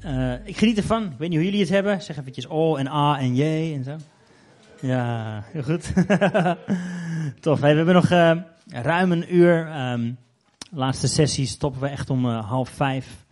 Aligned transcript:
Eh, 0.00 0.32
ik 0.44 0.56
geniet 0.56 0.76
ervan. 0.76 1.04
Ik 1.04 1.18
weet 1.18 1.28
niet 1.28 1.38
hoe 1.38 1.44
jullie 1.44 1.60
het 1.60 1.68
hebben. 1.68 2.02
Zeg 2.02 2.16
eventjes 2.16 2.48
O 2.48 2.76
en 2.76 2.86
A 2.86 3.18
en 3.18 3.34
J 3.34 3.74
en 3.74 3.84
zo. 3.84 3.96
Ja, 4.80 5.42
heel 5.52 5.62
goed. 5.62 5.92
Tof. 7.40 7.60
We 7.60 7.66
hebben 7.66 7.94
nog 7.94 8.10
eh, 8.10 8.36
ruim 8.66 9.12
een 9.12 9.34
uur. 9.34 9.66
Ehm, 9.66 10.12
laatste 10.70 11.08
sessie 11.08 11.46
stoppen 11.46 11.80
we 11.80 11.88
echt 11.88 12.10
om 12.10 12.26
eh, 12.26 12.48
half 12.48 12.68
vijf. 12.68 13.24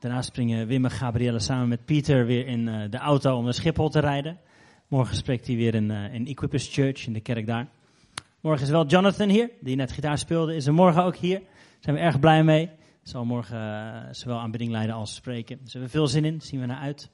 Daarna 0.00 0.22
springen 0.22 0.66
Wim 0.66 0.84
en 0.84 0.90
Gabrielle 0.90 1.38
samen 1.38 1.68
met 1.68 1.84
Pieter 1.84 2.26
weer 2.26 2.46
in 2.46 2.64
de 2.90 2.98
auto 2.98 3.36
om 3.36 3.44
naar 3.44 3.54
Schiphol 3.54 3.88
te 3.88 4.00
rijden. 4.00 4.38
Morgen 4.88 5.16
spreekt 5.16 5.46
hij 5.46 5.56
weer 5.56 5.74
in, 5.74 5.90
in 5.90 6.26
Equippers 6.26 6.68
Church 6.72 7.06
in 7.06 7.12
de 7.12 7.20
kerk 7.20 7.46
daar. 7.46 7.66
Morgen 8.40 8.62
is 8.62 8.70
wel 8.70 8.86
Jonathan 8.86 9.28
hier, 9.28 9.50
die 9.60 9.76
net 9.76 9.92
gitaar 9.92 10.18
speelde. 10.18 10.54
Is 10.54 10.66
er 10.66 10.74
morgen 10.74 11.04
ook 11.04 11.16
hier. 11.16 11.38
Daar 11.38 11.48
zijn 11.80 11.96
we 11.96 12.02
erg 12.02 12.20
blij 12.20 12.44
mee. 12.44 12.70
Zal 13.06 13.24
morgen 13.24 13.58
eh, 13.58 14.08
zowel 14.10 14.38
aanbidding 14.38 14.70
leiden 14.70 14.94
als 14.94 15.14
spreken. 15.14 15.56
Dus 15.56 15.72
we 15.72 15.78
hebben 15.78 15.90
veel 15.90 16.06
zin 16.06 16.24
in, 16.24 16.40
zien 16.40 16.60
we 16.60 16.66
naar 16.66 16.80
uit. 16.80 17.10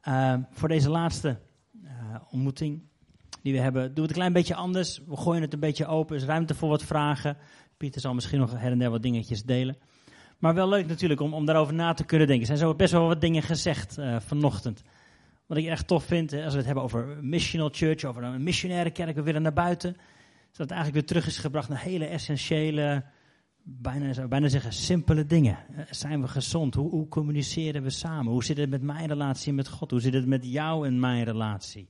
Ehm, 0.00 0.42
voor 0.50 0.68
deze 0.68 0.90
laatste 0.90 1.38
eh, 1.84 1.90
ontmoeting 2.30 2.82
die 3.42 3.52
we 3.52 3.58
hebben, 3.58 3.82
doen 3.82 3.94
we 3.94 4.00
het 4.00 4.10
een 4.10 4.16
klein 4.16 4.32
beetje 4.32 4.54
anders. 4.54 5.00
We 5.06 5.16
gooien 5.16 5.42
het 5.42 5.52
een 5.52 5.60
beetje 5.60 5.86
open, 5.86 6.16
er 6.16 6.22
is 6.22 6.28
ruimte 6.28 6.54
voor 6.54 6.68
wat 6.68 6.82
vragen. 6.82 7.36
Pieter 7.76 8.00
zal 8.00 8.14
misschien 8.14 8.38
nog 8.38 8.52
her 8.52 8.72
en 8.72 8.78
der 8.78 8.90
wat 8.90 9.02
dingetjes 9.02 9.42
delen. 9.42 9.76
Maar 10.38 10.54
wel 10.54 10.68
leuk 10.68 10.86
natuurlijk 10.86 11.20
om, 11.20 11.34
om 11.34 11.46
daarover 11.46 11.74
na 11.74 11.92
te 11.92 12.04
kunnen 12.04 12.26
denken. 12.26 12.48
Er 12.48 12.56
zijn 12.56 12.68
zo 12.68 12.76
best 12.76 12.92
wel 12.92 13.06
wat 13.06 13.20
dingen 13.20 13.42
gezegd 13.42 13.98
eh, 13.98 14.20
vanochtend. 14.20 14.82
Wat 15.46 15.58
ik 15.58 15.66
echt 15.66 15.86
tof 15.86 16.04
vind, 16.04 16.32
als 16.32 16.52
we 16.52 16.56
het 16.56 16.66
hebben 16.66 16.84
over 16.84 17.18
missional 17.20 17.68
church, 17.72 18.04
over 18.04 18.22
een 18.22 18.42
missionaire 18.42 18.90
kerk, 18.90 19.14
we 19.14 19.22
willen 19.22 19.42
naar 19.42 19.52
buiten. 19.52 19.92
Dat 19.92 20.60
het 20.60 20.70
eigenlijk 20.70 20.92
weer 20.92 21.06
terug 21.06 21.26
is 21.26 21.38
gebracht 21.38 21.68
naar 21.68 21.82
hele 21.82 22.06
essentiële, 22.06 23.04
bijna, 23.64 24.12
zou 24.12 24.28
bijna 24.28 24.48
zeggen, 24.48 24.72
simpele 24.72 25.26
dingen. 25.26 25.58
Eh, 25.76 25.84
Zijn 25.90 26.20
we 26.20 26.28
gezond? 26.28 26.74
Hoe, 26.74 26.90
hoe 26.90 27.08
communiceren 27.08 27.82
we 27.82 27.90
samen? 27.90 28.32
Hoe 28.32 28.44
zit 28.44 28.56
het 28.56 28.70
met 28.70 28.82
mijn 28.82 29.08
relatie 29.08 29.52
met 29.52 29.68
God? 29.68 29.90
Hoe 29.90 30.00
zit 30.00 30.14
het 30.14 30.26
met 30.26 30.44
jou 30.44 30.86
en 30.86 31.00
mijn 31.00 31.24
relatie? 31.24 31.88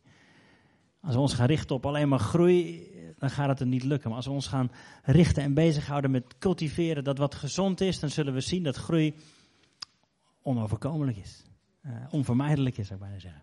Als 1.01 1.15
we 1.15 1.21
ons 1.21 1.35
gaan 1.35 1.47
richten 1.47 1.77
op 1.77 1.87
alleen 1.87 2.09
maar 2.09 2.19
groei, 2.19 2.91
dan 3.19 3.31
gaat 3.31 3.49
het 3.49 3.61
er 3.61 3.67
niet 3.67 3.85
lukken. 3.85 4.09
Maar 4.09 4.17
als 4.17 4.27
we 4.27 4.33
ons 4.33 4.47
gaan 4.47 4.71
richten 5.03 5.43
en 5.43 5.55
bezighouden 5.55 6.11
met 6.11 6.39
cultiveren 6.39 7.05
dat 7.05 7.19
wat 7.19 7.35
gezond 7.35 7.81
is, 7.81 8.01
dan 8.01 8.11
zullen 8.11 8.35
we 8.35 8.41
zien 8.41 8.63
dat 8.63 8.77
groei 8.77 9.15
onoverkomelijk 10.43 11.17
is. 11.17 11.43
Eh, 11.81 11.93
onvermijdelijk 12.11 12.79
is, 12.79 12.87
zou 12.87 12.99
ik 12.99 13.05
bijna 13.05 13.21
zeggen. 13.21 13.43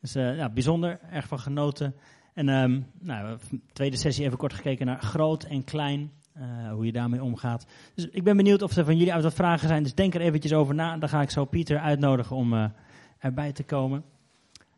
Dus 0.00 0.14
eh, 0.14 0.36
ja, 0.36 0.48
bijzonder, 0.48 1.00
erg 1.00 1.26
van 1.26 1.38
genoten. 1.38 1.94
En 2.34 2.48
ehm 2.48 2.80
nou, 2.98 3.38
tweede 3.72 3.96
sessie 3.96 4.24
even 4.24 4.38
kort 4.38 4.52
gekeken 4.52 4.86
naar 4.86 5.02
groot 5.02 5.44
en 5.44 5.64
klein. 5.64 6.10
Eh, 6.32 6.72
hoe 6.72 6.86
je 6.86 6.92
daarmee 6.92 7.22
omgaat. 7.22 7.66
Dus 7.94 8.08
ik 8.10 8.24
ben 8.24 8.36
benieuwd 8.36 8.62
of 8.62 8.76
er 8.76 8.84
van 8.84 8.96
jullie 8.96 9.12
uit 9.12 9.22
wat 9.22 9.34
vragen 9.34 9.68
zijn. 9.68 9.82
Dus 9.82 9.94
denk 9.94 10.14
er 10.14 10.20
eventjes 10.20 10.52
over 10.52 10.74
na. 10.74 10.96
Dan 10.96 11.08
ga 11.08 11.22
ik 11.22 11.30
zo 11.30 11.44
Pieter 11.44 11.78
uitnodigen 11.78 12.36
om 12.36 12.54
eh, 12.54 12.64
erbij 13.18 13.52
te 13.52 13.62
komen. 13.62 14.04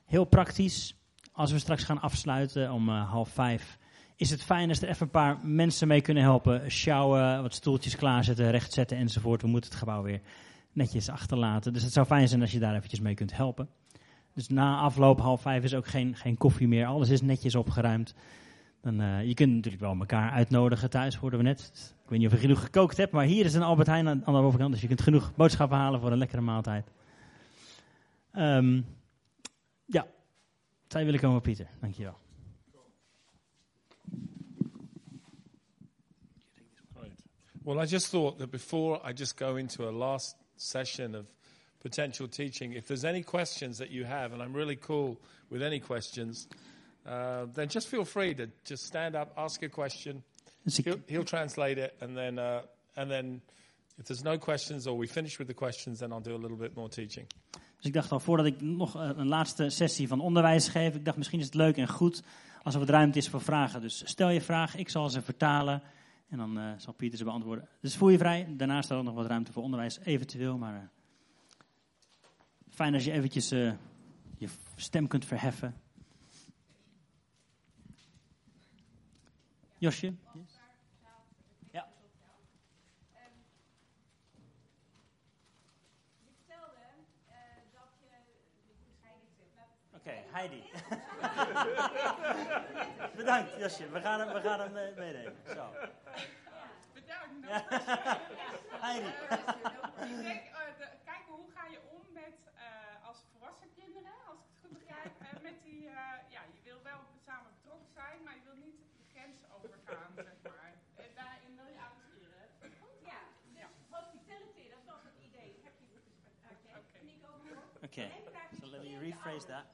Heel 0.04 0.24
praktisch. 0.24 0.96
Als 1.32 1.52
we 1.52 1.58
straks 1.58 1.84
gaan 1.84 2.00
afsluiten 2.00 2.72
om 2.72 2.88
eh, 2.88 3.10
half 3.10 3.28
vijf. 3.28 3.78
Is 4.16 4.30
het 4.30 4.42
fijn 4.42 4.68
als 4.68 4.82
er 4.82 4.88
even 4.88 5.02
een 5.02 5.10
paar 5.10 5.38
mensen 5.42 5.88
mee 5.88 6.00
kunnen 6.00 6.22
helpen. 6.22 6.70
Sjouwen, 6.70 7.42
wat 7.42 7.54
stoeltjes 7.54 7.96
klaarzetten, 7.96 8.50
rechtzetten 8.50 8.96
enzovoort. 8.96 9.42
We 9.42 9.48
moeten 9.48 9.70
het 9.70 9.78
gebouw 9.78 10.02
weer 10.02 10.20
netjes 10.72 11.08
achterlaten. 11.08 11.72
Dus 11.72 11.82
het 11.82 11.92
zou 11.92 12.06
fijn 12.06 12.28
zijn 12.28 12.40
als 12.40 12.52
je 12.52 12.58
daar 12.58 12.74
eventjes 12.74 13.00
mee 13.00 13.14
kunt 13.14 13.36
helpen. 13.36 13.68
Dus 14.34 14.48
na 14.48 14.78
afloop 14.78 15.20
half 15.20 15.40
vijf 15.40 15.64
is 15.64 15.74
ook 15.74 15.86
geen, 15.86 16.16
geen 16.16 16.36
koffie 16.36 16.68
meer. 16.68 16.86
Alles 16.86 17.08
is 17.08 17.20
netjes 17.20 17.54
opgeruimd. 17.54 18.14
Dan, 18.84 19.00
eh, 19.00 19.26
je 19.26 19.34
kunt 19.34 19.54
natuurlijk 19.54 19.82
wel 19.82 19.96
elkaar 19.98 20.30
uitnodigen 20.30 20.90
thuis, 20.90 21.16
hoorden 21.16 21.38
we 21.38 21.44
net. 21.44 21.94
Ik 22.04 22.10
weet 22.10 22.18
niet 22.18 22.28
of 22.28 22.34
je 22.34 22.40
genoeg 22.40 22.62
gekookt 22.62 22.96
hebt, 22.96 23.12
maar 23.12 23.24
hier 23.24 23.44
is 23.44 23.54
een 23.54 23.62
Albert 23.62 23.88
Heijn 23.88 24.08
aan, 24.08 24.22
de 24.24 24.30
overkant. 24.32 24.72
Dus 24.72 24.80
je 24.80 24.86
kunt 24.86 25.02
genoeg 25.02 25.34
boodschappen 25.34 25.78
halen 25.78 26.00
voor 26.00 26.12
een 26.12 26.18
lekkere 26.18 26.40
maaltijd. 26.40 26.90
Ehm, 28.32 28.80
ja, 29.84 30.06
zij 30.88 31.04
willen 31.04 31.20
komen, 31.20 31.40
Pieter. 31.40 31.68
Dankjewel. 31.80 32.16
Well, 37.62 37.84
I 37.84 37.86
just 37.86 38.10
thought 38.10 38.38
that 38.38 38.50
before 38.50 39.10
I 39.10 39.12
just 39.12 39.38
go 39.38 39.56
into 39.56 39.88
a 39.88 39.92
last 39.92 40.36
session 40.56 41.14
of 41.14 41.24
potential 41.78 42.28
teaching, 42.28 42.74
if 42.74 42.86
there's 42.86 43.04
any 43.04 43.22
questions 43.22 43.76
that 43.76 43.90
you 43.90 44.04
have, 44.04 44.34
and 44.34 44.42
I'm 44.42 44.56
really 44.56 44.76
cool 44.76 45.20
with 45.48 45.62
any 45.62 45.80
questions, 45.80 46.46
uh, 47.06 47.46
then 47.54 47.68
just 47.68 47.88
feel 47.88 48.04
free 48.04 48.34
to 48.34 48.46
just 48.64 48.84
stand 48.84 49.14
up, 49.14 49.32
ask 49.36 49.62
a 49.62 49.68
question. 49.68 50.22
He'll, 50.64 51.00
he'll 51.06 51.24
translate 51.24 51.84
it, 51.84 51.94
and 52.00 52.14
then 52.14 52.38
uh, 52.38 52.60
and 52.94 53.10
then 53.10 53.42
if 53.98 54.04
there's 54.04 54.22
no 54.22 54.38
questions 54.38 54.86
or 54.86 54.98
we 54.98 55.06
finish 55.06 55.38
with 55.38 55.48
the 55.48 55.54
questions, 55.54 55.98
then 55.98 56.12
I'll 56.12 56.22
do 56.22 56.34
a 56.34 56.40
little 56.40 56.56
bit 56.56 56.74
more 56.74 56.88
teaching. 56.88 57.26
dus 57.76 57.86
ik 57.92 57.92
dacht 57.92 58.12
al, 58.12 58.20
voordat 58.20 58.46
ik 58.46 58.60
nog 58.60 58.96
eh, 58.96 59.10
een 59.14 59.28
laatste 59.28 59.68
sessie 59.68 60.08
van 60.08 60.20
onderwijs 60.20 60.68
geef, 60.68 60.94
ik 60.94 61.04
dacht 61.04 61.16
misschien 61.16 61.38
is 61.38 61.44
het 61.44 61.54
leuk 61.54 61.76
en 61.76 61.88
goed 61.88 62.22
als 62.62 62.74
er 62.74 62.80
wat 62.80 62.88
ruimte 62.88 63.18
is 63.18 63.28
voor 63.28 63.40
vragen. 63.40 63.80
Dus 63.80 64.02
stel 64.04 64.28
je 64.28 64.40
vraag, 64.40 64.76
ik 64.76 64.88
zal 64.88 65.10
ze 65.10 65.22
vertalen 65.22 65.82
en 66.28 66.38
dan 66.38 66.58
eh, 66.58 66.72
zal 66.76 66.92
Pieter 66.92 67.18
ze 67.18 67.24
beantwoorden. 67.24 67.68
Dus 67.80 67.96
voel 67.96 68.08
je 68.08 68.18
vrij. 68.18 68.46
Daarnaast 68.56 68.84
is 68.84 68.90
er 68.90 68.96
ook 68.96 69.04
nog 69.04 69.14
wat 69.14 69.26
ruimte 69.26 69.52
voor 69.52 69.62
onderwijs, 69.62 69.98
eventueel. 69.98 70.58
Maar 70.58 70.74
eh, 70.74 70.82
fijn 72.70 72.94
als 72.94 73.04
je 73.04 73.12
eventjes 73.12 73.48
je 73.48 74.48
stem 74.76 75.06
kunt 75.06 75.24
verheffen. 75.24 75.74
Josje? 79.73 79.73
Ja. 79.73 79.73
Je 79.73 79.73
vertelde 79.73 79.73
eh, 79.73 79.73
dat 79.73 79.73
je. 79.73 79.73
Ik 79.73 79.73
scheiden 79.90 80.20
terug. 80.32 80.52
Oké, 89.94 90.14
Heidi. 90.32 90.62
Bedankt, 93.16 93.50
Josje. 93.58 93.88
We 93.90 94.00
gaan 94.00 94.20
hem, 94.20 94.32
we 94.32 94.40
gaan 94.40 94.60
hem 94.60 94.76
eh, 94.76 94.96
meenemen. 94.96 95.36
Zo. 95.46 95.66
Bedankt. 96.94 97.48
Ja. 97.48 97.64
Heidi. 98.86 99.08
Ik 100.16 100.22
denk, 100.22 100.42
eh, 100.44 100.86
kijken 101.04 101.32
hoe 101.38 101.50
ga 101.54 101.66
je 101.66 101.80
om 101.96 102.02
met 102.12 102.36
eh, 102.54 103.06
als 103.08 103.18
volwassen 103.32 103.68
kinderen, 103.74 104.12
als 104.28 104.38
ik 104.38 104.46
het 104.50 104.58
goed 104.62 104.72
begrijp, 104.78 105.12
eh, 105.20 105.42
met 105.42 105.56
die, 105.64 105.86
eh, 105.88 105.94
ja, 106.34 106.40
je 106.54 106.60
wil 106.64 106.82
wel 106.82 107.00
samen 107.26 107.50
betrokken 107.56 107.90
zijn, 107.94 108.22
maar 108.24 108.34
je 108.34 108.42
wil 108.44 108.56
niet 108.66 108.78
overgaan, 109.84 110.12
zeg 110.14 110.36
maar. 110.42 110.72
En 110.94 111.10
daarin 111.14 111.52
wil 111.56 111.68
je 111.74 111.78
aansturen. 111.88 112.42
Goed? 112.80 112.98
Ja. 113.10 113.20
ja. 113.60 113.68
Hospitality, 113.96 114.64
dat 114.74 114.84
was 114.92 115.02
het 115.08 115.18
idee. 115.28 115.50
Heb 115.66 115.74
je 115.80 115.86
Oké. 116.48 116.98
En 116.98 117.08
ik 117.08 117.22
ook 117.30 117.42
nog. 117.50 117.64
Oké, 117.86 118.06
so 118.60 118.66
let 118.66 118.82
me 118.82 118.98
rephrase 118.98 119.46
that. 119.46 119.64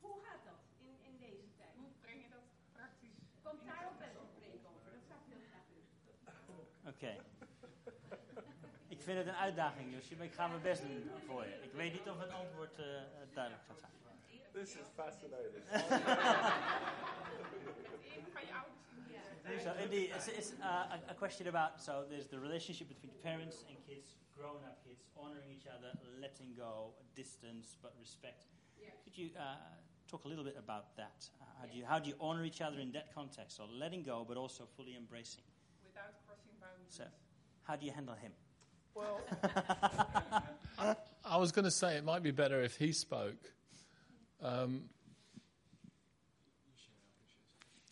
Hoe 0.00 0.16
gaat 0.24 0.42
dat 0.50 0.60
in, 0.86 0.92
in 1.08 1.16
deze 1.26 1.46
tijd? 1.58 1.74
Hoe 1.80 1.90
breng 2.00 2.20
je 2.24 2.28
dat 2.36 2.46
praktisch? 2.72 3.18
Komt 3.42 3.64
daar 3.70 3.82
ook 3.88 3.98
best 3.98 4.14
wel 4.20 4.28
preek 4.38 4.62
over, 4.72 4.88
dat 4.96 5.04
zou 5.08 5.18
ik 5.22 5.26
heel 5.32 5.44
graag 5.50 5.66
willen. 5.72 5.88
Oké. 6.92 7.12
Ik 8.88 9.02
vind 9.02 9.18
het 9.18 9.26
een 9.26 9.42
uitdaging, 9.46 9.94
Josje, 9.94 10.16
maar 10.16 10.26
ik 10.26 10.32
ga 10.32 10.46
mijn 10.46 10.62
best 10.62 10.82
doen 10.82 11.10
voor 11.26 11.44
je. 11.44 11.58
Ik 11.62 11.72
weet 11.72 11.92
niet 11.92 12.08
of 12.08 12.18
het 12.20 12.30
antwoord 12.30 12.78
eh, 12.78 12.84
duidelijk 13.34 13.64
gaat 13.66 13.78
zijn. 13.78 13.92
This 14.58 14.74
is 14.74 14.90
fascinating. 14.96 15.62
Een 18.16 18.26
van 18.32 18.42
je 18.46 18.52
ouders 18.60 18.82
in 19.54 19.60
So 19.62 19.72
indeed, 19.82 20.10
it's, 20.16 20.28
it's 20.28 20.52
uh, 20.60 20.94
a, 20.94 20.98
a 21.10 21.14
question 21.14 21.46
about 21.46 21.80
so 21.80 22.04
there's 22.10 22.26
the 22.26 22.40
relationship 22.40 22.88
between 22.88 23.12
parents 23.22 23.64
and 23.68 23.76
kids, 23.86 24.16
grown-up 24.36 24.78
kids, 24.84 25.04
honoring 25.14 25.50
each 25.56 25.68
other, 25.68 25.90
letting 26.20 26.56
go, 26.56 26.94
distance 27.14 27.76
but 27.82 27.94
respect. 28.00 28.46
Could 29.04 29.16
you 29.16 29.30
uh, 29.38 29.56
talk 30.10 30.24
a 30.24 30.28
little 30.28 30.44
bit 30.44 30.56
about 30.58 30.96
that? 30.96 31.30
Uh, 31.40 31.44
how 31.60 31.66
do 31.66 31.78
you 31.78 31.84
how 31.86 31.98
do 32.00 32.08
you 32.08 32.16
honor 32.20 32.44
each 32.44 32.60
other 32.60 32.80
in 32.80 32.90
that 32.92 33.14
context? 33.14 33.56
So 33.56 33.64
letting 33.64 34.02
go, 34.02 34.24
but 34.28 34.36
also 34.36 34.66
fully 34.76 34.96
embracing. 34.96 35.44
without 35.86 36.14
crossing 36.26 36.56
boundaries. 36.60 36.94
So, 36.98 37.04
how 37.62 37.76
do 37.76 37.86
you 37.86 37.92
handle 37.92 38.16
him? 38.16 38.32
Well, 38.94 39.20
I, 40.78 40.96
I 41.24 41.36
was 41.36 41.52
going 41.52 41.64
to 41.64 41.70
say 41.70 41.96
it 41.96 42.04
might 42.04 42.22
be 42.24 42.32
better 42.32 42.60
if 42.60 42.76
he 42.76 42.92
spoke. 42.92 43.57
Um, 44.42 44.88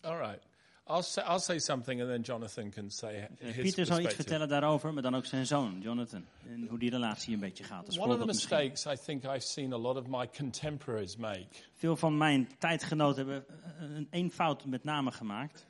all 0.02 0.16
right. 0.18 0.40
I'll 0.88 1.02
say, 1.02 1.22
I'll 1.22 1.40
say 1.40 1.58
something 1.58 2.00
and 2.00 2.08
then 2.10 2.22
Jonathan 2.22 2.70
can 2.70 2.90
say 2.90 3.28
Uh, 3.42 3.46
his 3.46 3.62
Pieter 3.64 3.86
zal 3.86 4.00
iets 4.00 4.14
vertellen 4.14 4.48
daarover, 4.48 4.92
maar 4.94 5.02
dan 5.02 5.14
ook 5.14 5.24
zijn 5.26 5.46
zoon, 5.46 5.80
Jonathan. 5.80 6.24
En 6.48 6.66
hoe 6.68 6.78
die 6.78 6.90
relatie 6.90 7.34
een 7.34 7.40
beetje 7.40 7.64
gaat. 7.64 7.86
Als 7.86 7.98
One 7.98 8.12
of 8.12 8.20
the 8.20 8.26
misschien. 8.26 8.56
mistakes 8.58 9.00
I 9.00 9.04
think 9.04 9.24
I've 9.24 9.40
seen 9.46 9.72
a 9.72 9.76
lot 9.78 9.96
of 9.96 10.06
my 10.06 10.28
contemporaries 10.36 11.16
make 11.16 11.46
Veel 11.74 11.96
van 11.96 12.16
mijn 12.16 12.48
tijdgenoten 12.58 13.26
hebben 13.28 13.46
eh, 13.48 13.96
een, 13.96 14.06
een 14.10 14.30
fout 14.30 14.64
met 14.64 14.84
name 14.84 15.12
gemaakt. 15.12 15.66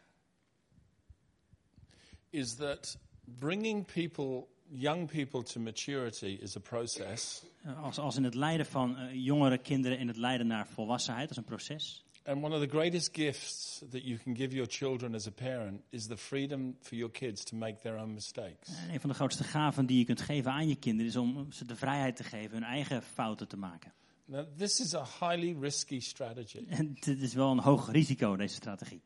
is 2.30 2.54
that 2.54 2.98
bringing 3.38 3.84
people, 3.86 4.46
young 4.70 5.10
people 5.10 5.42
to 5.42 5.60
maturity 5.60 6.38
is 6.40 6.56
a 6.56 6.60
process, 6.60 7.44
Als, 7.82 7.98
als 7.98 8.16
in 8.16 8.24
het 8.24 8.34
leiden 8.34 8.66
van 8.66 8.96
eh, 8.96 9.24
jongere 9.24 9.58
kinderen 9.58 9.98
in 9.98 10.08
het 10.08 10.16
leiden 10.16 10.46
naar 10.46 10.66
volwassenheid, 10.68 11.28
dat 11.28 11.30
is 11.30 11.36
een 11.36 11.44
proces. 11.48 12.04
And 12.24 12.42
one 12.44 12.54
of 12.54 12.60
the 12.60 12.68
greatest 12.68 13.08
gifts 13.12 13.82
that 13.90 14.02
you 14.04 14.18
can 14.18 14.36
give 14.36 14.54
your 14.54 14.70
children 14.70 15.14
as 15.14 15.26
a 15.26 15.30
parent 15.30 15.80
is 15.90 16.06
the 16.06 16.16
freedom 16.16 16.76
for 16.80 16.96
your 16.96 17.12
kids 17.12 17.44
to 17.44 17.56
make 17.56 17.80
their 17.80 17.96
own 17.96 18.12
mistakes. 18.14 18.68
En 18.68 18.92
een 18.92 19.00
van 19.00 19.08
de 19.10 19.14
grootste 19.16 19.44
gaven 19.44 19.86
die 19.86 19.98
je 19.98 20.04
kunt 20.04 20.20
geven 20.20 20.52
aan 20.52 20.68
je 20.68 20.76
kinderen 20.76 21.10
is 21.10 21.16
om 21.16 21.52
ze 21.52 21.64
de 21.64 21.76
vrijheid 21.76 22.16
te 22.16 22.24
geven 22.24 22.50
hun 22.50 22.62
eigen 22.62 23.02
fouten 23.02 23.48
te 23.48 23.56
maken. 23.56 23.92
Now, 24.24 24.46
this 24.56 24.80
is 24.80 24.94
a 24.94 25.04
highly 25.20 25.56
risky 25.60 26.00
strategy 26.00 26.64
En 26.78 26.96
dit 27.00 27.22
is 27.22 27.34
wel 27.34 27.50
een 27.50 27.58
hoog 27.58 27.90
risico, 27.90 28.36
deze 28.36 28.54
strategie. 28.54 29.02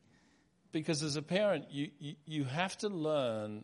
because 0.71 1.05
as 1.05 1.15
a 1.17 1.21
parent, 1.21 1.65
you, 1.69 1.89
you, 1.99 2.15
you 2.23 2.43
have 2.45 2.77
to 2.77 2.89
learn 2.89 3.63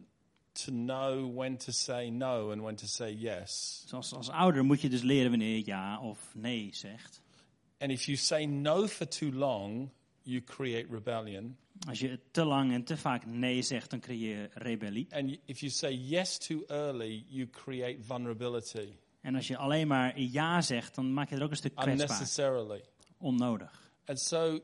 to 0.65 0.71
know 0.71 1.35
when 1.35 1.57
to 1.57 1.71
say 1.71 2.09
no 2.09 2.51
and 2.51 2.61
when 2.61 2.75
to 2.75 2.87
say 2.87 3.11
yes. 3.11 3.79
Dus 3.83 3.93
als, 3.93 4.13
als 4.13 4.29
ouder 4.29 4.63
moet 4.65 4.81
je 4.81 4.89
dus 4.89 5.01
leren 5.01 5.29
wanneer 5.29 5.55
je 5.55 5.65
ja 5.65 5.99
of 5.99 6.19
nee 6.35 6.69
zegt. 6.73 7.21
And 7.77 7.91
if 7.91 8.05
you 8.05 8.17
say 8.17 8.45
no 8.45 8.87
for 8.87 9.07
too 9.07 9.31
long, 9.31 9.89
you 10.21 10.41
create 10.41 10.87
rebellion. 10.91 11.57
Als 11.87 11.99
je 11.99 12.19
te 12.31 12.43
lang 12.43 12.71
en 12.71 12.83
te 12.83 12.97
vaak 12.97 13.25
nee 13.25 13.61
zegt, 13.61 13.89
dan 13.89 13.99
creëer 13.99 14.41
je 14.41 14.49
rebellie. 14.53 15.07
And 15.09 15.37
if 15.45 15.59
you 15.59 15.71
say 15.71 15.93
yes 15.93 16.37
too 16.37 16.63
early, 16.67 17.25
you 17.27 17.49
create 17.49 17.97
vulnerability 18.03 18.97
En 19.27 19.35
als 19.35 19.47
je 19.47 19.57
alleen 19.57 19.87
maar 19.87 20.19
ja 20.19 20.61
zegt, 20.61 20.95
dan 20.95 21.13
maak 21.13 21.29
je 21.29 21.35
er 21.35 21.43
ook 21.43 21.49
een 21.49 21.55
stuk 21.55 21.75
kwetsbaar. 21.75 22.09
unnecessarily. 22.09 22.83
Onnodig. 23.17 23.91
And 24.05 24.19
so, 24.19 24.59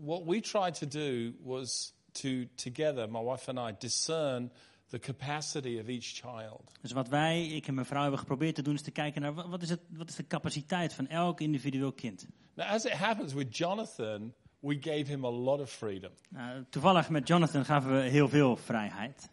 what 0.00 0.24
we 0.24 0.40
tried 0.40 0.74
to 0.74 0.86
do 0.86 1.32
was 1.42 1.94
to, 2.12 2.28
together, 2.54 3.10
my 3.10 3.22
wife 3.22 3.48
and 3.48 3.70
I, 3.70 3.74
discern 3.78 4.52
the 4.88 4.98
capacity 4.98 5.78
of 5.80 5.88
each 5.88 6.04
child. 6.04 6.72
Dus 6.80 6.92
wat 6.92 7.08
wij, 7.08 7.46
ik 7.46 7.66
en 7.66 7.74
mijn 7.74 7.86
vrouw, 7.86 8.00
hebben 8.00 8.18
geprobeerd 8.18 8.54
te 8.54 8.62
doen, 8.62 8.74
is 8.74 8.82
te 8.82 8.90
kijken 8.90 9.20
naar 9.20 9.34
wa- 9.34 9.48
wat 9.48 9.62
is, 9.62 9.68
het, 9.70 9.80
wat 9.88 10.08
is 10.08 10.14
de 10.14 10.26
capaciteit 10.26 10.94
van 10.94 11.08
elk 11.08 11.40
individueel 11.40 11.92
kind. 11.92 12.26
Now, 12.54 12.68
as 12.68 12.84
it 12.84 12.92
happens 12.92 13.32
with 13.32 13.56
Jonathan, 13.56 14.32
we 14.60 14.76
gave 14.80 15.04
him 15.04 15.24
a 15.24 15.30
lot 15.30 15.60
of 15.60 15.70
freedom. 15.70 16.10
Nou, 16.28 16.64
toevallig 16.70 17.08
met 17.08 17.28
Jonathan 17.28 17.64
gaven 17.64 17.92
we 17.96 18.00
heel 18.08 18.28
veel 18.28 18.56
vrijheid. 18.56 19.28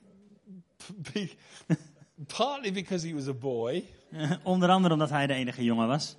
Partly 2.37 2.71
because 2.71 3.07
he 3.07 3.13
was 3.13 3.27
a 3.27 3.33
boy, 3.33 3.83
onder 4.43 4.69
andere 4.69 4.93
omdat 4.93 5.09
hij 5.09 5.27
de 5.27 5.33
enige 5.33 5.63
jongen 5.63 5.87
was. 5.87 6.15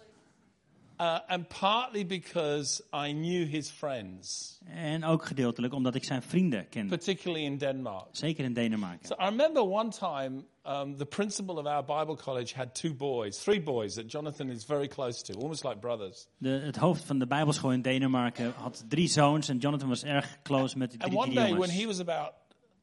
Uh, 1.00 1.19
and 1.26 1.49
partly 1.49 2.06
because 2.06 2.82
I 2.93 3.12
knew 3.12 3.46
his 3.46 3.70
friends, 3.70 4.58
En 4.67 5.05
ook 5.05 5.25
gedeeltelijk 5.25 5.75
omdat 5.75 5.94
ik 5.94 6.05
zijn 6.05 6.23
vrienden 6.23 6.69
kende. 6.69 6.96
particularly 6.96 7.44
in 7.44 7.58
Denmark. 7.58 8.06
Zeker 8.11 8.44
in 8.44 8.52
Denemarken. 8.52 9.06
So 9.06 9.14
I 9.14 9.25
remember 9.25 9.62
one 9.62 9.88
time 9.91 10.44
um, 10.67 10.96
the 10.96 11.06
principal 11.06 11.58
of 11.58 11.67
our 11.67 11.85
Bible 11.85 12.17
college 12.17 12.55
had 12.55 12.75
two 12.75 12.94
boys, 12.94 13.43
three 13.43 13.62
boys 13.62 13.94
that 13.94 14.06
Jonathan 14.12 14.50
is 14.50 14.64
very 14.64 14.88
close 14.88 15.23
to, 15.23 15.35
almost 15.41 15.64
like 15.64 15.76
brothers. 15.79 16.26
De, 16.38 16.49
het 16.49 16.76
hoofd 16.76 17.05
van 17.05 17.19
de 17.19 17.26
Bijbelschool 17.26 17.73
in 17.73 17.82
Denemarken 17.82 18.52
had 18.56 18.85
drie 18.88 19.08
zoons 19.08 19.49
en 19.49 19.58
Jonathan 19.58 19.88
was 19.88 20.05
erg 20.05 20.38
close 20.43 20.79
met 20.79 20.91
die 20.91 21.02
And 21.02 21.14
one 21.14 21.35
day, 21.35 21.55
when 21.55 21.70
he 21.70 21.87
was 21.87 22.00
about 22.00 22.32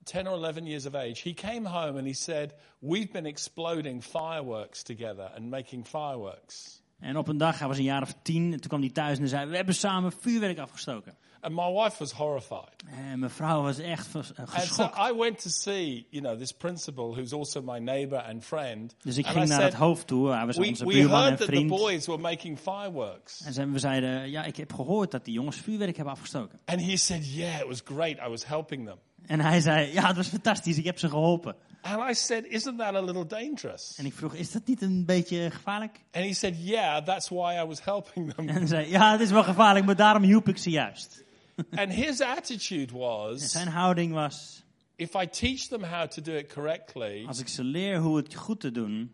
10 0.04 0.28
or 0.28 0.34
11 0.34 0.66
years 0.66 0.86
of 0.86 0.94
age, 0.96 1.22
he 1.22 1.34
came 1.34 1.70
home 1.70 1.98
and 1.98 2.06
he 2.08 2.14
said, 2.14 2.54
We've 2.80 3.12
been 3.12 3.26
exploding 3.26 4.04
fireworks 4.04 4.84
together 4.84 5.32
and 5.36 5.50
making 5.50 5.86
fireworks. 5.86 6.81
En 7.02 7.18
op 7.18 7.28
een 7.28 7.38
dag, 7.38 7.60
hij 7.60 7.68
was 7.68 7.78
een 7.78 7.84
jaar 7.84 8.02
of 8.02 8.14
tien, 8.22 8.44
en 8.54 8.60
toen 8.60 8.70
kwam 8.70 8.80
hij 8.82 8.90
thuis 8.90 9.20
en 9.20 9.28
zei, 9.28 9.50
we 9.50 9.56
hebben 9.56 9.76
samen 9.76 10.12
vuurwerk 10.20 10.60
afgestoken. 10.60 11.16
And 11.44 11.56
my 11.56 11.72
wife 11.72 11.96
was 12.00 12.12
horrified. 12.12 12.84
En 13.12 13.20
mijn 13.20 13.32
vrouw 13.32 13.62
was 13.62 13.80
echt 13.80 14.08
eh, 14.08 14.16
And 14.16 14.26
so 14.36 14.46
geschokt. 14.46 14.98
I 15.12 15.18
went 15.18 15.42
to 15.42 15.50
see, 15.50 16.06
you 16.10 16.24
know, 16.24 16.38
this 16.38 16.52
principal 16.52 17.12
who's 17.16 17.34
also 17.34 17.62
my 17.62 17.78
neighbor 17.80 18.22
and 18.22 18.46
friend. 18.46 18.96
Dus 19.02 19.18
ik 19.18 19.26
and 19.26 19.34
ging 19.36 19.46
I 19.46 19.50
naar 19.50 19.62
het 19.62 19.74
hoofd 19.74 20.08
toe, 20.08 20.30
hij 20.32 20.46
was 20.46 20.58
we, 20.58 20.66
onze 20.68 20.86
we 20.86 20.92
buurman 20.94 21.16
en 21.18 21.24
heard 21.24 21.38
that 21.38 21.48
the 21.48 21.54
vriend. 21.54 21.70
boys 21.70 22.06
were 22.06 22.20
making 22.20 22.60
fireworks. 22.60 23.42
En 23.46 23.54
ze- 23.54 23.70
we 23.70 23.80
zeiden, 23.80 24.30
ja, 24.32 24.44
ik 24.44 24.56
heb 24.56 24.74
gehoord 24.74 25.12
dat 25.12 25.26
die 25.26 25.34
jongens 25.34 25.58
vuurwerk 25.58 25.96
hebben 25.96 26.14
afgestoken. 26.14 26.60
And 26.66 26.82
he 26.82 26.98
said, 26.98 27.34
Yeah, 27.34 27.60
it 27.60 27.68
was 27.68 27.82
great. 27.86 28.18
I 28.28 28.30
was 28.30 28.46
helping 28.46 28.86
them. 28.88 28.98
En 29.26 29.40
hij 29.40 29.60
zei, 29.60 29.94
ja, 29.94 30.08
het 30.08 30.16
was 30.16 30.28
fantastisch, 30.28 30.78
ik 30.78 30.86
heb 30.86 31.00
ze 31.00 31.10
geholpen. 31.10 31.56
And 31.82 32.10
I 32.10 32.14
said, 32.14 32.46
Isn't 32.46 32.78
that 32.78 32.96
a 32.96 33.02
little 33.02 33.26
dangerous? 33.26 33.94
En 33.98 34.06
ik 34.06 34.14
vroeg, 34.14 34.34
is 34.36 34.52
dat 34.52 34.62
niet 34.66 34.82
een 34.82 35.06
beetje 35.06 35.52
gevaarlijk? 35.52 36.00
And 36.12 36.26
he 36.26 36.34
said, 36.34 36.56
Yeah, 36.58 37.06
that's 37.06 37.30
why 37.30 37.60
I 37.64 37.66
was 37.66 37.84
helping 37.84 38.34
them. 38.34 38.50
En 38.50 38.56
hij 38.56 38.68
zei, 38.68 38.90
ja, 38.90 39.12
het 39.12 39.22
is 39.22 39.32
wel 39.32 39.44
gevaarlijk, 39.44 39.86
maar 39.86 39.96
daarom 39.96 40.24
hielp 40.24 40.48
ik 40.48 40.58
ze 40.58 40.70
juist. 40.70 41.24
and 41.76 41.94
his 41.94 42.22
attitude 42.22 42.94
En 42.94 43.00
was 43.00 43.52
zijn 43.52 43.68
houding 43.68 44.14
was, 44.14 44.64
if 44.96 45.14
I 45.16 45.28
teach 45.28 45.68
them 45.68 45.84
how 45.84 46.08
to 46.08 46.22
do 46.22 46.32
it 46.32 46.54
correctly, 46.54 47.26
als 47.28 47.40
ik 47.40 47.48
ze 47.48 47.64
leer 47.64 47.98
hoe 47.98 48.18
het 48.18 48.36
goed 48.36 48.60
te 48.60 48.72
doen, 48.72 49.12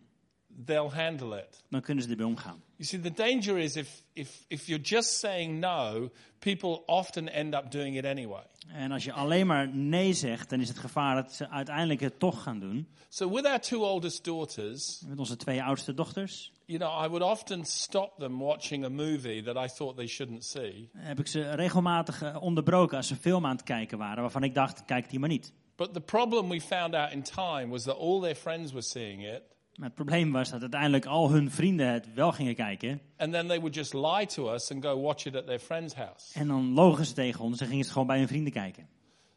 they'll 0.66 0.92
handle 0.94 1.38
it. 1.38 1.64
dan 1.70 1.82
kunnen 1.82 2.04
ze 2.04 2.10
ermee 2.10 2.26
omgaan. 2.26 2.64
You 2.76 2.90
see, 2.90 3.00
the 3.00 3.14
danger 3.14 3.58
is 3.58 3.76
if, 3.76 4.04
if, 4.14 4.46
if 4.48 4.66
you're 4.66 4.84
just 4.84 5.20
saying 5.20 5.60
no, 5.60 6.10
people 6.40 6.84
often 6.86 7.30
end 7.30 7.56
up 7.56 7.72
doing 7.72 7.98
it 7.98 8.06
anyway. 8.06 8.44
En 8.68 8.92
als 8.92 9.04
je 9.04 9.14
alleen 9.14 9.48
maar 9.48 9.76
nee 9.76 10.14
zegt, 10.14 10.50
dan 10.50 10.60
is 10.60 10.68
het 10.68 10.78
gevaar 10.78 11.16
dat 11.16 11.34
ze 11.34 11.50
uiteindelijk 11.50 12.00
het 12.00 12.20
toch 12.20 12.44
gaan 12.44 12.60
doen. 12.60 12.88
So, 13.10 13.30
with 13.32 13.46
our 13.46 13.60
two 13.60 13.80
oldest 13.80 14.24
daughters, 14.24 15.04
Met 15.08 15.20
onze 15.20 15.36
twee 15.36 15.64
oudste 15.64 15.94
dochters 15.94 16.52
you 16.68 16.78
know, 16.78 16.90
I 16.90 17.08
would 17.08 17.22
often 17.22 17.66
stop 17.66 18.20
them 18.20 18.40
watching 18.40 18.84
a 18.86 18.90
movie 18.90 19.42
that 19.42 19.56
I 19.58 19.68
thought 19.68 19.96
they 19.96 20.08
shouldn't 20.08 20.44
see. 20.46 20.90
heb 20.98 21.20
ik 21.20 21.28
ze 21.28 21.56
regelmatig 21.56 22.22
eh, 22.22 22.38
onderbroken 22.42 22.98
als 22.98 23.08
ze 23.08 23.14
een 23.14 23.20
film 23.20 23.46
aan 23.46 23.56
het 23.56 23.64
kijken 23.64 23.98
waren, 23.98 24.22
waarvan 24.22 24.44
ik 24.44 24.54
dacht, 24.54 24.86
kijk 24.86 25.10
die 25.10 25.20
maar 25.20 25.30
niet. 25.30 25.54
But 25.76 25.94
the 25.94 26.02
problem 26.02 26.50
we 26.50 26.62
found 26.62 26.94
out 26.94 27.12
in 27.12 27.24
time 27.24 27.68
was 27.68 27.84
that 27.84 27.98
all 27.98 28.22
their 28.22 28.36
friends 28.36 28.72
were 28.72 28.84
seeing 28.84 29.28
it, 29.28 29.42
Maar 29.78 29.86
het 29.88 29.96
probleem 29.96 30.32
was 30.32 30.50
dat 30.50 30.62
uiteindelijk 30.62 31.06
al 31.06 31.32
hun 31.32 31.52
vrienden 31.52 31.88
het 31.88 32.14
wel 32.14 32.32
gingen 32.32 32.56
kijken. 32.56 33.02
and 33.18 33.32
then 33.32 33.48
they 33.48 33.58
would 33.60 33.76
just 33.76 33.94
lie 33.94 34.26
to 34.26 34.54
us 34.54 34.72
and 34.72 34.84
go 34.86 35.02
watch 35.02 35.26
it 35.26 35.36
at 35.36 35.46
their 35.46 35.60
friend's 35.60 35.94
house. 35.94 36.40
En 36.40 36.48
dan 36.48 36.74
logen 36.74 37.06
ze 37.06 37.14
tegen 37.14 37.44
ons 37.44 37.62
en 37.62 37.68
gingen 37.68 37.86
ze 37.86 37.92
gewoon 37.92 38.08
bij 38.08 38.18
hun 38.18 38.28
vrienden 38.28 38.54
kijken. 38.54 38.88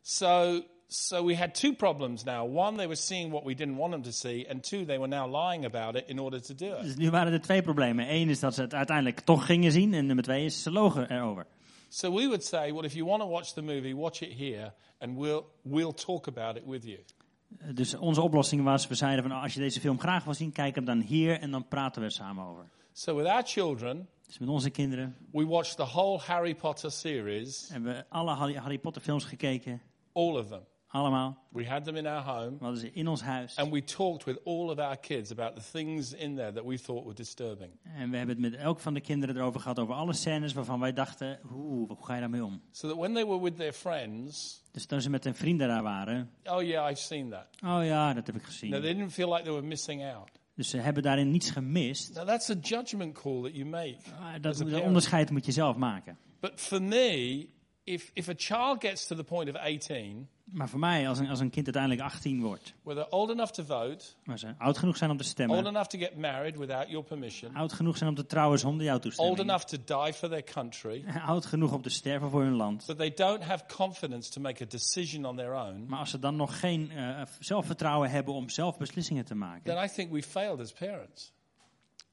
So, 0.03 0.61
so 0.87 1.25
we 1.27 1.37
had 1.37 1.55
two 1.55 1.73
problems 1.73 2.25
now. 2.25 2.57
One, 2.57 2.77
they 2.77 2.87
were 2.87 2.97
seeing 2.97 3.31
what 3.31 3.45
we 3.45 3.55
didn't 3.55 3.77
want 3.77 3.93
them 3.93 4.03
to 4.03 4.11
see, 4.11 4.51
and 4.51 4.63
two, 4.69 4.85
they 4.85 4.99
were 4.99 5.09
now 5.09 5.49
lying 5.49 5.65
about 5.65 5.97
it 5.97 6.05
in 6.09 6.19
order 6.19 6.43
to 6.43 6.55
do 6.55 6.67
it. 6.67 6.83
Dus 6.83 6.97
nu 6.97 7.11
waren 7.11 7.33
er 7.33 7.41
twee 7.41 7.63
problemen. 7.63 8.13
Eén 8.15 8.29
is 8.29 8.41
dat 8.41 8.55
ze 8.55 8.61
het 8.61 8.75
uiteindelijk 8.75 9.21
toch 9.21 9.47
gingen 9.47 9.73
zien. 9.73 9.95
En 9.95 10.07
nummer 10.07 10.25
twee 10.25 10.45
is 10.45 10.63
ze 10.63 10.71
logen 10.71 11.11
erover. 11.11 11.47
So 11.89 12.15
we 12.15 12.23
would 12.27 12.45
say, 12.45 12.73
well, 12.73 12.85
if 12.85 12.93
you 12.95 13.07
want 13.07 13.21
to 13.23 13.29
watch 13.29 13.49
the 13.53 13.63
movie, 13.63 13.97
watch 13.97 14.21
it 14.21 14.39
here, 14.39 14.73
and 14.99 15.17
we'll 15.19 15.45
we'll 15.63 15.93
talk 15.95 16.27
about 16.27 16.57
it 16.57 16.63
with 16.67 16.85
you. 16.85 16.99
Dus 17.75 17.95
onze 17.95 18.21
oplossing 18.21 18.63
was, 18.65 18.87
we 18.87 18.95
zeiden 18.95 19.29
van 19.29 19.41
als 19.41 19.55
je 19.55 19.61
deze 19.61 19.81
film 19.81 20.01
graag 20.01 20.25
wil 20.25 20.35
zien, 20.35 20.53
kijk 20.53 20.75
hem 20.75 20.85
dan 20.85 21.01
hier 21.01 21.41
en 21.41 21.51
dan 21.51 21.69
praten 21.69 22.01
we 22.01 22.07
er 22.07 22.13
samen 22.13 22.45
over. 22.45 22.69
So 22.93 23.17
with 23.17 23.27
our 23.27 23.43
children, 23.47 24.09
Dus 24.27 24.39
met 24.39 24.49
onze 24.49 24.71
kinderen 24.71 25.17
we 25.33 25.47
watched 25.47 25.77
the 25.77 25.85
whole 25.85 26.19
Harry 26.19 26.55
Potter 26.55 26.91
series, 26.91 27.69
hebben 27.69 27.95
we 27.95 28.05
alle 28.09 28.35
Harry, 28.35 28.55
Harry 28.55 28.79
Potter 28.79 29.03
films 29.03 29.25
gekeken. 29.25 29.81
all 30.13 30.37
of 30.37 30.49
them. 30.49 30.63
Allemaal. 30.93 31.39
We 31.49 31.67
had 31.67 31.85
them 31.85 31.97
in 31.97 32.07
our 32.07 32.23
home, 32.25 32.51
We 32.51 32.65
hadden 32.65 32.81
ze 32.81 32.91
in 32.93 33.09
ons 33.09 33.21
huis. 33.23 33.57
and 33.57 33.71
we 33.73 33.85
talked 33.85 34.25
with 34.25 34.39
all 34.45 34.71
of 34.71 34.79
our 34.79 34.97
kids 34.97 35.31
about 35.31 35.55
the 35.55 35.63
things 35.73 36.13
in 36.13 36.35
there 36.37 36.53
that 36.53 36.65
we 36.65 36.79
thought 36.79 37.03
were 37.05 37.15
disturbing. 37.15 37.71
En 37.83 38.11
we 38.11 38.17
hebben 38.17 38.43
het 38.43 38.51
met 38.53 38.61
elk 38.61 38.81
van 38.81 38.95
de 38.95 39.01
kinderen 39.01 39.37
erover 39.37 39.61
gehad, 39.61 39.79
over 39.79 39.95
alle 39.95 40.13
scènes 40.13 40.53
waarvan 40.53 40.81
wij 40.81 40.93
dachten, 40.93 41.39
hoe, 41.43 41.87
hoe 41.87 41.97
ga 42.05 42.15
je 42.15 42.21
daarmee 42.21 42.45
om? 42.45 42.61
So 42.71 42.89
that 42.89 42.97
when 42.97 43.15
they 43.15 43.27
were 43.27 43.41
with 43.43 43.57
their 43.57 43.73
friends, 43.73 44.63
Dus 44.73 44.87
toen 44.87 45.01
ze 45.01 45.11
met 45.11 45.25
hun 45.25 45.35
vrienden 45.35 45.69
daar 45.69 45.83
waren, 45.83 46.31
oh 46.45 46.63
yeah, 46.63 46.91
I've 46.91 47.01
seen 47.03 47.31
that. 47.31 47.47
oh 47.65 47.85
ja, 47.85 48.15
dat 48.15 48.27
heb 48.27 48.37
ik 48.37 48.43
gezien. 48.43 48.71
they 48.71 48.81
didn't 48.81 49.13
feel 49.13 49.29
like 49.31 49.43
they 49.43 49.53
were 49.53 49.67
missing 49.67 50.05
out. 50.15 50.31
Dus 50.55 50.71
ze 50.71 50.77
hebben 50.79 51.03
daarin 51.03 51.31
niets 51.31 51.51
gemist. 51.51 52.15
Now 52.15 52.27
that's 52.27 52.51
a 52.51 52.55
judgment 52.55 53.15
call 53.23 53.43
that 53.43 53.55
you 53.55 53.65
make. 53.65 53.97
Maar 54.21 54.41
dat, 54.41 54.57
dat 54.57 54.81
onderscheid 54.83 55.31
moet 55.31 55.47
je 55.47 55.53
zelf 55.53 55.77
maken. 55.77 56.19
But 56.41 56.53
for 56.55 56.83
me, 56.83 57.47
if, 57.85 58.11
if 58.15 58.29
a 58.29 58.35
child 58.37 58.85
gets 58.85 59.07
to 59.07 59.17
the 59.17 59.25
point 59.25 59.49
of 59.49 59.55
18 59.55 60.29
Maar 60.53 60.69
voor 60.69 60.79
mij, 60.79 61.09
als 61.09 61.19
een, 61.19 61.29
als 61.29 61.41
een 61.41 61.51
kind 61.51 61.65
uiteindelijk 61.65 62.03
18 62.15 62.41
wordt, 62.41 62.75
where 62.83 63.01
they're 63.01 63.17
old 63.17 63.31
enough 63.31 63.53
to 63.53 63.65
vote, 63.65 64.05
waar 64.25 64.39
ze 64.39 64.55
oud 64.59 64.79
genoeg 64.79 64.97
zijn 64.97 65.11
om 65.11 65.17
te 65.17 65.23
old 65.23 65.33
stemmen, 65.33 65.67
enough 65.67 65.87
to 65.89 65.99
get 65.99 66.17
married 66.17 66.57
without 66.57 66.89
your 66.89 67.05
permission, 67.07 67.55
oud 67.57 67.73
genoeg 67.73 67.97
zijn 67.97 68.11
om 68.11 68.17
te 68.17 68.27
trouwen 68.27 68.59
zonder 68.59 68.85
jouw 68.85 68.95
old 68.95 69.03
toestemming, 69.03 69.39
enough 69.39 69.65
to 69.65 69.77
die 69.85 70.13
for 70.13 70.29
their 70.29 70.45
country, 70.45 71.05
oud 71.27 71.47
genoeg 71.47 71.73
om 71.73 71.83
te 71.83 71.91
sterven 71.91 72.31
voor 72.31 72.43
hun 72.43 72.55
land. 72.55 72.85
but 72.87 72.99
they 72.99 73.15
don't 73.15 73.43
have 73.43 73.65
confidence 73.77 74.31
to 74.31 74.41
make 74.41 74.63
a 74.63 74.67
decision 74.67 75.25
on 75.25 75.37
their 75.37 75.55
own, 75.55 75.85
Maar 75.89 75.99
als 75.99 76.11
ze 76.11 76.19
dan 76.19 76.37
nog 76.37 76.61
geen 76.61 76.91
eh, 76.91 77.23
zelfvertrouwen 77.39 78.11
hebben 78.11 78.35
om 78.35 78.49
zelf 78.49 78.79
beslissingen 78.79 79.25
te 79.25 79.35
maken, 79.35 79.75
then 79.75 79.85
I 79.85 79.89
think 79.89 80.11
we 80.11 80.23
failed 80.23 80.61
as 80.61 80.73
parents. 80.73 81.33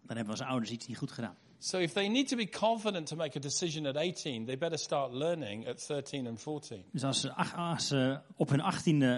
dan 0.02 0.16
hebben 0.18 0.36
we 0.36 0.40
als 0.42 0.50
ouders 0.50 0.72
iets 0.72 0.88
niet 0.88 0.98
goed 0.98 1.12
gedaan. 1.12 1.36
So 1.60 1.80
if 1.80 1.94
they 1.94 2.08
need 2.08 2.28
to 2.28 2.36
be 2.36 2.46
confident 2.50 3.08
to 3.08 3.16
make 3.16 3.38
a 3.38 3.40
decision 3.42 3.86
at 3.86 3.96
18, 3.96 4.46
they 4.46 4.58
better 4.58 4.78
start 4.78 5.12
learning 5.14 5.68
at 5.68 5.88
13 5.88 6.28
and 6.28 6.42
14. 6.42 6.84
Dus 6.92 7.04
als 7.04 7.22
ze, 7.22 7.34
ach- 7.34 7.56
als 7.56 7.88
ze 7.88 8.20
op 8.36 8.50
hun 8.50 8.62
achttiende 8.62 9.12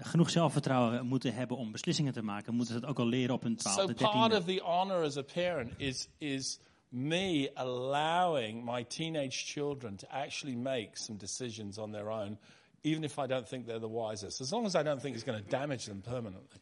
eh 0.00 0.06
genoeg 0.10 0.30
zelfvertrouwen 0.30 1.06
moeten 1.06 1.34
hebben 1.34 1.56
om 1.56 1.72
beslissingen 1.72 2.12
te 2.12 2.22
maken, 2.22 2.54
moeten 2.54 2.74
ze 2.74 2.80
dat 2.80 2.90
ook 2.90 2.98
al 2.98 3.06
leren 3.06 3.34
op 3.34 3.42
hun 3.42 3.58
So 3.58 3.70
twaalfde, 3.70 3.94
part 3.94 4.34
of 4.34 4.44
the 4.44 4.60
honor 4.64 5.04
as 5.04 5.16
a 5.16 5.22
parent 5.22 5.72
is 5.76 6.08
is 6.18 6.58
me 6.88 7.50
allowing 7.54 8.64
my 8.64 8.84
teenage 8.84 9.44
children 9.44 9.96
to 9.96 10.06
actually 10.08 10.56
make 10.56 10.88
some 10.92 11.18
decisions 11.18 11.78
on 11.78 11.90
their 11.92 12.08
own, 12.10 12.38
even 12.82 13.04
if 13.04 13.18
I 13.18 13.26
don't 13.26 13.46
think 13.48 13.66
they're 13.66 13.80
the 13.80 13.88
wisest, 13.90 14.40
as 14.40 14.50
long 14.50 14.66
as 14.66 14.74
I 14.74 14.82
don't 14.82 15.00
think 15.00 15.14
it's 15.14 15.24
going 15.24 15.42
to 15.44 15.50
damage 15.50 15.84
them 15.84 16.00
permanently. 16.00 16.60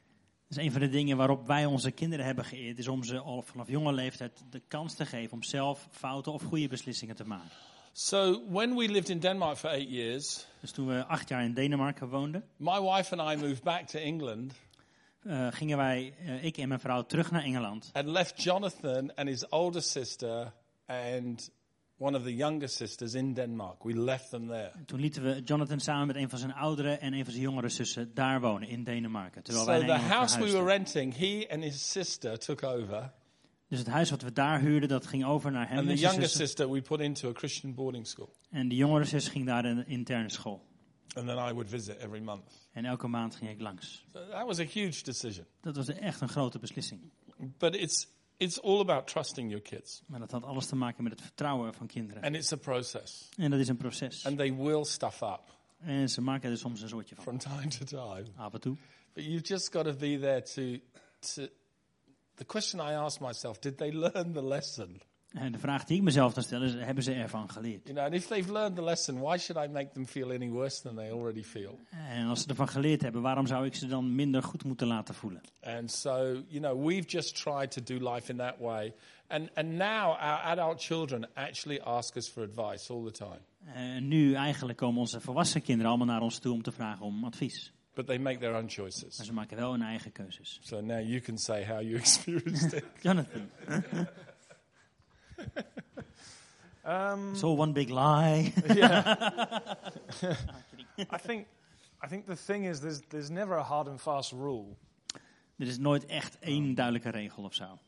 Is 0.57 0.65
een 0.65 0.73
van 0.73 0.81
de 0.81 0.89
dingen 0.89 1.17
waarop 1.17 1.47
wij 1.47 1.65
onze 1.67 1.91
kinderen 1.91 2.25
hebben 2.25 2.45
geëerd, 2.45 2.79
is 2.79 2.89
om 2.89 3.05
ze 3.05 3.19
al 3.19 3.43
vanaf 3.43 3.69
jonge 3.69 3.93
leeftijd 3.93 4.45
de 4.51 4.63
kans 4.69 4.95
te 4.95 5.07
geven 5.07 5.33
om 5.33 5.43
zelf 5.43 5.89
foute 5.91 6.31
of 6.31 6.43
goede 6.43 6.69
beslissingen 6.69 7.17
te 7.17 7.25
maken. 7.27 7.51
So 7.93 8.43
when 8.49 8.75
we 8.77 8.89
lived 8.89 9.09
in 9.09 9.19
Denmark 9.19 9.57
for 9.57 9.71
eight 9.71 9.91
years, 9.91 10.47
Dus 10.61 10.71
toen 10.71 10.87
we 10.87 11.05
acht 11.05 11.29
jaar 11.29 11.45
in 11.45 11.55
Denemarken 11.55 12.09
woonden, 12.09 12.45
my 12.57 12.81
wife 12.81 13.17
and 13.17 13.33
I 13.33 13.47
moved 13.47 13.63
back 13.63 13.87
to 13.87 13.99
England 13.99 14.53
eh, 15.23 15.47
gingen 15.51 15.77
wij, 15.77 16.15
eh, 16.19 16.45
ik 16.45 16.57
en 16.57 16.69
mijn 16.69 16.81
vrouw, 16.81 17.03
terug 17.03 17.31
naar 17.31 17.43
Engeland. 17.43 17.91
and 17.93 18.07
left 18.09 18.43
Jonathan 18.43 19.15
and 19.15 19.29
his 19.29 19.49
older 19.49 19.83
sister 19.83 20.53
and 20.87 21.51
one 21.99 22.19
of 22.19 22.23
the 22.23 22.35
younger 22.35 22.69
sisters 22.69 23.15
in 23.15 23.35
Denmark. 23.35 23.85
We 23.85 23.95
left 23.95 24.31
them 24.31 24.49
there. 24.49 24.73
Toen 24.87 25.01
lieten 25.01 25.23
we 25.23 25.43
Jonathan 25.45 25.81
samen 25.81 26.07
met 26.07 26.17
een 26.17 26.29
van 26.29 26.39
zijn 26.39 26.53
oudere 26.53 26.91
en 26.91 27.13
een 27.13 27.25
van 27.25 27.33
zijn 27.33 27.45
jongere 27.45 27.69
zussen 27.69 28.15
daar 28.15 28.41
wonen 28.41 28.69
in 28.69 28.85
Denemarken. 28.85 29.43
Terwijl 29.43 29.67
wij 29.67 29.81
So 29.81 29.87
naar 29.87 29.99
the 29.99 30.05
house 30.05 30.39
we 30.39 30.51
were 30.51 30.65
renting, 30.65 31.17
he 31.17 31.47
and 31.51 31.63
his 31.63 31.91
sister 31.91 32.39
took 32.39 32.63
over, 32.63 33.13
Dus 33.69 33.79
het 33.79 33.89
huis 33.89 34.11
wat 34.11 34.23
we 34.23 34.33
daar 34.33 34.61
huurden, 34.61 34.89
dat 34.89 35.07
ging 35.07 35.25
over 35.25 35.51
naar 35.51 35.69
hem 35.69 35.79
and 35.79 35.89
en 35.89 35.95
the 35.95 36.01
younger 36.01 36.29
sister 36.29 36.71
we 36.71 36.83
put 36.83 37.01
into 37.01 37.29
a 37.29 37.33
Christian 37.33 37.75
boarding 37.75 38.07
school. 38.07 38.35
En 38.51 38.69
die 38.69 38.79
jongere 38.79 39.05
zus 39.05 39.29
ging 39.29 39.47
daar 39.47 39.65
in 39.65 39.77
een 39.77 39.87
interne 39.87 40.31
school. 40.31 40.63
And 41.15 41.27
then 41.27 41.37
I 41.37 41.53
would 41.53 41.69
visit 41.69 41.97
every 41.97 42.21
month. 42.21 42.69
En 42.73 42.85
elke 42.85 43.07
maand 43.07 43.37
ging 43.37 43.51
ik 43.51 43.61
langs. 43.61 44.05
So 44.13 44.29
that 44.31 44.47
was 44.47 44.59
a 44.59 44.65
huge 44.65 45.03
decision. 45.03 45.47
Dat 45.61 45.77
was 45.77 45.89
echt 45.89 46.21
een 46.21 46.29
grote 46.29 46.59
beslissing. 46.59 47.01
But 47.59 47.75
it's, 47.75 48.07
it's 48.37 48.61
all 48.61 48.81
about 48.81 49.07
trusting 49.07 49.49
your 49.51 49.63
kids. 49.65 50.03
Maar 50.07 50.21
dat 50.21 50.31
had 50.31 50.45
alles 50.45 50.67
te 50.67 50.77
maken 50.77 51.03
met 51.03 51.13
het 51.13 51.23
vertrouwen 51.23 51.75
van 51.75 51.87
kinderen. 51.87 52.23
And 52.23 52.35
it's 52.37 52.53
a 52.53 52.57
process. 52.57 53.29
En 53.37 53.51
dat 53.51 53.61
is 53.61 53.69
een 53.69 53.77
proces. 53.77 54.27
And 54.27 54.37
they 54.37 54.55
will 54.55 54.85
stuff 54.85 55.21
up 55.23 55.41
En 55.79 56.09
ze 56.09 56.21
maken 56.21 56.51
er 56.51 56.59
soms 56.59 56.83
een 56.83 56.89
soortje 56.89 57.15
van. 57.15 57.25
from 57.25 57.39
time 57.39 57.69
to 57.69 57.85
time. 57.85 58.25
Af 58.37 58.53
en 58.53 58.61
toe. 58.61 58.77
But 59.13 59.25
you've 59.25 59.47
just 59.47 59.73
got 59.73 59.85
to 59.85 59.93
be 59.95 60.19
there 60.19 60.43
to, 60.43 60.85
to. 61.35 61.49
The 62.35 62.45
question 62.45 62.81
I 62.81 62.95
ask 62.95 63.21
myself: 63.21 63.59
Did 63.59 63.77
they 63.77 63.93
learn 63.93 64.33
the 64.33 64.43
lesson? 64.45 65.01
En 65.35 65.53
de 65.53 65.59
vraag 65.59 65.85
die 65.85 65.97
ik 65.97 66.03
mezelf 66.03 66.33
dan 66.35 66.43
stel 66.43 66.63
is, 66.63 66.75
hebben 66.75 67.05
ze 67.05 67.13
ervan 67.13 67.51
geleerd? 67.51 67.81
You 67.83 67.95
know, 67.95 68.05
and 68.05 68.15
if 68.15 68.27
they've 68.27 68.53
learned 68.53 68.77
the 68.77 68.83
lesson, 68.83 69.19
why 69.21 69.37
should 69.37 69.69
I 69.69 69.73
make 69.73 69.91
them 69.93 70.07
feel 70.07 70.31
any 70.31 70.49
worse 70.49 70.83
than 70.83 70.95
they 70.95 71.13
already 71.13 71.43
feel? 71.43 71.79
En 71.91 72.27
als 72.27 72.43
ze 72.43 72.49
ervan 72.49 72.69
geleerd 72.69 73.03
hebben, 73.03 73.23
waarom 73.23 73.47
zou 73.47 73.67
ik 73.67 73.75
ze 73.75 73.87
dan 73.87 74.15
minder 74.15 74.43
goed 74.43 74.65
moeten 74.65 74.87
laten 74.87 75.15
voelen? 75.15 75.41
And 75.63 75.91
so, 75.93 76.11
you 76.49 76.61
know, 76.61 76.87
we've 76.87 77.09
just 77.09 77.43
tried 77.43 77.71
to 77.71 77.83
do 77.83 78.13
life 78.15 78.31
in 78.31 78.37
that 78.37 78.55
way. 78.59 78.95
And 79.29 79.55
and 79.55 79.69
now 79.69 80.11
our 80.21 80.41
adult 80.43 80.83
children 80.83 81.29
actually 81.35 81.81
ask 81.81 82.17
us 82.17 82.29
for 82.29 82.43
advice 82.43 82.93
all 82.93 83.05
the 83.05 83.11
time. 83.11 83.39
En 83.65 84.09
nu 84.09 84.35
eigenlijk 84.35 84.79
komen 84.79 85.01
onze 85.01 85.21
volwassen 85.21 85.63
kinderen 85.63 85.89
allemaal 85.91 86.07
naar 86.07 86.23
ons 86.23 86.39
toe 86.39 86.53
om 86.53 86.63
te 86.63 86.73
vragen 86.73 87.07
om 87.07 87.25
advies. 87.25 87.73
But 87.95 88.07
they 88.07 88.19
make 88.19 88.39
their 88.39 88.53
own 88.55 88.61
Maar 88.63 88.71
choices. 88.73 89.17
ze 89.17 89.33
maken 89.33 89.57
wel 89.57 89.71
hun 89.71 89.83
eigen 89.83 90.13
keuzes. 90.13 90.59
So 90.63 90.81
now 90.81 91.09
you 91.09 91.21
can 91.21 91.39
say 91.39 91.65
how 91.67 91.81
you 91.83 91.95
experienced 92.05 92.73
it. 92.73 92.85
Jonathan, 93.03 93.49
Um, 96.87 97.31
it's 97.33 97.43
all 97.43 97.57
one 97.57 97.73
big 97.73 97.89
lie. 97.91 98.53
yeah. 98.75 99.17
I 101.11 101.19
think, 101.19 101.47
I 102.03 102.07
think 102.09 102.27
the 102.27 102.37
thing 102.37 102.65
is, 102.65 102.81
there's, 102.81 103.01
there's 103.09 103.31
never 103.31 103.57
a 103.57 103.63
hard 103.63 103.87
and 103.89 103.99
fast 104.01 104.33
rule. 104.33 104.77
er 105.61 105.67
is 105.67 105.79
nooit 105.79 106.07
echt 106.07 106.39
één 106.41 106.75
duidelijke 106.75 107.09
regel 107.11 107.45
of 107.45 107.55
zo. 107.55 107.79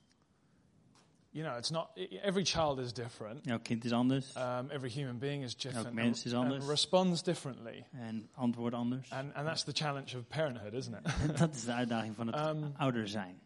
You 1.30 1.44
know, 1.44 1.58
it's 1.58 1.70
not. 1.70 1.90
i- 1.96 2.18
Every 2.22 2.42
child 2.44 2.78
is 2.78 2.92
different. 2.92 3.44
Jouw 3.44 3.58
kind 3.58 3.84
is 3.84 3.92
anders 3.92 4.34
Um, 4.36 4.70
every 4.70 4.88
human 4.90 5.18
being 5.18 5.42
is 5.44 5.54
different. 5.54 5.92
mens 5.92 6.24
is 6.24 6.32
and, 6.32 6.42
anders. 6.44 6.60
and 6.62 6.70
responds 6.70 7.22
differently. 7.22 7.84
en 7.92 8.28
antwoord 8.34 8.72
anders. 8.74 9.10
And, 9.12 9.32
and 9.34 9.46
that's 9.46 9.64
the 9.64 9.72
challenge 9.72 10.16
of 10.16 10.26
parenthood, 10.28 10.72
isn't 10.74 10.94
it? 10.94 11.04
Dat 11.38 11.54
is 11.54 11.64
de 11.64 11.72
uitdaging 11.72 12.14
van 12.16 12.26
het 12.32 12.46
Um, 12.56 12.72
ouder 12.76 13.08
zijn. 13.08 13.40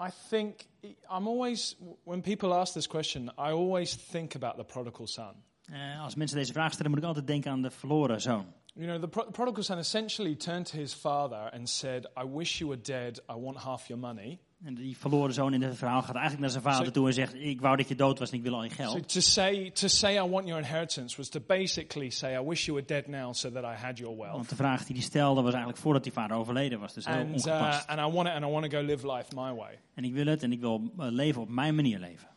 I 0.00 0.10
think 0.28 0.66
I'm 1.10 1.26
always, 1.26 1.76
when 2.04 2.22
people 2.22 2.54
ask 2.54 2.72
this 2.72 2.86
question, 2.86 3.28
I 3.36 3.52
always 3.52 3.94
think 4.10 4.34
about 4.34 4.56
the 4.56 4.64
prodigal 4.64 5.06
son. 5.06 5.34
Eh, 5.64 6.02
als 6.02 6.14
mensen 6.14 6.36
deze 6.38 6.52
vraag 6.52 6.72
stellen, 6.72 6.90
moet 6.90 7.00
ik 7.00 7.06
altijd 7.06 7.26
denken 7.26 7.50
aan 7.50 7.62
de 7.62 7.70
verloren 7.70 8.20
zoon. 8.20 8.46
You 8.74 8.86
know, 8.86 9.00
the 9.00 9.08
pro- 9.08 9.30
prodigal 9.30 9.62
son 9.62 9.78
essentially 9.78 10.34
turned 10.34 10.66
to 10.66 10.76
his 10.76 10.94
father 10.94 11.52
and 11.52 11.68
said, 11.68 12.06
I 12.16 12.24
wish 12.24 12.58
you 12.58 12.70
were 12.70 12.82
dead, 12.82 13.18
I 13.28 13.34
want 13.34 13.56
half 13.56 13.88
your 13.88 14.00
money. 14.02 14.38
En 14.64 14.74
die 14.74 14.96
verloren 14.98 15.34
zoon 15.34 15.52
in 15.54 15.60
dit 15.60 15.76
verhaal 15.76 16.02
gaat 16.02 16.14
eigenlijk 16.14 16.40
naar 16.40 16.50
zijn 16.50 16.62
vader 16.62 16.92
toe 16.92 17.06
en 17.06 17.12
zegt: 17.14 17.34
Ik 17.34 17.60
wou 17.60 17.76
dat 17.76 17.88
je 17.88 17.94
dood 17.94 18.18
was 18.18 18.30
en 18.30 18.36
ik 18.36 18.42
wil 18.42 18.54
al 18.54 18.64
je 18.64 18.70
So 18.70 18.74
geld. 18.76 19.08
to 19.12 19.20
say, 19.20 19.70
to 19.70 19.88
say 19.88 20.14
I 20.24 20.28
want 20.28 20.46
your 20.46 20.62
inheritance 20.62 21.16
was 21.16 21.28
to 21.28 21.40
basically 21.46 22.10
say, 22.10 22.34
I 22.34 22.44
wish 22.46 22.64
you 22.66 22.76
were 22.76 22.86
dead 22.86 23.06
now 23.06 23.34
so 23.34 23.50
that 23.50 23.64
I 23.64 23.74
had 23.84 23.98
your 23.98 24.16
wealth. 24.16 24.32
Want 24.34 24.48
de 24.48 24.54
vraag 24.54 24.84
die 24.84 24.96
hij 24.96 25.04
stelde 25.04 25.40
was 25.42 25.50
eigenlijk 25.52 25.82
voordat 25.82 26.02
die 26.02 26.12
vader 26.12 26.36
overleden 26.36 26.80
was. 26.80 26.94
Dus 26.94 27.04
heel 27.04 27.14
And, 27.14 27.26
uh, 27.46 27.52
ongepast. 27.52 27.86
and 27.88 27.98
I 27.98 28.14
want 28.16 28.28
it 28.28 28.34
and 28.34 28.44
I 28.44 28.48
want 28.48 28.70
to 28.70 28.78
go 28.78 28.84
live 28.84 29.12
life 29.12 29.34
my 29.34 29.52
way. 29.54 29.78
En 29.94 30.04
ik 30.04 30.12
wil 30.12 30.26
het 30.26 30.42
en 30.42 30.52
ik 30.52 30.60
wil 30.60 30.90
eh, 30.98 31.06
leven 31.10 31.40
op 31.42 31.48
mijn 31.48 31.74
manier 31.74 31.98
leven. 31.98 32.28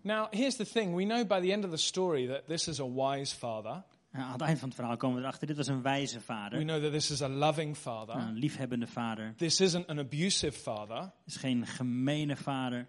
Now, 0.00 0.26
here's 0.30 0.56
the 0.56 0.66
thing. 0.66 0.94
We 0.94 1.04
know 1.04 1.26
by 1.26 1.40
the 1.40 1.52
end 1.52 1.64
of 1.64 1.70
the 1.70 1.76
story 1.76 2.26
that 2.26 2.46
this 2.46 2.68
is 2.68 2.80
a 2.80 2.88
wise 2.94 3.36
father. 3.36 3.82
Aan 4.16 4.32
het 4.32 4.40
eind 4.40 4.58
van 4.58 4.68
het 4.68 4.76
verhaal 4.76 4.96
komen 4.96 5.16
we 5.16 5.22
erachter: 5.22 5.46
dit 5.46 5.56
was 5.56 5.66
een 5.66 5.82
wijze 5.82 6.18
We 6.18 6.24
vader. 6.24 6.60
know 6.60 6.82
that 6.82 6.92
this 6.92 7.10
is 7.10 7.22
a 7.22 7.28
loving 7.28 7.76
father. 7.76 8.14
Een 8.14 8.34
liefhebbende 8.34 8.86
vader. 8.86 9.34
This 9.36 9.60
isn't 9.60 9.86
an 9.86 9.98
abusive 9.98 10.58
father. 10.58 10.96
Het 10.98 11.12
is 11.26 11.36
geen 11.36 11.66
gemene 11.66 12.36
vader. 12.36 12.86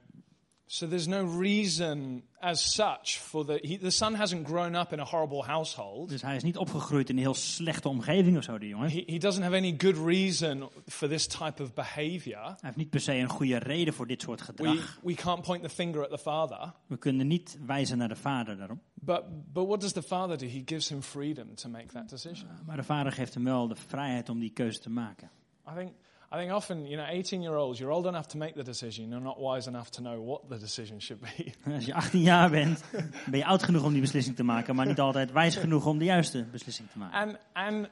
So 0.68 0.88
there's 0.88 1.08
no 1.08 1.40
reason 1.40 2.24
as 2.40 2.74
such 2.74 3.20
for 3.20 3.46
the 3.46 3.60
he, 3.62 3.78
the 3.78 3.92
son 3.92 4.16
hasn't 4.16 4.48
grown 4.48 4.76
up 4.76 4.94
in 4.94 5.00
a 5.00 5.04
horrible 5.04 5.44
household. 5.44 6.10
Dus 6.10 6.22
hij 6.22 6.36
is 6.36 6.44
niet 6.44 6.58
opgegroeid 6.58 7.10
in 7.10 7.16
een 7.16 7.22
heel 7.22 7.34
slechte 7.34 7.90
omgeving 7.90 8.38
of 8.38 8.44
zo, 8.44 8.58
die 8.58 8.70
jongen. 8.70 8.90
He, 8.90 9.04
he 9.06 9.18
doesn't 9.18 9.44
have 9.44 9.56
any 9.56 9.76
good 9.78 9.98
reason 9.98 10.70
for 10.88 11.08
this 11.08 11.28
type 11.28 11.64
of 11.64 11.74
behavior. 11.74 12.44
Hij 12.44 12.56
heeft 12.60 12.76
niet 12.76 12.90
per 12.90 13.00
se 13.00 13.14
een 13.14 13.30
goede 13.30 13.58
reden 13.58 13.94
voor 13.94 14.08
dit 14.08 14.22
soort 14.22 14.42
gedrag. 14.42 15.00
we 15.04 15.14
can't 15.14 15.42
point 15.42 15.64
the 15.64 15.70
finger 15.70 16.04
at 16.04 16.10
the 16.10 16.18
father. 16.18 16.74
We 16.88 16.98
kunnen 16.98 17.28
niet 17.28 17.58
wijzen 17.66 17.98
naar 17.98 18.10
de 18.10 18.16
vader 18.16 18.58
daarom. 18.58 18.82
But, 18.94 19.54
but 19.54 19.68
what 19.68 19.82
does 19.82 19.92
the 19.92 20.04
father 20.04 20.38
do? 20.38 20.46
He 20.46 20.62
gives 20.66 20.90
him 20.90 21.02
freedom 21.02 21.56
to 21.56 21.70
make 21.70 21.88
that 21.88 22.10
decision. 22.10 22.50
Maar 22.66 22.78
de 22.78 22.84
vader 22.84 23.12
geeft 23.12 23.34
hem 23.34 23.44
wel 23.44 23.68
de 23.68 23.76
vrijheid 23.76 24.30
om 24.30 24.40
die 24.40 24.52
keuze 24.52 24.80
te 24.80 24.90
maken. 24.90 25.30
I 25.68 25.76
think, 25.76 25.92
I 26.32 26.38
think 26.38 26.52
often, 26.52 26.88
you 26.88 26.98
know, 26.98 27.06
18 27.08 27.42
year 27.42 27.56
olds, 27.56 27.80
you're 27.80 27.94
old 27.94 28.06
enough 28.06 28.28
to 28.28 28.38
make 28.38 28.56
the 28.56 28.64
decision. 28.64 29.10
You're 29.10 29.24
not 29.24 29.40
wise 29.40 29.68
enough 29.68 29.90
to 29.92 30.02
know 30.02 30.22
what 30.22 30.50
the 30.50 30.58
decision 30.58 31.00
should 31.00 31.22
be. 31.22 31.54
Als 31.74 31.86
je 31.86 31.94
18 31.94 32.22
jaar 32.22 32.50
bent, 32.50 32.84
ben 33.26 33.40
je 33.40 33.46
oud 33.46 33.64
genoeg 33.64 33.84
om 33.84 33.92
die 33.92 34.02
beslissing 34.02 34.36
te 34.36 34.44
maken, 34.44 34.76
maar 34.76 34.86
niet 34.86 35.00
altijd 35.00 35.32
wijs 35.32 35.56
genoeg 35.56 35.86
om 35.86 35.98
de 35.98 36.06
juiste 36.06 36.44
beslissing 36.44 36.90
te 36.92 36.98
maken. 36.98 37.20
And, 37.20 37.38
and 37.54 37.90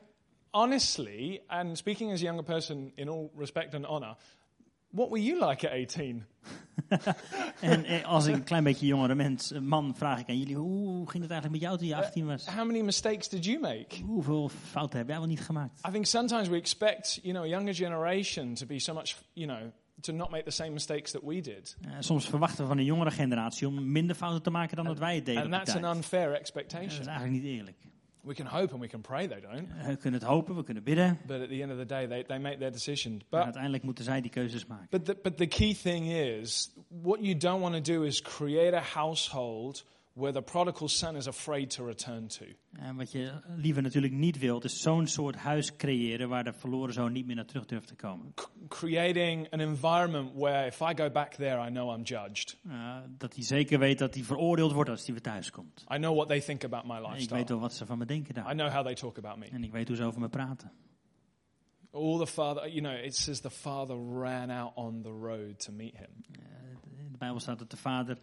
honestly, 0.51 1.41
and 1.47 1.77
speaking 1.77 2.11
as 2.11 2.21
a 2.21 2.23
younger 2.23 2.43
person 2.43 2.91
in 2.95 3.09
all 3.09 3.29
respect 3.37 3.73
and 3.73 3.85
honor, 3.85 4.15
what 4.93 5.09
were 5.09 5.21
you 5.23 5.39
like 5.49 5.67
at 5.67 5.73
18? 5.73 6.25
En 7.61 7.85
eh, 7.85 8.05
als 8.05 8.25
een 8.25 8.43
klein 8.43 8.63
beetje 8.63 8.85
jongere 8.85 9.15
mens, 9.15 9.51
een 9.51 9.67
man, 9.67 9.95
vraag 9.95 10.19
ik 10.19 10.29
aan 10.29 10.37
jullie, 10.37 10.55
hoe 10.55 11.09
ging 11.09 11.23
het 11.23 11.31
eigenlijk 11.31 11.51
met 11.51 11.61
jou 11.61 11.77
toen 11.77 11.87
je 11.87 11.95
18 11.95 12.25
was? 12.25 12.45
How 12.45 12.65
many 12.65 12.81
mistakes 12.81 13.29
did 13.29 13.45
you 13.45 13.59
make? 13.59 14.01
Hoeveel 14.05 14.49
fouten 14.49 14.97
heb 14.97 15.07
jij 15.07 15.17
wel 15.17 15.27
niet 15.27 15.41
gemaakt? 15.41 15.81
I 15.87 15.91
think 15.91 16.05
sometimes 16.05 16.47
we 16.47 16.55
expect, 16.55 17.19
you 17.21 17.33
know, 17.33 17.45
a 17.45 17.47
younger 17.47 17.73
generation 17.75 18.53
to 18.53 18.65
be 18.65 18.79
so 18.79 18.93
much, 18.93 19.15
you 19.33 19.47
know, 19.47 19.71
to 20.01 20.13
not 20.13 20.29
make 20.29 20.43
the 20.43 20.51
same 20.51 20.69
mistakes 20.69 21.11
that 21.11 21.21
we 21.23 21.41
did. 21.41 21.77
Eh, 21.81 21.91
soms 21.99 22.29
verwachten 22.29 22.61
we 22.61 22.67
van 22.67 22.77
de 22.77 22.83
jongere 22.83 23.11
generatie 23.11 23.67
om 23.67 23.91
minder 23.91 24.15
fouten 24.15 24.41
te 24.41 24.49
maken 24.49 24.75
dan 24.75 24.85
dat 24.85 24.99
wij 24.99 25.15
het 25.15 25.25
deden 25.25 25.41
And 25.41 25.51
that's 25.51 25.83
an 25.83 25.95
unfair 25.95 26.23
Dat 26.25 26.33
is 26.33 26.39
expectation. 26.39 27.07
eigenlijk 27.07 27.43
niet 27.43 27.53
eerlijk. 27.57 27.77
We 28.25 28.33
can 28.33 28.45
hope 28.45 28.71
and 28.71 28.81
we 28.81 28.87
can 28.87 29.01
pray 29.01 29.27
they 29.27 29.41
don't. 29.41 29.67
We 29.87 29.95
kunnen 29.97 30.19
het 30.19 30.29
hopen, 30.29 30.55
we 30.55 30.63
kunnen 30.63 30.83
bidden, 30.83 31.19
But 31.27 31.41
at 31.41 31.49
the 31.49 31.61
end 31.61 31.71
of 31.71 31.77
the 31.77 31.85
day, 31.85 32.07
they, 32.07 32.23
they 32.23 32.39
make 32.39 32.57
their 32.57 32.71
decision. 32.71 33.13
maar 33.13 33.23
But, 33.29 33.43
uiteindelijk 33.43 33.83
moeten 33.83 34.03
zij 34.03 34.21
die 34.21 34.31
keuzes 34.31 34.65
maken. 34.65 34.87
but, 34.89 35.05
the, 35.05 35.17
but 35.23 35.37
the 35.37 35.45
key 35.47 35.73
thing 35.73 36.05
is 36.11 36.71
what 37.01 37.19
you 37.21 37.37
don't 37.37 37.61
want 37.61 37.85
to 37.85 37.93
do 37.93 38.03
is 38.03 38.21
create 38.21 38.75
a 38.77 38.81
household 38.81 39.85
where 40.13 40.33
the 40.33 40.41
prodigal 40.41 40.87
son 40.87 41.15
is 41.15 41.27
afraid 41.27 41.69
to 41.75 41.85
return 41.85 42.27
to. 42.27 42.45
En 42.73 42.95
wat 42.95 43.11
je 43.11 43.31
liever 43.55 43.81
natuurlijk 43.81 44.13
niet 44.13 44.37
wilt, 44.39 44.63
is 44.63 44.81
zo'n 44.81 45.07
soort 45.07 45.35
huis 45.35 45.75
creëren 45.75 46.29
waar 46.29 46.43
de 46.43 46.53
verloren 46.53 46.93
zoon 46.93 47.11
niet 47.11 47.25
meer 47.25 47.35
naar 47.35 47.45
terug 47.45 47.65
durft 47.65 47.87
te 47.87 47.95
komen. 47.95 48.33
C- 48.33 48.49
creating 48.67 49.49
an 49.51 49.59
environment 49.59 50.31
where 50.35 50.65
if 50.67 50.79
I 50.81 50.93
go 50.95 51.09
back 51.09 51.33
there, 51.33 51.67
I 51.67 51.69
know 51.69 51.97
I'm 51.97 52.03
judged. 52.03 52.57
Eh, 52.69 52.97
dat 53.17 53.33
hij 53.35 53.43
zeker 53.43 53.79
weet 53.79 53.97
dat 53.97 54.13
hij 54.13 54.23
veroordeeld 54.23 54.71
wordt 54.71 54.89
als 54.89 55.03
hij 55.05 55.13
weer 55.13 55.23
thuis 55.23 55.51
komt. 55.51 55.85
I 55.93 55.95
know 55.97 56.15
what 56.15 56.27
they 56.27 56.41
think 56.41 56.63
about 56.63 56.83
my 56.85 56.91
En 56.95 57.01
ik 57.03 57.07
lifestyle. 57.09 57.37
weet 57.37 57.49
wel 57.49 57.59
wat 57.59 57.73
ze 57.73 57.85
van 57.85 57.97
me 57.97 58.05
denken 58.05 58.31
I 58.31 58.33
daar. 58.43 58.53
know 58.53 58.69
how 58.71 58.83
they 58.85 58.93
talk 58.95 59.17
about 59.17 59.37
me. 59.37 59.45
En 59.45 59.63
ik 59.63 59.71
weet 59.71 59.87
hoe 59.87 59.97
ze 59.97 60.03
over 60.03 60.19
me 60.21 60.29
praten. 60.29 60.71
All 61.91 62.17
the 62.17 62.27
father, 62.27 62.69
you 62.69 62.81
know, 62.81 63.05
it 63.05 63.15
says 63.15 63.39
the 63.39 63.49
father 63.51 63.95
ran 63.95 64.49
out 64.49 64.71
on 64.75 65.01
the 65.01 65.09
road 65.09 65.59
to 65.59 65.71
meet 65.71 65.97
him. 65.97 66.09
In 66.97 67.11
de 67.11 67.17
Bijbel 67.17 67.39
staat 67.39 67.59
dat 67.59 67.71
de 67.71 67.77
vader 67.77 68.17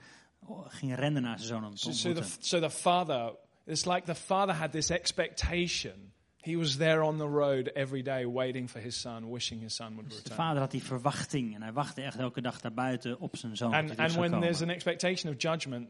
ging 0.68 0.94
rennen 0.94 1.22
naar 1.22 1.36
zijn 1.38 1.48
zoon 1.48 1.64
om 1.64 1.74
te 1.74 1.78
So, 1.78 1.90
so, 1.92 2.02
the, 2.02 2.08
ontmoeten. 2.20 2.44
so 2.44 2.60
the 2.60 2.70
father, 2.70 3.32
it's 3.66 3.84
like 3.84 4.02
the 4.04 4.14
father 4.14 4.54
had 4.54 4.72
this 4.72 4.90
expectation. 4.90 6.12
He 6.42 6.56
was 6.56 6.76
there 6.76 7.02
on 7.02 7.16
the 7.18 7.26
road 7.28 7.66
every 7.74 8.02
day 8.02 8.24
waiting 8.26 8.70
for 8.70 8.80
his 8.80 9.00
son, 9.00 9.30
wishing 9.30 9.60
his 9.62 9.74
son 9.74 9.94
would 9.94 10.08
Dus 10.08 10.22
de 10.22 10.28
return. 10.28 10.46
vader 10.46 10.60
had 10.60 10.70
die 10.70 10.82
verwachting 10.82 11.54
en 11.54 11.62
hij 11.62 11.72
wachtte 11.72 12.02
echt 12.02 12.18
elke 12.18 12.40
dag 12.40 12.60
daar 12.60 12.72
buiten 12.72 13.18
op 13.20 13.36
zijn 13.36 13.56
zoon. 13.56 13.72
And, 13.74 13.96
and 13.98 14.12
when 14.14 14.30
there's 14.30 14.58
komen. 14.58 14.68
an 14.68 14.70
expectation 14.74 15.32
of 15.34 15.42
judgment, 15.42 15.88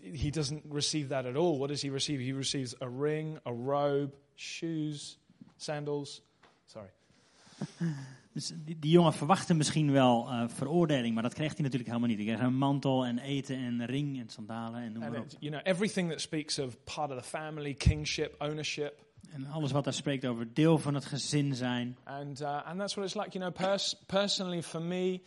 he 0.00 0.30
doesn't 0.30 0.62
receive 0.72 1.08
that 1.08 1.24
at 1.24 1.36
all. 1.36 1.56
What 1.56 1.68
does 1.68 1.82
he 1.82 1.90
receive? 1.90 2.22
He 2.22 2.32
receives 2.36 2.80
a 2.80 2.88
ring, 3.00 3.38
a 3.46 3.50
robe, 3.52 4.12
shoes, 4.34 5.18
sandals. 5.56 6.22
Sorry. 6.66 6.88
Dus 8.34 8.52
die, 8.64 8.90
jongen 8.90 9.12
verwachtte 9.12 9.54
misschien 9.54 9.92
wel 9.92 10.28
eh, 10.28 10.48
veroordeling, 10.48 11.14
maar 11.14 11.22
dat 11.22 11.34
kreeg 11.34 11.52
hij 11.52 11.62
natuurlijk 11.62 11.88
helemaal 11.90 12.08
niet. 12.08 12.18
Hij 12.18 12.26
kreeg 12.26 12.46
een 12.46 12.56
mantel 12.56 13.06
en 13.06 13.18
eten 13.18 13.56
en 13.56 13.86
ring 13.86 14.20
en 14.20 14.28
sandalen 14.28 14.80
en 14.82 14.92
noem 14.92 15.00
maar 15.10 15.20
op. 15.20 15.26
you 15.38 15.52
know, 15.52 15.66
everything 15.66 16.10
that 16.10 16.20
speaks 16.20 16.58
of 16.58 16.76
part 16.84 17.10
of 17.10 17.22
the 17.22 17.28
family, 17.28 17.74
kingship, 17.74 18.34
ownership. 18.38 19.04
En 19.30 19.46
alles 19.46 19.72
wat 19.72 19.84
daar 19.84 19.92
spreekt 19.92 20.26
over 20.26 20.54
deel 20.54 20.78
van 20.78 20.94
het 20.94 21.04
gezin 21.04 21.54
zijn. 21.54 21.96
And, 22.04 22.40
uh, 22.40 22.66
and 22.66 22.78
that's 22.78 22.94
what 22.94 23.06
it's 23.06 23.14
like. 23.14 23.38
You 23.38 23.50
know, 23.52 23.70
pers- 23.70 23.96
personally 24.06 24.62
for 24.62 24.82
me, 24.82 25.20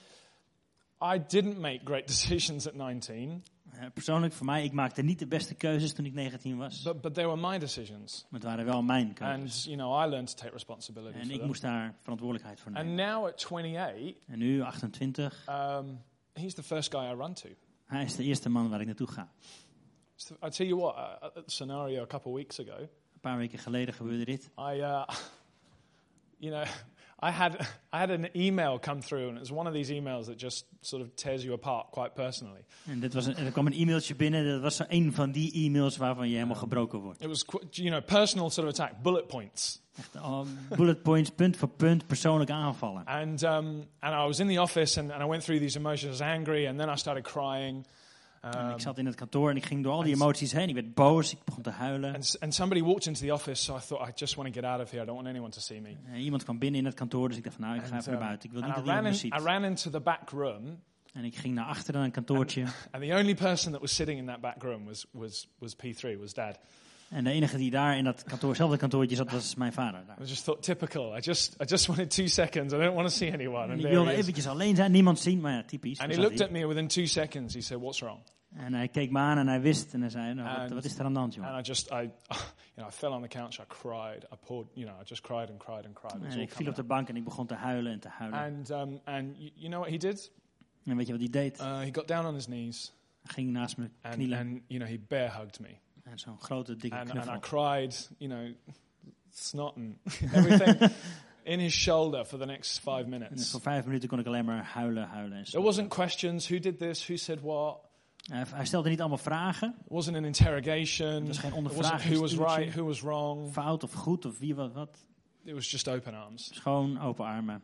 I 1.16 1.24
didn't 1.28 1.58
make 1.58 1.80
great 1.84 2.08
decisions 2.14 2.68
at 2.68 2.74
19, 2.74 3.32
Eh, 3.32 3.57
persoonlijk 3.94 4.34
voor 4.34 4.46
mij, 4.46 4.64
ik 4.64 4.72
maakte 4.72 5.02
niet 5.02 5.20
de 5.20 5.28
beste 5.28 5.56
keuzes 5.56 5.94
toen 5.94 6.06
ik 6.06 6.14
19 6.14 6.58
was. 6.58 6.82
but, 6.82 7.02
but 7.02 7.14
they 7.14 7.26
were 7.26 7.38
my 7.50 7.58
decisions. 7.60 8.26
Maar 8.30 8.40
het 8.40 8.50
waren 8.50 8.66
wel 8.66 8.82
mijn 8.82 9.14
keuzes. 9.14 9.56
And, 9.56 9.64
you 9.64 9.78
know, 9.78 10.06
I 10.06 10.10
learned 10.10 10.28
to 10.30 10.36
take 10.44 10.52
responsibility 10.54 11.18
En 11.18 11.30
ik 11.30 11.38
them. 11.38 11.48
moest 11.48 11.62
daar 11.62 11.96
verantwoordelijkheid 12.02 12.60
voor 12.60 12.72
And 12.74 12.86
nemen. 12.88 13.06
now 13.06 13.26
at 13.26 13.34
28, 13.46 14.16
En 14.28 14.40
nu, 14.40 14.62
28, 14.62 15.46
um, 15.50 16.02
he's 16.34 16.54
the 16.54 16.64
first 16.64 16.92
guy 16.96 17.04
I 17.12 17.14
run 17.16 17.34
to. 17.34 17.50
hij 17.86 18.04
is 18.04 18.16
de 18.16 18.24
eerste 18.24 18.50
man 18.50 18.70
waar 18.70 18.80
ik 18.80 18.86
naartoe 18.86 19.08
ga. 19.08 19.32
So 20.16 20.36
I 20.46 20.50
tell 20.50 20.68
you 20.68 20.80
what, 20.80 20.96
uh, 20.96 21.24
a 21.38 21.44
scenario 21.46 22.04
a 22.04 22.08
couple 22.08 22.32
of 22.32 22.38
weeks 22.38 22.60
ago, 22.60 22.78
Een 22.80 23.20
paar 23.22 23.38
weken 23.38 23.60
geleden 23.60 23.94
gebeurde 23.94 24.26
dit. 24.26 24.50
I, 24.60 24.74
uh, 24.80 25.08
you 26.40 26.52
know, 26.54 26.66
I 27.20 27.32
had 27.32 27.56
I 27.94 27.98
had 27.98 28.12
an 28.12 28.30
email 28.36 28.80
come 28.80 29.02
through, 29.02 29.28
and 29.28 29.38
it 29.38 29.40
was 29.40 29.52
one 29.52 29.68
of 29.68 29.74
these 29.74 29.94
emails 29.94 30.26
that 30.26 30.38
just 30.38 30.66
sort 30.82 31.02
of 31.02 31.16
tears 31.16 31.44
you 31.44 31.54
apart 31.54 31.92
quite 31.92 32.16
personally. 32.16 32.66
En 32.86 33.00
dit 33.00 33.14
was 33.14 33.26
een, 33.26 33.38
er 33.38 33.52
kwam 33.52 33.66
een 33.66 33.74
e-mailtje 33.74 34.16
binnen. 34.16 34.46
Dat 34.48 34.62
was 34.62 34.82
een 34.88 35.14
van 35.14 35.32
die 35.32 35.54
e-mails 35.54 35.98
waarvan 35.98 36.28
je 36.28 36.36
helemaal 36.36 36.56
gebroken 36.56 37.00
wordt. 37.00 37.22
It 37.22 37.28
was, 37.28 37.46
you 37.72 37.90
know, 37.90 38.06
personal 38.06 38.50
sort 38.50 38.68
of 38.68 38.74
attack, 38.74 39.02
bullet 39.02 39.28
points. 39.28 39.82
Echt, 39.98 40.16
oh, 40.16 40.46
bullet 40.76 41.02
points, 41.02 41.30
punt 41.30 41.58
voor 41.58 41.70
punt, 41.70 42.08
persoonlijk 42.08 42.50
aanvallen. 42.50 43.06
And 43.06 43.44
um, 43.44 43.88
and 44.00 44.14
I 44.14 44.26
was 44.28 44.40
in 44.40 44.48
the 44.48 44.62
office, 44.62 45.00
and, 45.00 45.12
and 45.12 45.24
I 45.24 45.26
went 45.26 45.44
through 45.44 45.60
these 45.60 45.78
emotions. 45.78 46.04
I 46.04 46.10
was 46.10 46.22
angry, 46.22 46.68
and 46.68 46.78
then 46.78 46.90
I 46.90 46.96
started 46.96 47.24
crying. 47.24 47.86
En 48.42 48.66
Um, 48.66 48.72
ik 48.72 48.80
zat 48.80 48.98
in 48.98 49.06
het 49.06 49.16
kantoor 49.16 49.50
en 49.50 49.56
ik 49.56 49.66
ging 49.66 49.84
door 49.84 49.94
al 49.94 50.04
die 50.04 50.14
emoties 50.14 50.52
heen. 50.52 50.68
Ik 50.70 50.74
werd 50.74 50.94
boos, 50.94 51.32
ik 51.32 51.44
begon 51.46 51.64
te 51.64 51.70
huilen. 51.70 52.14
and, 52.14 52.38
and 52.40 52.54
somebody 52.54 52.82
walked 52.82 53.06
into 53.06 53.20
the 53.20 53.34
office, 53.34 53.64
so 53.64 53.76
I 53.76 53.80
thought, 53.80 54.10
I 54.10 54.12
just 54.16 54.36
want 54.36 54.54
to 54.54 54.62
get 54.62 54.70
out 54.70 54.82
of 54.82 54.90
here. 54.92 55.04
I 55.04 55.06
don't 55.06 55.16
want 55.18 55.28
anyone 55.28 55.52
to 55.52 55.60
see 55.60 55.82
me. 55.82 55.96
En 56.06 56.20
iemand 56.20 56.44
kwam 56.44 56.60
binnen 56.60 56.80
in 56.80 56.86
het 56.86 56.96
kantoor, 56.96 57.28
dus 57.28 57.38
ik 57.38 57.44
dacht 57.44 57.56
van 57.56 57.66
nou, 57.66 57.78
ik 57.78 57.84
ga 57.86 57.92
And, 57.92 58.00
even 58.02 58.12
naar 58.12 58.22
um, 58.22 58.28
buiten. 58.28 58.50
Ik 58.50 58.56
wil 58.56 58.64
and 58.64 58.76
niet 58.76 58.84
I 58.84 58.86
dat 58.86 58.96
iemand 58.96 59.22
me 59.22 59.28
I 59.28 59.42
ziet. 59.42 59.46
ran 59.48 59.64
into 59.64 59.90
the 59.90 60.00
back 60.00 60.30
room, 60.30 60.82
En 61.14 61.24
ik 61.24 61.36
ging 61.36 61.54
naar 61.56 61.66
achteren 61.66 62.02
een 62.02 62.12
kantoortje. 62.12 62.62
and 62.92 63.04
the 63.04 63.14
only 63.14 63.36
person 63.36 63.72
that 63.72 63.82
was 63.82 63.96
sitting 63.96 64.20
in 64.20 64.26
that 64.26 64.42
back 64.42 64.64
room 64.64 64.86
was, 64.86 65.06
was, 65.12 65.48
was 65.60 65.76
P3, 65.76 66.20
was 66.20 66.34
dad. 66.34 66.60
En 67.10 67.24
de 67.24 67.32
enige 67.32 67.58
die 67.58 67.72
daar 67.72 67.98
in 67.98 68.04
dat 68.04 68.24
kantoorzelfde 68.24 68.78
kantoortje 68.78 69.16
zat, 69.16 69.32
was 69.32 69.56
mijn 69.56 69.74
vader. 69.74 70.06
Daar. 70.06 70.22
I 70.22 70.26
just 70.26 70.44
thought, 70.44 70.64
typical. 70.64 71.18
I 71.18 71.20
just, 71.20 71.56
I 71.62 71.66
just 71.66 71.86
wanted 71.86 72.10
two 72.10 72.28
seconds. 72.28 72.74
I 72.74 72.78
don't 72.78 72.96
want 72.96 73.08
to 73.08 73.16
see 73.16 73.34
anyone. 73.34 73.64
En 73.64 73.70
And, 73.70 73.80
ik 73.80 73.82
there 73.82 73.94
wilde 73.94 74.12
eventjes 74.12 74.48
alleen 74.48 74.76
zijn, 74.76 74.92
niemand 74.92 75.20
zien, 75.20 75.40
maar 75.40 75.54
ja, 75.54 75.64
typisch. 75.64 76.00
and 76.00 76.12
he 76.12 76.22
looked 76.22 76.42
at 76.42 76.50
me 76.50 76.68
within 76.68 76.88
two 76.88 77.06
seconds. 77.06 77.54
He 77.54 77.62
said, 77.62 77.80
"What's 77.80 78.00
wrong?" 78.00 78.20
En 78.56 78.74
hij 78.74 78.88
keek 78.88 79.12
me 79.12 79.20
aan 79.20 79.38
en 79.38 79.48
hij 79.48 79.62
wist 79.62 79.94
en 79.94 80.02
hij 80.02 80.10
zei, 80.10 80.34
nou, 80.34 80.50
wat, 80.50 80.58
And- 80.58 80.74
wat 80.74 80.84
is 80.84 80.98
er 80.98 81.06
aan 81.06 81.14
de 81.14 81.20
hand, 81.20 81.34
jongen? 81.34 81.52
And 81.52 81.66
I 81.66 81.70
just, 81.70 81.92
I, 81.92 81.94
you 81.96 82.10
know, 82.76 82.88
I 82.88 82.92
fell 82.92 83.10
on 83.10 83.22
the 83.22 83.28
couch. 83.28 83.60
I 83.60 83.64
cried. 83.68 84.24
I 84.34 84.36
poured, 84.46 84.68
you 84.74 84.86
know, 84.88 85.02
I 85.02 85.04
just 85.04 85.22
cried 85.22 85.50
and 85.50 85.58
cried 85.58 85.86
and 85.86 85.94
cried. 85.94 86.34
En 86.34 86.40
ik 86.40 86.52
viel 86.52 86.68
op 86.68 86.76
de 86.76 86.84
bank 86.84 87.10
en 87.10 87.16
ik 87.16 87.24
begon 87.24 87.48
te 87.48 87.54
huilen 87.54 87.92
en 87.92 88.00
te 88.00 88.10
huilen. 88.10 88.40
And 88.40 88.70
um, 88.70 89.00
and 89.04 89.36
you, 89.38 89.70
know 89.70 89.80
what 89.80 89.90
he 89.90 89.98
did? 89.98 90.32
En 90.86 90.98
weet 90.98 91.06
je 91.08 91.12
wat 91.12 91.22
hij 91.22 91.30
deed? 91.30 91.60
Uh, 91.60 91.78
he 91.78 91.90
got 91.92 92.08
down 92.08 92.26
on 92.26 92.34
his 92.34 92.46
knees 92.46 92.94
Hij 93.22 93.34
ging 93.34 93.52
naast 93.52 93.78
me 93.78 93.90
and, 94.02 94.14
knielen 94.14 94.40
and 94.40 94.62
you 94.68 94.80
know, 94.80 94.90
he 94.90 95.00
bear 95.08 95.38
hugged 95.38 95.60
me. 95.60 95.78
En 96.12 96.20
zo'n 96.20 96.40
grote, 96.40 96.76
dikke 96.76 96.96
And, 96.98 97.10
and 97.10 97.20
I 97.20 97.24
knuffel. 97.24 97.40
cried, 97.40 98.08
you 98.18 98.30
know, 98.34 98.54
snot 99.30 99.76
and 99.76 99.98
everything 100.34 100.92
in 101.44 101.60
his 101.60 101.74
shoulder 101.74 102.26
for 102.26 102.40
the 102.40 102.46
next 102.46 102.80
five 102.80 103.04
En 103.04 103.10
minutes. 103.10 103.52
voor 103.52 103.62
vijf 103.62 103.86
minuten 103.86 104.10
kon 104.10 104.20
ik 104.20 104.26
alleen 104.26 104.46
maar 104.46 104.64
huilen, 104.64 105.08
huilen 105.08 105.38
en 105.38 105.44
There 105.44 105.64
wasn't 105.64 105.90
questions. 105.90 106.48
Who 106.48 106.60
did 106.60 106.80
this? 106.80 107.06
Who 107.08 107.16
said 107.16 107.42
what? 107.42 107.86
Hij, 108.32 108.66
stelde 108.66 108.90
niet 108.90 109.00
allemaal 109.00 109.18
vragen, 109.18 109.76
It 109.80 109.92
wasn't 109.92 110.18
an 110.18 110.26
interrogation. 110.26 111.14
Het 111.14 111.28
was 111.28 111.38
geen 111.38 111.64
wasn't 111.64 112.04
who 112.04 112.20
was 112.20 112.34
right, 112.36 112.74
who 112.74 112.86
was 112.86 113.02
wrong. 113.02 113.52
fout 113.54 113.84
of 113.84 113.94
goed 113.94 114.26
of 114.26 114.40
wie 114.40 114.56
wat 114.56 114.74
wat. 114.74 115.06
It 115.44 115.54
was 115.54 115.72
just 115.72 115.88
open 115.88 116.14
arms. 116.14 116.50
Schoon, 116.54 117.00
open 117.00 117.26
armen. 117.26 117.62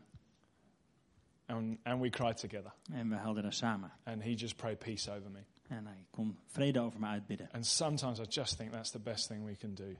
And, 1.45 1.77
and 1.83 2.00
we 2.01 2.09
cried 2.09 2.38
together. 2.38 2.73
En 2.91 3.09
we 3.09 3.15
huilden 3.15 3.43
daar 3.43 3.53
samen. 3.53 3.91
And 4.03 4.23
he 4.23 4.33
just 4.35 4.55
prayed 4.55 4.79
peace 4.79 5.12
over 5.12 5.29
me. 5.31 5.39
En 5.67 5.86
hij 5.86 6.05
kon 6.10 6.38
vrede 6.46 6.79
over 6.79 7.00
me 7.00 7.05
uitbidden. 7.08 7.51
And 7.51 7.65
sometimes 7.65 8.20
I 8.20 8.24
just 8.29 8.58
think 8.58 8.72
that's 8.72 8.91
the 8.91 9.00
best 9.00 9.28
thing 9.28 9.45
we 9.45 9.56
can 9.56 9.73
do. 9.73 9.95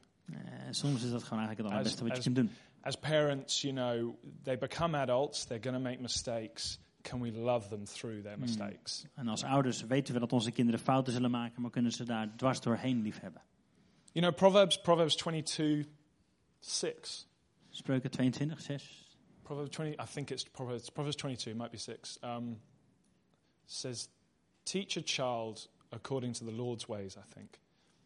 En 0.66 0.74
soms 0.74 1.04
is 1.04 1.12
dat 1.12 1.24
gewoon 1.24 1.40
eigenlijk 1.40 1.58
het 1.58 1.68
allerbeste 1.68 2.08
wat 2.08 2.18
je 2.18 2.24
kunt 2.24 2.36
doen. 2.36 2.52
As 2.82 2.96
parents, 2.96 3.62
you 3.62 3.74
know, 3.74 4.16
they 4.44 4.58
become 4.58 4.98
adults, 4.98 5.46
they're 5.46 5.64
going 5.64 5.76
to 5.76 5.90
make 5.90 6.02
mistakes. 6.02 6.80
Can 7.02 7.22
we 7.22 7.32
love 7.32 7.68
them 7.68 7.86
through 7.86 8.24
their 8.24 8.40
mistakes? 8.40 9.06
En 9.14 9.28
als 9.28 9.44
ouders 9.44 9.82
weten 9.82 10.14
we 10.14 10.20
dat 10.20 10.34
onze 10.34 10.52
kinderen 10.52 10.80
fouten 10.80 11.14
zullen 11.14 11.32
maken, 11.32 11.62
maar 11.62 11.72
kunnen 11.72 11.92
ze 11.92 12.04
daar 12.04 12.36
dwars 12.36 12.62
doorheen 12.62 13.02
liefhebben. 13.02 13.42
You 14.12 14.26
know, 14.26 14.36
Proverbs, 14.36 14.82
Proverbs 14.82 15.16
22, 15.16 15.88
6. 16.60 17.28
Spreuken 17.70 18.12
22, 18.12 18.62
6. 18.62 19.04
Proverbs 19.42 19.70
20, 19.70 20.00
I 20.00 20.06
think 20.14 20.30
it's 20.30 20.44
Proverbs, 20.44 20.90
Proverbs 20.90 21.16
22, 21.16 21.52
it 21.52 21.58
might 21.58 21.72
be 21.72 21.78
6. 21.78 22.18
Um, 22.24 22.62
says, 23.66 24.10
teach 24.66 24.98
a 24.98 25.02
child 25.02 25.68
according 25.92 26.34
to 26.34 26.46
the 26.46 26.52
Lord's 26.52 26.88
ways, 26.88 27.18
I 27.18 27.34
think. 27.34 27.60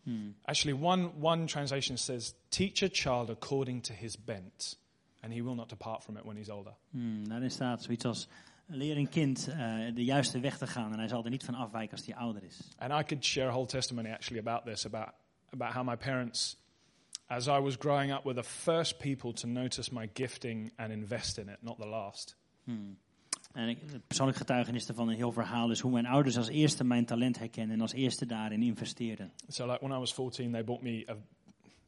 Hmm. 0.04 0.30
Actually, 0.48 0.74
one, 0.74 1.20
one 1.20 1.48
translation 1.48 1.98
says, 1.98 2.34
teach 2.50 2.82
a 2.82 2.90
child 2.90 3.30
according 3.30 3.82
to 3.82 3.94
his 3.94 4.16
bent, 4.16 4.76
and 5.22 5.34
he 5.34 5.42
will 5.42 5.56
not 5.56 5.70
depart 5.70 6.04
from 6.04 6.18
it 6.18 6.26
when 6.26 6.38
he's 6.38 6.50
older. 6.50 6.74
Hmm, 6.92 7.28
daarin 7.28 7.52
staat 7.52 7.84
zoiets 7.84 8.06
als, 8.06 8.28
leer 8.68 8.98
een 8.98 9.10
kind 9.10 9.48
eh, 9.48 9.58
de 9.94 10.04
juiste 10.04 10.40
weg 10.40 10.58
te 10.58 10.68
gaan 10.68 10.92
en 10.92 11.00
hij 11.00 11.08
zal 11.08 11.24
er 11.24 11.30
niet 11.30 11.44
van 11.44 11.56
afwijken 11.56 11.98
als 11.98 12.06
hij 12.06 12.16
ouder 12.16 12.44
is. 12.44 12.60
And 12.78 12.92
I 12.92 13.04
could 13.04 13.26
share 13.26 13.48
a 13.48 13.52
whole 13.52 13.66
testimony 13.66 14.10
actually 14.10 14.48
about 14.48 14.66
this, 14.66 14.86
about, 14.86 15.10
about 15.50 15.74
how 15.74 15.84
my 15.84 15.96
parents, 15.96 16.58
as 17.26 17.48
I 17.48 17.60
was 17.60 17.76
growing 17.76 18.14
up, 18.14 18.24
were 18.24 18.42
the 18.42 18.50
first 18.50 18.98
people 18.98 19.34
to 19.34 19.48
notice 19.48 19.94
my 19.94 20.10
gifting 20.14 20.72
and 20.76 20.92
invest 20.92 21.38
in 21.38 21.50
it, 21.50 21.58
not 21.62 21.78
the 21.78 21.88
last. 21.88 22.36
Hmm. 22.66 22.92
En 23.58 23.70
ik, 23.70 23.78
het 23.92 24.08
persoonlijk 24.08 24.38
getuigenis 24.38 24.88
ervan 24.88 25.10
een 25.10 25.16
heel 25.16 25.32
verhaal 25.32 25.72
is 25.72 25.80
hoe 25.80 25.92
mijn 25.92 26.06
ouders 26.06 26.38
als 26.38 26.48
eerste 26.48 26.84
mijn 26.84 27.06
talent 27.06 27.40
herkennen 27.40 27.76
en 27.76 27.82
als 27.82 27.94
eerste 27.94 28.26
daarin 28.26 28.62
investeerden. 28.62 29.32
So, 29.48 29.66
like 29.66 29.86
when 29.86 29.98
I 29.98 30.00
was 30.00 30.14
14, 30.14 30.52
they 30.52 30.64
bought 30.64 30.84
me 30.84 31.04
a. 31.10 31.16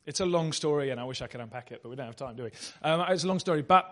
It's 0.04 0.22
a 0.22 0.26
long 0.26 0.54
story, 0.54 0.92
and 0.92 1.00
I 1.00 1.06
wish 1.06 1.22
I 1.22 1.28
could 1.28 1.44
unpack 1.44 1.70
it, 1.70 1.82
but 1.82 1.92
we 1.92 1.96
don't 1.96 2.06
have 2.06 2.16
time, 2.16 2.36
do 2.36 2.44
we? 2.44 2.52
Um, 2.90 3.12
it's 3.12 3.24
a 3.24 3.28
long 3.28 3.40
story, 3.40 3.64
but 3.64 3.86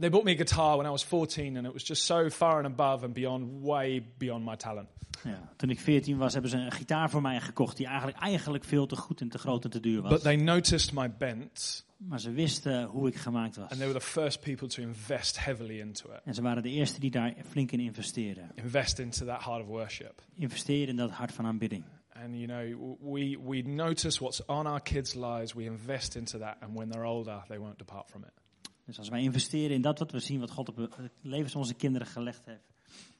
they 0.00 0.10
bought 0.10 0.24
me 0.24 0.32
a 0.32 0.36
guitar 0.36 0.76
when 0.76 0.86
I 0.86 0.90
was 0.90 1.04
14, 1.04 1.56
and 1.56 1.66
it 1.66 1.72
was 1.72 1.84
just 1.88 2.04
so 2.04 2.28
far 2.30 2.56
and 2.56 2.66
above 2.66 3.04
and 3.04 3.12
beyond, 3.14 3.62
way 3.62 4.02
beyond 4.18 4.44
my 4.44 4.56
talent. 4.56 4.88
Ja, 5.24 5.52
toen 5.56 5.70
ik 5.70 5.80
14 5.80 6.16
was, 6.18 6.32
hebben 6.32 6.50
ze 6.50 6.56
een 6.56 6.72
gitaar 6.72 7.10
voor 7.10 7.22
mij 7.22 7.40
gekocht 7.40 7.76
die 7.76 7.86
eigenlijk, 7.86 8.18
eigenlijk 8.18 8.64
veel 8.64 8.86
te 8.86 8.96
goed 8.96 9.20
en 9.20 9.28
te 9.28 9.38
groot 9.38 9.64
en 9.64 9.70
te 9.70 9.80
duur 9.80 10.02
was. 10.02 10.10
But 10.12 10.22
they 10.22 10.36
noticed 10.36 10.92
my 10.92 11.10
bent, 11.18 11.84
Maar 11.96 12.20
ze 12.20 12.30
wisten 12.30 12.84
hoe 12.84 13.08
ik 13.08 13.16
gemaakt 13.16 13.56
was. 13.56 13.68
and 13.70 13.78
they 13.80 13.86
were 13.88 13.98
the 13.98 14.06
first 14.06 14.40
people 14.40 14.68
to 14.68 14.82
invest 14.82 15.44
heavily 15.44 15.80
into 15.80 16.10
it, 16.12 16.20
En 16.24 16.34
ze 16.34 16.42
waren 16.42 16.62
de 16.62 16.68
eerste 16.70 17.00
die 17.00 17.10
daar 17.10 17.34
flink 17.48 17.70
in 17.72 17.80
investeerden. 17.80 18.50
invest 18.54 18.98
into 18.98 19.24
that 19.26 19.42
heart 19.44 19.62
of 19.62 19.66
worship. 19.68 20.22
Investeren 20.34 20.88
in 20.88 20.96
dat 20.96 21.10
hart 21.10 21.32
van 21.32 21.46
aanbidding. 21.46 21.84
And 22.24 22.34
you 22.34 22.46
know, 22.46 22.96
we 23.12 23.38
we 23.46 23.62
notice 23.62 24.18
what's 24.20 24.46
on 24.46 24.66
our 24.66 24.80
kids' 24.80 25.14
lives, 25.14 25.52
we 25.52 25.62
invest 25.64 26.16
into 26.16 26.38
that, 26.38 26.56
and 26.60 26.76
when 26.76 26.88
they're 26.90 27.06
older, 27.06 27.42
they 27.48 27.58
won't 27.58 27.78
depart 27.78 28.10
from 28.10 28.22
it. 28.24 28.30
Dus 28.84 28.98
als 28.98 29.08
wij 29.08 29.22
investeren 29.22 29.70
in 29.70 29.82
dat 29.82 29.98
wat 29.98 30.10
we 30.10 30.18
zien, 30.18 30.40
wat 30.40 30.50
God 30.50 30.68
op 30.68 30.76
het 30.76 31.12
leven 31.22 31.50
van 31.50 31.60
onze 31.60 31.74
kinderen 31.74 32.06
gelegd 32.06 32.46
heeft, 32.46 32.72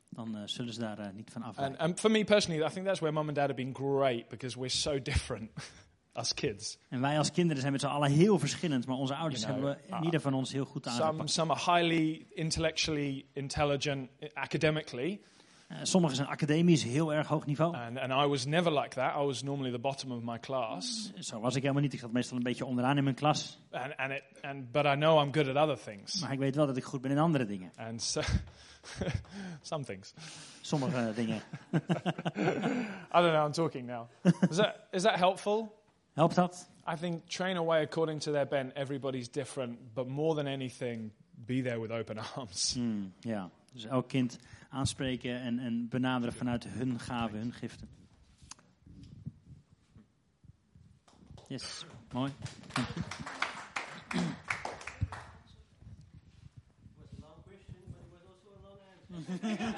dan 0.08 0.36
eh, 0.36 0.42
zullen 0.44 0.72
ze 0.72 0.80
daar 0.80 0.98
eh, 0.98 1.12
niet 1.12 1.30
van 1.30 1.42
afwijken. 1.42 1.78
and 1.78 2.00
for 2.00 2.10
me 2.10 2.24
personally, 2.24 2.66
I 2.66 2.72
think 2.72 2.86
that's 2.86 3.00
where 3.00 3.14
mum 3.14 3.26
and 3.26 3.36
dad 3.36 3.48
have 3.48 3.62
been 3.62 3.74
great 3.74 4.28
because 4.28 4.58
we're 4.58 4.70
so 4.70 5.02
different, 5.02 5.50
us 6.20 6.34
kids. 6.34 6.78
En 6.88 7.00
wij 7.00 7.18
als 7.18 7.30
kinderen 7.30 7.60
zijn 7.60 7.72
met 7.72 7.80
z'n 7.80 7.86
allen 7.86 8.10
heel 8.10 8.38
verschillend, 8.38 8.86
maar 8.86 8.96
onze 8.96 9.14
ouders 9.14 9.42
You 9.42 9.54
know, 9.54 9.64
hebben 9.64 9.88
we, 9.88 9.96
uh, 9.96 10.04
ieder 10.04 10.20
van 10.20 10.34
ons 10.34 10.52
heel 10.52 10.64
goed 10.64 10.86
Some, 10.86 11.02
aangepakt. 11.02 11.30
some 11.30 11.52
are 11.52 11.78
highly 11.78 12.26
intellectually 12.30 13.26
intelligent 13.32 14.10
eh, 14.18 14.28
academically, 14.34 15.20
sommigen 15.82 16.16
zijn 16.16 16.28
academisch 16.28 16.82
heel 16.82 17.12
erg 17.14 17.26
hoog 17.26 17.46
niveau. 17.46 17.76
and, 17.76 17.98
and 17.98 18.12
I 18.24 18.28
was 18.28 18.44
never 18.46 18.72
like 18.80 18.88
that. 18.94 19.14
I 19.16 19.24
was 19.24 19.42
normally 19.42 19.70
the 19.72 19.78
bottom 19.78 20.12
of 20.12 20.22
my 20.22 20.38
class, 20.38 21.12
Zo 21.18 21.40
was 21.40 21.54
ik 21.54 21.62
helemaal 21.62 21.82
niet. 21.82 21.92
Ik 21.92 21.98
zat 22.00 22.12
meestal 22.12 22.36
een 22.36 22.42
beetje 22.42 22.64
onderaan 22.64 22.96
in 22.96 23.04
mijn 23.04 23.16
klas. 23.16 23.58
and, 23.70 23.96
and 23.96 24.12
it, 24.12 24.22
and, 24.42 24.72
but 24.72 24.84
I 24.84 24.94
know 24.94 25.22
I'm 25.24 25.32
good 25.34 25.48
at 25.48 25.56
other 25.68 25.84
things. 25.84 26.20
Maar 26.20 26.32
ik 26.32 26.38
weet 26.38 26.54
wel 26.54 26.66
dat 26.66 26.76
ik 26.76 26.84
goed 26.84 27.00
ben 27.00 27.10
in 27.10 27.18
andere 27.18 27.46
dingen. 27.46 27.72
And 27.76 28.02
so, 28.02 28.20
some 29.62 29.84
things. 29.84 30.14
Sommige 30.60 31.12
dingen. 31.20 31.40
I 31.72 33.20
don't 33.20 33.32
know, 33.32 33.44
I'm 33.46 33.52
talking 33.52 33.86
now. 33.86 34.06
Is 34.50 34.56
that, 34.56 34.74
is 34.92 35.02
that 35.02 35.16
helpful? 35.18 35.80
Helpt 36.12 36.34
dat? 36.34 36.68
I 36.92 36.96
think 36.96 37.28
train 37.28 37.56
away 37.56 37.82
according 37.82 38.20
to 38.22 38.32
their 38.32 38.46
bent. 38.46 38.72
Everybody's 38.72 39.30
different, 39.30 39.78
but 39.94 40.08
more 40.08 40.34
than 40.34 40.46
anything, 40.46 41.12
be 41.46 41.62
there 41.62 41.80
with 41.80 41.90
open 41.90 42.16
arms. 42.36 42.74
Hmm, 42.74 43.12
ja. 43.20 43.50
Dus 43.72 43.84
elk 43.84 44.08
kind 44.08 44.38
aanspreken 44.72 45.40
en, 45.40 45.58
en 45.58 45.88
benaderen 45.88 46.34
vanuit 46.34 46.64
hun 46.68 46.98
gaven, 47.00 47.38
hun 47.38 47.52
giften. 47.52 47.88
Yes, 51.48 51.84
mooi. 52.12 52.32
Dank 52.72 52.88
je. 59.42 59.72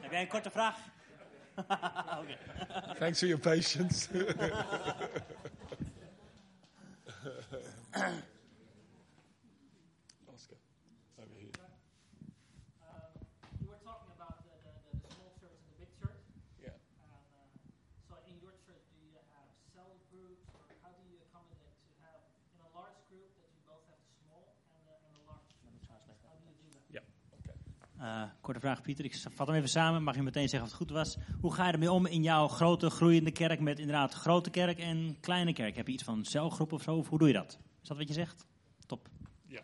Heb 0.00 0.10
jij 0.10 0.20
een 0.20 0.28
korte 0.28 0.50
vraag? 0.50 0.78
Oké. 2.20 2.36
Thanks 2.98 3.18
for 3.18 3.28
your 3.28 3.42
patience. 3.42 4.08
Oscar, 10.32 10.58
over 11.18 11.36
here. 11.40 11.50
you 13.60 13.66
were 13.68 13.80
talking 13.82 14.12
about 14.14 14.36
the, 14.44 14.52
the, 14.62 14.72
the, 14.84 14.92
the 15.02 15.10
small 15.16 15.32
church 15.40 15.56
and 15.58 15.68
the 15.74 15.78
big 15.80 15.90
church. 15.98 16.20
Yeah. 16.60 16.70
And, 16.70 17.24
uh, 17.34 17.48
so 18.08 18.14
in 18.28 18.36
your 18.44 18.54
church, 18.66 18.84
do 18.94 19.00
you 19.00 19.16
have 19.32 19.48
cell 19.74 19.90
groups, 20.12 20.44
or 20.54 20.60
how 20.84 20.92
do 20.92 21.02
you 21.08 21.16
accommodate 21.26 21.74
to 21.82 21.90
have 22.04 22.20
in 22.52 22.60
a 22.62 22.70
large 22.76 23.00
group 23.10 23.32
that 23.40 23.48
you 23.50 23.60
both 23.64 23.82
have 23.90 23.98
the 24.04 24.12
small 24.22 24.54
and 24.76 24.82
the, 24.86 24.94
and 25.08 25.12
the 25.16 25.22
large? 25.26 25.48
How 25.88 26.36
do 26.36 26.44
you 26.46 26.54
do 26.60 26.68
that? 26.76 26.84
Yeah. 26.92 27.02
Okay. 27.42 27.56
Uh, 28.00 28.22
korte 28.40 28.60
vraag, 28.60 28.82
Pieter. 28.82 29.04
Ik 29.04 29.16
vat 29.34 29.46
hem 29.46 29.56
even 29.56 29.68
samen. 29.68 30.02
Mag 30.02 30.14
je 30.14 30.22
meteen 30.22 30.48
zeggen 30.48 30.62
of 30.70 30.78
het 30.78 30.88
goed 30.88 30.90
was? 30.90 31.16
Hoe 31.40 31.54
ga 31.54 31.66
je 31.66 31.72
ermee 31.72 31.92
om 31.92 32.06
in 32.06 32.22
jouw 32.22 32.48
grote 32.48 32.90
groeiende 32.90 33.30
kerk 33.30 33.60
met 33.60 33.78
inderdaad 33.78 34.12
grote 34.14 34.50
kerk 34.50 34.78
en 34.78 35.16
kleine 35.20 35.52
kerk? 35.52 35.76
Heb 35.76 35.86
je 35.86 35.92
iets 35.92 36.02
van 36.02 36.24
celgroep 36.24 36.72
of 36.72 36.82
zo? 36.82 36.96
Of 36.96 37.08
hoe 37.08 37.18
doe 37.18 37.28
je 37.28 37.34
dat? 37.34 37.58
Is 37.82 37.88
dat 37.88 37.96
wat 37.96 38.08
je 38.08 38.14
zegt? 38.14 38.46
Top. 38.86 39.08
Yeah. 39.46 39.62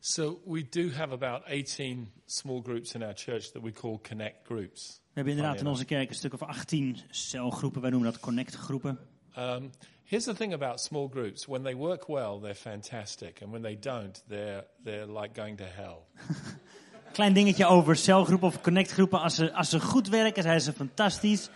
So 0.00 0.40
we 0.44 0.68
do 0.68 0.90
have 0.90 1.12
about 1.12 1.44
18 1.44 2.12
small 2.26 2.60
groups 2.62 2.94
in 2.94 3.02
our 3.02 3.14
church 3.14 3.50
that 3.50 3.62
we 3.62 3.72
call 3.72 3.98
connect 4.00 4.46
groups. 4.46 5.00
We 5.14 5.20
hebben 5.20 5.32
inderdaad 5.32 5.60
in 5.60 5.66
onze 5.66 5.84
kerk 5.84 6.08
een 6.08 6.14
stuk 6.14 6.32
of 6.32 6.42
18 6.42 6.98
celgroepen. 7.10 7.80
Wij 7.80 7.90
noemen 7.90 8.10
dat 8.10 8.20
connect-groepen. 8.20 8.98
Um, 9.38 9.70
here's 10.04 10.24
the 10.24 10.34
thing 10.34 10.52
about 10.52 10.80
small 10.80 11.08
groups: 11.08 11.46
when 11.46 11.62
they 11.62 11.76
work 11.76 12.06
well, 12.06 12.40
they're 12.40 12.54
fantastic, 12.54 13.42
and 13.42 13.50
when 13.50 13.62
they 13.62 13.78
don't, 13.78 14.24
they're 14.28 14.66
they're 14.84 15.20
like 15.20 15.40
going 15.40 15.56
to 15.56 15.64
hell. 15.64 16.06
Klein 17.14 17.32
dingetje 17.32 17.66
over 17.66 17.96
celgroepen 17.96 18.48
of 18.48 18.60
connectgroepen. 18.60 19.20
Als 19.20 19.34
ze, 19.34 19.52
als 19.52 19.68
ze 19.70 19.80
goed 19.80 20.08
werken, 20.08 20.42
zijn 20.42 20.60
ze 20.60 20.72
fantastisch. 20.72 21.48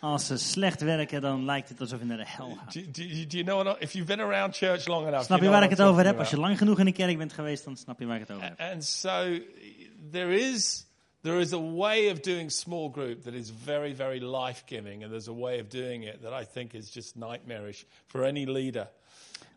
Als 0.00 0.26
ze 0.26 0.36
slecht 0.36 0.80
werken, 0.80 1.20
dan 1.20 1.44
lijkt 1.44 1.68
het 1.68 1.80
alsof 1.80 1.98
je 1.98 2.04
naar 2.04 2.16
de 2.16 2.24
hel 2.26 2.56
gaat. 2.64 2.72
Do, 2.74 2.80
do, 2.92 3.02
you- 3.02 3.26
do 3.26 3.36
you 3.38 3.44
know 3.44 3.62
what? 3.62 3.76
I- 3.80 3.82
If 3.84 3.92
you've 3.92 4.16
been 4.16 4.26
around 4.26 4.56
church 4.56 4.86
long 4.86 5.06
enough, 5.06 5.24
Snap 5.24 5.40
je 5.42 5.48
waar 5.48 5.62
ik 5.62 5.70
het 5.70 5.82
over 5.82 6.04
heb? 6.04 6.18
Als 6.18 6.30
je 6.30 6.38
lang 6.38 6.58
genoeg 6.58 6.78
in 6.78 6.84
de 6.84 6.92
kerk 6.92 7.18
bent 7.18 7.32
geweest, 7.32 7.64
dan 7.64 7.76
snap 7.76 7.98
je 8.00 8.06
waar 8.06 8.20
ik 8.20 8.26
het 8.28 8.36
over 8.36 8.48
heb. 8.48 8.60
And 8.72 8.84
so 8.84 9.38
there 10.12 10.38
is 10.38 10.86
there 11.22 11.40
is 11.40 11.52
a 11.52 11.60
way 11.60 12.10
of 12.10 12.20
doing 12.20 12.52
small 12.52 12.90
group 12.92 13.22
that 13.22 13.32
is 13.32 13.52
very 13.64 13.94
very 13.94 14.18
life 14.36 14.62
giving, 14.66 15.02
and 15.02 15.10
there's 15.10 15.28
a 15.28 15.34
way 15.34 15.60
of 15.60 15.66
doing 15.68 16.04
it 16.06 16.22
that 16.22 16.42
I 16.42 16.44
think 16.52 16.72
is 16.72 16.92
just 16.92 17.14
nightmarish 17.16 17.84
for 18.06 18.24
any 18.24 18.44
leader. 18.44 18.88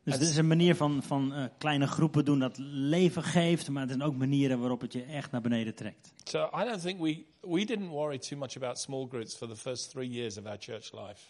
Dus 0.09 0.19
dit 0.19 0.29
is 0.29 0.37
een 0.37 0.47
manier 0.47 0.75
van, 0.75 1.03
van 1.03 1.33
eh, 1.33 1.45
kleine 1.57 1.87
groepen 1.87 2.25
doen 2.25 2.39
dat 2.39 2.57
leven 2.57 3.23
geeft, 3.23 3.69
maar 3.69 3.83
er 3.83 3.89
zijn 3.89 4.01
ook 4.01 4.15
manieren 4.15 4.59
waarop 4.59 4.81
het 4.81 4.93
je 4.93 5.03
echt 5.03 5.31
naar 5.31 5.41
beneden 5.41 5.75
trekt. 5.75 6.13
So 6.23 6.49
I 6.61 6.63
don't 6.63 6.81
think 6.81 6.99
we 6.99 7.25
we 7.41 7.65
didn't 7.65 7.89
worry 7.89 8.17
too 8.17 8.39
much 8.39 8.55
about 8.55 8.79
small 8.79 9.07
groups 9.09 9.35
for 9.35 9.47
the 9.47 9.55
first 9.55 9.89
three 9.89 10.09
years 10.09 10.37
of 10.37 10.45
our 10.45 10.57
church 10.59 10.91
life. 10.91 11.21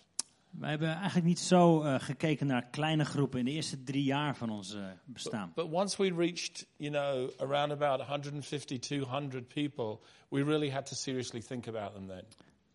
Wij 0.49 0.69
hebben 0.69 0.95
eigenlijk 0.95 1.25
niet 1.25 1.39
zo 1.39 1.81
eh, 1.81 1.95
gekeken 1.99 2.47
naar 2.47 2.65
kleine 2.69 3.05
groepen 3.05 3.39
in 3.39 3.45
de 3.45 3.51
eerste 3.51 3.83
drie 3.83 4.03
jaar 4.03 4.35
van 4.35 4.49
ons 4.49 4.73
eh, 4.73 4.81
bestaan. 5.05 5.51
But 5.55 5.71
once 5.71 6.03
we 6.03 6.13
reached, 6.15 6.67
you 6.77 6.91
know, 6.91 7.29
around 7.49 7.71
about 7.71 8.07
150, 8.07 8.79
200 8.79 9.47
people, 9.47 9.99
we 10.29 10.43
really 10.43 10.71
had 10.71 10.85
to 10.85 10.95
seriously 10.95 11.41
think 11.41 11.67
about 11.67 11.93
them 11.93 12.07
then. 12.07 12.23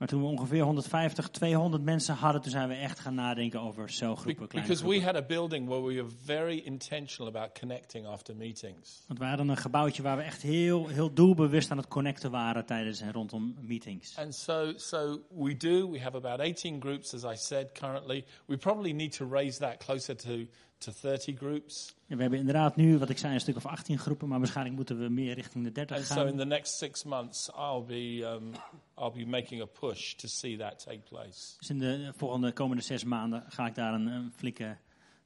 Maar 0.04 0.12
toen 0.12 0.22
we 0.22 0.28
ongeveer 0.28 0.62
150, 0.62 1.28
200 1.28 1.82
mensen 1.82 2.14
hadden, 2.14 2.42
toen 2.42 2.50
zijn 2.50 2.68
we 2.68 2.74
echt 2.74 2.98
gaan 2.98 3.14
nadenken 3.14 3.60
over 3.60 3.90
celgroepen, 3.90 4.48
kleine 4.48 4.68
because 4.68 4.88
we 4.88 5.00
groepen. 5.00 5.14
had 5.14 5.22
a 5.22 5.26
building 5.26 5.68
where 5.68 5.84
we 5.84 5.94
were 5.94 6.14
very 6.24 6.58
intentional 6.58 7.34
about 7.34 7.58
connecting 7.58 8.06
after 8.06 8.36
meetings. 8.36 9.04
Want 9.06 9.18
we 9.18 9.24
hadden 9.24 9.48
een 9.48 9.56
gebouwtje 9.56 10.02
waar 10.02 10.16
we 10.16 10.22
echt 10.22 10.42
heel, 10.42 10.88
heel 10.88 11.12
doelbewust 11.12 11.70
aan 11.70 11.76
het 11.76 11.88
connecten 11.88 12.30
waren 12.30 12.66
tijdens 12.66 13.00
en 13.00 13.12
rondom 13.12 13.56
meetings. 13.60 14.18
And 14.18 14.34
so, 14.34 14.72
so 14.76 15.20
we 15.28 15.56
do. 15.56 15.90
We 15.90 16.00
have 16.00 16.16
about 16.16 16.40
18 16.40 16.80
groups, 16.80 17.14
as 17.14 17.24
I 17.24 17.36
said, 17.36 17.72
currently. 17.72 18.24
We 18.46 18.56
probably 18.56 18.92
need 18.92 19.12
to 19.16 19.28
raise 19.28 19.58
that 19.58 19.84
closer 19.84 20.16
to, 20.16 20.46
to 20.84 20.92
30 21.00 21.36
groups. 21.36 21.94
En 22.06 22.16
we 22.16 22.22
hebben 22.22 22.40
inderdaad 22.40 22.76
nu, 22.76 22.98
wat 22.98 23.08
ik 23.10 23.18
zei, 23.18 23.34
een 23.34 23.40
stuk 23.40 23.56
of 23.56 23.66
18 23.66 23.98
groepen, 23.98 24.28
maar 24.28 24.38
waarschijnlijk 24.38 24.76
moeten 24.76 24.98
we 24.98 25.08
meer 25.08 25.34
richting 25.34 25.64
de 25.64 25.72
30 25.72 25.96
And 25.96 26.06
so 26.06 26.14
gaan. 26.14 26.26
in 26.28 26.36
the 26.36 26.44
next 26.44 26.76
six 26.76 27.04
months, 27.04 27.50
I'll 27.56 27.84
be, 27.86 28.26
um, 28.26 28.52
I'll 28.98 29.24
be 29.24 29.26
making 29.26 29.62
a 29.62 29.66
push 29.66 30.14
to 30.14 30.28
see 30.28 30.56
that 30.56 30.84
take 30.84 30.98
place. 30.98 31.56
Dus 31.58 31.70
in 31.70 31.78
de 31.78 32.12
volgende 32.16 32.52
komende 32.52 32.82
zes 32.82 33.04
maanden 33.04 33.44
ga 33.48 33.66
ik 33.66 33.74
daar 33.74 33.94
een, 33.94 34.06
een 34.06 34.32
flinke 34.36 34.76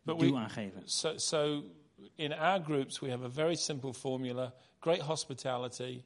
duw 0.03 0.37
aan 0.37 0.51
geven. 0.51 0.83
So, 0.85 1.17
so 1.17 1.65
in 2.15 2.33
our 2.33 2.63
groups, 2.65 2.99
we 2.99 3.11
have 3.11 3.25
a 3.25 3.31
very 3.31 3.55
simple 3.55 3.95
formula: 3.95 4.55
great 4.81 5.01
hospitality, 5.01 6.03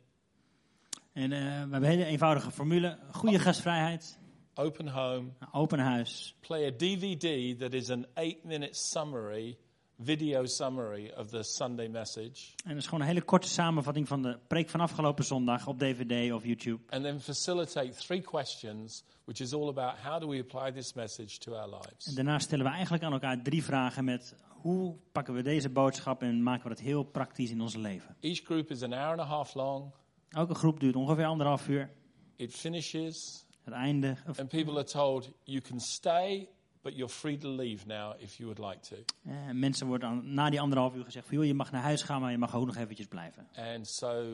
En 1.13 1.33
eh, 1.33 1.39
we 1.39 1.45
hebben 1.45 1.75
een 1.75 1.85
hele 1.85 2.05
eenvoudige 2.05 2.51
formule. 2.51 2.99
Goede 3.11 3.39
gastvrijheid, 3.39 4.19
open 4.55 4.89
home. 4.89 5.29
een 5.39 5.53
open 5.53 5.79
huis. 5.79 6.35
Play 6.41 6.67
a 6.67 6.71
DVD 6.77 7.59
that 7.59 7.73
is 7.73 7.91
an 7.91 8.07
eight-minute 8.15 8.75
summary, 8.75 9.57
video 9.99 10.47
summary 10.47 11.13
of 11.17 11.29
the 11.31 11.43
Sunday 11.43 11.89
message, 11.89 12.53
En 12.65 12.69
dat 12.69 12.77
is 12.79 12.85
gewoon 12.85 13.01
een 13.01 13.07
hele 13.07 13.23
korte 13.23 13.49
samenvatting 13.49 14.09
van 14.09 14.23
de 14.23 14.39
preek 14.47 14.69
van 14.69 14.81
afgelopen 14.81 15.25
zondag 15.25 15.67
op 15.67 15.79
DVD 15.79 16.33
of 16.33 16.45
YouTube. 16.45 16.83
and 16.91 17.03
then 17.03 17.21
facilitate 17.21 17.91
three 17.95 18.21
questions, 18.21 19.05
which 19.25 19.41
is 19.41 19.53
all 19.55 19.69
about 19.69 19.95
how 20.05 20.21
do 20.21 20.29
we 20.29 20.39
apply 20.41 20.73
this 20.73 20.93
message 20.93 21.39
to 21.39 21.53
our 21.55 21.65
En 21.73 21.79
lives. 21.89 22.05
daarna 22.05 22.39
stellen 22.39 22.65
we 22.65 22.71
eigenlijk 22.73 23.05
aan 23.05 23.13
elkaar 23.13 23.43
drie 23.43 23.65
vragen 23.65 24.05
met 24.05 24.35
hoe 24.49 24.97
pakken 25.13 25.35
we 25.35 25.43
deze 25.43 25.69
boodschap 25.69 26.23
en 26.23 26.43
maken 26.43 26.63
we 26.63 26.69
dat 26.69 26.85
heel 26.85 27.03
praktisch 27.03 27.51
in 27.51 27.61
ons 27.61 27.77
leven. 27.77 28.17
Each 28.21 28.41
group 28.45 28.71
is 28.71 28.83
an 28.83 28.93
hour 28.93 29.11
and 29.11 29.21
a 29.21 29.25
half 29.25 29.55
long. 29.55 29.93
Elke 30.29 30.55
groep 30.55 30.81
duurt 30.81 30.97
ongeveer 30.97 31.25
anderhalf 31.27 31.69
uur. 31.69 31.91
It 32.37 32.55
finishes, 32.55 33.42
Het 33.65 33.75
einde, 33.75 34.17
of, 34.29 34.39
and 34.39 34.49
people 34.49 34.73
are 34.75 34.85
told 34.85 35.31
you 35.45 35.61
can 35.61 35.81
stay, 35.81 36.49
but 36.83 36.93
you're 36.97 37.13
free 37.13 37.37
to 37.37 37.49
leave 37.49 37.87
now 37.87 38.15
if 38.21 38.37
you 38.37 38.55
would 38.55 38.73
like 38.73 38.89
to. 38.89 38.97
eh, 39.31 39.51
mensen 39.53 39.87
worden 39.87 40.09
dan 40.09 40.35
na 40.35 40.51
die 40.51 40.61
anderhalf 40.61 40.95
uur 40.95 41.05
gezegd 41.05 41.29
joh, 41.31 41.45
je 41.45 41.55
mag 41.55 41.71
naar 41.73 41.83
huis 41.83 42.03
gaan, 42.03 42.21
maar 42.21 42.31
je 42.31 42.39
mag 42.39 42.55
ook 42.55 42.67
nog 42.67 42.77
eventjes 42.77 43.07
blijven. 43.07 43.47
And 43.57 43.89
so 43.89 44.25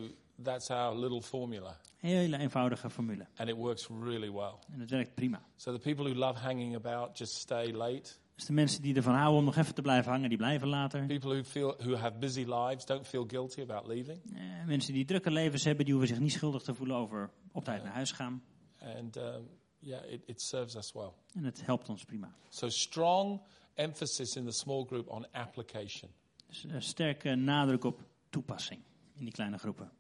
that's 0.43 0.71
our 0.71 0.99
little 0.99 1.23
formula, 1.23 1.77
Hele 1.97 2.39
eenvoudige 2.39 2.91
formule. 2.91 3.27
and 3.37 3.49
it 3.49 3.57
works 3.57 3.89
really 4.03 4.33
well. 4.33 4.55
En 4.73 4.81
het 4.81 4.91
werkt 4.91 5.15
prima. 5.15 5.43
So 5.57 5.73
the 5.73 5.79
people 5.79 6.05
who 6.11 6.19
love 6.19 6.39
hanging 6.41 6.75
about 6.77 7.19
just 7.19 7.33
stay 7.35 7.73
late. 7.73 8.13
Dus 8.35 8.47
de 8.47 8.53
mensen 8.53 8.83
die 8.83 8.95
ervan 8.95 9.15
houden 9.15 9.39
om 9.39 9.45
nog 9.45 9.57
even 9.57 9.75
te 9.75 9.83
blijven 9.83 10.13
hangen, 10.13 10.29
die 10.29 10.39
blijven 10.39 10.69
later. 10.69 11.07
People 11.07 11.35
who 11.35 11.43
feel 11.43 11.75
who 11.79 11.95
have 11.97 12.19
busy 12.19 12.45
lives 12.45 12.85
don't 12.85 13.07
feel 13.07 13.25
guilty 13.27 13.61
about 13.63 13.87
leaving. 13.87 14.21
Eh, 14.35 14.41
mensen 14.67 14.93
die 14.95 15.05
drukke 15.05 15.31
levens 15.31 15.65
hebben, 15.65 15.85
die 15.85 15.95
hoeven 15.95 16.15
zich 16.15 16.23
niet 16.23 16.33
schuldig 16.33 16.63
te 16.63 16.75
voelen 16.75 16.97
over 16.97 17.31
op 17.53 17.65
tijd 17.65 17.83
naar 17.85 17.93
huis 17.93 18.13
gaan. 18.13 18.43
And 18.79 19.17
um, 19.17 19.49
yeah, 19.81 20.03
it, 20.09 20.23
it 20.27 20.41
serves 20.41 20.77
us 20.77 20.93
well. 20.95 21.15
En 21.35 21.45
het 21.45 21.61
helpt 21.65 21.89
ons 21.89 22.05
prima. 22.05 22.33
So 22.49 22.69
strong 22.69 23.41
emphasis 23.75 24.37
in 24.37 24.45
the 24.45 24.53
small 24.53 24.85
group 24.85 25.09
on 25.09 25.27
application. 25.33 26.11
Dus 26.47 26.65
eh, 26.65 26.81
sterke 26.81 27.35
nadruk 27.35 27.85
op 27.85 28.01
toepassing 28.31 28.83
in 29.19 29.25
die 29.25 29.33
kleine 29.33 29.59
groepen. 29.59 29.91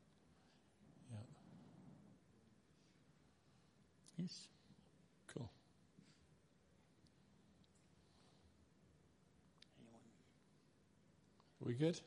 Yes. 4.18 4.48
Cool. 5.26 5.48
We 11.58 11.74
good? 11.74 12.02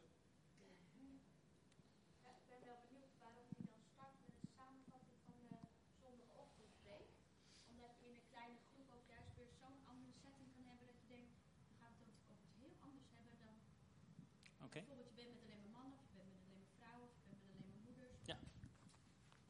Oké. 14.72 14.80
bijvoorbeeld 14.80 15.10
je 15.10 15.16
bent 15.16 15.30
met 15.30 15.42
alleen 15.44 15.60
maar 15.60 15.70
mannen, 15.80 15.98
of 16.00 16.08
je 16.10 16.16
bent 16.16 16.30
met 16.32 16.40
alleen 16.44 16.60
maar 16.60 16.74
vrouwen, 16.80 17.08
of 17.10 17.16
je 17.24 17.30
bent 17.30 17.42
met 17.44 17.52
alleen 17.56 17.70
maar 17.72 17.84
moeders. 17.90 18.22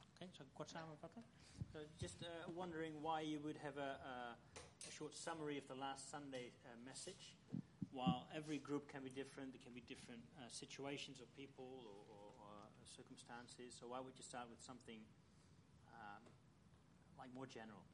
Oké, 0.10 0.26
zal 0.32 0.46
ik 0.46 0.54
kort 0.54 0.70
samenvatten? 0.70 1.24
So 1.72 1.78
just 1.98 2.22
uh, 2.22 2.28
wondering 2.56 2.94
why 3.02 3.22
you 3.32 3.40
would 3.42 3.58
have 3.58 3.78
a, 3.80 3.92
uh, 4.14 4.88
a 4.88 4.92
short 4.98 5.14
summary 5.16 5.58
of 5.58 5.66
the 5.66 5.76
last 5.76 6.10
Sunday 6.10 6.48
uh, 6.52 6.70
message. 6.84 7.24
While 7.92 8.26
every 8.34 8.60
group 8.68 8.88
can 8.88 9.04
be 9.04 9.14
different, 9.22 9.52
there 9.54 9.64
can 9.64 9.74
be 9.74 9.84
different 9.94 10.24
uh, 10.38 10.50
situations 10.50 11.22
of 11.22 11.28
people 11.36 11.72
or, 11.92 12.02
or, 12.14 12.28
or 12.44 12.54
circumstances. 12.98 13.76
So 13.80 13.88
why 13.88 14.00
would 14.00 14.18
you 14.18 14.24
start 14.24 14.50
with 14.50 14.62
something 14.62 15.02
um, 15.94 16.24
like 17.18 17.30
more 17.34 17.48
general? 17.48 17.91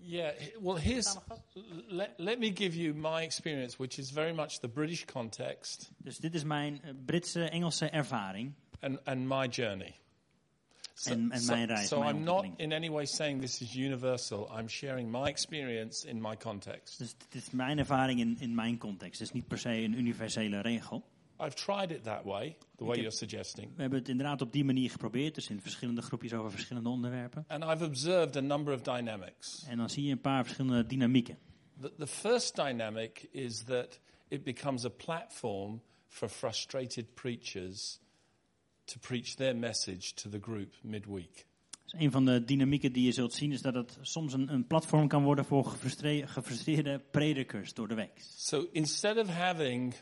Yeah. 0.00 0.32
Well, 0.60 0.76
here's 0.76 1.16
let, 1.88 2.14
let 2.18 2.38
me 2.38 2.50
give 2.50 2.74
you 2.76 2.94
my 2.94 3.22
experience, 3.22 3.76
which 3.78 3.98
is 3.98 4.10
very 4.10 4.32
much 4.32 4.60
the 4.60 4.68
British 4.68 5.04
context 5.04 5.90
Dus 5.96 6.18
dit 6.18 6.34
is 6.34 6.44
mijn 6.44 6.80
uh, 6.84 6.90
Britse, 7.06 7.48
Engelse 7.50 7.88
ervaring. 7.90 8.54
and, 8.80 8.98
and 9.04 9.28
my 9.28 9.46
journey. 9.48 9.94
So, 10.94 11.10
En- 11.12 11.30
en 11.30 11.40
so- 11.40 11.52
mijn 11.52 11.66
reis, 11.66 11.88
so 11.88 11.98
mijn 12.02 12.16
I'm 12.16 12.22
not 12.24 12.44
in 12.56 12.72
any 12.72 12.90
way 12.90 13.04
saying 13.06 13.40
this 13.40 13.60
is 13.60 13.74
universal. 13.76 14.48
I'm 14.58 14.68
sharing 14.68 15.10
my 15.10 15.28
experience 15.28 16.08
in 16.08 16.20
my 16.20 16.36
context. 16.36 16.98
Dus 16.98 17.14
dit 17.18 17.42
is 17.42 17.50
mijn 17.50 17.78
ervaring 17.78 18.20
in, 18.20 18.36
in 18.40 18.54
mijn 18.54 18.78
context. 18.78 19.18
Het 19.20 19.28
is 19.28 19.34
niet 19.34 19.46
per 19.48 19.58
se 19.58 19.68
een 19.70 19.98
universele 19.98 20.60
regel. 20.60 21.04
I've 21.40 21.54
tried 21.54 21.90
it 21.90 22.02
that 22.04 22.24
way, 22.24 22.56
the 22.76 22.84
way 22.84 22.92
heb- 22.92 22.96
you're 22.96 23.10
suggesting. 23.10 23.74
We 23.74 23.80
hebben 23.80 23.98
het 23.98 24.08
inderdaad 24.08 24.40
op 24.42 24.52
die 24.52 24.64
manier 24.64 24.90
geprobeerd, 24.90 25.34
dus 25.34 25.48
in 25.48 25.60
verschillende 25.60 26.02
groepjes 26.02 26.32
over 26.32 26.50
verschillende 26.50 26.88
onderwerpen. 26.88 27.44
And 27.48 27.64
I've 27.64 27.84
observed 27.84 28.36
a 28.36 28.40
number 28.40 28.74
of 28.74 28.80
dynamics. 28.82 29.64
En 29.68 29.76
dan 29.76 29.90
zie 29.90 30.04
je 30.04 30.12
een 30.12 30.20
paar 30.20 30.44
verschillende 30.44 30.86
dynamieken. 30.86 31.38
The, 31.80 31.92
the 31.98 32.06
first 32.06 32.56
dynamic 32.56 33.28
is 33.30 33.62
that 33.62 34.00
it 34.28 34.42
becomes 34.44 34.84
a 34.84 34.88
platform 34.88 35.80
for 36.08 36.28
frustrated 36.28 37.14
preachers 37.14 38.00
to 38.84 38.98
preach 39.00 39.34
their 39.34 39.56
message 39.56 40.14
to 40.14 40.30
the 40.30 40.38
group 40.40 40.74
midweek. 40.82 41.46
Dus 41.84 42.00
een 42.00 42.10
van 42.10 42.24
de 42.24 42.44
dynamieken 42.44 42.92
die 42.92 43.04
je 43.04 43.12
zult 43.12 43.32
zien 43.32 43.52
is 43.52 43.62
dat 43.62 43.74
het 43.74 43.98
soms 44.00 44.32
een, 44.32 44.52
een 44.52 44.66
platform 44.66 45.08
kan 45.08 45.22
worden 45.22 45.44
voor 45.44 45.64
gefrustre- 45.64 46.26
gefrustreerde 46.26 46.98
predikers 47.10 47.74
door 47.74 47.88
de 47.88 47.94
week. 47.94 48.20
So 48.36 48.66
instead 48.72 49.16
of 49.16 49.28
having 49.28 49.94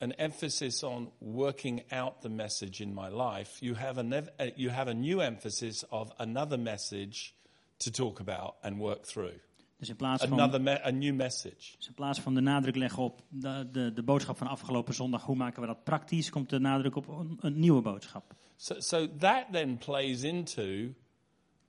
an 0.00 0.12
emphasis 0.12 0.82
on 0.82 1.10
working 1.18 1.82
out 1.92 2.20
the 2.20 2.28
message 2.28 2.82
in 2.82 2.94
my 2.94 3.08
life, 3.08 3.60
you 3.60 3.74
have 3.76 4.00
a, 4.00 4.02
nev- 4.02 4.30
uh, 4.38 4.46
you 4.56 4.70
have 4.70 4.90
a 4.90 4.94
new 4.94 5.20
emphasis 5.20 5.84
of 5.88 6.12
another 6.16 6.58
message 6.58 7.34
to 7.76 7.90
talk 7.90 8.20
about 8.20 8.54
and 8.62 8.78
work 8.78 9.04
through. 9.06 9.34
Dus 9.78 9.88
in 9.88 9.96
plaats 9.96 10.24
van, 10.24 10.32
Another 10.32 10.60
me- 10.60 10.84
a 10.84 10.90
new 10.90 11.14
message. 11.14 11.76
dus 11.76 11.86
in 11.88 11.94
plaats 11.94 12.20
van 12.20 12.34
de 12.34 12.40
nadruk 12.40 12.76
leggen 12.76 13.02
op 13.02 13.22
de, 13.28 13.68
de, 13.72 13.92
de 13.92 14.02
boodschap 14.02 14.36
van 14.36 14.46
afgelopen 14.46 14.94
zondag, 14.94 15.24
hoe 15.24 15.36
maken 15.36 15.60
we 15.60 15.66
dat 15.66 15.84
praktisch, 15.84 16.30
komt 16.30 16.50
de 16.50 16.58
nadruk 16.58 16.96
op 16.96 17.08
een, 17.08 17.38
een 17.40 17.58
nieuwe 17.58 17.80
boodschap. 17.82 18.34
So, 18.56 18.74
so 18.80 19.16
that 19.16 19.44
then 19.52 19.78
plays 19.78 20.22
into 20.22 20.94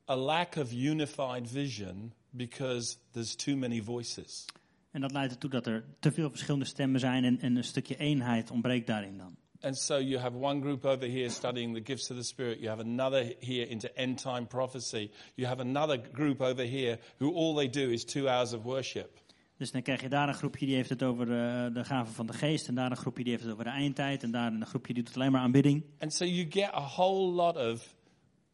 a 0.10 0.16
lack 0.16 0.56
of 0.56 0.72
unified 0.74 1.50
vision 1.50 2.14
because 2.30 2.98
there's 3.12 3.36
too 3.36 3.56
many 3.56 3.82
voices. 3.84 4.46
En 4.92 5.02
dat 5.02 5.12
leidt 5.12 5.32
ertoe 5.32 5.50
dat 5.50 5.68
er 5.68 5.84
te 6.00 6.12
veel 6.12 6.30
verschillende 6.30 6.66
stemmen 6.66 7.00
zijn 7.00 7.24
en, 7.24 7.40
en 7.40 7.56
een 7.56 7.64
stukje 7.64 7.98
eenheid 7.98 8.52
ontbreekt 8.52 8.88
daarin 8.88 9.18
dan. 9.18 9.38
And 9.64 9.78
so 9.78 10.00
you 10.00 10.18
have 10.18 10.36
one 10.36 10.62
group 10.62 10.86
over 10.86 11.08
here 11.08 11.30
studying 11.30 11.76
the 11.76 11.82
gifts 11.84 12.10
of 12.12 12.18
the 12.18 12.24
Spirit. 12.24 12.60
You 12.60 12.70
have 12.70 12.82
another 12.82 13.36
here 13.40 13.68
into 13.68 13.88
end 13.94 14.18
time 14.22 14.46
prophecy. 14.46 15.12
You 15.36 15.48
have 15.48 15.62
another 15.62 16.02
group 16.14 16.42
over 16.42 16.66
here 16.66 17.00
who 17.18 17.34
all 17.34 17.56
they 17.56 17.70
do 17.70 17.92
is 17.92 18.04
two 18.04 18.28
hours 18.28 18.54
of 18.54 18.64
worship. 18.64 19.20
Dus 19.58 19.72
dan 19.72 19.82
krijg 19.82 20.02
je 20.02 20.10
daar 20.10 20.28
een 20.28 20.34
groepje 20.34 20.66
die 20.66 20.76
heeft 20.76 20.90
het 20.90 21.04
over 21.04 21.32
eh, 21.32 21.74
de 21.74 21.84
gaven 21.84 22.14
van 22.14 22.26
de 22.26 22.34
geest. 22.34 22.68
En 22.68 22.76
daar 22.76 22.92
een 22.92 22.98
groepje 22.98 23.24
die 23.24 23.32
heeft 23.32 23.44
het 23.44 23.54
over 23.54 23.66
de 23.66 23.70
eindtijd. 23.70 24.24
En 24.24 24.32
daar 24.32 24.52
een 24.52 24.66
groepje 24.66 24.94
die 24.94 25.04
doet 25.04 25.16
alleen 25.16 25.32
maar 25.32 25.42
aanbidding. 25.42 25.84
And 26.00 26.14
so 26.14 26.26
you 26.26 26.52
get 26.52 26.74
a 26.74 26.82
whole 26.82 27.32
lot 27.32 27.58
of 27.58 27.96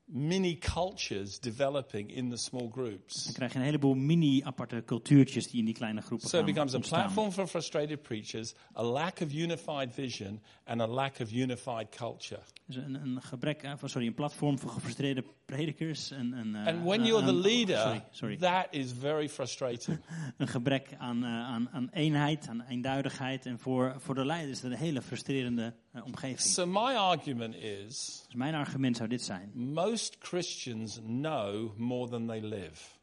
mini 0.09 0.57
cultures 0.57 1.39
developing 1.39 2.09
in 2.11 2.29
the 2.29 2.37
small 2.37 2.61
Dan 2.61 2.71
groups. 2.71 3.31
krijg 3.33 3.51
je 3.53 3.57
een 3.59 3.65
heleboel 3.65 3.93
mini-aparte 3.95 4.83
cultuurtjes 4.85 5.47
die 5.49 5.59
in 5.59 5.65
die 5.65 5.73
kleine 5.73 6.01
groepen 6.01 6.27
So 6.29 6.37
it 6.37 6.43
gaan 6.43 6.53
becomes 6.53 6.73
a 6.73 6.75
ontstaan. 6.77 7.01
platform 7.01 7.31
for 7.31 7.47
frustrated 7.47 8.01
preachers, 8.01 8.53
a 8.75 8.83
lack 8.83 9.19
of 9.21 9.33
unified 9.33 9.93
vision, 9.93 10.41
and 10.65 10.81
a 10.81 10.87
lack 10.87 11.19
of 11.19 11.31
unified 11.31 11.89
culture. 11.89 12.41
Dus 12.65 12.75
een, 12.75 12.93
een 12.95 13.21
gebrek, 13.21 13.65
aan- 13.65 13.77
sorry, 13.89 14.07
een 14.07 14.13
platform 14.13 14.59
voor 14.59 14.69
gefrustreerde 14.71 15.23
predikers. 15.47 16.11
En, 16.11 16.33
en, 16.33 16.55
eh, 16.55 16.65
And 16.67 16.83
when 16.83 17.05
you're 17.05 17.25
the 17.25 17.33
leader, 17.33 17.77
Sorry, 17.77 18.03
sorry. 18.11 18.37
that 18.37 18.67
is 18.71 18.91
very 18.91 19.29
frustrating. 19.29 19.99
Een 20.37 20.47
gebrek 20.47 20.95
aan, 20.97 21.23
eh, 21.23 21.29
aan, 21.29 21.69
aan 21.69 21.89
eenheid, 21.89 22.47
aan 22.47 22.61
eenduidigheid. 22.61 23.45
En 23.45 23.59
voor, 23.59 23.95
voor 23.97 24.15
de 24.15 24.25
leiders 24.25 24.51
is 24.57 24.61
dat 24.61 24.71
een 24.71 24.77
hele 24.77 25.01
frustrerende 25.01 25.73
eh, 25.91 26.05
omgeving. 26.05 26.39
so 26.39 26.65
my 26.65 26.95
argument 26.95 27.55
is 27.55 28.23
Dus 28.25 28.35
mijn 28.35 28.53
argument 28.55 28.97
zou 28.97 29.09
dit 29.09 29.21
zijn. 29.21 29.51
most 29.53 30.15
Christians 30.19 30.99
know 31.01 31.77
more 31.77 32.09
than 32.09 32.27
they 32.27 32.41
live. 32.41 32.95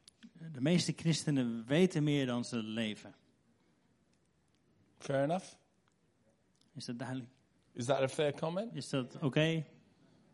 De 0.51 0.61
meeste 0.61 0.93
christenen 0.95 1.63
weten 1.67 2.03
meer 2.03 2.25
dan 2.25 2.43
ze 2.45 2.57
leven. 2.63 3.15
Fair 4.97 5.23
enough? 5.23 5.45
Is 6.75 6.85
dat 6.85 6.99
duidelijk? 6.99 7.29
Is 7.73 7.85
that 7.85 7.99
a 8.01 8.07
fair 8.07 8.33
comment? 8.33 8.75
Is 8.75 8.89
dat 8.89 9.17
oké? 9.21 9.65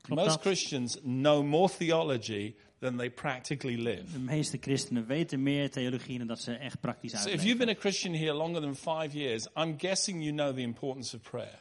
Klopt 0.01 0.21
Most 0.21 0.33
dat? 0.33 0.41
Christians 0.41 0.97
know 1.01 1.43
more 1.43 1.69
theology 1.69 2.55
than 2.79 2.97
they 2.97 3.09
practically 3.09 3.77
live. 3.77 4.03
De 4.11 4.19
meeste 4.19 4.57
christenen 4.61 5.05
weten 5.05 5.43
meer 5.43 5.69
theologie 5.69 6.17
dan 6.17 6.27
dat 6.27 6.39
ze 6.39 6.53
echt 6.53 6.79
praktisch 6.79 7.11
So 7.11 7.17
if 7.17 7.23
uitleven. 7.23 7.45
you've 7.47 7.65
been 7.65 7.75
a 7.75 7.79
Christian 7.79 8.13
here 8.13 8.33
longer 8.33 8.61
than 8.61 8.75
five 8.75 9.13
years, 9.17 9.47
I'm 9.55 9.75
guessing 9.77 10.23
you 10.23 10.35
know 10.35 10.53
the 10.53 10.61
importance 10.61 11.15
of 11.15 11.21
prayer. 11.21 11.59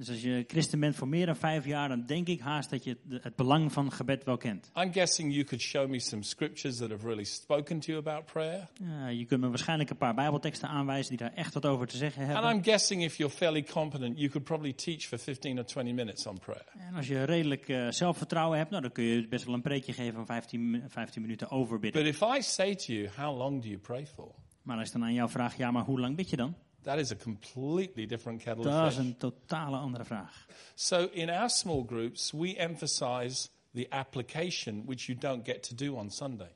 Dus 0.00 0.08
als 0.08 0.22
je 0.22 0.44
christen 0.46 0.80
bent 0.80 0.96
voor 0.96 1.08
meer 1.08 1.26
dan 1.26 1.36
vijf 1.36 1.64
jaar, 1.64 1.88
dan 1.88 2.06
denk 2.06 2.28
ik 2.28 2.40
haast 2.40 2.70
dat 2.70 2.84
je 2.84 2.96
het, 3.08 3.36
belang 3.36 3.72
van 3.72 3.92
gebed 3.92 4.24
wel 4.24 4.36
kent. 4.36 4.70
I'm 4.76 4.92
guessing 4.92 5.32
you 5.32 5.44
could 5.44 5.62
show 5.62 5.88
me 5.88 5.98
some 6.00 6.22
scriptures 6.22 6.76
that 6.76 6.90
have 6.90 7.06
really 7.06 7.24
spoken 7.24 7.80
to 7.80 7.92
you 7.92 7.98
about 8.06 8.24
prayer. 8.32 8.68
Ja, 8.82 9.08
je 9.08 9.24
kunt 9.24 9.40
me 9.40 9.48
waarschijnlijk 9.48 9.90
een 9.90 9.96
paar 9.96 10.14
bijbelteksten 10.14 10.68
aanwijzen 10.68 11.16
die 11.16 11.26
daar 11.26 11.34
echt 11.36 11.54
wat 11.54 11.66
over 11.66 11.86
te 11.86 11.96
zeggen 11.96 12.22
And 12.24 12.32
hebben. 12.32 12.50
I'm 12.50 12.62
guessing 12.64 13.02
if 13.02 13.16
you're 13.16 13.34
fairly 13.34 13.62
competent, 13.62 14.16
you 14.18 14.28
could 14.30 14.46
probably 14.46 14.72
teach 14.72 15.02
for 15.02 15.18
15 15.18 15.58
or 15.58 15.64
20 15.64 15.94
minutes 15.94 16.26
on 16.26 16.38
prayer. 16.38 16.64
En 16.78 16.94
als 16.94 17.06
je 17.08 17.24
redelijk 17.24 17.68
eh, 17.68 17.88
zelfvertrouwen 17.88 18.58
hebt, 18.58 18.70
nou, 18.70 18.82
dan 18.82 18.92
kun 18.92 19.04
je 19.04 19.28
best 19.28 19.44
wel 19.44 19.54
een 19.54 19.62
preekje 19.62 19.92
geven 19.92 20.14
van 20.14 20.26
15, 20.26 20.70
mi- 20.70 20.82
15 20.88 21.22
minuten 21.22 21.50
over 21.50 21.78
bidden. 21.78 22.02
But 22.02 22.12
if 22.14 22.20
I 22.38 22.42
say 22.42 22.74
to 22.74 22.92
you, 22.92 23.08
how 23.16 23.38
long 23.38 23.62
do 23.62 23.68
you 23.68 23.78
pray 23.78 24.06
for? 24.06 24.34
Maar 24.62 24.78
als 24.78 24.86
ik 24.86 24.92
dan 24.92 25.02
aan 25.04 25.14
jou 25.14 25.30
vraag, 25.30 25.56
ja, 25.56 25.70
maar 25.70 25.84
hoe 25.84 26.00
lang 26.00 26.16
bid 26.16 26.30
je 26.30 26.36
dan? 26.36 26.54
That 26.82 26.98
is 26.98 27.12
a 27.12 27.16
completely 27.16 28.06
different 28.06 28.42
kettle 28.42 28.64
Dat 28.64 28.80
of 28.82 28.88
is 28.88 28.94
fish. 28.94 29.04
een 29.04 29.16
totale 29.16 29.76
andere 29.76 30.04
vraag. 30.04 30.46
So 30.74 31.08
in 31.12 31.30
our 31.30 31.50
small 31.50 31.84
groups, 31.86 32.30
we 32.30 32.56
emphasize 32.56 33.48
the 33.74 33.86
application, 33.90 34.84
which 34.86 35.06
you 35.06 35.18
don't 35.18 35.44
get 35.46 35.62
to 35.68 35.74
do 35.74 35.94
on 35.94 36.10
Sunday. 36.10 36.54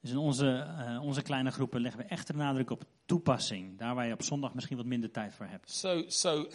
Dus 0.00 0.10
in 0.10 0.18
onze, 0.18 0.74
eh, 0.78 1.02
onze 1.02 1.22
kleine 1.22 1.50
groepen 1.50 1.80
leggen 1.80 2.00
we 2.00 2.06
echt 2.06 2.26
de 2.26 2.32
nadruk 2.34 2.70
op 2.70 2.84
toepassing. 3.06 3.78
Daar 3.78 3.94
waar 3.94 4.06
je 4.06 4.12
op 4.12 4.22
zondag 4.22 4.54
misschien 4.54 4.76
wat 4.76 4.86
minder 4.86 5.10
tijd 5.10 5.34
voor 5.34 5.46
hebt. 5.46 5.70
So, 5.70 6.04
so, 6.06 6.48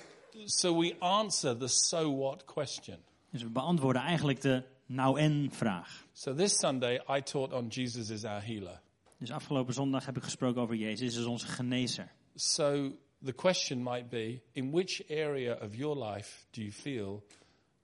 so 0.45 0.79
we 0.79 0.95
answer 0.99 1.57
the 1.57 1.67
so 1.67 2.17
what 2.17 2.45
question. 2.45 2.97
Dus 3.29 3.43
we 3.43 3.49
beantwoorden 3.49 4.01
eigenlijk 4.01 4.41
de 4.41 4.63
nou 4.85 5.19
en 5.19 5.49
vraag. 5.51 6.05
So 6.13 6.33
this 6.35 6.57
Sunday, 6.59 7.01
I 7.17 7.21
taught 7.21 7.53
on 7.53 7.67
Jesus 7.67 8.09
is 8.09 8.23
our 8.23 8.45
healer. 8.45 8.81
Dus 9.17 9.31
afgelopen 9.31 9.73
zondag 9.73 10.05
heb 10.05 10.17
ik 10.17 10.23
gesproken 10.23 10.61
over 10.61 10.75
Jezus, 10.75 11.15
is 11.17 11.25
onze 11.25 11.47
genezer. 11.47 12.11
So 12.35 12.91
the 13.23 13.33
question 13.33 13.83
might 13.83 14.09
be 14.09 14.41
in 14.51 14.71
which 14.71 15.01
area 15.09 15.57
of 15.61 15.75
your 15.75 16.13
life 16.13 16.45
do 16.51 16.61
you 16.61 16.71
feel 16.71 17.23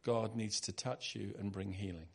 God 0.01 0.35
needs 0.35 0.59
to 0.59 0.71
touch 0.73 1.13
you 1.13 1.33
and 1.39 1.51
bring 1.51 1.77
healing? 1.77 2.07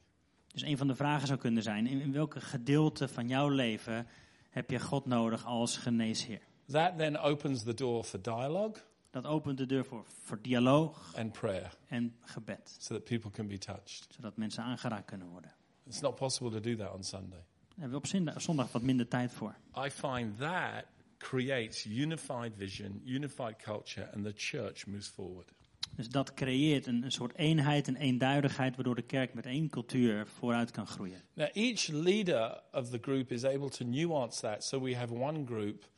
Dus 0.53 0.63
een 0.63 0.77
van 0.77 0.87
de 0.87 0.95
vragen 0.95 1.27
zou 1.27 1.39
kunnen 1.39 1.63
zijn, 1.63 1.87
in, 1.87 2.13
welke 2.13 2.41
gedeelte 2.41 3.09
van 3.09 3.29
jouw 3.29 3.49
leven 3.49 4.07
heb 4.51 4.71
je 4.71 4.81
God 4.81 5.07
nodig 5.07 5.47
als 5.47 5.77
geneesheer? 5.77 6.41
That 6.67 6.99
then 6.99 7.17
opens 7.17 7.63
the 7.63 7.75
door 7.75 8.05
for 8.05 8.23
dialogue 8.23 8.81
Dat 9.11 9.27
opent 9.27 9.59
de 9.59 9.67
deur 9.67 9.85
voor, 9.85 10.05
voor 10.07 10.43
dialoog 10.43 11.15
and 11.17 11.33
prayer 11.33 11.79
en 11.89 12.17
gebed. 12.21 12.77
so 12.79 12.95
that 12.95 13.05
people 13.05 13.31
can 13.31 13.47
be 13.47 13.59
touched. 13.59 14.07
Zodat 14.15 14.37
mensen 14.37 14.63
aangeraakt 14.63 15.05
kunnen 15.05 15.29
worden. 15.29 15.55
It's 15.87 16.01
not 16.01 16.15
possible 16.15 16.51
to 16.51 16.61
do 16.61 16.77
that 16.77 16.95
on 16.95 17.05
Sunday. 17.05 17.45
Daar 17.69 17.91
hebben 17.91 18.03
we 18.03 18.33
op 18.35 18.41
zondag 18.41 18.73
wat 18.73 18.83
minder 18.83 19.09
tijd 19.09 19.33
voor. 19.33 19.57
I 19.87 19.91
find 19.91 20.39
that 20.39 20.85
creates 21.21 21.85
unified 21.85 22.53
vision, 22.57 23.03
unified 23.05 23.57
culture, 23.63 24.09
and 24.15 24.25
the 24.25 24.33
church 24.37 24.87
moves 24.87 25.09
forward. 25.09 25.53
Dus 25.97 26.09
dat 26.09 26.35
creëert 26.35 26.87
een, 26.87 27.03
een 27.03 27.13
soort 27.13 27.37
eenheid 27.37 27.89
en 27.89 27.97
eenduidigheid, 27.97 28.75
waardoor 28.77 28.95
de 28.95 29.03
kerk 29.03 29.35
met 29.35 29.47
één 29.47 29.69
cultuur 29.69 30.27
vooruit 30.27 30.71
kan 30.71 30.87
groeien. 30.87 31.23
Now, 31.35 31.49
each 31.53 31.87
leader 31.87 32.61
of 32.73 32.91
the 32.91 32.99
group 33.01 33.33
is 33.33 33.45
able 33.45 33.69
to 33.69 33.85
nuance 33.85 34.41
that. 34.41 34.65
So 34.65 34.81
we 34.81 34.97
have 34.97 35.15
one 35.15 35.45
group 35.47 35.89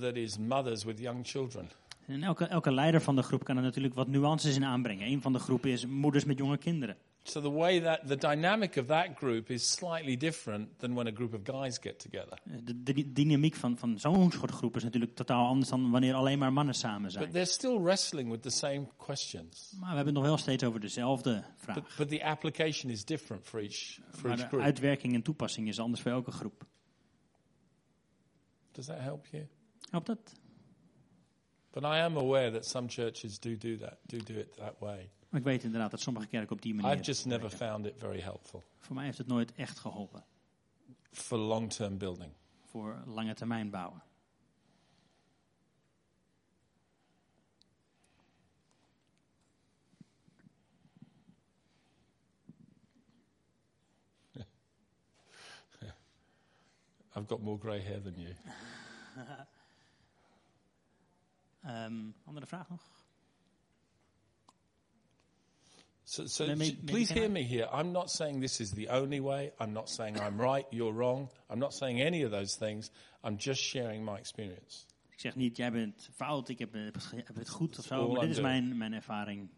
that 0.00 0.16
is 0.16 0.38
mothers 0.38 0.84
with 0.84 0.98
young 0.98 1.26
children. 1.26 1.70
En 2.06 2.22
elke, 2.22 2.44
elke 2.44 2.72
leider 2.72 3.00
van 3.00 3.16
de 3.16 3.22
groep 3.22 3.44
kan 3.44 3.56
er 3.56 3.62
natuurlijk 3.62 3.94
wat 3.94 4.08
nuances 4.08 4.56
in 4.56 4.64
aanbrengen. 4.64 5.06
Een 5.06 5.22
van 5.22 5.32
de 5.32 5.38
groepen 5.38 5.70
is 5.70 5.86
moeders 5.86 6.24
met 6.24 6.38
jonge 6.38 6.58
kinderen. 6.58 6.96
So 7.24 7.40
the 7.40 7.50
way 7.50 7.80
that 7.80 8.06
the 8.06 8.16
dynamic 8.16 8.76
of 8.76 8.86
that 8.86 9.14
group 9.14 9.50
is 9.50 9.70
slightly 9.70 10.16
different 10.16 10.78
than 10.78 10.94
when 10.94 11.06
a 11.06 11.10
group 11.10 11.34
of 11.34 11.40
guys 11.44 11.78
get 11.78 11.98
together. 11.98 12.38
De, 12.64 12.82
de 12.82 13.12
dynamiek 13.12 13.54
van, 13.54 13.78
van 13.78 13.98
zo'n 13.98 14.30
soort 14.30 14.50
groep 14.50 14.76
is 14.76 14.82
natuurlijk 14.82 15.14
totaal 15.14 15.46
anders 15.46 15.68
dan 15.68 15.90
wanneer 15.90 16.14
alleen 16.14 16.38
maar 16.38 16.52
mannen 16.52 16.74
samen 16.74 17.10
zijn. 17.10 17.24
But 17.24 17.32
they're 17.32 17.46
still 17.50 17.78
wrestling 17.80 18.30
with 18.30 18.42
the 18.42 18.50
same 18.50 18.86
questions. 18.96 19.72
Maar 19.78 19.90
we 19.90 19.96
hebben 19.96 20.14
het 20.14 20.14
nog 20.14 20.24
wel 20.24 20.36
steeds 20.38 20.64
over 20.64 20.80
dezelfde 20.80 21.44
vraag. 21.56 21.74
But, 21.74 21.84
but 21.96 22.08
the 22.08 22.24
application 22.24 22.90
is 22.90 23.04
different 23.04 23.44
for 23.46 23.60
each, 23.60 23.98
for 24.10 24.28
Maar 24.28 24.30
each 24.30 24.40
de 24.40 24.46
group. 24.46 24.62
uitwerking 24.62 25.14
en 25.14 25.22
toepassing 25.22 25.68
is 25.68 25.80
anders 25.80 26.02
voor 26.02 26.10
elke 26.10 26.30
groep. 26.30 26.64
Does 28.72 28.86
that 28.86 29.00
help 29.00 29.26
you? 29.26 29.46
Helpt 29.90 30.06
dat? 30.06 30.32
But 31.72 31.84
I 31.84 31.98
am 31.98 32.16
aware 32.16 32.50
that 32.50 32.64
some 32.66 32.88
churches 32.88 33.38
do 33.38 33.56
do 33.56 33.76
that, 33.78 33.98
do 34.06 34.18
do 34.18 34.34
it 34.34 34.56
that 34.56 34.74
way. 34.80 35.10
Maar 35.28 35.40
ik 35.40 35.46
weet 35.46 35.64
inderdaad 35.64 35.90
dat 35.90 36.00
sommige 36.00 36.26
kerken 36.26 36.56
op 36.56 36.62
die 36.62 36.74
manier. 36.74 36.92
I've 36.92 37.04
just 37.04 37.26
never 37.26 37.48
werken. 37.48 37.66
found 37.68 37.86
it 37.86 37.94
very 37.98 38.20
helpful 38.20 38.62
Voor 38.78 38.94
mij 38.94 39.04
heeft 39.04 39.18
het 39.18 39.26
nooit 39.26 39.54
echt 39.54 39.78
geholpen. 39.78 40.24
for 41.10 41.38
long-term 41.38 41.98
building. 41.98 42.32
Voor 42.64 43.02
lange 43.06 43.34
termijn 43.34 43.70
bouwen. 43.70 44.02
I've 57.14 57.28
got 57.28 57.42
more 57.42 57.58
grey 57.58 57.80
hair 57.80 58.00
than 58.00 58.14
you. 58.18 58.34
Ehm, 61.62 62.10
andere 62.24 62.46
vraag 62.46 62.68
nog? 62.68 62.90
So, 66.04 66.26
so 66.26 66.44
Let 66.44 66.56
me- 66.58 66.64
j- 66.64 66.70
maybe 66.74 66.92
please 66.92 67.12
hear 67.12 67.24
I- 67.28 67.32
me 67.32 67.40
here. 67.42 67.68
I'm 67.80 67.90
not 67.90 68.10
saying 68.10 68.40
this 68.40 68.60
is 68.60 68.70
the 68.70 68.88
only 68.90 69.20
way. 69.20 69.52
I'm 69.60 69.72
not 69.72 69.88
saying 69.90 70.16
I'm 70.20 70.40
right, 70.40 70.66
you're 70.70 70.92
wrong. 70.96 71.30
I'm 71.50 71.58
not 71.58 71.74
saying 71.74 72.00
any 72.00 72.24
of 72.24 72.30
those 72.30 72.58
things. 72.58 72.90
I'm 73.24 73.36
just 73.38 73.60
sharing 73.62 74.04
my 74.04 74.16
experience. 74.18 74.84
Ik 75.10 75.20
zeg 75.20 75.36
niet, 75.36 75.56
jij 75.56 75.72
bent 75.72 76.10
fout, 76.14 76.48
ik 76.48 76.58
heb, 76.58 76.72
heb, 76.72 76.94
het, 76.94 77.04
ge- 77.04 77.46
goed 77.48 77.78
of 77.78 77.84
zo, 77.84 78.08
maar 78.10 78.20
dit 78.20 78.30
is 78.30 78.36
doing. 78.36 78.48
mijn, 78.48 78.76
mijn 78.76 78.92
ervaring. 78.92 79.48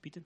Pieter? 0.00 0.22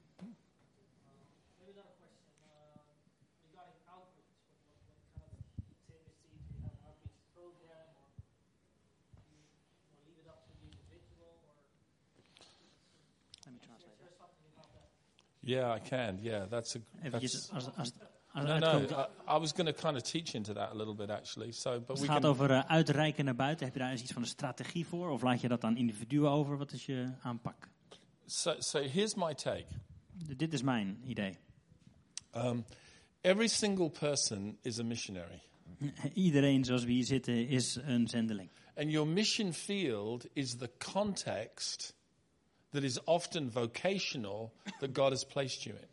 Yeah, 15.45 15.77
I 15.77 15.81
can. 15.81 16.19
Yeah, 16.21 16.49
that's 16.49 16.77
a. 16.77 16.81
That's, 17.11 17.51
no, 18.35 18.59
no. 18.59 18.87
I, 19.27 19.35
I 19.35 19.39
was 19.39 19.53
going 19.53 19.67
to 19.67 19.73
kind 19.73 19.97
of 19.97 20.03
teach 20.03 20.35
into 20.35 20.55
that 20.55 20.71
a 20.73 20.75
little 20.75 20.95
bit, 20.95 21.11
actually. 21.11 21.53
So, 21.53 21.81
but 21.81 21.99
het 21.99 22.07
gaat 22.07 22.25
over 22.25 22.51
eh, 22.51 22.61
uitreiken 22.67 23.25
naar 23.25 23.35
buiten, 23.35 23.65
heb 23.65 23.75
je 23.75 23.81
daar 23.81 23.91
eens 23.91 24.03
iets 24.03 24.13
van 24.13 24.23
een 24.23 24.29
strategie 24.29 24.87
voor? 24.87 25.11
Of 25.11 25.23
laat 25.23 25.41
je 25.41 25.49
dat 25.49 25.65
aan 25.65 25.77
individuen 25.77 26.31
over? 26.31 26.57
Wat 26.59 26.73
is 26.73 26.87
je 26.87 27.13
aanpak? 27.23 27.69
So, 28.27 28.55
so 28.59 28.81
here's 28.81 29.15
my 29.15 29.35
take. 29.35 29.67
D- 30.27 30.39
dit 30.39 30.53
is 30.53 30.63
mijn 30.63 31.03
idee. 31.05 31.37
Um, 32.37 32.65
every 33.21 33.49
single 33.49 33.91
person 33.91 34.59
is 34.61 34.79
a 34.79 34.85
missionary. 34.85 35.43
Iedereen 36.15 36.65
zoals 36.65 36.85
we 36.85 36.93
hier 36.93 37.05
zitten 37.05 37.49
is 37.49 37.79
een 37.83 38.09
zendeling. 38.09 38.51
And 38.75 38.91
your 38.91 39.09
mission 39.09 39.53
field 39.53 40.27
is 40.33 40.57
the 40.57 40.71
context 40.93 41.95
that 42.73 42.83
is 42.83 43.05
often 43.05 43.51
vocational 43.51 44.53
that 44.81 44.91
God 44.93 45.11
has 45.11 45.25
placed 45.25 45.63
you 45.63 45.77
in. 45.77 45.91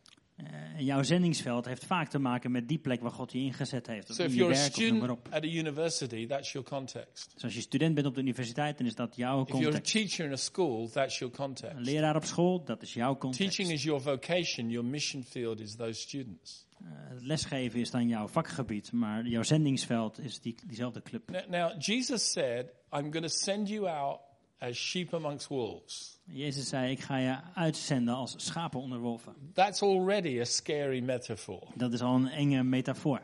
En 0.76 0.86
jouw 0.86 1.04
zendingsveld 1.04 1.66
heeft 1.66 1.86
vaak 1.86 2.10
te 2.10 2.20
maken 2.20 2.52
met 2.52 2.68
die 2.68 2.78
plek 2.78 3.02
waar 3.02 3.12
God 3.12 3.32
je 3.32 3.40
ingezet 3.40 3.88
heeft. 3.88 4.10
Of 4.10 4.16
So 4.16 4.24
in 4.24 4.34
je 4.34 4.46
werk 4.46 4.76
of 4.78 4.90
noem 4.90 4.98
maar 4.98 5.10
op. 5.10 5.28
at 5.32 5.44
a 5.44 5.48
university, 5.48 6.28
that's 6.28 6.52
your 6.52 6.68
context. 6.70 7.32
Dus 7.34 7.44
als 7.44 7.54
je 7.54 7.62
student 7.62 7.96
bent 7.96 8.08
op 8.08 8.16
de 8.16 8.22
universiteit, 8.22 8.78
dan 8.78 8.88
is 8.88 8.96
dat 8.96 9.16
jouw 9.16 9.42
If 9.42 9.48
you're 9.48 9.60
a 9.68 9.72
context. 9.72 9.92
teacher 9.94 10.26
in 10.26 10.32
a 10.32 10.36
school, 10.36 10.90
that's 10.90 11.18
your 11.20 11.34
Een 11.34 11.40
context. 11.46 11.76
leraar 11.80 12.16
op 12.16 12.24
school, 12.24 12.64
dat 12.64 12.82
is 12.82 12.94
jouw 12.94 13.18
context. 13.18 13.56
Teaching 13.56 13.72
is 13.78 13.84
your 13.84 14.02
vocation, 14.02 14.70
your 14.70 14.88
mission 14.88 15.24
field 15.24 15.60
is 15.60 15.76
those 15.76 16.00
students. 16.02 16.68
Het 16.84 17.22
lesgeven 17.22 17.80
is 17.80 17.92
dan 17.92 18.08
jouw 18.08 18.28
vakgebied, 18.28 18.92
maar 18.92 19.28
jouw 19.28 19.44
zendingsveld 19.44 20.20
is 20.20 20.40
die, 20.42 20.56
diezelfde 20.68 21.02
club. 21.02 21.30
Now, 21.32 21.48
now, 21.50 21.82
Jesus 21.82 22.32
said, 22.32 22.66
I'm 22.94 23.12
going 23.12 23.26
to 23.26 23.28
send 23.28 23.70
you 23.70 23.88
out 23.90 24.20
as 24.60 24.76
sheep 24.78 25.14
amongst 25.14 25.48
wolves. 25.48 26.20
Jezus 26.26 26.68
zei, 26.68 26.92
ik 26.92 27.00
ga 27.00 27.18
je 27.18 27.38
uitzenden 27.54 28.14
als 28.16 28.34
schapen 28.38 28.80
onder 28.80 29.00
wolven. 29.00 29.34
That's 29.54 29.82
already 29.82 30.40
a 30.40 30.44
scary 30.46 31.00
metaphor 31.02 31.68
Dat 31.76 31.94
is 31.94 32.02
al 32.02 32.16
een 32.16 32.28
enge 32.28 32.64
metafoor. 32.64 33.22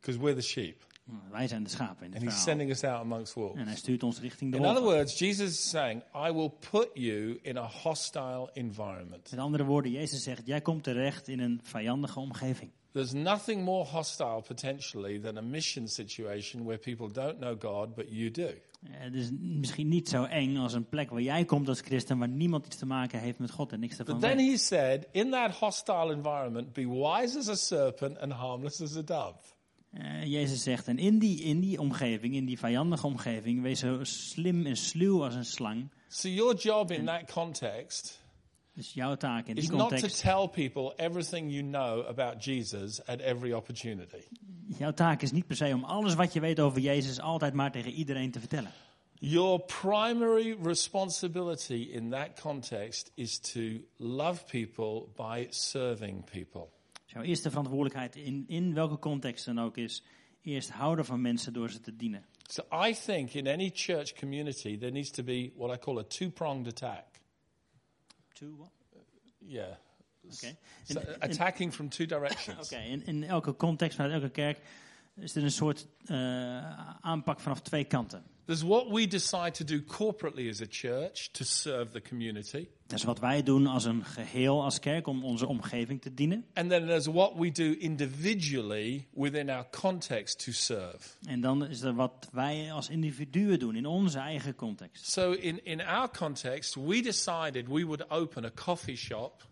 because 0.00 0.20
we're 0.20 0.34
the 0.34 0.42
sheep. 0.46 0.82
Wij 1.30 1.48
zijn 1.48 1.62
de 1.62 1.70
schapen 1.70 2.06
in 2.06 2.12
het 2.12 2.22
And 2.22 2.30
he's 2.30 2.42
verhaal. 2.42 2.56
sending 2.58 2.70
us 2.70 2.84
out 2.84 3.00
amongst 3.00 3.34
wolves. 3.34 3.60
En 3.60 3.66
hij 3.66 3.76
stuurt 3.76 4.02
ons 4.02 4.20
richting 4.20 4.50
de 4.52 4.56
In 4.56 4.62
other 4.64 4.74
wolven. 4.82 4.96
words, 4.98 5.18
Jesus 5.18 5.48
is 5.50 5.68
saying, 5.70 6.02
I 6.28 6.32
will 6.32 6.50
put 6.70 6.88
you 6.94 7.38
in 7.42 7.56
a 7.56 7.66
hostile 7.82 8.50
environment. 8.52 9.30
Met 9.30 9.40
andere 9.40 9.64
woorden, 9.64 9.90
Jezus 9.90 10.22
zegt, 10.22 10.46
jij 10.46 10.60
komt 10.60 10.82
terecht 10.82 11.28
in 11.28 11.40
een 11.40 11.60
vijandige 11.62 12.20
omgeving. 12.20 12.70
There's 12.92 13.12
nothing 13.12 13.64
more 13.64 13.84
hostile 13.84 14.42
potentially 14.46 15.18
than 15.20 15.36
a 15.36 15.40
mission 15.40 15.88
situation 15.88 16.64
where 16.64 16.78
people 16.78 17.10
don't 17.12 17.38
know 17.38 17.60
God, 17.62 17.94
but 17.94 18.04
you 18.08 18.30
do. 18.30 18.48
Eh, 18.84 18.90
Het 18.98 19.14
is 19.14 19.30
misschien 19.40 19.88
niet 19.88 20.08
zo 20.08 20.24
eng 20.24 20.56
als 20.56 20.72
een 20.72 20.88
plek 20.88 21.10
waar 21.10 21.20
jij 21.22 21.44
komt 21.44 21.68
als 21.68 21.80
christen, 21.80 22.18
waar 22.18 22.28
niemand 22.28 22.66
iets 22.66 22.76
te 22.76 22.86
maken 22.86 23.18
heeft 23.20 23.38
met 23.38 23.50
God 23.50 23.72
en 23.72 23.80
niks 23.80 23.98
ervan 23.98 24.18
But 24.20 24.28
then 24.28 24.36
weet. 24.36 24.50
he 24.50 24.56
said, 24.56 25.06
in 25.12 25.30
that 25.30 25.50
hostile 25.50 26.12
environment, 26.14 26.72
be 26.72 26.88
wise 26.88 27.38
as 27.38 27.48
a 27.48 27.54
serpent 27.54 28.18
and 28.18 28.32
harmless 28.32 28.80
as 28.80 28.96
a 28.96 29.02
dove. 29.02 29.38
Eh, 29.90 30.24
Jezus 30.26 30.62
zegt, 30.62 30.88
en 30.88 30.98
in 30.98 31.18
die, 31.18 31.40
in 31.42 31.60
die 31.60 31.80
omgeving, 31.80 32.34
in 32.34 32.44
die 32.44 32.58
vijandige 32.58 33.06
omgeving, 33.06 33.62
wees 33.62 33.78
zo 33.78 33.98
slim 34.04 34.66
en 34.66 34.76
sluw 34.76 35.24
als 35.24 35.34
een 35.34 35.44
slang. 35.44 35.90
So 36.08 36.28
your 36.28 36.54
job 36.56 36.90
in 36.90 37.04
that 37.04 37.32
context 37.32 38.23
Dus 38.74 38.92
jouw 38.92 39.14
taak 39.14 39.46
in 39.46 39.56
is 39.56 39.68
die 39.68 39.76
not 39.76 39.88
to 39.88 39.94
context, 39.94 40.20
tell 40.20 40.48
people 40.48 40.92
everything 40.96 41.50
you 41.50 41.62
know 41.62 42.06
about 42.06 42.44
Jesus 42.44 43.06
at 43.06 43.20
every 43.20 43.52
opportunity. 43.52 44.22
jouw 44.78 44.92
taak 44.92 45.22
is 45.22 45.32
niet 45.32 45.46
per 45.46 45.56
se 45.56 45.72
om 45.74 45.84
alles 45.84 46.14
wat 46.14 46.32
je 46.32 46.40
weet 46.40 46.60
over 46.60 46.80
Jezus 46.80 47.20
altijd 47.20 47.52
maar 47.52 47.72
tegen 47.72 47.92
iedereen 47.92 48.30
te 48.30 48.40
vertellen. 48.40 48.70
Your 49.18 49.60
primary 49.60 50.56
responsibility 50.62 51.88
in 51.92 52.10
that 52.10 52.40
context 52.40 53.10
is 53.14 53.38
to 53.38 53.60
love 53.96 54.44
people 54.44 55.08
by 55.16 55.46
serving 55.50 56.24
people. 56.24 56.68
Jouw 57.06 57.22
eerste 57.22 57.48
verantwoordelijkheid 57.48 58.16
in, 58.16 58.44
in 58.48 58.74
welke 58.74 58.98
context 58.98 59.44
dan 59.44 59.60
ook 59.60 59.76
is, 59.76 60.02
eerst 60.42 60.70
houden 60.70 61.04
van 61.04 61.20
mensen 61.20 61.52
door 61.52 61.70
ze 61.70 61.80
te 61.80 61.96
dienen. 61.96 62.24
So 62.48 62.62
I 62.88 62.94
think 63.04 63.32
in 63.32 63.46
any 63.48 63.70
church 63.74 64.14
community 64.14 64.78
there 64.78 64.92
needs 64.92 65.10
to 65.10 65.22
be 65.22 65.52
what 65.56 65.76
I 65.76 65.78
call 65.78 65.98
a 65.98 66.02
two-pronged 66.02 66.66
attack. 66.66 67.13
Yeah. 69.38 69.76
Oké. 70.24 70.56
So 70.84 71.00
En- 71.00 71.06
en- 71.20 71.30
attacking 71.30 71.74
from 71.74 71.88
two 71.88 72.06
directions. 72.06 72.66
Oké, 72.72 72.82
in, 72.82 73.06
in 73.06 73.24
elke 73.24 73.56
context, 73.56 73.96
vanuit 73.96 74.14
elke 74.14 74.30
kerk, 74.30 74.58
is 75.16 75.34
er 75.36 75.42
een 75.42 75.50
soort 75.50 75.86
eh, 76.04 76.90
aanpak 77.00 77.40
vanaf 77.40 77.60
twee 77.60 77.84
kanten. 77.84 78.24
There's 78.46 78.62
what 78.62 78.90
we 78.90 79.06
decide 79.06 79.50
to 79.50 79.64
do 79.64 79.82
corporately 79.84 80.50
as 80.50 80.60
a 80.60 80.66
church 80.68 81.28
to 81.32 81.44
serve 81.44 81.90
the 81.90 82.00
community. 82.00 82.68
Dat 82.86 82.98
is 82.98 83.04
wat 83.04 83.18
wij 83.18 83.42
doen 83.42 83.66
als 83.66 83.84
een 83.84 84.04
geheel, 84.04 84.62
als 84.62 84.78
kerk, 84.78 85.06
om 85.06 85.24
onze 85.24 85.46
omgeving 85.46 86.02
te 86.02 86.14
dienen. 86.14 86.44
And 86.54 86.70
then 86.70 86.86
there's 86.86 87.06
what 87.06 87.32
we 87.38 87.50
do 87.52 87.74
individually 87.78 89.06
within 89.14 89.50
our 89.50 89.66
context 89.80 90.44
to 90.44 90.52
serve. 90.52 90.98
En 91.26 91.40
dan 91.40 91.66
is 91.66 91.80
er 91.80 91.94
wat 91.94 92.28
wij 92.32 92.72
als 92.72 92.88
individuen 92.88 93.58
doen 93.58 93.76
in 93.76 93.86
onze 93.86 94.18
eigen 94.18 94.54
context. 94.54 95.10
So 95.10 95.32
in, 95.32 95.64
in 95.64 95.80
our 95.80 96.10
context, 96.18 96.74
we 96.74 97.00
decided 97.00 97.68
we 97.68 97.84
would 97.84 98.10
open 98.10 98.44
a 98.44 98.50
coffee 98.54 98.96
shop. 98.96 99.46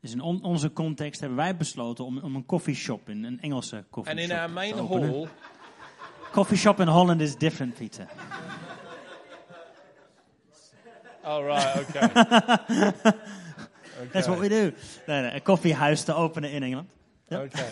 Dus 0.00 0.12
in 0.12 0.20
on- 0.20 0.42
onze 0.42 0.72
context 0.72 1.20
hebben 1.20 1.38
wij 1.38 1.56
besloten 1.56 2.04
om, 2.04 2.18
om 2.18 2.34
een 2.34 2.46
coffeeshop, 2.46 3.08
in, 3.08 3.24
een 3.24 3.40
Engelse 3.40 3.76
And 3.76 3.90
coffeeshop 3.90 4.30
in 4.30 4.36
our 4.38 4.50
main 4.50 4.74
te 4.74 5.28
openen. 6.34 6.56
shop 6.56 6.80
in 6.80 6.88
Holland 6.88 7.22
is 7.22 7.36
different, 7.36 7.78
Peter. 7.78 8.08
oh 11.24 11.42
right, 11.42 11.76
okay. 11.76 12.08
That's 14.12 14.28
what 14.28 14.40
we 14.40 14.48
do. 14.48 14.72
A 15.08 15.40
coffee 15.40 15.72
house 15.72 16.04
to 16.04 16.14
open 16.14 16.44
it 16.44 16.54
in 16.54 16.62
Engeland. 16.62 16.86
Okay. 17.32 17.70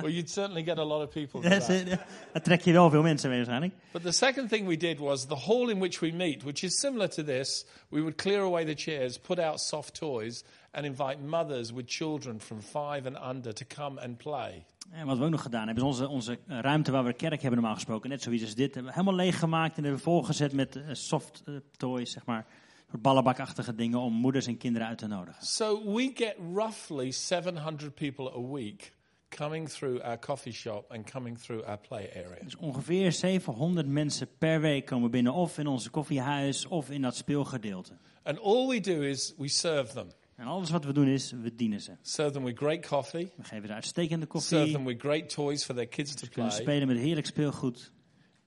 Well, 0.00 0.10
you'd 0.10 0.28
certainly 0.28 0.62
get 0.62 0.78
a 0.78 0.84
lot 0.84 1.02
of 1.02 1.12
people. 1.12 1.40
That's 1.40 1.68
that. 1.68 1.88
it. 1.88 2.00
Daar 2.32 2.42
trek 2.42 2.60
je 2.60 2.72
wel 2.72 2.90
veel 2.90 3.02
mensen 3.02 3.28
mee 3.28 3.38
waarschijnlijk. 3.38 3.74
But 3.92 4.02
the 4.02 4.12
second 4.12 4.48
thing 4.48 4.66
we 4.66 4.76
did 4.76 4.98
was 4.98 5.26
the 5.26 5.36
hall 5.36 5.70
in 5.70 5.78
which 5.78 6.00
we 6.00 6.12
meet, 6.12 6.42
which 6.42 6.62
is 6.62 6.78
similar 6.78 7.08
to 7.08 7.24
this, 7.24 7.64
we 7.88 8.00
would 8.00 8.16
clear 8.16 8.40
away 8.40 8.64
the 8.64 8.74
chairs, 8.74 9.18
put 9.18 9.38
out 9.38 9.60
soft 9.60 9.94
toys, 9.94 10.44
and 10.72 10.84
invite 10.84 11.18
mothers 11.18 11.72
with 11.72 11.84
children 11.86 12.40
from 12.40 12.60
five 12.60 13.06
and 13.06 13.16
under 13.36 13.52
to 13.52 13.64
come 13.74 14.00
and 14.00 14.16
play. 14.16 14.64
En 14.90 15.06
wat 15.06 15.18
we 15.18 15.24
ook 15.24 15.30
nog 15.30 15.42
gedaan 15.42 15.66
hebben, 15.66 15.84
is 15.84 15.90
onze, 15.90 16.08
onze 16.08 16.38
ruimte 16.46 16.90
waar 16.90 17.04
we 17.04 17.12
kerk 17.12 17.40
hebben 17.40 17.60
normaal 17.60 17.74
gesproken, 17.74 18.10
net 18.10 18.22
zoiets 18.22 18.44
als 18.44 18.54
dit, 18.54 18.74
hebben 18.74 18.92
we 18.92 18.98
helemaal 18.98 19.24
leeggemaakt 19.24 19.76
en 19.76 19.82
hebben 19.82 20.00
we 20.00 20.04
volgezet 20.04 20.52
met 20.52 20.76
eh, 20.76 20.82
soft 20.92 21.42
eh, 21.44 21.54
toys, 21.76 22.10
zeg 22.10 22.24
maar. 22.24 22.46
Soort 22.90 23.02
ballenbakachtige 23.02 23.74
dingen 23.74 23.98
om 23.98 24.12
moeders 24.12 24.46
en 24.46 24.56
kinderen 24.56 24.88
uit 24.88 24.98
te 24.98 25.06
nodigen. 25.06 25.46
So 25.46 25.94
we 25.94 26.10
get 26.14 26.36
roughly 26.54 27.10
700 27.10 27.94
people 27.94 28.32
a 28.36 28.52
week 28.52 28.92
coming 29.28 29.68
through 29.68 30.04
our 30.04 30.18
coffee 30.18 30.52
shop 30.52 30.90
and 30.90 31.10
coming 31.10 31.38
through 31.38 31.66
our 31.66 31.78
play 31.78 32.10
area. 32.14 32.44
Dus 32.44 32.56
ongeveer 32.56 33.12
700 33.12 33.86
mensen 33.86 34.28
per 34.38 34.60
week 34.60 34.86
komen 34.86 35.10
binnen, 35.10 35.32
of 35.32 35.58
in 35.58 35.66
onze 35.66 35.90
koffiehuis, 35.90 36.66
of 36.66 36.90
in 36.90 37.02
dat 37.02 37.16
speelgedeelte. 37.16 37.92
And 38.22 38.40
all 38.40 38.68
we 38.68 38.80
do 38.80 39.00
is 39.00 39.34
we 39.36 39.48
serve 39.48 39.92
them. 39.92 40.08
En 40.42 40.48
alles 40.48 40.70
wat 40.70 40.84
we 40.84 40.92
doen 40.92 41.06
is, 41.08 41.30
we 41.30 41.54
dienen 41.54 41.80
ze. 41.80 41.92
Serve 42.00 42.32
them 42.32 42.44
with 42.44 42.58
great 42.58 42.86
coffee, 42.86 43.32
We 43.36 43.44
geven 43.44 43.66
ze 43.68 43.74
uitstekende 43.74 44.26
serve 44.30 44.54
koffie, 44.56 44.72
them 44.72 44.84
with 44.84 45.00
great 45.00 45.28
toys 45.34 45.64
for 45.64 45.74
their 45.74 45.86
kids 45.88 46.14
to 46.14 46.26
play, 46.28 46.50
spelen 46.50 46.86
met 46.86 46.96
heerlijk 46.96 47.26
speelgoed. 47.26 47.92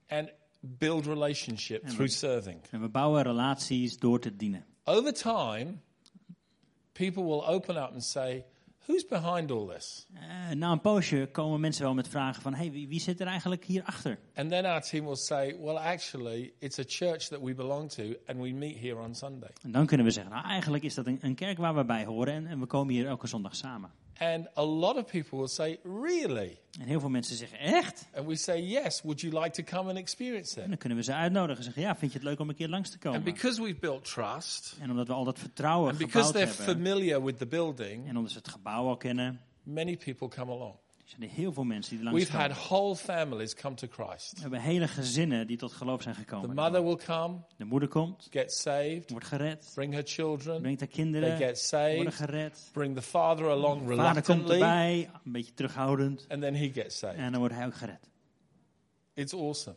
and 0.07 0.31
build 0.59 1.05
relationship 1.05 1.83
we- 1.83 1.89
through 1.89 2.09
serving. 2.11 2.59
En 2.71 2.81
we 2.81 2.89
bouwen 2.89 3.23
relaties 3.23 3.97
door 3.97 4.19
te 4.19 4.35
dienen. 4.35 4.65
Over 4.83 5.13
time, 5.13 5.73
people 6.91 7.23
will 7.23 7.43
open 7.47 7.75
up 7.75 7.91
and 7.91 8.03
say, 8.03 8.45
Who's 8.87 9.05
behind 9.05 9.51
all 9.51 9.67
this? 9.67 10.07
Eh, 10.13 10.55
na 10.55 10.71
een 10.71 10.81
poosje 10.81 11.29
komen 11.31 11.59
mensen 11.59 11.83
wel 11.83 11.93
met 11.93 12.07
vragen 12.07 12.41
van, 12.41 12.53
hey, 12.53 12.71
wie, 12.71 12.87
wie 12.87 12.99
zit 12.99 13.19
er 13.19 13.27
eigenlijk 13.27 13.65
hierachter? 13.65 14.19
And 14.35 14.49
then 14.49 14.65
our 14.65 14.81
team 14.81 15.05
will 15.05 15.15
say, 15.15 15.55
Well, 15.59 15.77
actually, 15.77 16.53
it's 16.59 16.79
a 16.79 16.83
church 16.87 17.27
that 17.27 17.41
we 17.41 17.53
belong 17.53 17.91
to, 17.91 18.03
and 18.25 18.39
we 18.41 18.51
meet 18.51 18.79
here 18.79 18.99
on 18.99 19.15
Sunday. 19.15 19.49
En 19.61 19.71
dan 19.71 19.85
kunnen 19.85 20.05
we 20.05 20.11
zeggen, 20.11 20.33
nou 20.33 20.45
eigenlijk 20.45 20.83
is 20.83 20.93
dat 20.93 21.07
een, 21.07 21.17
een 21.21 21.35
kerk 21.35 21.57
waar 21.57 21.75
we 21.75 21.85
bij 21.85 22.05
horen 22.05 22.33
en, 22.33 22.47
en 22.47 22.59
we 22.59 22.65
komen 22.65 22.93
hier 22.93 23.07
elke 23.07 23.27
zondag 23.27 23.55
samen. 23.55 23.91
And 24.17 24.47
a 24.57 24.63
lot 24.63 24.95
of 24.95 25.05
people 25.05 25.37
will 25.37 25.47
say, 25.47 25.79
Really? 25.83 26.59
En 26.79 26.87
heel 26.87 26.99
veel 26.99 27.09
mensen 27.09 27.35
zeggen, 27.35 27.59
echt? 27.59 28.05
And 28.15 28.27
we 28.27 28.35
say, 28.35 28.61
Yes, 28.61 29.01
would 29.01 29.21
you 29.21 29.39
like 29.43 29.63
to 29.63 29.77
come 29.77 29.89
and 29.89 29.97
experience 29.97 30.55
En 30.57 30.63
it? 30.63 30.69
dan 30.69 30.77
kunnen 30.77 30.97
we 30.97 31.03
ze 31.03 31.13
uitnodigen 31.13 31.57
en 31.57 31.63
zeggen, 31.63 31.81
ja, 31.81 31.95
vind 31.95 32.11
je 32.11 32.17
het 32.17 32.27
leuk 32.27 32.39
om 32.39 32.49
een 32.49 32.55
keer 32.55 32.69
langs 32.69 32.89
te 32.89 32.95
And 32.95 33.03
komen? 33.03 33.23
because 33.23 33.61
we've 33.61 33.79
built 33.79 34.03
trust, 34.13 34.75
En 34.79 34.89
omdat 34.89 35.07
we 35.07 35.13
al 35.13 35.23
dat 35.23 35.39
vertrouwen 35.39 35.89
and 35.89 35.97
because 35.97 36.31
they're 36.31 36.47
hebben, 36.47 36.65
familiar 36.75 37.23
with 37.23 37.37
the 37.37 37.45
building, 37.47 38.07
en 38.07 38.15
omdat 38.17 38.31
ze 38.31 38.37
het 38.37 38.47
gebouw 38.47 38.87
al 38.87 38.97
kennen, 38.97 39.41
many 39.63 39.97
people 39.97 40.27
come 40.27 40.51
along. 40.51 40.75
Zijn 41.05 41.21
er 41.21 41.29
heel 41.29 41.53
veel 41.53 41.63
mensen 41.63 41.89
die 41.97 41.99
er 42.05 42.11
langs 42.11 42.25
We've 42.25 42.37
had 42.37 42.47
komen. 42.51 42.63
whole 42.67 42.95
families 42.95 43.55
come 43.55 43.75
to 43.75 43.87
Christ. 43.91 44.33
We 44.33 44.41
hebben 44.41 44.59
hele 44.59 44.87
gezinnen 44.87 45.47
die 45.47 45.57
tot 45.57 45.71
geloof 45.71 46.01
zijn 46.01 46.15
The 46.15 46.19
gekomen. 46.21 46.55
mother 46.55 46.83
will 46.83 46.95
come, 47.05 47.37
De 47.57 47.65
moeder 47.65 47.89
komt, 47.89 48.27
get 48.31 48.53
saved, 48.53 49.09
wordt 49.09 49.25
gered, 49.25 49.71
bring 49.73 49.93
her 49.93 50.03
children, 50.05 50.61
brengt 50.61 50.79
haar 50.79 50.89
they 50.89 50.97
kinderen, 51.03 51.29
get 51.37 51.69
worden 51.71 52.11
saved, 52.13 52.15
gered. 52.15 52.69
bring 52.73 52.95
the 52.95 53.01
father 53.01 53.45
along 53.49 53.81
Vader 53.81 53.95
komt 53.95 54.07
reluctantly, 54.09 54.53
erbij, 54.53 55.09
een 55.25 55.31
beetje 55.31 55.53
terughoudend. 55.53 56.25
and 56.29 56.41
then 56.41 56.55
he 56.55 56.69
gets 56.73 56.97
saved. 56.97 57.17
En 57.17 57.31
dan 57.31 57.39
wordt 57.39 57.55
hij 57.55 57.65
ook 57.65 57.75
gered. 57.75 58.09
It's 59.13 59.33
awesome. 59.33 59.75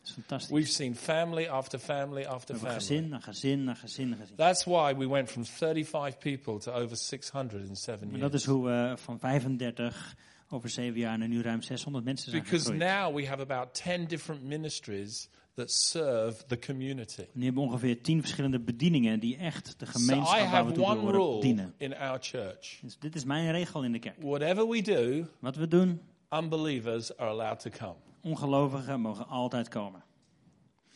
Dat 0.00 0.08
is 0.08 0.12
fantastisch. 0.12 0.50
We've 0.50 0.68
seen 0.72 0.96
family 0.96 1.46
after 1.48 1.78
family 1.78 2.24
after 2.24 2.54
family. 2.56 2.74
gezin 2.74 3.08
na 3.08 3.18
gezin 3.20 3.64
na 3.64 3.74
gezin 3.74 4.08
na 4.08 4.16
gezin. 4.16 4.36
That's 4.36 4.64
why 4.64 4.94
we 4.96 5.08
went 5.08 5.30
from 5.30 5.44
35 5.44 6.18
people 6.18 6.58
to 6.58 6.72
over 6.72 6.96
600 6.96 7.68
in 7.68 7.76
seven 7.76 8.02
En 8.06 8.10
dat 8.12 8.18
years. 8.30 8.34
is 8.34 8.44
hoe 8.44 8.64
we 8.66 8.92
van 8.96 9.18
35 9.18 10.14
over 10.50 10.68
zeven 10.68 10.98
jaar 11.00 11.18
naar 11.18 11.28
nu 11.28 11.42
ruim 11.42 11.62
600 11.62 12.04
mensen 12.04 12.30
zijn 12.30 12.42
Because 12.42 12.64
gegroeid. 12.72 12.90
now 12.92 13.14
we 13.16 13.26
have 13.26 13.42
about 13.42 13.74
10 13.84 14.06
different 14.06 14.42
ministries 14.42 15.28
that 15.54 15.70
serve 15.70 16.44
the 16.46 16.58
community. 16.58 17.22
Nu 17.32 17.44
hebben 17.44 17.62
we 17.62 17.68
ongeveer 17.68 18.00
10 18.02 18.20
verschillende 18.20 18.60
bedieningen 18.60 19.20
die 19.20 19.36
echt 19.36 19.74
de 19.78 19.86
So 19.86 19.92
gemeenschap 19.98 20.38
I 20.46 20.50
waar 20.50 20.66
we 20.66 20.72
toe 20.72 21.10
rule 21.10 21.40
dienen. 21.40 21.74
in 21.76 21.96
our 21.96 22.18
church. 22.20 22.78
Dus 22.82 22.98
dit 22.98 23.14
is 23.14 23.24
mijn 23.24 23.50
regel 23.52 23.82
in 23.84 23.92
de 23.92 23.98
kerk. 23.98 24.16
Whatever 24.22 24.68
we 24.68 24.82
do, 24.82 25.26
Wat 25.38 25.56
we 25.56 25.68
doen, 25.68 26.00
unbelievers 26.30 27.16
are 27.16 27.30
allowed 27.30 27.60
to 27.60 27.70
come. 27.70 27.94
ongelovigen 28.22 29.00
mogen 29.00 29.26
altijd 29.28 29.68
komen. 29.68 30.02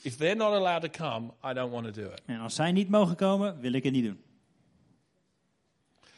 If 0.02 0.16
they're 0.16 0.36
not 0.36 0.52
allowed 0.52 0.92
to 0.92 1.04
come, 1.08 1.26
I 1.50 1.52
don't 1.54 1.72
want 1.72 1.84
to 1.94 2.02
do 2.02 2.08
it. 2.12 2.22
En 2.26 2.38
als 2.40 2.54
zij 2.54 2.72
niet 2.72 2.88
mogen 2.88 3.16
komen, 3.16 3.60
wil 3.60 3.72
ik 3.72 3.82
het 3.82 3.92
niet 3.92 4.04
doen. 4.04 4.20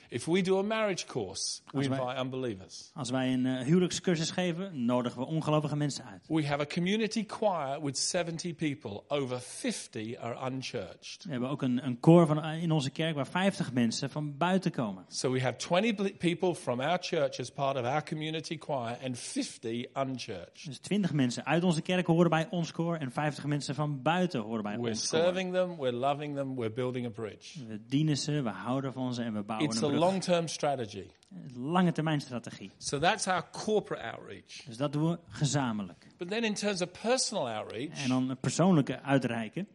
If 0.08 0.24
we 0.24 0.42
do 0.42 0.58
a 0.58 0.62
marriage 0.62 1.06
course, 1.06 1.60
we 1.64 1.76
Als 1.78 1.86
wij- 1.88 1.98
invite 1.98 2.20
unbelievers. 2.22 2.90
Als 2.94 3.10
wij 3.10 3.32
een 3.32 3.46
eh, 3.46 3.64
huwelijkscursus 3.64 4.30
geven, 4.30 4.84
nodigen 4.84 5.20
we 5.20 5.26
ongelovige 5.26 5.76
mensen 5.76 6.04
uit. 6.04 6.24
We 6.28 6.46
have 6.46 6.60
a 6.62 6.66
community 6.66 7.24
choir 7.26 7.82
with 7.82 7.98
70 7.98 8.54
people. 8.54 9.02
Over 9.08 9.40
50 9.40 10.16
are 10.18 10.50
unchurched. 10.50 11.24
We 11.24 11.30
hebben 11.30 11.48
ook 11.48 11.62
een, 11.62 11.86
een 11.86 12.00
koor 12.00 12.26
van, 12.26 12.44
in 12.44 12.70
onze 12.70 12.90
kerk 12.90 13.14
waar 13.14 13.26
50 13.26 13.72
mensen 13.72 14.10
van 14.10 14.36
buiten 14.36 14.70
komen. 14.70 15.04
So 15.08 15.30
we 15.30 15.40
have 15.40 15.56
20 15.56 15.94
bl- 15.94 16.16
people 16.18 16.54
from 16.54 16.80
our 16.80 16.98
church 17.00 17.38
as 17.40 17.50
part 17.50 17.76
of 17.76 17.84
our 17.84 18.02
community 18.04 18.56
choir 18.58 18.98
and 19.04 19.18
50 19.18 19.86
unchurched. 19.96 20.64
Dus 20.64 20.78
20 20.78 21.12
mensen 21.12 21.44
uit 21.46 21.64
onze 21.64 21.82
kerk 21.82 22.06
horen 22.06 22.30
bij 22.30 22.46
ons 22.50 22.72
koor 22.72 22.96
en 22.96 23.12
50 23.12 23.44
mensen 23.46 23.74
van 23.74 24.02
buiten 24.02 24.40
horen 24.40 24.62
bij 24.62 24.76
We're 24.76 24.88
ons 24.88 25.08
koor. 25.08 25.20
serving 25.20 25.52
them, 25.52 25.76
we're 25.76 25.92
loving 25.96 26.34
them, 26.36 26.54
we're 26.56 26.72
building 26.72 27.06
a 27.06 27.10
bridge. 27.10 27.66
We 27.66 27.80
dienen 27.88 28.16
ze, 28.16 28.42
we 28.42 28.48
houden 28.50 28.92
van 28.92 29.14
ze 29.14 29.22
en 29.22 29.32
we 29.34 29.42
bouwen 29.42 29.68
It's 29.68 29.80
een 29.80 29.88
brug. 29.88 29.95
Long 29.98 30.22
term 30.22 30.48
strategy. 30.48 31.06
Lange 31.54 31.92
termijn 31.92 32.20
strategie. 32.20 32.70
So 32.78 32.98
that's 32.98 33.26
our 33.26 33.50
corporate 33.50 34.02
outreach. 34.02 34.64
Dus 34.66 34.76
dat 34.76 34.92
doen 34.92 35.10
we 35.10 35.18
gezamenlijk. 35.28 36.06
But 36.16 36.28
then 36.28 36.44
in 36.44 36.54
terms 36.54 36.82
of 36.82 36.90
personal 37.02 37.48
outreach, 37.48 38.02
En 38.02 38.08
dan 38.08 38.30
een 38.30 38.40
persoonlijke 38.40 39.02
uitreiken. 39.02 39.68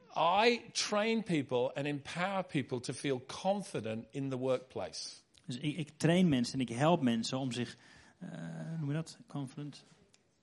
I 0.43 0.61
train 0.71 1.23
people 1.23 1.73
and 1.73 1.85
empower 1.85 2.43
people 2.43 2.79
to 2.79 2.93
feel 2.93 3.23
confident 3.41 4.05
in 4.11 4.29
the 4.29 4.37
workplace. 4.37 5.09
Dus 5.45 5.57
ik, 5.57 5.77
ik 5.77 5.89
train 5.97 6.29
mensen 6.29 6.53
en 6.53 6.59
ik 6.59 6.69
help 6.69 7.01
mensen 7.01 7.37
om 7.37 7.51
zich, 7.51 7.77
hoe 8.19 8.77
noem 8.79 8.87
je 8.87 8.95
dat, 8.95 9.17
confident, 9.27 9.85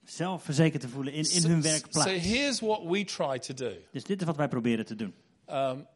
zelfverzekerd 0.05 0.83
te 0.83 0.89
voelen 0.89 1.12
in, 1.12 1.31
in 1.31 1.45
hun 1.45 1.62
So- 1.62 1.68
werkplaats. 1.68 2.11
So 2.11 2.16
here's 2.16 2.61
what 2.61 2.83
we 2.85 3.05
try 3.05 3.39
to 3.39 3.55
do. 3.55 3.72
Dus 3.93 4.05
dit 4.05 4.20
is 4.20 4.26
wat 4.26 4.37
wij 4.37 4.49
proberen 4.49 4.87
te 4.87 4.95
doen. 4.95 5.14
Um, 5.51 5.87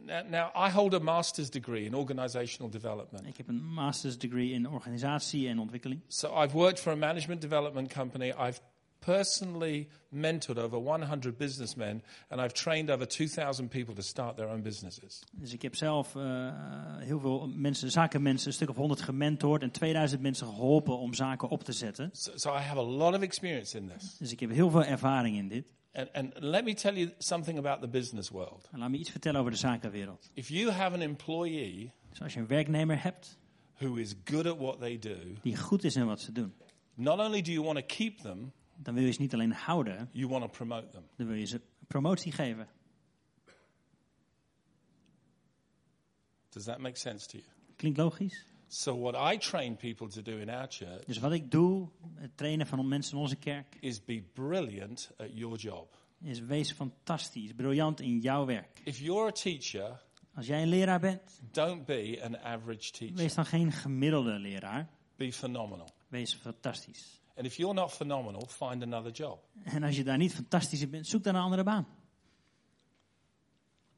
now, 0.00 0.22
now, 0.28 0.50
I 0.54 0.70
hold 0.70 0.94
a 0.94 1.00
master's 1.00 1.50
degree 1.50 1.84
in 1.84 1.94
organizational 1.94 2.70
development. 2.70 3.26
Ik 3.26 3.36
heb 3.36 3.48
een 3.48 3.64
master's 3.64 4.18
degree 4.18 4.52
in 4.52 4.68
organisatie 4.68 5.48
en 5.48 5.58
ontwikkeling. 5.58 6.00
So 6.08 6.42
I've 6.42 6.56
worked 6.56 6.80
for 6.80 6.92
a 6.92 6.96
management 6.96 7.40
development 7.40 7.92
company. 7.92 8.32
I've 8.38 8.60
personally 8.98 9.88
mentored 10.08 10.58
over 10.58 10.78
100 10.78 11.36
businessmen, 11.36 12.02
and 12.28 12.40
I've 12.40 12.52
trained 12.52 12.90
over 12.90 13.06
2,000 13.06 13.68
people 13.68 13.94
to 13.94 14.02
start 14.02 14.36
their 14.36 14.48
own 14.48 14.62
businesses. 14.62 15.22
Dus 15.32 15.52
ik 15.52 15.62
heb 15.62 15.76
zelf 15.76 16.16
eh, 16.16 16.22
heel 16.98 17.20
veel 17.20 17.48
mensen, 17.54 17.90
zakenmensen, 17.90 18.48
een 18.48 18.54
stuk 18.54 18.68
of 18.68 18.76
100 18.76 19.00
gementoord 19.00 19.62
en 19.62 19.70
2000 19.70 20.20
mensen 20.20 20.46
geholpen 20.46 20.98
om 20.98 21.14
zaken 21.14 21.48
op 21.48 21.64
te 21.64 21.72
zetten. 21.72 22.10
So, 22.12 22.30
so 22.34 22.50
I 22.50 22.58
have 22.58 22.78
a 22.78 22.84
lot 22.84 23.14
of 23.14 23.20
experience 23.20 23.78
in 23.78 23.88
this. 23.96 24.16
Dus 24.18 24.32
ik 24.32 24.40
heb 24.40 24.50
heel 24.50 24.70
veel 24.70 24.84
ervaring 24.84 25.36
in 25.36 25.48
dit. 25.48 25.66
And, 25.96 26.08
and 26.12 26.32
let 26.40 26.64
me 26.64 26.74
tell 26.74 26.94
you 26.94 27.10
something 27.18 27.58
about 27.58 27.80
the 27.80 27.88
business 27.88 28.30
world. 28.30 28.68
En 28.72 28.78
laat 28.78 28.90
me 28.90 28.98
iets 28.98 29.10
vertellen 29.10 29.40
over 29.40 29.52
de 29.52 29.58
zakenwereld. 29.58 30.30
If 30.34 30.48
you 30.48 30.70
have 30.70 30.94
an 30.94 31.00
employee 31.00 31.92
Dus 32.08 32.20
als 32.20 32.34
je 32.34 32.40
een 32.40 32.46
werknemer 32.46 33.02
hebt 33.02 33.38
who 33.78 33.94
is 33.94 34.14
good 34.24 34.46
at 34.46 34.58
what 34.58 34.78
they 34.78 34.98
do, 34.98 35.16
die 35.42 35.56
goed 35.56 35.84
is 35.84 35.96
in 35.96 36.06
wat 36.06 36.20
ze 36.20 36.32
doen, 36.32 36.54
not 36.94 37.18
only 37.18 37.42
do 37.42 37.52
you 37.52 37.64
want 37.64 37.78
to 37.78 37.84
keep 37.96 38.18
them, 38.18 38.52
dan 38.76 38.94
wil 38.94 39.04
je 39.04 39.10
ze 39.10 39.20
niet 39.20 39.34
alleen 39.34 39.52
houden, 39.52 40.08
you 40.12 40.28
want 40.28 40.42
to 40.42 40.48
promote 40.48 40.88
them. 40.88 41.02
dan 41.16 41.26
wil 41.26 41.36
je 41.36 41.46
ze 41.46 41.60
promotie 41.86 42.32
geven. 42.32 42.68
Does 46.48 46.64
that 46.64 46.78
make 46.78 46.96
sense 46.98 47.26
to 47.26 47.38
you? 47.38 47.48
Klinkt 47.76 47.98
logisch? 47.98 48.44
So, 48.68 48.94
what 49.00 49.34
I 49.34 49.38
train 49.38 49.76
people 49.76 50.08
to 50.08 50.22
do 50.22 50.38
in 50.38 50.48
our 50.48 50.66
church 50.68 51.04
Dus 51.04 51.18
wat 51.18 51.32
ik 51.32 51.50
doe, 51.50 51.88
het 52.14 52.36
trainen 52.36 52.66
van 52.66 52.88
mensen 52.88 53.12
in 53.16 53.18
onze 53.22 53.36
kerk, 53.36 53.76
is 53.80 54.04
be 54.04 54.22
brilliant 54.32 55.10
at 55.16 55.28
your 55.32 55.56
job. 55.58 55.96
is 56.22 56.40
wees 56.40 56.72
fantastisch, 56.72 57.52
briljant 57.52 58.00
in 58.00 58.18
jouw 58.18 58.44
werk. 58.46 58.80
If 58.84 58.98
you're 58.98 59.28
a 59.28 59.32
teacher, 59.32 60.04
Als 60.34 60.46
jij 60.46 60.62
een 60.62 60.68
leraar 60.68 61.00
bent, 61.00 61.40
don't 61.50 61.84
be 61.84 62.20
an 62.24 62.38
average 62.38 62.90
teacher. 62.90 63.16
wees 63.16 63.34
dan 63.34 63.46
geen 63.46 63.72
gemiddelde 63.72 64.38
leraar. 64.38 64.88
Be 65.16 65.32
phenomenal. 65.32 65.88
Wees 66.08 66.34
fantastisch. 66.34 67.20
And 67.36 67.46
if 67.46 67.56
you're 67.56 67.74
not 67.74 67.92
phenomenal, 67.92 68.46
find 68.46 68.82
another 68.82 69.10
job. 69.12 69.38
En 69.64 69.82
als 69.82 69.96
je 69.96 70.04
daar 70.04 70.16
niet 70.18 70.34
fantastisch 70.34 70.80
in 70.80 70.90
bent, 70.90 71.06
zoek 71.06 71.22
dan 71.24 71.34
een 71.34 71.40
andere 71.42 71.62
baan. 71.62 71.86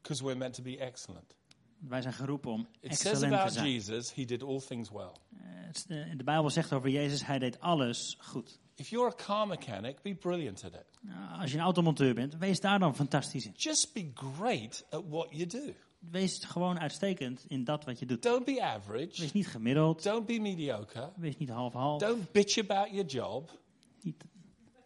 Because 0.01 0.23
we're 0.23 0.37
meant 0.37 0.53
to 0.53 0.63
be 0.63 0.77
excellent. 0.77 1.35
Wij 1.79 2.01
zijn 2.01 2.13
geroepen 2.13 2.51
om 2.51 2.59
It 2.59 2.67
says 2.79 2.91
excellent 2.99 3.31
te 3.33 3.37
about 3.37 3.53
zijn. 3.53 3.71
Jesus, 3.71 4.13
he 4.13 4.25
did 4.25 4.43
all 4.43 4.59
things 4.59 4.89
well. 4.89 5.11
Het- 5.35 5.85
eh, 5.89 6.17
De 6.17 6.23
Bijbel 6.23 6.49
zegt 6.49 6.73
over 6.73 6.89
Jezus, 6.89 7.25
hij 7.25 7.39
deed 7.39 7.59
alles 7.59 8.17
goed. 8.21 8.59
If 8.75 8.89
you're 8.89 9.11
a 9.11 9.15
car 9.25 9.47
mechanic, 9.47 10.01
be 10.01 10.15
brilliant 10.15 10.63
at 10.63 10.73
it. 10.73 10.85
Nou, 11.01 11.41
Als 11.41 11.51
je 11.51 11.57
een 11.57 11.63
automonteur 11.63 12.13
bent, 12.13 12.37
wees 12.37 12.59
daar 12.59 12.79
dan 12.79 12.95
fantastisch 12.95 13.45
in. 13.45 13.53
Just 13.55 13.93
be 13.93 14.11
great 14.13 14.85
at 14.89 15.03
what 15.09 15.27
you 15.31 15.45
do. 15.45 15.73
Wees 15.99 16.43
gewoon 16.45 16.79
uitstekend 16.79 17.45
in 17.47 17.63
dat 17.63 17.85
wat 17.85 17.99
je 17.99 18.05
doet. 18.05 18.23
Don't 18.23 18.45
be 18.45 18.63
average. 18.63 19.21
Wees 19.21 19.31
niet 19.31 19.47
gemiddeld. 19.47 20.03
Don't 20.03 20.25
be 20.25 20.39
mediocre. 20.39 21.11
Wees 21.15 21.37
niet 21.37 21.49
half-half. 21.49 21.99
Don't 22.01 22.31
bitch 22.31 22.57
about 22.57 22.89
your 22.89 23.05
job. 23.05 23.59
Niet... 24.01 24.23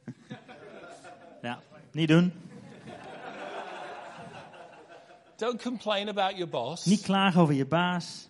Ja, 1.41 1.59
niet 1.91 2.07
doen. 2.07 2.33
Don't 5.37 5.61
complain 5.61 6.07
about 6.09 6.31
your 6.31 6.49
boss. 6.49 6.85
Niet 6.85 7.01
klagen 7.01 7.41
over 7.41 7.53
je 7.53 7.65
baas. 7.65 8.29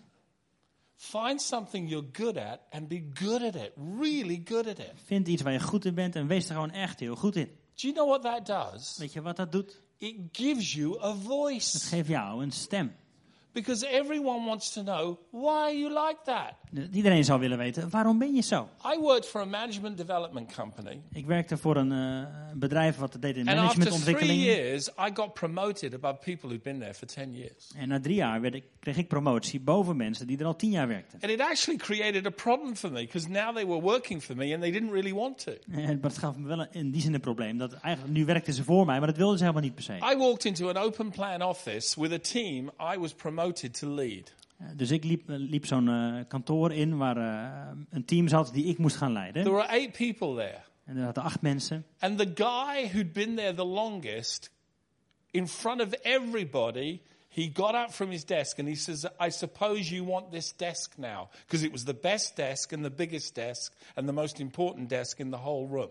Find 0.96 1.42
something 1.42 1.88
you're 1.88 2.08
good 2.12 2.36
at 2.36 2.60
and 2.70 2.88
be 2.88 3.10
good 3.14 3.42
at 3.42 3.54
it. 3.54 3.72
Really 4.00 4.42
good 4.44 4.66
at 4.66 4.78
it. 4.78 4.92
Vind 5.04 5.28
iets 5.28 5.42
waar 5.42 5.52
je 5.52 5.60
goed 5.60 5.84
in 5.84 5.94
bent 5.94 6.16
en 6.16 6.26
wees 6.26 6.48
er 6.48 6.54
gewoon 6.54 6.70
echt 6.70 7.00
heel 7.00 7.16
goed 7.16 7.36
in. 7.36 7.46
Do 7.46 7.52
you 7.88 7.92
know 7.94 8.08
what 8.08 8.22
that 8.22 8.46
does? 8.46 8.96
Weet 8.98 9.12
je 9.12 9.22
wat 9.22 9.36
dat 9.36 9.52
doet? 9.52 9.82
It 9.96 10.16
gives 10.32 10.72
you 10.72 11.00
a 11.02 11.08
Het 11.12 11.22
voice. 11.22 11.78
geeft 11.78 12.08
jou 12.08 12.42
een 12.42 12.50
stem. 12.52 12.94
Because 13.54 13.86
everyone 13.86 14.46
wants 14.46 14.72
to 14.72 14.82
know 14.82 15.18
why 15.30 15.48
are 15.62 15.72
you 15.78 15.88
like 15.88 16.16
that? 16.24 16.52
Iedereen 16.92 17.24
zou 17.24 17.40
willen 17.40 17.58
weten, 17.58 17.90
waarom 17.90 18.18
ben 18.18 18.34
je 18.34 18.42
zo? 18.42 18.68
I 18.94 18.98
worked 19.00 19.26
for 19.26 19.40
a 19.40 19.44
management 19.44 19.96
development 19.96 20.54
company. 20.54 21.00
Ik 21.12 21.26
werkte 21.26 21.56
voor 21.56 21.76
een 21.76 21.92
eh, 21.92 22.26
bedrijf 22.54 22.96
wat 22.96 23.16
deed 23.20 23.36
in 23.36 23.48
And 23.48 23.58
after 23.58 23.72
three 23.82 23.84
managementontwikkeling. 23.90 24.42
years, 24.42 24.88
I 24.88 25.10
got 25.14 25.32
promoted 25.34 25.94
above 25.94 26.14
people 26.24 26.48
who'd 26.48 26.62
been 26.62 26.78
there 26.78 26.94
for 26.94 27.06
10 27.06 27.34
years. 27.34 27.72
En 27.76 27.88
na 27.88 28.00
drie 28.00 28.14
jaar 28.14 28.40
werd 28.40 28.54
ik, 28.54 28.64
kreeg 28.80 28.96
ik 28.96 29.08
promotie 29.08 29.60
boven 29.60 29.96
mensen 29.96 30.26
die 30.26 30.38
er 30.38 30.44
al 30.46 30.56
tien 30.56 30.70
jaar 30.70 30.88
werkten. 30.88 31.18
And 31.22 31.32
it 31.32 31.40
actually 31.40 31.78
created 31.78 32.26
a 32.26 32.30
problem 32.30 32.76
for 32.76 32.92
me 32.92 33.00
because 33.00 33.28
now 33.28 33.54
they 33.54 33.66
were 33.66 33.80
working 33.80 34.22
for 34.22 34.36
me 34.36 34.52
and 34.52 34.62
they 34.62 34.70
didn't 34.70 34.90
really 34.92 35.14
want 35.14 35.38
to. 35.44 35.52
En 35.70 36.00
dat 36.00 36.18
gaf 36.18 36.36
me 36.36 36.46
wel 36.46 36.60
een- 36.60 36.68
in 36.72 36.90
die 36.90 37.00
zin 37.00 37.14
een 37.14 37.20
probleem. 37.20 37.58
Dat 37.58 37.72
eigenlijk, 37.72 38.14
nu 38.16 38.24
werkten 38.24 38.52
ze 38.52 38.64
voor 38.64 38.86
mij, 38.86 38.98
maar 38.98 39.06
dat 39.08 39.16
wilden 39.16 39.38
ze 39.38 39.42
helemaal 39.44 39.64
niet 39.64 39.74
per 39.74 39.84
se. 39.84 39.92
I 40.12 40.16
walked 40.16 40.44
into 40.44 40.68
an 40.68 40.76
open 40.76 41.10
plan 41.10 41.42
office 41.42 42.00
with 42.00 42.12
a 42.12 42.18
team 42.32 42.70
I 42.94 42.98
was 42.98 43.12
promoted 43.14 43.42
to 43.52 43.94
lead. 43.94 44.34
Eh, 44.58 44.66
Dus 44.76 44.90
ik 44.90 45.04
liep, 45.04 45.30
eh, 45.30 45.36
liep 45.38 45.66
zo'n 45.66 45.88
eh, 45.88 46.24
kantoor 46.28 46.72
in 46.72 46.96
waar 46.96 47.16
eh, 47.16 47.70
een 47.90 48.04
team 48.04 48.28
zat 48.28 48.52
die 48.52 48.64
ik 48.64 48.78
moest 48.78 48.96
gaan 48.96 49.12
leiden. 49.12 49.42
There 49.42 49.54
were 49.56 49.68
eight 49.68 49.92
people 49.92 50.34
there. 50.34 50.60
En 50.84 50.96
er 50.96 51.02
zaten 51.02 51.22
acht 51.22 51.40
mensen. 51.40 51.84
And 51.98 52.18
the 52.18 52.30
guy 52.34 52.88
who'd 52.92 53.12
been 53.12 53.34
there 53.34 53.54
the 53.54 53.64
longest, 53.64 54.50
in 55.30 55.48
front 55.48 55.80
of 55.80 55.92
everybody, 56.02 57.00
he 57.28 57.50
got 57.52 57.74
up 57.74 57.90
from 57.90 58.10
his 58.10 58.24
desk 58.24 58.58
and 58.58 58.68
he 58.68 58.74
says, 58.74 59.04
I 59.20 59.30
suppose 59.30 59.94
you 59.94 60.04
want 60.06 60.30
this 60.30 60.52
desk 60.56 60.92
now. 60.96 61.28
Because 61.46 61.64
it 61.66 61.72
was 61.72 61.84
the 61.84 61.94
best 61.94 62.36
desk 62.36 62.72
and 62.72 62.82
the 62.84 62.90
biggest 62.90 63.34
desk 63.34 63.72
and 63.96 64.06
the 64.06 64.12
most 64.12 64.38
important 64.40 64.88
desk 64.88 65.18
in 65.20 65.30
the 65.30 65.36
whole 65.38 65.66
room. 65.68 65.90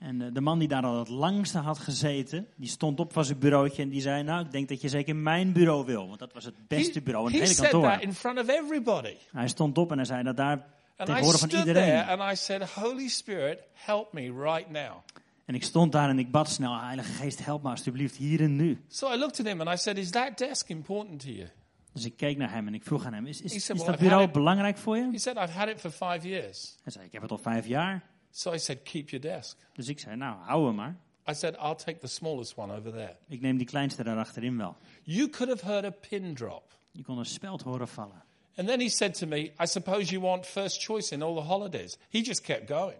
En 0.00 0.22
eh, 0.22 0.28
de 0.32 0.40
man 0.40 0.58
die 0.58 0.68
daar 0.68 0.82
al 0.82 0.98
het 0.98 1.08
langste 1.08 1.58
had 1.58 1.78
gezeten, 1.78 2.46
die 2.56 2.68
stond 2.68 3.00
op 3.00 3.12
van 3.12 3.24
zijn 3.24 3.38
bureautje 3.38 3.82
en 3.82 3.88
die 3.88 4.00
zei, 4.00 4.22
nou, 4.22 4.44
ik 4.44 4.50
denk 4.50 4.68
dat 4.68 4.80
je 4.80 4.88
zeker 4.88 5.16
mijn 5.16 5.52
bureau 5.52 5.86
wil. 5.86 6.06
Want 6.06 6.18
dat 6.18 6.32
was 6.32 6.44
het 6.44 6.54
beste 6.68 6.98
He, 6.98 7.04
bureau 7.04 7.26
in 7.26 7.32
he 7.32 7.38
het 7.40 7.48
hele 7.48 7.60
kantoor. 7.68 7.90
that 7.90 8.02
in 8.02 8.14
front 8.14 8.38
of 8.38 8.48
everybody. 8.48 9.14
Hij 9.32 9.48
stond 9.48 9.78
op 9.78 9.90
en 9.90 9.96
hij 9.96 10.06
zei 10.06 10.22
dat 10.22 10.36
daar 10.36 10.66
And 10.96 11.08
tegenwoordig 11.08 11.40
van 11.40 11.58
iedereen. 11.58 12.04
and 12.04 12.32
I 12.32 12.36
said, 12.36 12.70
Holy 12.70 13.08
Spirit, 13.08 13.58
help 13.72 14.12
me 14.12 14.20
right 14.20 14.70
now. 14.70 14.96
En 15.44 15.54
ik 15.54 15.62
stond 15.62 15.92
daar 15.92 16.08
en 16.08 16.18
ik 16.18 16.30
bad 16.30 16.48
snel, 16.48 16.80
Heilige 16.80 17.12
Geest, 17.12 17.44
help 17.44 17.62
me 17.62 17.68
alsjeblieft 17.70 18.16
hier 18.16 18.40
en 18.40 18.56
nu. 18.56 18.84
So 18.88 19.12
I 19.12 19.16
looked 19.18 19.40
at 19.40 19.46
him 19.46 19.60
and 19.60 19.70
I 19.70 19.76
said, 19.76 19.98
Is 19.98 20.10
that 20.10 20.38
desk 20.38 20.68
important 20.68 21.20
to 21.20 21.28
you? 21.28 21.48
Dus 21.92 22.04
ik 22.04 22.16
keek 22.16 22.36
naar 22.36 22.52
hem 22.52 22.66
en 22.66 22.74
ik 22.74 22.84
vroeg 22.84 23.04
aan 23.04 23.12
hem, 23.12 23.26
is, 23.26 23.40
is, 23.40 23.66
well, 23.66 23.86
dat 23.86 23.98
bureau 23.98 24.30
belangrijk 24.30 24.78
voor 24.78 24.96
je? 24.96 25.08
He 25.12 25.18
said, 25.18 25.36
I've 25.36 25.58
had 25.58 25.68
it 25.68 25.80
for 25.80 25.90
five 25.90 26.28
years. 26.28 26.76
Hij 26.82 26.92
zei, 26.92 27.04
ik 27.04 27.12
heb 27.12 27.22
het 27.22 27.30
al 27.30 27.38
vijf 27.38 27.66
jaar. 27.66 28.02
So 28.30 28.52
I 28.54 28.58
said, 28.58 28.82
Keep 28.82 29.10
your 29.10 29.20
desk. 29.20 29.56
Dus 29.72 29.88
ik 29.88 29.98
zei, 29.98 30.16
nou, 30.16 30.36
hou 30.40 30.66
hem 30.66 30.74
maar. 30.74 30.96
I 31.30 31.34
said, 31.34 31.56
I'll 31.56 31.74
take 31.74 31.98
the 31.98 32.06
smallest 32.06 32.56
one 32.56 32.76
over 32.76 32.90
there. 32.90 33.16
Ik 33.28 33.40
neem 33.40 33.56
die 33.56 33.66
kleinste 33.66 34.02
daar 34.02 34.18
achterin 34.18 34.56
wel. 34.56 34.76
You 35.02 35.28
could 35.28 35.60
have 35.60 35.72
heard 35.72 35.84
a 35.84 35.90
pin 36.08 36.34
drop. 36.34 36.78
Je 36.90 37.02
kon 37.02 37.18
een 37.18 37.24
speld 37.26 37.62
horen 37.62 37.88
vallen. 37.88 38.22
And 38.56 38.68
then 38.68 38.80
he 38.80 38.88
said 38.88 39.14
to 39.14 39.26
me, 39.26 39.36
I 39.36 39.66
suppose 39.66 40.10
you 40.10 40.20
want 40.22 40.46
first 40.46 40.84
choice 40.84 41.14
in 41.14 41.22
all 41.22 41.34
the 41.34 41.40
holidays. 41.40 41.98
He 42.08 42.18
just 42.20 42.40
kept 42.40 42.70
going. 42.70 42.98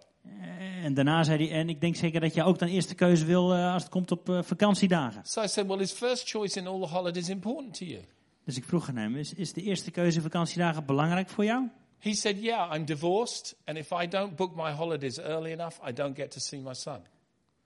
En 0.83 0.95
daarna 0.95 1.23
zei 1.23 1.49
hij, 1.49 1.59
en 1.59 1.69
ik 1.69 1.81
denk 1.81 1.97
zeker 1.97 2.21
dat 2.21 2.35
je 2.35 2.43
ook 2.43 2.59
dan 2.59 2.69
eerste 2.69 2.95
keuze 2.95 3.25
wil 3.25 3.55
eh, 3.55 3.73
als 3.73 3.83
het 3.83 3.91
komt 3.91 4.11
op 4.11 4.29
eh, 4.29 4.43
vakantiedagen. 4.43 5.21
So 5.25 5.43
I 5.43 5.49
said, 5.49 5.67
Well, 5.67 5.79
is 5.79 5.93
first 5.93 6.29
choice 6.29 6.59
in 6.59 6.67
all 6.67 6.81
the 6.81 6.87
holidays 6.87 7.29
important 7.29 7.75
to 7.75 7.85
you? 7.85 8.01
Dus 8.45 8.57
ik 8.57 8.65
vroeg 8.65 8.89
aan 8.89 8.97
hem, 8.97 9.17
is, 9.17 9.35
is 9.35 9.53
de 9.53 9.63
eerste 9.63 9.91
keuze 9.91 10.21
vakantiedagen 10.21 10.85
belangrijk 10.85 11.29
voor 11.29 11.45
jou? 11.45 11.69
He 12.01 12.15
said, 12.15 12.37
Yeah, 12.39 12.75
I'm 12.77 12.85
divorced, 12.85 13.57
and 13.65 13.77
if 13.79 13.93
I 13.93 14.09
don't 14.09 14.37
book 14.37 14.55
my 14.57 14.71
holidays 14.73 15.19
early 15.19 15.53
enough, 15.53 15.79
I 15.89 15.93
don't 15.93 16.17
get 16.17 16.31
to 16.31 16.39
see 16.41 16.61
my 16.61 16.75
son. 16.75 17.01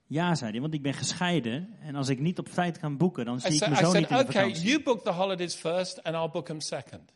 Ja, 0.06 0.34
zei 0.34 0.50
hij, 0.50 0.60
want 0.60 0.74
ik 0.74 0.82
ben 0.82 0.94
gescheiden. 0.94 1.76
En 1.80 1.94
als 1.94 2.08
ik 2.08 2.18
niet 2.20 2.38
op 2.38 2.48
tijd 2.48 2.78
kan 2.78 2.96
boeken, 2.96 3.24
dan 3.24 3.36
I 3.36 3.40
zie 3.40 3.52
ik 3.52 3.60
mijn 3.60 3.76
zoon 3.76 3.84
niet 3.84 3.92
said 3.92 4.10
in 4.10 4.16
de 4.16 4.22
Okay, 4.22 4.42
vakantie. 4.42 4.68
you 4.68 4.82
book 4.82 5.04
the 5.04 5.10
holidays 5.10 5.54
first, 5.54 6.02
and 6.02 6.16
I'll 6.16 6.30
book 6.30 6.46
them 6.46 6.60
second. 6.60 7.12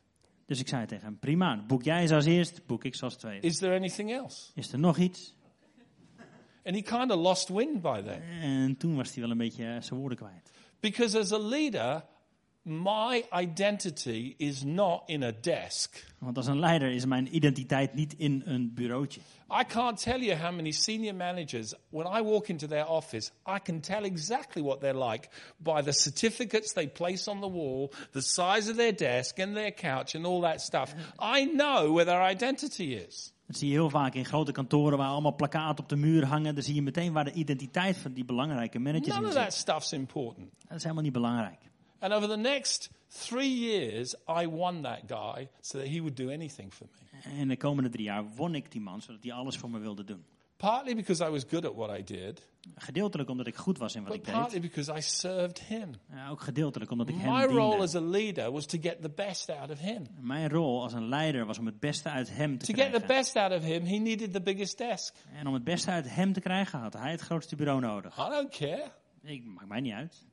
Dus 0.46 0.60
ik 0.60 0.68
zei 0.68 0.86
tegen 0.86 1.04
hem, 1.04 1.18
prima, 1.18 1.64
boek 1.66 1.82
jij 1.82 2.06
ze 2.06 2.14
als 2.14 2.24
eerst, 2.24 2.66
boek 2.66 2.84
ik 2.84 2.94
ze 2.94 3.04
als 3.04 3.16
tweede. 3.16 3.46
Is 3.46 3.58
there 3.58 3.76
anything 3.76 4.12
else? 4.12 4.50
Is 4.54 4.72
er 4.72 4.78
nog 4.78 4.96
iets? 4.98 5.34
And 6.64 6.76
he 6.76 6.82
kind 6.82 7.10
of 7.10 7.16
lost 7.16 7.48
wind 7.48 7.82
by 7.82 8.02
then. 8.02 8.22
En 8.22 8.76
toen 8.76 8.96
was 8.96 9.12
hij 9.12 9.22
wel 9.22 9.30
een 9.30 9.38
beetje 9.38 9.64
eh, 9.64 9.80
zijn 9.80 10.00
woorden 10.00 10.18
kwijt. 10.18 10.50
Because 10.80 11.18
as 11.18 11.32
a 11.32 11.38
leader, 11.38 12.04
my 12.68 13.24
identity 13.32 14.34
is 14.36 14.62
not 14.62 15.02
in 15.06 15.22
a 15.22 15.32
desk. 15.40 16.04
Want 16.18 16.36
als 16.36 16.46
een 16.46 16.58
leider 16.58 16.90
is 16.90 17.04
mijn 17.04 17.34
identiteit 17.34 17.94
niet 17.94 18.14
in 18.18 18.42
een 18.44 18.74
bureautje. 18.74 19.20
I 19.60 19.64
can't 19.64 20.02
tell 20.02 20.20
you 20.20 20.38
how 20.38 20.54
many 20.54 20.70
senior 20.70 21.14
managers, 21.14 21.74
when 21.90 22.06
I 22.06 22.22
walk 22.22 22.48
into 22.48 22.66
their 22.66 22.86
office, 22.88 23.30
I 23.46 23.58
can 23.62 23.80
tell 23.80 24.04
exactly 24.04 24.62
what 24.62 24.80
they're 24.80 25.08
like 25.10 25.28
by 25.56 25.82
the 25.82 25.92
certificates 25.92 26.72
they 26.72 26.88
place 26.88 27.30
on 27.30 27.40
the 27.40 27.50
wall, 27.50 27.90
the 28.10 28.20
size 28.20 28.70
of 28.70 28.76
their 28.76 28.94
desk 28.96 29.38
and 29.38 29.54
their 29.54 29.72
couch 29.72 30.14
and 30.14 30.26
all 30.26 30.40
that 30.40 30.60
stuff. 30.60 30.94
I 31.18 31.44
know 31.44 31.94
where 31.94 32.04
their 32.04 32.30
identity 32.30 32.94
is. 33.08 33.32
Dat 33.46 33.56
zie 33.56 33.68
je 33.68 33.74
heel 33.74 33.90
vaak 33.90 34.14
in 34.14 34.24
grote 34.24 34.52
kantoren 34.52 34.98
waar 34.98 35.08
allemaal 35.08 35.34
plakkaten 35.34 35.84
op 35.84 35.88
de 35.88 35.96
muur 35.96 36.24
hangen. 36.24 36.54
Dan 36.54 36.64
zie 36.64 36.74
je 36.74 36.82
meteen 36.82 37.12
waar 37.12 37.24
de 37.24 37.32
identiteit 37.32 37.96
van 37.96 38.12
die 38.12 38.24
belangrijke 38.24 38.78
managers 38.78 39.08
None 39.08 39.20
in 39.20 39.26
of 39.26 39.32
zit. 39.32 39.42
that 39.42 39.52
stuff's 39.52 39.92
important. 39.92 40.50
Dat 40.66 40.76
is 40.76 40.82
helemaal 40.82 41.02
niet 41.02 41.12
belangrijk. 41.12 41.58
And 41.98 42.12
over 42.12 42.28
the 42.28 42.36
next 42.36 42.90
three 43.08 43.58
years, 43.58 44.14
I 44.42 44.46
won 44.48 44.82
that 44.82 45.00
guy 45.06 45.48
so 45.60 45.78
that 45.78 45.88
he 45.88 45.98
would 46.00 46.16
do 46.16 46.30
anything 46.30 46.72
for 46.72 46.86
me. 46.92 47.18
En 47.40 47.48
de 47.48 47.56
komende 47.56 47.88
drie 47.90 48.04
jaar 48.04 48.24
won 48.36 48.54
ik 48.54 48.72
die 48.72 48.80
man, 48.80 49.00
zodat 49.02 49.22
hij 49.22 49.32
alles 49.32 49.56
voor 49.56 49.70
me 49.70 49.78
wilde 49.78 50.04
doen. 50.04 50.24
Partly 50.56 50.94
because 50.94 51.24
I 51.24 51.28
was 51.30 51.44
good 51.48 51.64
at 51.64 51.74
what 51.74 51.98
I 51.98 52.04
did, 52.04 52.46
Gedeeltelijk 52.74 53.28
omdat 53.30 53.46
ik 53.46 53.56
goed 53.56 53.78
was 53.78 53.94
in 53.94 54.00
wat 54.02 54.10
but 54.10 54.18
ik 54.20 54.24
deed. 54.24 54.34
partly 54.34 54.60
because 54.60 54.92
I 54.96 55.00
served 55.00 55.58
him. 55.60 55.90
Ook 56.30 56.40
gedeeltelijk 56.40 56.90
omdat 56.90 57.08
ik 57.08 57.14
My 57.14 57.22
hem 57.22 57.50
role 57.50 57.68
diende. 57.68 57.82
as 57.84 57.94
a 57.94 58.00
leader 58.00 58.50
was 58.52 58.66
to 58.66 58.78
get 58.80 59.02
the 59.02 59.10
best 59.10 59.50
out 59.50 59.70
of 59.70 59.78
him. 59.78 60.06
Mijn 60.20 60.48
rol 60.48 60.82
als 60.82 60.92
een 60.92 61.08
leider 61.08 61.46
was 61.46 61.58
om 61.58 61.66
het 61.66 61.80
beste 61.80 62.08
uit 62.10 62.30
hem 62.36 62.58
te 62.58 62.66
To 62.66 62.74
get 62.74 62.84
the 62.84 62.88
krijgen. 63.00 63.16
best 63.16 63.36
out 63.36 63.52
of 63.52 63.62
him, 63.62 63.84
he 63.84 63.96
needed 63.96 64.32
the 64.32 64.40
biggest 64.42 64.78
desk. 64.78 65.14
En 65.32 65.46
om 65.46 65.54
het 65.54 65.64
beste 65.64 65.90
uit 65.90 66.14
hem 66.14 66.32
te 66.32 66.40
krijgen 66.40 66.78
had 66.78 66.92
hij 66.92 67.10
het 67.10 67.20
grootste 67.20 67.56
bureau 67.56 67.80
nodig. 67.80 68.18
I 68.18 68.30
don't 68.30 68.50
care. 68.56 68.90
Ik 69.22 69.44
maakt 69.44 69.68
mij 69.68 69.80
niet 69.80 69.92
uit. 69.92 70.26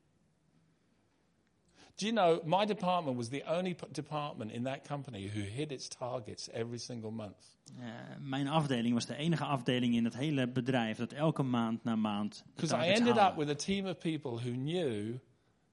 Do 1.95 2.05
you 2.05 2.11
know, 2.17 2.41
my 2.45 2.65
department 2.65 3.17
was 3.17 3.29
the 3.29 3.43
only 3.47 3.75
department 3.91 4.51
in 4.51 4.63
that 4.63 4.87
company 4.87 5.29
who 5.33 5.39
hit 5.41 5.71
its 5.71 5.87
targets 5.87 6.49
every 6.51 6.77
single 6.77 7.11
month. 7.11 7.57
Eh, 7.79 7.85
mijn 8.19 8.47
afdeling 8.47 8.93
was 8.93 9.05
de 9.05 9.15
enige 9.15 9.43
afdeling 9.43 9.95
in 9.95 10.03
het 10.03 10.15
hele 10.15 10.47
bedrijf 10.47 10.97
dat 10.97 11.11
elke 11.13 11.43
maand 11.43 11.83
na 11.83 11.95
maand 11.95 12.43
Because 12.55 12.75
I 12.75 12.89
ended 12.89 13.15
haalde. 13.17 13.31
up 13.41 13.47
with 13.47 13.49
a 13.61 13.65
team 13.65 13.85
of 13.87 13.97
people 13.97 14.31
who 14.31 14.51
knew 14.51 15.17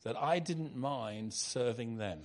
that 0.03 0.35
I 0.37 0.41
didn't 0.43 0.75
mind 0.75 1.35
serving 1.35 1.99
them. 1.99 2.19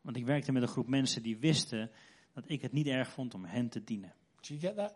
Want 0.00 0.16
ik 0.16 0.24
werkte 0.26 0.52
met 0.52 0.62
een 0.62 0.68
groep 0.68 0.88
mensen 0.88 1.22
die 1.22 1.36
wisten 1.36 1.90
dat 2.34 2.44
ik 2.46 2.62
het 2.62 2.72
niet 2.72 2.86
erg 2.86 3.08
vond 3.08 3.34
om 3.34 3.44
hen 3.44 3.68
te 3.68 3.84
dienen. 3.84 4.12
Do 4.40 4.54
you 4.54 4.60
get 4.60 4.76
that? 4.76 4.94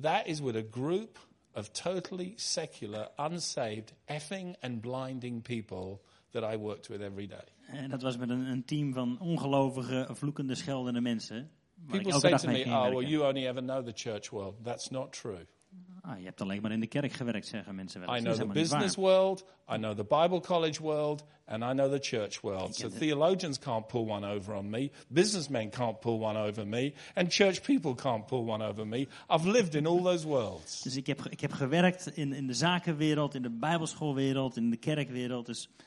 That 0.00 0.26
is 0.26 0.40
with 0.40 0.56
a 0.56 0.64
group 0.70 1.28
of 1.54 1.68
totally 1.68 2.32
secular, 2.36 3.08
unsaved, 3.16 3.94
effing 4.04 4.56
and 4.60 4.80
blinding 4.80 5.42
people 5.42 6.00
that 6.40 6.54
I 6.54 6.56
worked 6.58 6.88
with 6.88 7.00
every 7.00 7.26
day. 7.26 7.44
En 7.66 7.90
dat 7.90 8.02
was 8.02 8.16
met 8.16 8.30
een, 8.30 8.46
een 8.46 8.64
team 8.64 8.92
van 8.92 9.18
ongelovige, 9.20 10.08
vloekende, 10.12 10.54
scheldende 10.54 11.00
mensen. 11.00 11.50
People 11.86 12.12
say 12.12 12.38
to 12.38 12.48
me, 12.48 12.64
oh, 12.64 12.88
well, 12.88 13.04
you 13.04 13.26
only 13.28 13.46
ever 13.46 13.62
know 13.62 13.84
the 13.84 13.92
church 13.94 14.30
world. 14.30 14.64
That's 14.64 14.88
not 14.90 15.12
true. 15.12 15.46
Ah, 16.00 16.18
je 16.18 16.24
hebt 16.24 16.40
alleen 16.40 16.62
maar 16.62 16.72
in 16.72 16.80
de 16.80 16.86
kerk 16.86 17.12
gewerkt, 17.12 17.46
zeggen 17.46 17.74
mensen 17.74 18.00
wel 18.00 18.16
I 18.16 18.20
know 18.20 18.34
the 18.34 18.46
business 18.46 18.94
world, 18.94 19.44
I 19.72 19.76
know 19.76 19.96
the 19.96 20.04
Bible 20.04 20.40
college 20.40 20.82
world, 20.82 21.24
and 21.46 21.62
I 21.62 21.72
know 21.72 21.92
the 21.92 21.98
church 22.00 22.40
world. 22.40 22.74
So 22.74 22.88
theologians 22.88 23.58
can't 23.58 23.86
pull 23.86 24.10
one 24.10 24.34
over 24.34 24.54
on 24.54 24.70
me, 24.70 24.90
businessmen 25.08 25.70
can't 25.70 26.00
pull 26.00 26.20
one 26.20 26.38
over 26.38 26.66
me, 26.66 26.92
and 27.14 27.30
church 27.30 27.62
people 27.62 27.94
can't 27.94 28.26
pull 28.26 28.44
one 28.44 28.66
over 28.66 28.86
me. 28.86 29.08
I've 29.28 29.50
lived 29.50 29.74
in 29.74 29.86
all 29.86 30.02
those 30.02 30.26
worlds. 30.26 30.82
Dus 30.82 30.96
ik 30.96 31.06
heb, 31.06 31.26
ik 31.30 31.40
heb 31.40 31.52
gewerkt 31.52 32.16
in, 32.16 32.32
in 32.32 32.46
de 32.46 32.54
zakenwereld, 32.54 33.34
in 33.34 33.42
de 33.42 33.50
bijbelschoolwereld, 33.50 34.56
in 34.56 34.70
de 34.70 34.76
kerkwereld. 34.76 35.46
Dus 35.46 35.68
eh, 35.76 35.86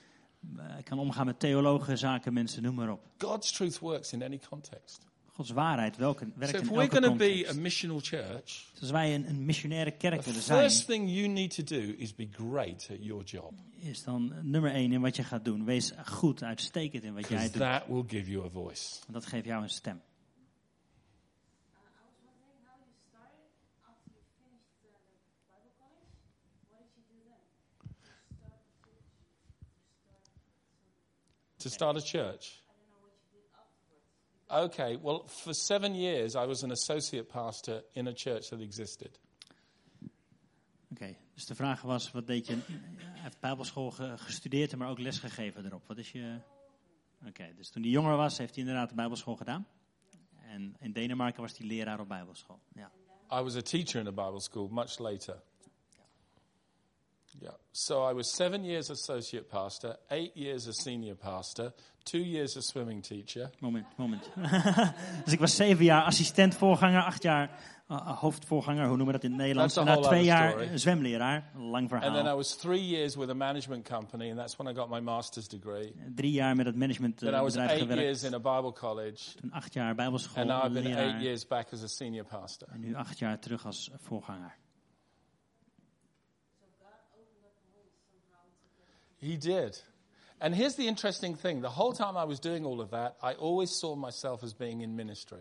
kan 0.83 0.99
omgaan 0.99 1.25
met 1.25 1.39
theologen, 1.39 1.97
zakenmensen, 1.97 2.61
noem 2.63 2.75
maar 2.75 2.91
op. 2.91 3.01
God's 3.17 3.51
truth 3.51 3.79
works 3.79 4.13
in 4.13 4.23
any 4.23 4.39
context. 4.49 5.07
Gods 5.33 5.51
waarheid 5.51 5.97
welke, 5.97 6.27
werkt 6.35 6.55
So 6.55 6.61
in 6.73 6.79
elke 6.79 6.99
to 6.99 7.15
be 7.15 7.27
context. 7.27 7.57
a 7.57 7.59
missional 7.61 7.99
church, 7.99 8.43
Dus 8.71 8.81
als 8.81 8.91
wij 8.91 9.15
een, 9.15 9.29
een 9.29 9.45
missionaire 9.45 9.91
kerk 9.91 10.21
willen 10.21 10.41
zijn, 10.41 10.59
first 10.59 10.85
thing 10.85 11.09
you 11.09 11.27
need 11.27 11.55
to 11.55 11.63
do 11.63 11.93
is 11.97 12.15
be 12.15 12.27
great 12.31 12.87
at 12.91 12.97
your 13.05 13.23
job. 13.23 13.53
is 13.79 14.03
dan 14.03 14.33
nummer 14.41 14.71
één 14.71 14.91
in 14.91 15.01
wat 15.01 15.15
je 15.15 15.23
gaat 15.23 15.45
doen. 15.45 15.65
Wees 15.65 15.93
goed, 16.05 16.43
uitstekend 16.43 17.03
in 17.03 17.13
wat 17.13 17.27
jij 17.27 17.43
doet. 17.43 17.53
that 17.61 17.87
will 17.87 18.03
give 18.07 18.31
you 18.31 18.45
a 18.45 18.49
voice. 18.49 18.99
Want 18.99 19.13
dat 19.13 19.25
geeft 19.25 19.45
jou 19.45 19.63
een 19.63 19.69
stem. 19.69 19.95
Uh, 19.95 20.01
I 21.79 22.03
was 22.05 22.17
wondering 22.25 22.61
how 22.67 22.75
you 22.83 22.91
started 23.09 23.51
after 23.89 24.11
you 24.11 24.23
finished 24.39 24.79
uh, 24.83 24.91
the 25.23 25.39
Bible 25.47 25.71
college. 25.79 26.11
What 26.69 26.83
did 26.83 26.93
you 26.97 27.05
do 27.13 27.19
then? 27.31 27.43
You 27.79 28.35
start 28.35 28.59
a 28.59 28.75
church. 28.83 29.07
You 29.79 29.87
start 30.03 30.21
some. 30.27 30.47
To 31.59 31.69
start 31.69 31.97
a 31.97 32.01
church. 32.01 32.61
Okay, 34.47 34.97
well, 35.01 35.23
for 35.27 35.53
seven 35.53 35.95
years, 35.95 36.33
I 36.35 36.45
was 36.45 36.63
an 36.63 36.71
associate 36.71 37.27
pastor 37.27 37.83
in 37.91 38.07
a 38.07 38.13
church 38.15 38.47
that 38.49 38.59
existed. 38.59 39.19
Oké, 40.91 41.15
dus 41.33 41.45
de 41.45 41.55
vraag 41.55 41.81
was, 41.81 42.11
wat 42.11 42.27
deed 42.27 42.47
je? 42.47 42.57
Hij 42.65 43.21
heeft 43.21 43.39
bijbelschool 43.39 43.91
ge- 43.91 44.17
gestudeerd, 44.17 44.75
maar 44.75 44.89
ook 44.89 44.99
lesgegeven 44.99 45.65
erop. 45.65 45.87
Wat 45.87 45.97
is 45.97 46.11
je... 46.11 46.39
Oké, 47.27 47.53
dus 47.55 47.69
toen 47.69 47.81
hij 47.81 47.91
jonger 47.91 48.15
was, 48.15 48.37
heeft 48.37 48.55
hij 48.55 48.63
inderdaad 48.63 48.89
de 48.89 48.95
bijbelschool 48.95 49.35
gedaan. 49.35 49.67
En 50.41 50.75
in 50.79 50.91
Denemarken 50.91 51.41
was 51.41 51.57
hij 51.57 51.67
leraar 51.67 51.99
op 51.99 52.07
bijbelschool. 52.07 52.59
Ja. 52.73 52.91
I 53.39 53.41
was 53.41 53.55
a 53.55 53.61
teacher 53.61 53.99
in 53.99 54.07
a 54.07 54.11
Bible 54.11 54.41
school 54.41 54.67
much 54.67 54.97
later. 54.97 55.41
Yeah. 57.39 57.53
So 57.71 58.09
I 58.09 58.13
was 58.13 58.35
seven 58.35 58.63
years 58.63 58.89
associate 58.89 59.47
pastor, 59.47 59.97
eight 60.09 60.35
years 60.35 60.67
a 60.67 60.73
senior 60.73 61.15
pastor, 61.15 61.73
two 62.03 62.23
years 62.23 62.57
a 62.57 62.61
swimming 62.61 63.01
teacher, 63.01 63.49
Moment, 63.59 63.85
moment. 63.97 64.29
dus 65.25 65.33
ik 65.33 65.39
was 65.39 65.55
zeven 65.55 65.85
jaar 65.85 66.03
assistent 66.03 66.55
voorganger, 66.55 67.01
acht 67.03 67.23
jaar 67.23 67.49
uh, 67.91 68.19
hoofdvoorganger, 68.19 68.87
hoe 68.87 68.97
noemen 68.97 69.05
we 69.05 69.11
dat 69.11 69.23
in 69.23 69.29
het 69.31 69.39
Nederlands? 69.39 69.73
That's 69.73 69.87
a 69.87 69.91
En 69.95 70.01
na 70.01 70.07
twee 70.07 70.23
jaar 70.23 70.49
story. 70.51 70.77
zwemleraar, 70.77 71.51
lang 71.55 71.91
and 71.91 72.01
then 72.01 72.11
I 72.11 72.15
verhaal. 72.15 72.35
was 72.35 72.55
three 72.55 72.87
years 72.87 73.15
with 73.15 73.29
a 73.29 73.33
management 73.33 73.89
company, 73.89 74.29
and 74.29 74.37
that's 74.37 74.55
when 74.55 74.67
I 74.71 74.75
got 74.75 74.89
my 74.89 74.99
master's 74.99 75.47
degree. 75.47 75.93
Drie 76.15 76.31
jaar 76.31 76.55
met 76.55 76.65
het 76.65 76.75
Then 76.75 76.83
I 76.83 77.41
was 77.41 77.55
managementbedrijf 77.55 77.69
eight 77.69 77.87
years 77.87 78.19
gewerkt. 78.19 78.23
in 78.23 78.33
a 78.33 78.55
Bible 78.55 78.73
college, 78.73 79.35
Toen 79.41 79.51
acht 79.51 79.73
jaar 79.73 79.95
bijbelschool, 79.95 80.35
and 80.35 80.47
now 80.47 80.63
I've 80.63 80.81
been 80.81 80.97
eight 80.97 81.21
years 81.21 81.47
back 81.47 81.73
as 81.73 81.83
a 81.83 81.87
senior 81.87 82.25
pastor. 82.25 82.67
En 82.71 82.79
nu 82.79 82.95
acht 82.95 83.19
jaar 83.19 83.39
terug 83.39 83.65
als 83.65 83.89
voorganger. 83.95 84.55
He 89.19 89.37
did. 89.37 89.83
And 90.37 90.55
here's 90.55 90.75
the 90.75 90.85
interesting 90.85 91.39
thing 91.39 91.61
the 91.61 91.67
whole 91.67 91.93
time 91.93 92.17
I 92.23 92.25
was 92.27 92.39
doing 92.39 92.65
all 92.65 92.79
of 92.79 92.89
that, 92.89 93.15
I 93.23 93.35
always 93.35 93.79
saw 93.79 93.95
myself 93.95 94.43
as 94.43 94.55
being 94.55 94.81
in 94.81 94.95
ministry. 94.95 95.39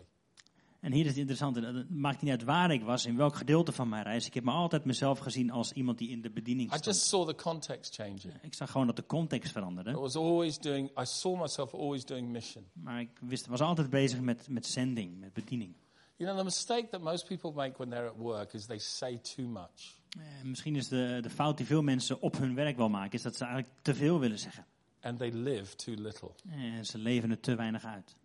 En 0.81 0.91
hier 0.91 1.01
is 1.01 1.07
het 1.07 1.17
interessante, 1.17 1.61
het 1.61 1.89
maakt 1.89 2.21
niet 2.21 2.31
uit 2.31 2.43
waar 2.43 2.71
ik 2.71 2.83
was, 2.83 3.05
in 3.05 3.17
welk 3.17 3.35
gedeelte 3.35 3.71
van 3.71 3.89
mijn 3.89 4.03
reis. 4.03 4.25
Ik 4.25 4.33
heb 4.33 4.43
me 4.43 4.51
altijd 4.51 4.85
mezelf 4.85 5.19
gezien 5.19 5.51
als 5.51 5.71
iemand 5.71 5.97
die 5.97 6.09
in 6.09 6.21
de 6.21 6.29
bediening 6.29 6.67
I 6.73 6.77
stond. 6.77 6.85
just 6.95 7.07
saw 7.07 7.27
the 7.27 7.35
context 7.35 7.95
changing. 7.95 8.33
Ik 8.41 8.53
zag 8.53 8.71
gewoon 8.71 8.87
dat 8.87 8.95
de 8.95 9.05
context 9.05 9.49
I 9.49 9.51
veranderde. 9.51 9.91
was 9.91 10.15
always 10.15 10.57
doing, 10.59 10.89
I 10.99 11.05
saw 11.05 11.39
myself 11.39 11.73
always 11.73 12.05
doing 12.05 12.29
mission. 12.29 12.65
Maar 12.73 12.99
ik 12.99 13.09
wist, 13.21 13.47
was 13.47 13.61
altijd 13.61 13.89
bezig 13.89 14.21
met, 14.21 14.49
met 14.49 14.65
zending, 14.65 15.19
met 15.19 15.33
bediening. 15.33 15.75
You 16.19 16.27
know, 16.27 16.37
the 16.37 16.43
mistake 16.43 16.89
that 16.91 17.01
most 17.01 17.27
people 17.27 17.51
make 17.53 17.79
when 17.79 17.89
they're 17.89 18.07
at 18.07 18.17
work 18.17 18.53
is 18.53 18.65
they 18.65 18.79
say 18.79 19.17
too 19.35 19.47
much. 19.47 19.97
Eh, 20.17 20.43
misschien 20.43 20.75
is 20.75 20.87
de, 20.87 21.19
de 21.21 21.29
fout 21.29 21.57
die 21.57 21.65
veel 21.65 21.81
mensen 21.81 22.21
op 22.21 22.37
hun 22.37 22.55
werk 22.55 22.77
wel 22.77 22.89
maken, 22.89 23.11
is 23.11 23.21
dat 23.21 23.35
ze 23.35 23.43
eigenlijk 23.45 23.73
te 23.81 23.95
veel 23.95 24.19
willen 24.19 24.39
zeggen. 24.39 24.65
And 25.01 25.17
they 25.17 25.31
live 25.31 25.75
too 25.75 25.95
little. 25.95 26.31
En 26.49 26.85
ze 26.85 26.97
leven 26.97 27.29
het 27.29 27.43
te 27.43 27.55
weinig 27.55 27.83
uit. 27.83 28.15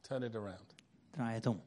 Turn 0.00 0.22
it 0.22 0.34
around. 0.34 0.74
Draai 1.10 1.34
het 1.34 1.46
om. 1.46 1.62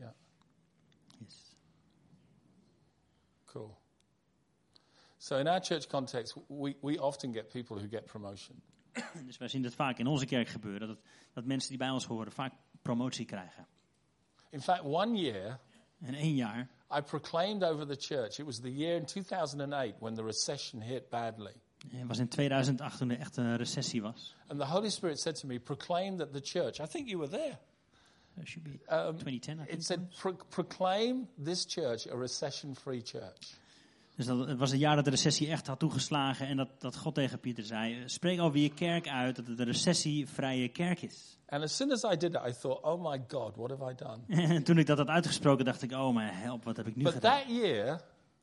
Yeah, 0.00 0.10
Yes. 1.20 1.54
cool. 3.46 3.78
So 5.18 5.38
in 5.38 5.48
our 5.48 5.60
church 5.60 5.88
context, 5.88 6.36
we, 6.48 6.76
we 6.82 6.98
often 6.98 7.32
get 7.32 7.50
people 7.52 7.78
who 7.78 7.88
get 7.88 8.06
promotion. 8.06 8.60
Dus 9.26 9.36
wij 9.36 9.48
zien 9.48 9.62
dat 9.62 9.74
vaak 9.74 9.98
in 9.98 10.06
onze 10.06 10.26
kerk 10.26 10.48
gebeuren, 10.48 10.88
dat, 10.88 10.98
dat 11.32 11.44
mensen 11.44 11.68
die 11.68 11.78
bij 11.78 11.90
ons 11.90 12.04
horen 12.04 12.32
vaak 12.32 12.52
promotie 12.82 13.24
krijgen. 13.24 13.66
In 14.50 14.60
fact, 14.60 14.82
one 14.82 15.16
year 15.16 15.58
En 16.00 16.14
één 16.14 16.34
jaar 16.34 16.68
I 16.96 17.00
proclaimed 17.00 17.64
over 17.64 17.86
the 17.86 17.96
church, 17.96 18.38
it 18.38 18.44
was 18.44 18.60
the 18.60 18.74
year 18.74 18.96
in 18.96 19.04
2008 19.04 19.94
when 19.98 20.14
the 20.14 20.22
recession 20.22 20.80
hit 20.80 21.10
badly. 21.10 21.52
Het 21.88 22.06
was 22.06 22.18
in 22.18 22.28
2008 22.28 22.98
toen 22.98 23.10
er 23.10 23.18
echt 23.18 23.36
een 23.36 23.56
recessie 23.56 24.02
was. 24.02 24.34
And 24.46 24.60
the 24.60 24.66
Holy 24.66 24.90
Spirit 24.90 25.20
said 25.20 25.40
to 25.40 25.46
me, 25.46 25.58
proclaim 25.58 26.16
that 26.16 26.32
the 26.32 26.40
church, 26.42 26.80
I 26.80 26.86
think 26.86 27.08
you 27.08 27.18
were 27.18 27.30
there. 27.30 27.58
It 28.40 28.48
should 28.48 28.64
be 28.64 28.94
Um, 28.94 29.16
2010, 29.18 29.54
I 29.54 29.64
think. 29.64 29.78
It 29.78 29.84
said, 29.84 30.10
pro- 30.20 30.44
proclaim 30.48 31.28
this 31.44 31.66
church 31.66 32.06
a 32.06 32.16
recession 32.16 32.74
free 32.74 33.02
church. 33.02 33.56
Dus 34.16 34.26
dat, 34.26 34.48
het 34.48 34.58
was 34.58 34.70
een 34.70 34.78
jaar 34.78 34.96
dat 34.96 35.04
de 35.04 35.10
recessie 35.10 35.50
echt 35.50 35.66
had 35.66 35.78
toegeslagen 35.78 36.46
en 36.46 36.56
dat, 36.56 36.68
dat 36.78 36.96
God 36.96 37.14
tegen 37.14 37.40
Pieter 37.40 37.64
zei, 37.64 37.94
eh, 37.94 38.02
spreek 38.06 38.40
over 38.40 38.58
je 38.58 38.68
kerk 38.74 39.08
uit 39.08 39.36
dat 39.36 39.46
het 39.46 39.58
een 39.58 39.64
recessievrije 39.66 40.68
kerk 40.68 41.02
is. 41.02 41.38
And 41.48 41.62
as 41.62 41.76
soon 41.76 41.92
as 41.92 42.02
I 42.02 42.16
did 42.16 42.34
I 42.34 42.52
thought, 42.60 42.82
oh 42.84 43.10
my 43.10 43.24
God, 43.28 43.56
what 43.56 43.70
have 43.70 43.90
I 43.90 43.94
done? 43.94 44.18
En 44.54 44.62
toen 44.62 44.78
ik 44.78 44.86
dat 44.86 44.98
had 44.98 45.08
uitgesproken 45.08 45.64
dacht 45.64 45.82
ik, 45.82 45.92
oh 45.92 46.14
mijn 46.14 46.34
help, 46.34 46.64
wat 46.64 46.76
heb 46.76 46.86
ik 46.86 46.96
nu 46.96 47.02
But 47.02 47.12
gedaan? 47.12 47.38
that 47.38 47.56
year, 47.56 48.00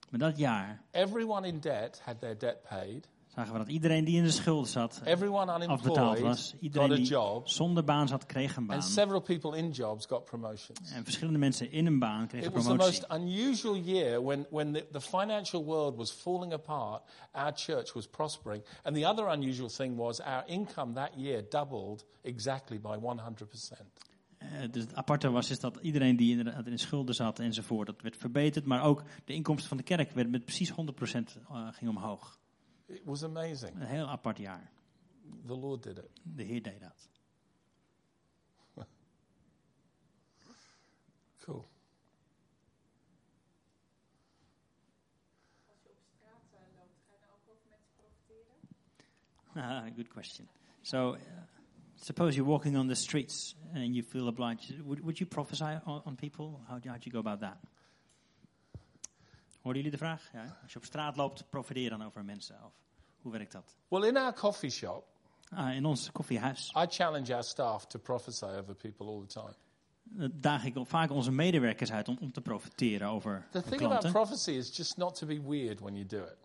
Maar 0.10 0.20
dat 0.20 0.38
jaar 0.38 0.82
everyone 0.92 1.48
in 1.48 1.60
debt 1.60 2.02
had 2.06 2.20
their 2.20 2.38
debt 2.38 2.62
paid, 2.70 3.08
zagen 3.36 3.52
we 3.52 3.58
dat 3.58 3.68
iedereen 3.68 4.04
die 4.04 4.18
in 4.18 4.24
de 4.24 4.32
schulden 4.32 4.70
zat, 4.70 5.02
eh, 5.04 5.68
afbetaald 5.68 6.20
was. 6.20 6.56
Iedereen 6.60 6.96
die 6.96 7.18
zonder 7.44 7.84
baan 7.84 8.08
zat, 8.08 8.26
kreeg 8.26 8.56
een 8.56 8.66
baan. 8.66 8.76
En 10.94 11.04
verschillende 11.04 11.40
mensen 11.40 11.72
in 11.72 11.86
een 11.86 12.00
baan 12.00 12.28
kregen 12.28 12.48
It 12.48 12.54
was 12.54 12.64
the 12.64 12.70
promotie. 12.70 13.02
most 13.02 13.22
unusual 13.22 13.78
year 13.78 14.24
when, 14.24 14.46
when 14.50 14.74
the, 14.74 14.88
the 14.92 15.02
financial 15.02 15.64
world 15.64 15.96
was 15.96 16.12
falling 16.12 16.54
apart, 16.54 17.02
our 17.32 17.52
church 17.56 17.94
was 17.94 18.08
prospering. 18.08 18.64
And 18.84 18.96
the 18.96 19.08
other 19.08 19.28
unusual 19.28 19.70
thing 19.70 19.98
was 19.98 20.22
our 20.22 20.44
income 20.46 20.94
that 20.94 21.10
year 21.16 21.44
doubled 21.50 22.06
exactly 22.22 22.80
by 22.80 22.98
100%. 22.98 24.04
Eh, 24.38 24.72
dus 24.72 24.84
het 24.84 24.96
aparte 24.96 25.30
was 25.30 25.50
is 25.50 25.60
dat 25.60 25.78
iedereen 25.82 26.16
die 26.16 26.38
inderdaad 26.38 26.66
in 26.66 26.72
de 26.72 26.78
schulden 26.78 27.16
zat 27.16 27.40
enzovoort, 27.40 27.88
dat 27.88 28.02
werd 28.02 28.18
verbeterd. 28.18 28.66
Maar 28.66 28.84
ook 28.84 29.04
de 29.26 29.34
inkomsten 29.34 29.68
van 29.68 29.78
de 29.78 29.84
kerk 29.84 30.12
werden 30.12 30.32
met 30.32 30.46
precies 30.46 30.72
100% 30.72 30.76
eh, 31.50 31.68
ging 31.72 31.90
omhoog. 31.90 32.42
It 32.94 33.06
was 33.06 33.24
amazing. 33.24 33.76
Een 33.76 33.88
heel 33.88 34.08
apart 34.08 34.38
jaar. 34.38 34.72
The 35.46 35.56
Lord 35.56 35.84
did 35.84 35.98
it. 35.98 36.10
De 36.24 36.44
Heer 36.44 36.62
deed 36.62 36.80
dat. 36.80 37.10
Cool. 41.44 41.66
Als 45.68 45.82
je 45.84 45.90
op 45.90 45.98
straat 46.16 46.42
loopt, 46.78 47.00
ga 47.10 47.16
je 47.20 47.28
ook 47.34 47.50
over 47.50 47.68
mensen 47.70 47.92
profiteren? 47.96 48.56
Ah, 49.54 49.96
good 49.96 50.08
question. 50.08 50.48
So, 50.82 51.16
uh, 51.16 51.22
suppose 51.96 52.36
you're 52.36 52.52
walking 52.52 52.78
on 52.78 52.88
the 52.88 52.96
streets 52.96 53.56
and 53.74 53.96
you 53.96 54.04
feel 54.04 54.28
obliged. 54.28 54.80
Would, 54.84 55.00
would 55.00 55.18
you 55.18 55.30
prophesy 55.30 55.80
on, 55.86 56.02
on 56.04 56.16
people? 56.16 56.60
How 56.68 56.80
do 56.80 56.90
you 56.90 57.12
go 57.12 57.20
about 57.20 57.40
that? 57.40 57.58
Hoorden 59.62 59.84
jullie 59.84 59.92
de 59.92 60.06
vraag? 60.06 60.32
Ja. 60.32 60.60
Als 60.62 60.72
je 60.72 60.78
op 60.78 60.86
straat 60.86 61.16
loopt, 61.16 61.50
profiteer 61.50 61.90
dan 61.90 62.04
over 62.04 62.26
mensen. 62.26 62.64
Of 62.64 62.83
hoe 63.24 63.32
werkt 63.32 63.52
dat? 63.52 63.76
Well, 63.88 64.04
in 64.04 64.18
our 64.18 64.34
coffee 64.34 64.70
shop, 64.70 65.04
Ah, 65.56 65.76
in 65.76 65.86
ons 65.86 66.12
koffiehuis 66.12 66.70
I 66.78 66.86
challenge 66.90 67.34
our 67.34 67.44
staff 67.44 67.86
to 67.88 68.00
prophesy 68.00 68.46
over 68.46 68.76
people 68.76 69.06
all 69.08 69.20
the 69.28 69.40
time. 69.40 69.54
eh, 70.20 70.28
daag 70.34 70.66
ik 70.66 70.76
vaak 70.84 71.12
onze 71.12 71.32
medewerkers 71.32 71.92
uit 71.92 72.08
om, 72.08 72.18
om 72.22 72.32
te 72.32 72.42
profiteren 72.42 73.08
over 73.08 73.48
The 73.52 73.58
de 73.60 73.64
thing 73.70 73.82
about 73.82 73.90
klanten. 74.00 74.12
prophecy 74.12 74.52
is 74.52 74.76
just 74.78 74.98
not 74.98 75.16
to 75.16 75.28
be 75.28 75.42
weird 75.42 75.80
when 75.80 75.94
you 75.96 76.06
do 76.06 76.18
it. 76.24 76.38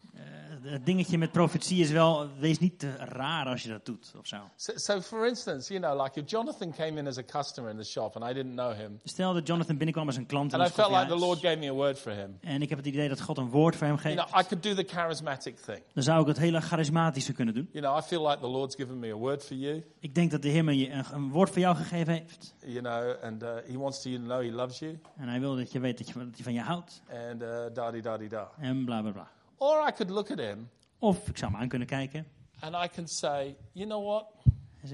Het 0.63 0.87
dingetje 0.87 1.19
met 1.19 1.33
profetie 1.33 1.81
is 1.81 1.91
wel, 1.91 2.29
wees 2.39 2.59
niet 2.59 2.79
te 2.79 2.97
raar 2.97 3.47
als 3.47 3.63
je 3.63 3.69
dat 3.69 3.85
doet 3.87 4.13
of 4.19 4.27
zo. 4.27 4.37
So, 4.57 4.73
so, 4.77 5.01
for 5.01 5.27
instance, 5.27 5.73
you 5.73 5.81
know, 5.85 6.03
like 6.05 6.21
if 6.21 6.31
Jonathan 6.31 6.73
came 6.73 6.99
in 6.99 7.07
as 7.07 7.19
a 7.19 7.23
customer 7.23 7.71
in 7.71 7.77
the 7.77 7.85
shop 7.85 8.17
and 8.17 8.31
I 8.31 8.35
didn't 8.35 8.53
know 8.55 8.73
him, 8.77 9.01
Stel 9.05 9.33
dat 9.33 9.47
Jonathan 9.47 9.77
binnenkwam 9.77 10.07
als 10.07 10.17
een 10.17 10.27
klant 10.27 10.53
in 10.53 10.61
and 10.61 10.69
I 10.71 10.73
felt 10.73 10.91
like 10.91 11.07
the. 11.07 11.17
Lord 11.19 11.39
gave 11.39 11.57
me 11.57 11.69
a 11.71 11.73
word 11.73 11.99
for 11.99 12.13
him, 12.13 12.39
En 12.41 12.63
ik 12.63 12.69
heb 12.69 12.79
het 12.79 12.87
idee 12.87 13.09
dat 13.09 13.21
God 13.21 13.39
een 13.39 13.51
woord 13.51 13.77
voor 13.77 13.87
hem 13.87 13.97
you 13.97 14.09
geeft. 14.09 14.29
know, 14.29 14.41
I 14.41 14.47
could 14.47 14.63
do 14.63 14.75
the 14.75 14.85
charismatic 14.95 15.57
thing. 15.57 15.83
Dan 15.93 16.03
zou 16.03 16.21
ik 16.21 16.27
het 16.27 16.39
hele 16.39 16.61
charismatische 16.61 17.33
kunnen 17.33 17.55
doen. 17.55 17.69
You 17.73 17.85
know, 17.85 17.99
I 17.99 18.03
feel 18.07 18.27
like 18.29 18.41
the 18.41 18.47
Lord's 18.49 18.75
given 18.75 18.99
me 18.99 19.13
a 19.13 19.17
word 19.17 19.45
for 19.45 19.57
you, 19.57 19.85
Ik 20.01 20.15
denk 20.15 20.31
dat 20.31 20.43
de 20.43 20.49
Heer 20.49 20.65
me 20.65 20.91
een, 20.91 21.05
een 21.13 21.31
woord 21.31 21.51
voor 21.51 21.59
jou 21.61 21.77
gegeven 21.77 22.13
heeft. 22.13 22.55
you 22.67 22.81
know, 22.81 23.23
and 23.25 23.43
uh, 23.43 23.49
He 23.67 23.79
wants 23.79 24.03
you 24.03 24.17
to 24.17 24.23
know 24.23 24.41
He 24.43 24.51
loves 24.53 24.79
you, 24.79 24.99
En 25.17 25.29
hij 25.29 25.41
wil 25.41 25.57
dat 25.57 25.73
je 25.73 25.81
weet 25.81 25.99
dat, 25.99 26.09
je, 26.09 26.15
dat 26.15 26.27
hij 26.35 26.43
van 26.45 26.53
je 26.53 26.61
houdt. 26.61 27.03
and 27.31 27.43
uh, 27.43 27.49
da 27.75 27.91
di 27.91 28.01
da 28.01 28.17
di 28.17 28.29
da. 28.29 28.51
En 28.59 28.85
bla 28.85 29.01
bla 29.01 29.11
bla. 29.11 29.29
Or 29.59 29.89
I 29.89 29.93
could 29.93 30.11
look 30.11 30.31
at 30.31 30.39
him 30.39 30.69
Of 30.99 31.29
ik 31.29 31.37
zou 31.39 31.53
hem 31.53 31.61
aan 31.61 31.69
kunnen 31.69 31.89
kijken. 31.89 32.27
and 32.61 32.75
I 32.85 32.89
can 32.89 33.09
say, 33.09 33.57
you 33.73 33.87
know 33.89 34.05
what? 34.07 34.27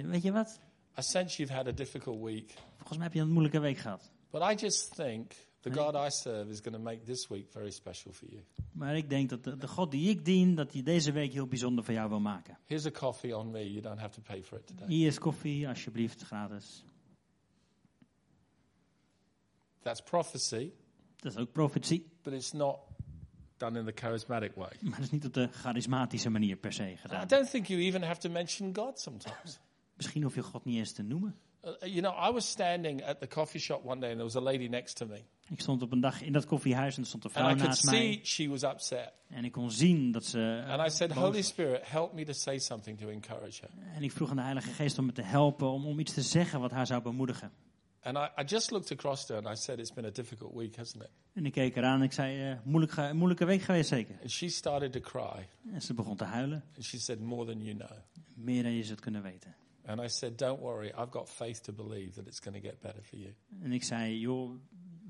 Weet 0.07 0.23
je 0.23 0.33
wat? 0.33 0.61
I 0.99 1.03
sense 1.03 1.37
you've 1.37 1.55
had 1.57 1.67
a 1.69 1.73
difficult 1.73 2.21
week, 2.23 2.55
Volgens 2.77 2.97
mij 2.99 3.07
heb 3.07 3.12
je 3.15 3.21
een 3.21 3.31
moeilijke 3.31 3.59
week 3.61 3.77
gehad. 3.79 4.11
but 4.31 4.43
I 4.43 4.55
just 4.55 4.95
think 4.95 5.33
the 5.61 5.73
God 5.73 5.95
I 5.95 6.11
serve 6.11 6.51
is 6.51 6.59
going 6.61 6.75
to 6.77 6.83
make 6.83 7.03
this 7.03 7.29
week 7.29 7.51
very 7.51 7.71
special 7.71 8.12
for 8.12 8.29
you. 8.31 8.43
Maar 8.73 8.97
ik 8.97 9.09
denk 9.09 9.29
dat 9.31 9.45
de, 9.45 9.57
de 9.57 9.69
God 9.69 9.91
die 9.91 10.09
ik 10.11 10.25
dien, 10.25 10.55
dat 10.55 10.73
hij 10.73 10.83
deze 10.83 11.12
week 11.12 11.33
heel 11.33 11.47
bijzonder 11.47 11.85
voor 11.85 11.95
jou 11.95 12.09
wil 12.09 12.21
maken. 12.21 12.59
Here's 12.65 12.87
a 12.87 12.91
coffee 12.91 13.37
on 13.37 13.51
me. 13.51 13.71
You 13.71 13.81
don't 13.83 13.99
have 13.99 14.15
to 14.15 14.23
pay 14.23 14.43
for 14.43 14.59
it 14.59 14.67
today. 14.67 14.87
Hier 14.89 15.07
is 15.07 15.19
koffie, 15.19 15.69
alsjeblieft, 15.69 16.23
gratis. 16.23 16.85
That's 19.83 20.01
prophecy, 20.03 20.73
Dat 21.17 21.33
is 21.33 21.39
ook 21.39 21.53
profetie. 21.53 22.11
but 22.23 22.33
it's 22.33 22.53
not 22.53 22.79
done 23.57 23.79
in 23.79 23.85
the 23.85 23.93
charismatic 23.95 24.55
way. 24.55 24.71
Maar 24.81 24.91
dat 24.97 25.01
is 25.05 25.11
niet 25.11 25.25
op 25.25 25.33
de 25.35 25.49
charismatische 25.53 26.31
manier 26.31 26.57
per 26.57 26.73
se 26.73 26.91
I 26.93 26.97
gedaan. 26.97 27.27
don't 27.27 27.51
think 27.51 27.67
you 27.67 27.81
even 27.81 28.03
have 28.03 28.21
to 28.21 28.31
mention 28.31 28.77
God 28.77 29.01
sometimes. 29.01 29.59
Misschien 29.97 30.23
hoef 30.23 30.35
je 30.35 30.43
God 30.43 30.65
niet 30.65 30.77
eens 30.79 30.93
te 30.93 31.03
noemen. 31.03 31.35
Uh, 31.65 31.71
you 31.81 32.01
know, 32.01 32.29
I 32.29 32.33
was 32.33 32.49
standing 32.51 33.05
at 33.05 33.21
the 33.21 33.27
coffee 33.27 33.61
shop 33.61 33.85
one 33.85 34.01
day 34.01 34.09
and 34.11 34.19
there 34.19 34.25
was 34.25 34.37
a 34.37 34.41
lady 34.41 34.67
next 34.69 34.97
to 34.97 35.07
me. 35.07 35.23
Ik 35.49 35.61
stond 35.61 35.83
op 35.83 35.93
een 35.93 36.01
dag 36.01 36.23
in 36.23 36.33
dat 36.33 36.47
koffiehuis 36.47 36.97
en 36.97 37.03
er 37.03 37.09
stond 37.09 37.25
een 37.25 37.31
vrouw 37.31 37.45
And 37.45 37.53
I 37.53 37.59
could 37.59 37.71
naast 37.71 37.85
mij. 37.85 37.95
see 37.95 38.21
she 38.25 38.49
was 38.49 38.63
upset. 38.63 39.13
En 39.29 39.45
ik 39.45 39.53
kon 39.53 39.71
zien 39.71 40.13
dat 40.13 40.25
ze. 40.25 40.63
eh, 40.67 40.71
And 40.73 40.87
I 40.87 40.91
said, 40.97 41.13
Holy. 41.13 41.43
Spirit, 41.43 41.81
help 41.91 42.13
me 42.13 42.25
to 42.25 42.33
say 42.33 42.59
something 42.59 42.99
to 42.99 43.09
encourage 43.09 43.61
her. 43.61 43.71
En 43.95 44.03
ik 44.03 44.13
vroeg 44.13 44.31
aan 44.31 44.37
de 44.37 44.43
Heilige 44.43 44.71
Geest 44.71 44.99
om 44.99 45.07
me 45.07 45.13
te 45.13 45.23
helpen, 45.23 45.71
om, 45.71 45.87
om 45.87 45.99
iets 45.99 46.13
te 46.15 46.23
zeggen 46.23 46.61
wat 46.61 46.71
haar 46.71 46.87
zou 46.87 47.03
bemoedigen. 47.03 47.51
And 48.05 48.17
I, 48.19 48.29
I 48.37 48.45
just 48.45 48.71
looked 48.71 48.91
across 48.91 49.25
to 49.27 49.33
her 49.33 49.39
and 49.39 49.49
I 49.49 49.57
said, 49.57 49.79
It's 49.79 49.93
been 49.93 50.05
a 50.05 50.11
difficult 50.11 50.55
week, 50.55 50.77
hasn't 50.77 51.03
it? 51.03 51.11
En 51.33 51.47
ik 51.47 51.53
keek 51.53 51.77
eraan 51.77 51.99
en 51.99 52.03
ik 52.05 52.13
zei, 52.13 52.51
eh, 52.51 52.59
moeilijk, 52.65 53.13
moeilijke 53.13 53.45
week 53.45 53.63
geweest 53.63 53.89
zeker. 53.89 54.17
And 54.21 54.31
she 54.31 54.49
started 54.49 54.93
to 54.93 55.01
cry. 55.01 55.49
En 55.73 55.83
ze 55.83 55.95
begon 55.95 56.17
te 56.17 56.25
huilen. 56.25 56.65
And 56.75 56.85
she 56.85 56.99
said, 56.99 57.21
More 57.21 57.47
than 57.47 57.63
you 57.63 57.77
know. 57.77 57.99
Meer 58.35 58.63
dan 58.63 58.73
je 58.73 58.85
zult 58.85 59.01
kunnen 59.01 59.23
weten. 59.23 59.55
And 59.87 60.01
I 60.01 60.09
said, 60.09 60.39
Don't 60.39 60.61
worry, 60.61 60.87
I've 60.89 61.11
got 61.11 61.31
faith 61.31 61.61
to 61.63 61.73
believe 61.73 62.11
that 62.11 62.27
it's 62.27 62.41
going 62.41 62.63
to 62.63 62.69
get 62.69 62.81
better 62.81 63.03
for 63.03 63.19
you. 63.19 63.35
En 63.63 63.73
ik 63.73 63.83
zei, 63.83 64.19
joh, 64.19 64.51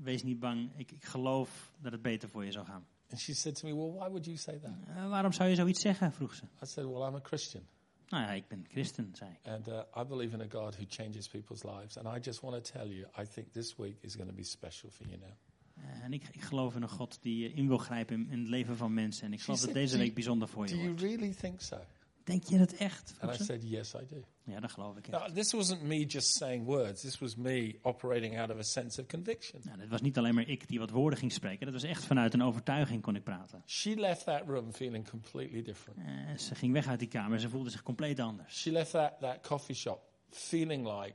wees 0.01 0.23
niet 0.23 0.39
bang. 0.39 0.71
Ik, 0.75 0.91
ik 0.91 1.03
geloof 1.05 1.71
dat 1.81 1.91
het 1.91 2.01
beter 2.01 2.29
voor 2.29 2.45
je 2.45 2.51
zal 2.51 2.65
gaan. 2.65 2.85
And 3.11 3.19
she 3.19 3.33
said 3.33 3.55
to 3.59 3.67
me, 3.67 3.75
Well, 3.75 3.91
why 3.91 4.07
would 4.09 4.25
you 4.25 4.37
say 4.37 4.59
that? 4.59 4.71
"Eh, 4.95 5.09
waarom 5.09 5.31
zou 5.31 5.49
je 5.49 5.55
zoiets 5.55 5.81
zeggen? 5.81 6.11
vroeg 6.11 6.33
ze. 6.33 6.43
I 6.43 6.65
said, 6.65 6.85
Well, 6.85 7.07
I'm 7.07 7.15
a 7.15 7.19
Christian. 7.23 7.63
Nou 8.09 8.23
ja, 8.23 8.31
ik 8.31 8.47
ben 8.47 8.65
christen, 8.69 9.11
zei 9.15 9.31
ik. 9.31 9.47
And 9.51 9.67
uh, 9.67 9.79
I 9.97 10.03
believe 10.03 10.33
in 10.33 10.41
a 10.41 10.61
God 10.61 10.75
who 10.75 10.83
changes 10.87 11.27
people's 11.27 11.63
lives. 11.63 11.97
And 11.97 12.17
I 12.17 12.19
just 12.21 12.39
want 12.41 12.63
to 12.65 12.71
tell 12.79 12.87
you, 12.89 13.07
I 13.21 13.25
think 13.33 13.51
this 13.51 13.75
week 13.75 13.97
is 14.01 14.15
going 14.15 14.29
to 14.29 14.35
be 14.35 14.43
special 14.43 14.89
for 14.91 15.05
you 15.05 15.17
now. 15.19 15.29
Eh, 15.75 16.03
En 16.03 16.13
ik, 16.13 16.23
ik 16.31 16.41
geloof 16.41 16.75
in 16.75 16.81
een 16.81 16.89
God 16.89 17.17
die 17.21 17.49
eh, 17.49 17.57
in 17.57 17.67
wil 17.67 17.77
grijpen 17.77 18.15
in, 18.15 18.29
in 18.29 18.39
het 18.39 18.47
leven 18.49 18.77
van 18.77 18.93
mensen. 18.93 19.25
En 19.25 19.33
ik 19.33 19.41
geloof 19.41 19.59
dat 19.59 19.73
deze 19.73 19.93
"Do 19.97 19.99
week 20.03 20.13
bijzonder 20.13 20.47
voor 20.47 20.65
Do 20.65 20.71
je 20.71 20.77
you 20.77 20.87
wordt. 20.87 21.01
really 21.03 21.33
think 21.33 21.61
so? 21.61 21.77
Denk 22.25 22.43
je 22.43 22.57
het 22.57 22.75
echt? 22.77 23.13
And 23.19 23.39
I 23.39 23.43
said, 23.43 23.69
Yes, 23.69 23.93
I 23.93 24.05
do. 24.07 24.23
Ja, 24.43 24.59
dat 24.59 24.71
geloof 24.71 24.97
ik. 24.97 25.07
echt. 25.07 25.19
Now, 25.27 25.35
this 25.35 25.51
wasn't 25.53 25.81
me 25.81 26.05
just 26.05 26.27
saying 26.35 26.65
words. 26.65 27.01
This 27.01 27.17
was 27.17 27.35
me 27.35 27.75
operating 27.81 28.39
out 28.39 28.49
of 28.51 28.57
a 28.57 28.61
sense 28.61 29.01
of 29.01 29.07
conviction. 29.07 29.61
Nou, 29.65 29.77
dit 29.77 29.89
was 29.89 30.01
niet 30.01 30.17
alleen 30.17 30.35
maar 30.35 30.47
ik 30.47 30.67
die 30.67 30.79
wat 30.79 30.89
woorden 30.89 31.19
ging 31.19 31.31
spreken. 31.31 31.65
Dat 31.65 31.73
was 31.73 31.83
echt 31.83 32.05
vanuit 32.05 32.33
een 32.33 32.43
overtuiging 32.43 33.01
kon 33.01 33.15
ik 33.15 33.23
praten. 33.23 33.63
She 33.65 33.95
left 33.95 34.25
that 34.25 34.41
room 34.47 34.73
feeling 34.73 35.09
completely 35.09 35.61
different. 35.61 35.99
Eh, 35.99 36.37
ze 36.37 36.55
ging 36.55 36.73
weg 36.73 36.87
uit 36.87 36.99
die 36.99 37.07
kamer 37.07 37.33
en 37.33 37.39
ze 37.39 37.49
voelde 37.49 37.69
zich 37.69 37.83
compleet 37.83 38.19
anders. 38.19 38.55
She 38.61 38.71
left 38.71 38.91
that, 38.91 39.19
that 39.19 39.47
coffee 39.47 39.75
shop 39.75 39.99
feeling 40.29 40.85
like 41.01 41.13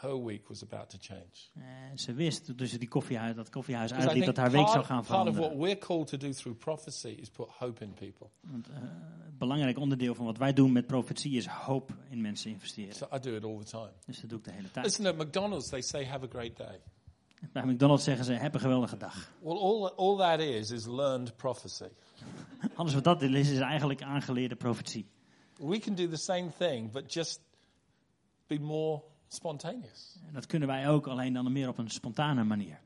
her 0.00 0.24
week 0.24 0.48
was 0.48 0.62
about 0.62 0.90
to 0.90 0.98
change. 1.00 1.50
Eh, 1.54 1.62
ze 1.94 2.12
wist 2.12 2.56
toen 2.56 2.66
ze 2.66 2.78
die 2.78 2.88
koffiehuis, 2.88 3.34
dat 3.34 3.50
koffiehuis 3.50 3.90
think 3.90 4.24
dat 4.24 4.36
haar 4.36 4.50
week 4.50 4.68
zou 4.68 4.84
gaan 4.84 5.04
part 5.04 5.28
of 5.28 5.34
what 5.34 5.34
veranderen. 5.34 5.58
we're 5.58 5.78
called 5.78 6.06
to 6.06 6.16
do 6.16 6.32
through 6.32 6.58
prophecy 6.58 7.08
is 7.08 7.28
put 7.28 7.48
hope 7.48 7.84
in 7.84 7.94
people. 7.94 8.26
Want, 8.40 8.68
eh, 8.68 8.76
een 8.76 9.38
belangrijk 9.38 9.78
onderdeel 9.78 10.14
van 10.14 10.24
wat 10.24 10.38
wij 10.38 10.52
doen 10.52 10.72
met 10.72 10.86
profetie 10.86 11.36
is 11.36 11.46
hoop 11.46 11.92
in 12.08 12.20
mensen 12.20 12.50
investeren. 12.50 12.94
So 12.94 13.06
I 13.14 13.18
do 13.18 13.34
it 13.34 13.44
all 13.44 13.58
the 13.58 13.64
time. 13.64 13.92
Dus 14.06 14.20
dat 14.20 14.30
doe 14.30 14.38
ik 14.38 14.44
de 14.44 14.52
hele 14.52 14.70
tijd. 14.70 14.84
Listen, 14.84 15.06
at 15.06 15.16
McDonald's, 15.16 15.68
they 15.68 15.80
say, 15.82 16.04
have 16.04 16.24
a 16.24 16.28
great 16.28 16.56
day. 16.56 16.80
Bij 17.52 17.64
McDonald's 17.64 18.04
zeggen 18.04 18.24
ze, 18.24 18.32
heb 18.32 18.54
een 18.54 18.60
geweldige 18.60 18.96
dag. 18.96 19.32
Well, 19.42 19.56
all, 19.56 19.88
all 19.88 20.16
that 20.16 20.40
is, 20.40 20.70
is 20.70 20.86
learned 20.86 21.36
prophecy. 21.36 21.88
Alles 22.74 22.94
wat 22.94 23.04
dat 23.04 23.22
is, 23.22 23.50
is 23.50 23.58
eigenlijk 23.58 24.02
aangeleerde 24.02 24.56
profetie. 24.56 25.06
We 25.56 25.78
can 25.78 25.94
do 25.94 26.08
the 26.08 26.16
same 26.16 26.48
thing, 26.58 26.92
but 26.92 27.12
just 27.12 27.40
be 28.46 28.58
more 28.58 29.02
spontaneous. 29.34 30.18
En 30.26 30.32
dat 30.32 30.46
kunnen 30.46 30.68
wij 30.68 30.88
ook, 30.88 31.06
alleen 31.06 31.32
dan 31.32 31.52
meer 31.52 31.68
op 31.68 31.78
een 31.78 31.90
spontane 31.90 32.44
manier. 32.44 32.80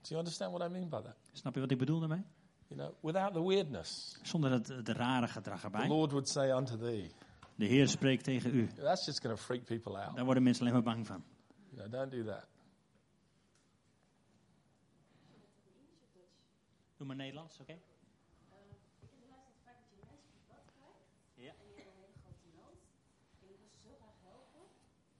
Do 0.00 0.08
you 0.08 0.18
understand 0.18 0.52
what 0.52 0.68
I 0.68 0.72
mean 0.72 0.88
by 0.88 1.00
that? 1.02 1.16
Snap 1.32 1.54
je 1.54 1.60
wat 1.60 1.70
ik 1.70 1.78
bedoel 1.78 1.98
daarmee? 1.98 2.24
You 2.66 2.80
know, 2.80 2.94
without 3.02 3.32
the 3.32 3.46
weirdness. 3.46 4.18
Zonder 4.22 4.50
het, 4.50 4.68
het 4.68 4.88
rare 4.88 5.28
gedrag 5.28 5.58
The 5.60 5.64
erbij. 5.64 5.88
Lord 5.88 6.10
would 6.10 6.28
say 6.28 6.52
unto 6.52 6.76
thee, 6.76 7.10
De 7.54 7.64
Heer 7.66 7.88
spreekt 7.88 8.24
tegen 8.24 8.54
u. 8.54 8.66
that's 8.66 9.04
just 9.06 9.20
going 9.20 9.36
to 9.38 9.42
freak 9.44 9.64
people 9.64 9.98
out. 10.04 10.16
Daar 10.16 10.24
worden 10.24 10.42
mensen 10.42 10.62
alleen 10.62 10.82
maar 10.82 10.94
bang 10.94 11.06
van. 11.06 11.24
You 11.68 11.88
know, 11.88 12.00
don't 12.00 12.10
do 12.10 12.24
that. 12.32 12.46
Doe 16.96 17.06
maar 17.06 17.16
Nederlands, 17.16 17.60
oké 17.60 17.78
heb 19.00 19.12
geluisterd 19.22 19.60
vaak 19.66 19.78
dat 19.82 19.90
je 19.92 19.98
mensen 20.10 20.32
op 20.38 20.42
pad 20.52 20.64
krijgt. 20.76 21.06
Ja. 21.46 21.52
En 21.60 21.66
je 21.70 21.76
hebt 21.80 21.90
een 21.90 22.00
hele 22.02 22.16
grote 22.22 22.48
nood. 22.60 22.80
En 23.40 23.46
je 23.52 23.56
wil 23.60 23.68
ze 23.74 23.78
zo 23.86 23.92
graag 24.00 24.18
helpen. 24.30 24.64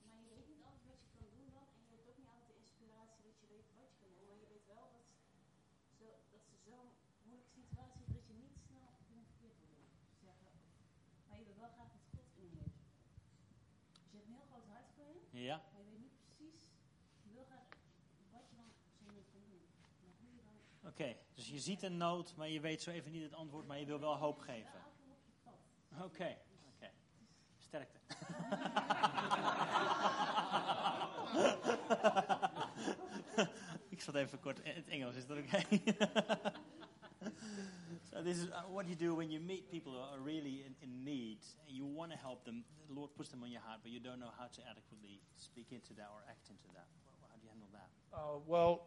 Maar 0.08 0.20
je 0.26 0.30
weet 0.36 0.48
niet 0.52 0.62
altijd 0.68 0.86
wat 0.92 1.00
je 1.04 1.10
kan 1.16 1.26
doen 1.36 1.48
dan. 1.56 1.66
En 1.76 1.82
je 1.90 1.94
hebt 1.96 2.08
ook 2.10 2.18
niet 2.22 2.30
altijd 2.34 2.48
de 2.52 2.58
inspiratie 2.64 3.22
dat 3.28 3.36
je 3.42 3.46
weet 3.54 3.68
wat 3.78 3.88
je 3.92 3.96
kan 4.02 4.10
doen. 4.16 4.26
Maar 4.30 4.40
je 4.44 4.48
weet 4.54 4.66
wel 4.74 4.86
dat, 4.96 5.06
zo, 5.98 6.06
dat 6.34 6.42
ze 6.50 6.54
zo'n 6.66 6.88
moeilijke 7.26 7.52
situatie 7.60 8.02
is 8.06 8.12
dat 8.18 8.24
je 8.30 8.34
niet 8.44 8.54
snel 8.66 8.88
dingen 9.10 9.26
verkeerd 9.30 9.56
wil 9.60 9.70
doen. 9.76 9.86
Zeggen. 10.26 10.50
Maar 11.28 11.38
je 11.40 11.46
wil 11.50 11.58
wel 11.64 11.72
graag 11.76 11.90
dat 11.96 12.04
God 12.12 12.26
in 12.42 12.46
je 12.52 12.58
heeft. 12.64 12.80
Dus 14.00 14.10
je 14.10 14.16
hebt 14.16 14.26
een 14.28 14.34
heel 14.36 14.48
groot 14.50 14.66
hart 14.74 14.88
voor 14.96 15.08
je. 15.14 15.20
Ja. 15.40 15.62
Maar 15.72 15.82
je 15.82 15.88
weet 15.90 15.98
niet 16.00 16.12
precies. 16.24 16.60
Je 17.22 17.32
wil 17.32 17.44
graag 17.44 17.68
wat 18.32 18.42
je 18.50 18.56
dan 18.56 18.64
moment 19.00 19.26
kan 19.32 19.40
doen. 19.46 19.60
Oké, 20.90 21.16
dus 21.34 21.48
je 21.48 21.58
ziet 21.58 21.82
een 21.82 21.96
nood, 21.96 22.34
maar 22.36 22.48
je 22.48 22.60
weet 22.60 22.82
zo 22.82 22.90
even 22.90 23.10
niet 23.10 23.22
het 23.22 23.34
antwoord, 23.34 23.66
maar 23.66 23.78
je 23.78 23.86
wil 23.86 24.00
wel 24.00 24.16
hoop 24.16 24.38
geven. 24.38 24.80
Oké, 26.02 26.36
oké. 26.74 26.90
Sterkte. 27.58 27.98
Ik 33.88 34.00
zat 34.00 34.14
even 34.14 34.40
kort 34.40 34.60
in 34.60 34.74
het 34.74 34.88
Engels, 34.88 35.14
is 35.14 35.26
dat 35.26 35.38
oké? 35.38 35.58
So 38.12 38.22
this 38.22 38.38
is 38.38 38.48
uh, 38.50 38.62
what 38.68 38.88
you 38.88 38.94
do 38.94 39.14
when 39.14 39.30
you 39.30 39.40
meet 39.40 39.70
people 39.70 39.92
who 39.92 39.98
are 39.98 40.20
really 40.20 40.64
in, 40.66 40.74
in 40.82 41.04
need 41.04 41.38
and 41.66 41.76
you 41.76 41.84
want 41.84 42.10
to 42.10 42.18
help 42.18 42.44
them. 42.44 42.64
The 42.88 42.94
Lord 42.94 43.10
puts 43.16 43.28
them 43.30 43.42
on 43.42 43.50
your 43.50 43.60
heart, 43.60 43.80
but 43.82 43.92
you 43.92 44.00
don't 44.00 44.18
know 44.18 44.32
how 44.38 44.46
to 44.46 44.60
adequately 44.68 45.20
speak 45.36 45.68
into 45.70 45.94
that 45.94 46.08
or 46.12 46.20
act 46.28 46.48
into 46.50 46.66
that. 46.74 46.86
How 47.22 47.36
do 47.36 47.42
you 47.44 47.50
handle 47.50 47.68
that? 47.72 47.88
Oh, 48.12 48.42
well, 48.46 48.80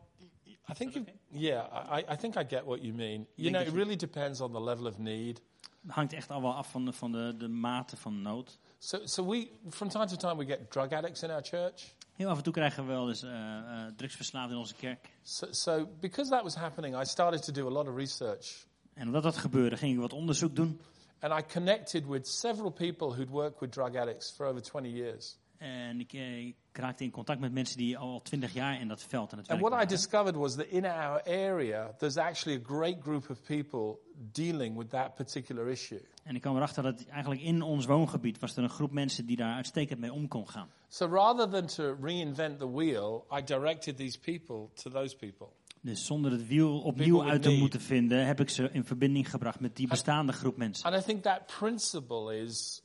I 0.68 0.74
think 0.74 0.96
you, 0.96 1.02
okay? 1.02 1.14
yeah, 1.32 1.62
I, 1.72 2.04
I 2.10 2.16
think 2.16 2.36
I 2.36 2.44
get 2.44 2.66
what 2.66 2.82
you 2.82 2.94
mean. 2.94 3.26
You 3.38 3.46
think 3.46 3.54
know, 3.54 3.62
it 3.62 3.72
really 3.72 3.96
depends 3.96 4.42
on 4.42 4.52
the 4.52 4.60
level 4.60 4.88
of 4.88 5.00
need. 5.00 5.42
Het 5.84 5.92
hangt 5.92 6.14
echt 6.14 6.32
al 6.32 6.42
wel 6.42 6.54
af 6.54 6.72
van 6.72 6.86
de, 6.86 6.94
van 6.94 7.12
de, 7.12 7.38
de 7.38 7.48
mate 7.48 7.98
van 7.98 8.22
nood. 8.22 8.60
So, 8.78 9.06
so 9.06 9.24
we, 9.24 9.50
from 9.70 9.90
time 9.90 10.08
to 10.08 10.16
time, 10.16 10.38
we 10.38 10.46
get 10.46 10.72
drug 10.72 10.92
addicts 10.92 11.24
in 11.24 11.32
our 11.32 11.44
church. 11.44 11.96
Heel 12.14 12.30
af 12.30 12.38
en 12.38 12.44
toe 12.44 12.54
krijgen 12.54 12.86
we 12.86 12.92
wel 12.92 13.10
eens 13.10 13.24
eh 13.24 13.58
eh 13.58 13.94
drugsverslaafden 13.96 14.52
in 14.52 14.58
onze 14.58 14.76
kerk. 14.76 15.10
So, 15.22 15.48
so 15.52 15.88
because 16.00 16.30
that 16.30 16.44
was 16.44 16.56
happening, 16.56 17.02
I 17.02 17.06
started 17.06 17.44
to 17.44 17.52
do 17.52 17.68
a 17.68 17.72
lot 17.72 17.88
of 17.88 17.96
research. 17.96 18.66
En 18.94 19.08
omdat 19.08 19.24
dat 19.24 19.38
gebeurde, 19.38 19.78
ging 19.78 19.94
ik 19.94 20.00
wat 20.00 20.14
onderzoek 20.14 20.56
doen. 20.56 20.80
And 21.20 21.40
I 21.40 21.54
connected 21.54 22.08
with 22.08 22.28
several 22.28 22.72
people 22.72 23.08
who'd 23.08 23.30
worked 23.30 23.60
with 23.60 23.72
drug 23.72 23.96
addicts 23.96 24.32
for 24.32 24.46
over 24.46 24.62
20 24.62 24.92
years. 24.92 25.38
En 25.58 26.00
ik, 26.00 26.14
eh, 26.14 26.46
ik 26.46 26.56
raakte 26.72 27.04
in 27.04 27.12
contact 27.12 27.40
met 27.40 27.52
mensen 27.54 27.78
die 27.78 27.98
al 27.98 28.22
twintig 28.22 28.54
jaar 28.54 28.80
in 28.82 28.88
dat 28.88 29.04
veld 29.04 29.32
aan 29.32 29.38
het 29.40 29.48
And 29.50 29.60
werk 29.60 29.62
what 29.62 29.72
I 29.72 29.76
waren. 29.76 29.88
discovered 29.88 30.36
was 30.36 30.56
that 30.56 30.66
in 30.66 30.86
our 30.86 31.22
area, 31.28 31.94
there's 31.98 32.18
actually 32.18 32.62
a 32.62 32.66
great 32.66 33.02
group 33.02 33.30
of 33.30 33.42
people 33.44 34.00
dealing 34.32 34.78
with 34.78 34.90
that 34.90 35.16
particular 35.16 35.68
issue. 35.68 36.02
En 36.24 36.36
ik 36.36 36.42
kwam 36.42 36.56
erachter 36.56 36.84
dat 36.84 37.06
eigenlijk 37.06 37.42
in 37.42 37.62
ons 37.62 37.86
woongebied 37.86 38.40
was 38.40 38.56
er 38.56 38.64
een 38.64 38.70
groep 38.70 38.92
mensen 38.92 39.26
die 39.26 39.36
daar 39.36 39.56
uitstekend 39.56 40.00
mee 40.00 40.14
om 40.14 40.28
kon 40.28 40.50
gaan. 40.50 40.70
So 40.88 41.06
rather 41.06 41.50
than 41.50 41.66
to 41.66 41.96
reinvent 42.02 42.60
the 42.60 42.72
wheel, 42.72 43.26
I 43.38 43.44
directed 43.44 43.98
these 43.98 44.20
people 44.20 44.70
to 44.82 44.90
those 44.90 45.16
people. 45.16 45.48
Dus 45.84 46.06
zonder 46.06 46.32
het 46.32 46.48
wiel 46.48 46.82
opnieuw 46.82 47.24
uit 47.24 47.42
te 47.42 47.52
moeten 47.52 47.82
vinden, 47.82 48.26
heb 48.26 48.40
ik 48.40 48.50
ze 48.50 48.70
in 48.72 48.84
verbinding 48.84 49.30
gebracht 49.30 49.60
met 49.60 49.76
die 49.76 49.88
bestaande 49.88 50.32
groep 50.32 50.58
mensen. 50.58 50.92
And 50.92 51.04
I 51.04 51.06
think 51.06 51.24
that 51.24 51.46
principle 51.60 52.38
is 52.42 52.84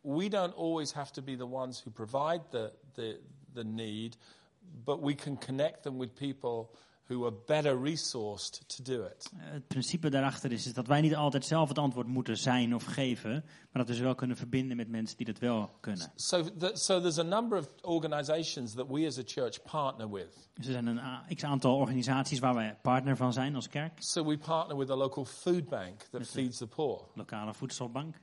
we 0.00 0.28
don't 0.28 0.54
always 0.54 0.92
have 0.92 1.12
to 1.12 1.22
be 1.22 1.36
the 1.36 1.46
ones 1.46 1.82
who 1.82 1.90
provide 1.90 2.40
the, 2.50 2.72
the, 2.92 3.20
the 3.54 3.64
need, 3.64 4.16
but 4.84 5.00
we 5.00 5.14
can 5.14 5.38
connect 5.38 5.82
them 5.82 5.98
with 5.98 6.14
people 6.14 6.70
who 7.08 7.24
are 7.24 7.34
better 7.46 7.82
resourced 7.82 8.68
to 8.76 8.82
do 8.82 9.04
it. 9.04 9.30
Eh, 9.38 9.50
Het 9.50 9.66
principe 9.68 10.08
daarachter 10.10 10.52
is, 10.52 10.66
is 10.66 10.74
dat 10.74 10.86
wij 10.86 11.00
niet 11.00 11.16
altijd 11.16 11.44
zelf 11.44 11.68
het 11.68 11.78
antwoord 11.78 12.06
moeten 12.06 12.36
zijn 12.36 12.74
of 12.74 12.84
geven, 12.84 13.30
maar 13.32 13.82
dat 13.82 13.88
we 13.88 13.94
ze 13.94 14.02
wel 14.02 14.14
kunnen 14.14 14.36
verbinden 14.36 14.76
met 14.76 14.88
mensen 14.88 15.16
die 15.16 15.26
dat 15.26 15.38
wel 15.38 15.70
kunnen. 15.80 16.12
So, 16.14 16.42
the, 16.58 16.70
so 16.74 17.00
there's 17.00 17.18
a 17.18 17.22
number 17.22 17.58
of 17.58 17.66
organizations 17.82 18.74
that 18.74 18.86
we 18.88 19.06
as 19.06 19.18
a 19.18 19.22
church 19.24 19.62
partner 19.62 20.10
with. 20.10 20.48
Dus 20.54 20.66
er 20.66 20.72
zijn 20.72 20.86
een 20.86 20.98
a- 20.98 21.24
x-aantal 21.34 21.76
organisaties 21.76 22.38
waar 22.38 22.54
wij 22.54 22.76
partner 22.82 23.16
van 23.16 23.32
zijn 23.32 23.54
als 23.54 23.68
kerk. 23.68 23.92
So 24.02 24.24
we 24.24 24.38
partner 24.38 24.76
with 24.76 24.90
a 24.90 24.94
local 24.96 25.24
food 25.24 25.68
bank 25.68 26.00
that 26.10 26.26
feeds 26.26 26.58
the 26.58 26.66
poor. 26.66 27.04
Lokale 27.14 27.54
voedselbank. 27.54 28.16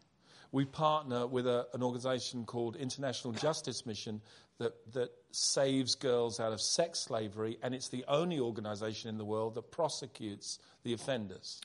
We 0.50 0.66
partner 0.68 1.32
with 1.34 1.46
a, 1.46 1.66
an 1.72 1.82
organization 1.84 2.44
called 2.46 2.76
International 2.76 3.38
Justice 3.38 3.82
Mission 3.86 4.22
that, 4.58 4.74
that 4.94 5.10
saves 5.32 5.96
girls 5.96 6.40
out 6.40 6.54
of 6.54 6.62
sex 6.62 7.00
slavery, 7.00 7.58
and 7.62 7.74
it's 7.74 7.90
the 7.90 8.06
only 8.08 8.40
organization 8.40 9.10
in 9.10 9.18
the 9.18 9.26
world 9.26 9.56
that 9.56 9.72
prosecutes 9.72 10.60
the 10.84 10.94
offenders. 10.94 11.60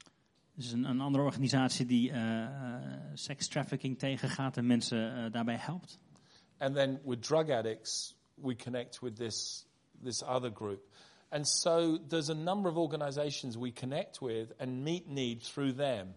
Dus 0.55 0.73
een, 0.73 0.85
een 0.85 1.01
andere 1.01 1.25
organisatie 1.25 1.87
die 1.87 2.11
eh 2.11 2.45
eh, 2.45 2.83
sekstrafficking 3.15 3.99
tegengaat 3.99 4.57
en 4.57 4.67
mensen 4.67 5.25
eh, 5.25 5.33
daarbij 5.33 5.57
helpt. 5.57 5.99
And 6.59 6.75
then 6.75 7.01
with 7.05 7.23
drug 7.23 7.51
addicts, 7.51 8.15
we 8.35 8.57
connect 8.57 9.01
with 9.01 9.17
this, 9.17 9.67
this 10.05 10.23
other 10.23 10.53
group. 10.53 10.81
And 11.29 11.49
so 11.49 11.99
there's 12.09 12.29
a 12.29 12.35
number 12.35 12.71
of 12.71 12.77
organizations 12.77 13.57
we 13.57 13.73
connect 13.73 14.21
with 14.21 14.53
and 14.59 14.83
meet 14.83 15.07
need 15.07 15.43
through 15.43 15.75
them. 15.75 16.15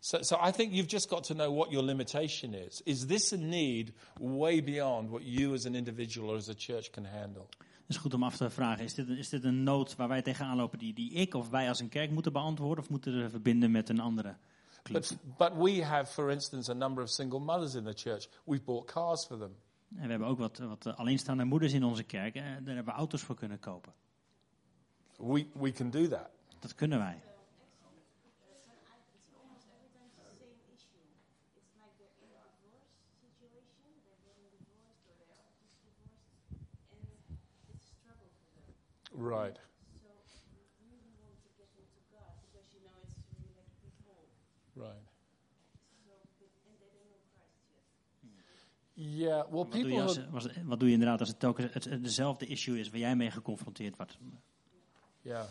So, 0.00 0.22
so 0.22 0.36
I 0.48 0.52
think 0.52 0.72
you've 0.72 0.90
just 0.90 1.08
got 1.08 1.24
to 1.24 1.34
know 1.34 1.54
what 1.54 1.70
your 1.70 1.84
limitation 1.84 2.54
is. 2.54 2.82
Is 2.84 3.06
this 3.06 3.32
a 3.32 3.36
need 3.36 3.92
way 4.20 4.62
beyond 4.62 5.10
what 5.10 5.22
you 5.22 5.54
as 5.54 5.66
an 5.66 5.74
individual 5.74 6.30
or 6.30 6.36
as 6.36 6.48
a 6.48 6.54
church 6.54 6.90
can 6.90 7.04
handle? 7.04 7.46
Het 7.86 7.94
is 7.94 7.96
goed 7.96 8.14
om 8.14 8.22
af 8.22 8.36
te 8.36 8.50
vragen, 8.50 8.84
is 8.84 8.94
dit, 8.94 9.08
is 9.08 9.28
dit 9.28 9.44
een 9.44 9.62
nood 9.62 9.96
waar 9.96 10.08
wij 10.08 10.22
tegenaan 10.22 10.56
lopen 10.56 10.78
die, 10.78 10.94
die 10.94 11.12
ik 11.12 11.34
of 11.34 11.48
wij 11.48 11.68
als 11.68 11.80
een 11.80 11.88
kerk 11.88 12.10
moeten 12.10 12.32
beantwoorden 12.32 12.84
of 12.84 12.90
moeten 12.90 13.22
we 13.22 13.30
verbinden 13.30 13.70
met 13.70 13.88
een 13.88 14.00
andere 14.00 14.36
club? 14.82 15.02
But, 15.08 15.36
but 15.36 15.64
we 15.64 15.84
have, 15.84 16.12
for 16.12 16.30
instance, 16.30 16.70
a 16.70 16.74
number 16.74 17.02
of 17.02 17.10
single 17.10 17.38
mothers 17.38 17.74
in 17.74 17.84
the 17.84 17.92
church. 17.94 18.28
We've 18.44 18.64
bought 18.64 18.92
cars 18.92 19.24
for 19.24 19.38
them. 19.38 19.56
En 19.96 20.02
we 20.02 20.10
hebben 20.10 20.28
ook 20.28 20.38
wat, 20.38 20.58
wat 20.58 20.86
eh, 20.86 20.98
alleenstaande 20.98 21.44
moeders 21.44 21.72
in 21.72 21.84
onze 21.84 22.02
kerk 22.02 22.34
en 22.34 22.42
daar 22.64 22.74
hebben 22.74 22.94
we 22.94 22.98
auto's 22.98 23.22
voor 23.22 23.34
kunnen 23.34 23.58
kopen. 23.58 23.92
We, 25.16 25.46
we 25.52 25.72
can 25.72 25.90
do 25.90 26.08
that. 26.08 26.28
Dat 26.58 26.74
kunnen 26.74 26.98
wij. 26.98 27.22
Right. 39.16 39.56
So 39.56 40.08
you 40.80 40.92
really 40.92 41.16
want 41.24 41.40
to 41.42 41.50
get 41.56 41.68
them 41.76 41.88
God 42.12 42.36
because 42.44 42.68
you 42.74 42.80
know 42.84 42.96
it's 43.02 43.16
really 43.32 43.52
like 43.56 43.72
before. 43.80 44.24
Right. 44.76 45.04
So, 46.04 46.12
but, 46.38 46.48
and 46.68 46.76
they 46.80 46.88
don't 46.92 47.08
know 47.08 47.20
Christ 47.32 47.64
yet. 47.72 47.84
Yeah, 48.94 49.42
well, 49.50 49.64
Wat 49.64 49.72
doe, 49.72 49.82
people 49.82 49.90
je 49.90 49.96
who 49.96 50.06
als, 50.06 50.18
was- 50.30 50.48
wat 50.64 50.78
doe 50.80 50.88
je 50.88 50.94
inderdaad 50.94 51.20
als 51.20 51.28
het 51.28 51.44
ook 51.44 51.58
het, 51.58 51.74
het- 51.84 52.02
dezelfde 52.04 52.46
issue 52.46 52.78
is 52.78 52.90
waar 52.90 52.98
jij 53.00 53.16
mee 53.16 53.30
geconfronteerd 53.30 53.96
wordt? 53.96 54.18
Yeah. 55.22 55.44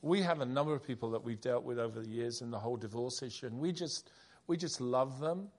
We 0.00 0.22
have 0.24 0.40
a 0.40 0.44
number 0.44 0.74
of 0.74 0.82
people 0.82 1.10
that 1.10 1.22
we've 1.24 1.40
dealt 1.40 1.64
with 1.64 1.78
over 1.78 2.02
the 2.02 2.10
years 2.10 2.40
in 2.40 2.50
the 2.50 2.56
whole 2.58 2.78
divorce 2.78 3.26
issue, 3.26 3.46
and 3.50 3.60
we 3.60 3.72
just, 3.72 4.12
we 4.46 4.56
just 4.56 4.78
love 4.80 5.18
them 5.18 5.50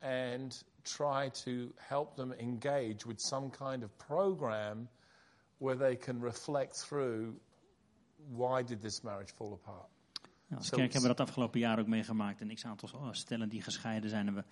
and 0.00 0.64
try 0.84 1.30
to 1.30 1.72
help 1.76 2.14
them 2.14 2.32
engage 2.32 3.04
with 3.06 3.20
some 3.20 3.50
kind 3.50 3.82
of 3.82 3.90
program 3.98 4.88
where 5.58 5.78
they 5.78 5.96
can 5.96 6.20
reflect 6.22 6.86
through 6.86 7.34
why 8.30 8.62
did 8.64 8.80
this 8.80 9.00
marriage 9.00 9.32
fall 9.34 9.52
apart. 9.52 9.88
Nou, 10.46 10.60
als 10.60 10.70
kerk 10.70 10.92
hebben 10.92 11.10
we 11.10 11.16
dat 11.16 11.26
afgelopen 11.26 11.60
jaar 11.60 11.78
ook 11.78 11.86
meegemaakt. 11.86 12.40
En 12.40 12.54
x 12.54 12.64
aantal 12.64 12.88
oh, 12.94 13.08
stellen 13.10 13.48
die 13.48 13.62
gescheiden 13.62 14.10
zijn. 14.10 14.26
En 14.26 14.34
we, 14.34 14.44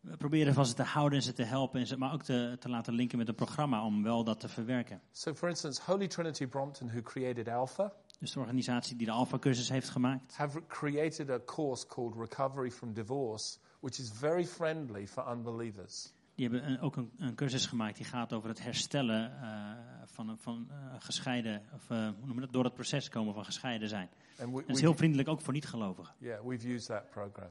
we 0.00 0.16
proberen 0.16 0.54
van 0.54 0.66
ze 0.66 0.74
te 0.74 0.82
houden 0.82 1.18
en 1.18 1.24
ze 1.24 1.32
te 1.32 1.42
helpen. 1.42 1.80
En 1.80 1.86
ze, 1.86 1.96
maar 1.96 2.12
ook 2.12 2.22
te, 2.22 2.56
te 2.60 2.68
laten 2.68 2.94
linken 2.94 3.18
met 3.18 3.28
een 3.28 3.34
programma 3.34 3.84
om 3.84 4.02
wel 4.02 4.24
dat 4.24 4.40
te 4.40 4.48
verwerken. 4.48 5.00
So, 5.10 5.34
for 5.34 5.48
instance, 5.48 5.82
Holy 5.84 6.08
Trinity 6.08 6.46
Brompton, 6.46 6.88
who 6.88 7.02
created 7.02 7.48
Alpha, 7.48 7.92
Dus 8.18 8.32
de 8.32 8.40
organisatie 8.40 8.96
die 8.96 9.06
de 9.06 9.12
Alpha-cursus 9.12 9.68
heeft 9.68 9.88
gemaakt. 9.88 10.36
have 10.36 10.66
created 10.66 11.30
a 11.30 11.38
course 11.44 11.86
called 11.86 12.14
Recovery 12.16 12.70
from 12.70 12.92
Divorce, 12.92 13.58
which 13.80 13.98
is 13.98 14.10
very 14.10 14.46
friendly 14.46 15.06
for 15.06 15.32
unbelievers. 15.32 16.12
Die 16.38 16.48
hebben 16.48 16.70
een- 16.70 16.80
ook 16.80 16.96
een, 16.96 17.12
een 17.18 17.34
cursus 17.34 17.66
gemaakt 17.66 17.96
die 17.96 18.04
gaat 18.06 18.32
over 18.32 18.48
het 18.48 18.62
herstellen 18.62 19.40
eh, 19.42 20.02
van, 20.06 20.38
van 20.38 20.70
eh, 20.70 20.94
gescheiden, 20.98 21.62
of 21.72 21.90
eh, 21.90 21.96
hoe 22.06 22.16
noemen 22.16 22.34
we 22.34 22.40
dat, 22.40 22.52
door 22.52 22.64
het 22.64 22.74
proces 22.74 23.08
komen 23.08 23.34
van 23.34 23.44
gescheiden 23.44 23.88
zijn. 23.88 24.08
We, 24.36 24.50
Dat 24.50 24.68
is 24.76 24.80
heel 24.80 24.94
vriendelijk 24.94 25.28
ook 25.28 25.40
voor 25.40 25.52
niet-gelovigen. 25.52 26.14
yeah, 26.18 26.44
we've 26.46 26.68
used 26.72 26.86
that 26.86 27.10
program. 27.10 27.50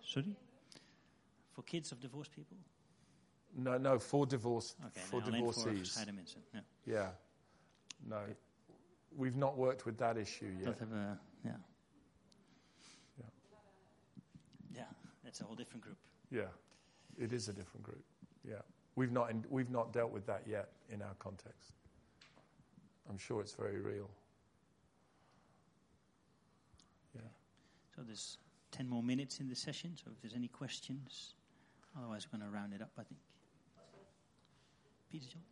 Sorry? 0.00 0.36
For 1.50 1.64
kids 1.64 1.92
of 1.92 1.98
divorced 1.98 2.34
people? 2.34 2.56
No, 3.50 3.78
no, 3.78 3.98
for 3.98 4.28
divorce, 4.28 4.74
Oké, 4.84 4.98
for 5.00 5.18
nee, 5.20 5.28
alleen 5.28 5.42
voor 5.42 5.52
divorcees. 5.52 5.78
gescheiden 5.78 6.14
mensen. 6.14 6.42
Ja, 6.50 6.64
Yeah, 6.82 7.10
no, 7.98 8.24
we've 9.08 9.36
not 9.38 9.54
worked 9.54 9.84
with 9.84 9.96
that 9.96 10.16
issue 10.16 10.52
yet. 10.56 10.64
dat 10.64 10.78
hebben 10.78 10.98
we, 11.42 11.48
ja. 11.48 11.60
Ja. 13.14 13.24
Ja, 14.68 14.88
that's 15.22 15.40
a 15.40 15.44
whole 15.44 15.56
different 15.56 15.84
group. 15.84 15.98
Yeah, 16.28 16.50
it 17.14 17.32
is 17.32 17.48
a 17.48 17.52
different 17.52 17.86
group. 17.86 18.04
Yeah, 18.44 18.62
we've 18.96 19.12
not 19.12 19.32
we've 19.50 19.70
not 19.70 19.92
dealt 19.92 20.12
with 20.12 20.26
that 20.26 20.46
yet 20.46 20.68
in 20.88 21.02
our 21.02 21.14
context. 21.18 21.74
I'm 23.08 23.18
sure 23.18 23.40
it's 23.40 23.54
very 23.54 23.80
real. 23.80 24.08
Yeah. 27.14 27.28
So 27.94 28.02
there's 28.02 28.38
10 28.70 28.88
more 28.88 29.02
minutes 29.02 29.38
in 29.40 29.48
the 29.48 29.54
session, 29.56 29.96
so 29.96 30.10
if 30.10 30.20
there's 30.20 30.34
any 30.34 30.48
questions, 30.48 31.34
otherwise 31.96 32.26
we're 32.26 32.38
going 32.38 32.50
to 32.50 32.56
round 32.56 32.72
it 32.72 32.80
up, 32.80 32.90
I 32.98 33.02
think. 33.04 33.20
Peter 35.10 35.26
John? 35.28 35.44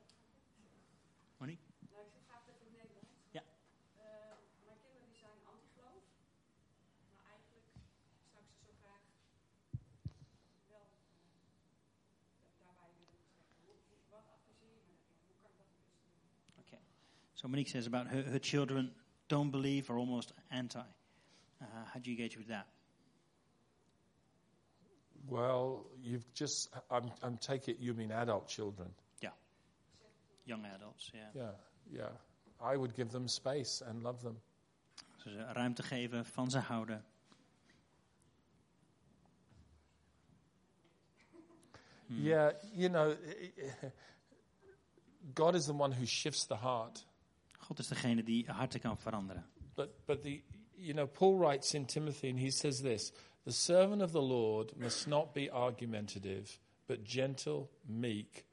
Monique? 1.41 1.61
Nou, 1.93 2.05
ik 2.07 2.13
zit 2.13 2.23
graag 2.29 2.43
even 2.49 2.67
in 2.67 2.73
het 2.73 2.77
Nederlands. 2.81 3.11
Ja. 3.31 3.43
Eh, 4.01 4.37
mijn 4.67 4.79
kinderen 4.81 5.09
die 5.11 5.19
zijn 5.25 5.39
antigeloof. 5.53 6.05
Maar 7.15 7.25
eigenlijk 7.37 7.67
zou 8.33 8.41
ik 8.45 8.51
ze 8.57 8.59
zo 8.67 8.73
graag 8.83 9.05
wel 10.73 10.85
eh, 10.89 12.65
daarbij 12.65 12.91
willen 12.97 13.11
betrekken. 13.21 13.45
Hoe- 13.65 13.81
hoe- 13.89 14.09
Wat 14.15 14.25
adviseer 14.37 14.73
je 14.81 14.83
me 14.89 14.93
daarin? 14.97 15.21
Hoe 15.29 15.37
kan 15.43 15.51
ik 15.53 15.57
dat 15.61 15.69
het 15.69 15.77
beste 15.85 16.01
doen? 16.09 16.25
Okay. 16.65 16.83
So 17.41 17.49
Monique 17.49 17.69
says 17.71 17.87
about 17.87 18.09
her, 18.09 18.23
her 18.23 18.39
children 18.39 18.91
don't 19.29 19.51
believe 19.51 19.89
or 19.89 19.97
almost 19.97 20.35
anti. 20.51 20.79
Uh, 20.79 21.65
how 21.91 21.99
do 21.99 22.11
you 22.11 22.17
engage 22.17 22.37
with 22.37 22.49
that? 22.49 22.67
Well, 25.27 25.87
you've 26.03 26.31
just 26.35 26.69
I'm 26.91 27.11
I'm 27.23 27.39
take 27.39 27.69
it 27.69 27.79
you 27.81 27.95
mean 27.95 28.13
adult 28.13 28.47
children. 28.47 28.91
Yeah. 29.23 29.31
Young 30.45 30.67
adults, 30.67 31.11
yeah. 31.15 31.31
Yeah, 31.35 31.51
yeah. 31.91 32.09
I 32.61 32.77
would 32.77 32.95
give 32.95 33.11
them 33.11 33.27
space 33.27 33.83
and 33.87 34.03
love 34.03 34.23
them. 34.23 34.37
Dus 35.25 35.33
ruimte 35.55 35.83
geven, 35.83 36.27
van 36.27 36.51
ze 36.51 36.59
houden. 36.59 37.05
Hmm. 42.07 42.23
Yeah, 42.23 42.53
you 42.75 42.89
know, 42.89 43.17
God 45.35 45.55
is 45.55 45.67
the 45.67 45.75
one 45.75 45.93
who 45.93 46.07
shifts 46.07 46.47
the 46.47 46.57
heart. 46.57 47.05
God 47.71 47.79
is 47.79 47.87
degene 47.87 48.25
die 48.25 48.45
harten 48.49 48.81
kan 48.81 48.97
veranderen. 48.97 49.45
But 49.77 50.07
but 50.07 50.23
the 50.25 50.43
you 50.77 50.93
know 50.93 51.07
Paul 51.07 51.39
writes 51.39 51.73
in 51.75 51.87
Timothy 51.87 52.29
and 52.31 52.39
he 52.39 52.51
says 52.51 52.83
this: 52.83 53.13
the 53.45 53.53
servant 53.53 54.03
of 54.03 54.11
the 54.11 54.21
Lord 54.21 54.73
must 54.77 55.07
not 55.07 55.33
be 55.35 55.49
argumentative, 55.49 56.59
but 56.89 57.05
gentle, 57.05 57.71
meek, 57.89 58.45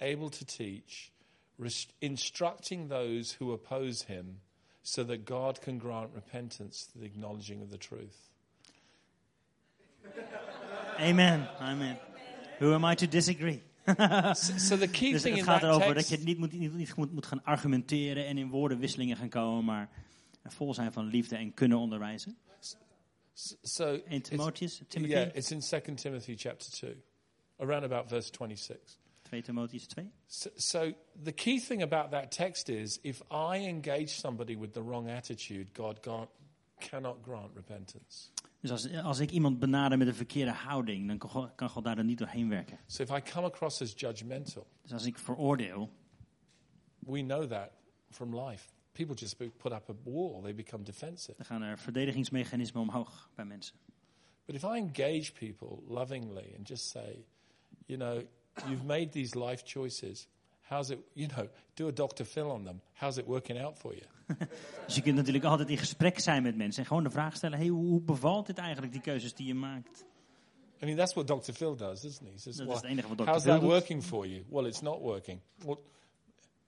able 0.00 0.30
to 0.30 0.44
teach, 0.44 1.12
res- 1.58 1.86
instructing 2.00 2.88
those 2.88 3.32
who 3.38 3.52
oppose 3.52 4.02
him, 4.02 4.40
so 4.82 5.04
that 5.04 5.24
God 5.24 5.60
can 5.60 5.78
grant 5.78 6.10
repentance 6.12 6.88
to 6.92 6.98
the 6.98 7.06
acknowledging 7.06 7.62
of 7.62 7.70
the 7.70 7.78
truth. 7.78 8.30
Amen, 10.98 11.46
amen. 11.60 11.98
Who 12.58 12.74
am 12.74 12.84
I 12.84 12.96
to 12.96 13.06
disagree? 13.06 13.62
So, 13.86 14.56
so 14.56 14.76
the 14.76 14.88
key 14.88 15.12
Dus 15.12 15.22
thing 15.22 15.36
het 15.36 15.46
in 15.46 15.52
gaat 15.52 15.62
erover 15.62 15.94
dat 15.94 15.94
text, 15.94 16.10
je 16.10 16.18
niet 16.18 16.38
moet, 16.38 16.52
niet, 16.52 16.74
niet 16.74 16.96
moet, 16.96 17.12
moet 17.12 17.26
gaan 17.26 17.44
argumenteren 17.44 18.26
en 18.26 18.38
in 18.38 18.48
woordenwisselingen 18.48 19.16
gaan 19.16 19.28
komen, 19.28 19.64
maar 19.64 19.90
vol 20.44 20.74
zijn 20.74 20.92
van 20.92 21.06
liefde 21.06 21.36
en 21.36 21.54
kunnen 21.54 21.78
onderwijzen. 21.78 22.36
so 23.62 24.00
In 24.08 24.22
Timotheus, 24.22 24.82
Timothy, 24.88 25.12
yeah, 25.12 25.34
it's 25.34 25.50
in 25.50 25.60
2 25.60 25.94
Timothy 25.94 26.34
chapter 26.36 26.70
two, 26.70 26.94
around 27.58 27.84
about 27.84 28.08
verse 28.08 28.30
twenty-six. 28.30 28.98
2 29.30 29.42
Timotheus 29.42 29.86
2. 29.88 30.04
So, 30.28 30.50
so 30.56 30.92
the 31.24 31.32
key 31.32 31.58
thing 31.58 31.82
about 31.82 32.10
that 32.12 32.30
text 32.30 32.68
is 32.68 33.00
if 33.02 33.22
I 33.30 33.58
engage 33.58 34.10
somebody 34.10 34.56
with 34.56 34.72
the 34.72 34.82
wrong 34.82 35.08
attitude, 35.08 35.74
God 35.74 36.00
can't, 36.02 36.28
cannot 36.80 37.22
grant 37.22 37.50
repentance. 37.54 38.30
Dus 38.66 38.84
als, 38.84 39.02
als 39.02 39.18
ik 39.18 39.30
iemand 39.30 39.58
benader 39.58 39.98
met 39.98 40.06
een 40.06 40.14
verkeerde 40.14 40.50
houding, 40.50 41.08
dan 41.08 41.18
kan 41.18 41.30
God, 41.30 41.54
kan 41.54 41.70
God 41.70 41.84
daar 41.84 41.96
dan 41.96 42.06
niet 42.06 42.18
doorheen 42.18 42.48
werken. 42.48 42.78
So 42.86 43.02
if 43.02 43.10
I 43.10 43.30
come 43.30 43.46
across 43.46 43.82
as 43.82 43.92
judgmental, 43.96 44.66
Dus 44.82 44.92
als 44.92 45.04
ik 45.04 45.18
veroordeel, 45.18 45.90
we 46.98 47.20
know 47.20 47.50
that 47.50 47.70
from 48.10 48.40
life. 48.40 48.68
People 48.92 49.14
just 49.14 49.36
put 49.36 49.72
up 49.72 49.90
a 49.90 49.94
wall, 50.04 50.42
they 50.42 50.54
become 50.54 50.82
defensive. 50.82 51.34
dan 51.36 51.46
gaan 51.46 51.62
er 51.62 51.78
verdedigingsmechanismen 51.78 52.82
omhoog 52.82 53.30
bij 53.34 53.44
mensen. 53.44 53.76
But 54.44 54.54
if 54.54 54.62
I 54.62 54.76
engage 54.76 55.32
people 55.32 55.94
lovingly 55.94 56.54
and 56.56 56.68
just 56.68 56.88
say, 56.88 57.24
you 57.86 57.98
know, 57.98 58.22
you've 58.68 58.84
made 58.84 59.08
these 59.08 59.38
life 59.38 59.62
choices. 59.64 60.28
How's 60.68 60.90
it, 60.90 60.98
you 61.12 61.28
know, 61.28 61.48
do 61.74 61.88
a 61.88 61.92
Dr. 61.92 62.24
Phil 62.24 62.50
on 62.50 62.64
them. 62.64 62.80
How's 62.94 63.16
it 63.16 63.26
working 63.26 63.60
out 63.60 63.78
for 63.78 63.94
you? 63.94 64.06
Dus 64.86 64.94
je 64.94 65.02
kunt 65.02 65.16
natuurlijk 65.16 65.44
altijd 65.44 65.68
in 65.68 65.78
gesprek 65.78 66.18
zijn 66.18 66.42
met 66.42 66.56
mensen 66.56 66.82
en 66.82 66.88
gewoon 66.88 67.02
de 67.02 67.10
vraag 67.10 67.36
stellen: 67.36 67.58
hey, 67.58 67.68
hoe, 67.68 67.86
hoe 67.86 68.00
bevalt 68.00 68.46
dit 68.46 68.58
eigenlijk, 68.58 68.92
die 68.92 69.00
keuzes 69.00 69.34
die 69.34 69.46
je 69.46 69.54
maakt? 69.54 70.04
I 70.82 70.84
mean, 70.84 70.96
that's 70.96 71.14
what 71.14 71.26
Dr. 71.26 71.52
Phil 71.52 71.76
does, 71.76 72.04
isn't 72.04 72.26
he? 72.26 72.32
He 72.32 72.38
says, 72.38 72.56
Dat 72.56 72.66
well, 72.66 72.76
is 72.76 72.82
het 72.82 72.90
enige 72.90 73.08
wat 73.08 73.16
Dr. 73.18 73.26
how's 73.26 73.42
Phil 73.42 73.52
that 73.52 73.60
doet. 73.60 73.70
working 73.70 74.02
for 74.04 74.26
you? 74.26 74.44
Well, 74.48 74.66
it's 74.66 74.80
not 74.80 75.00
working. 75.00 75.40
Well, 75.64 75.78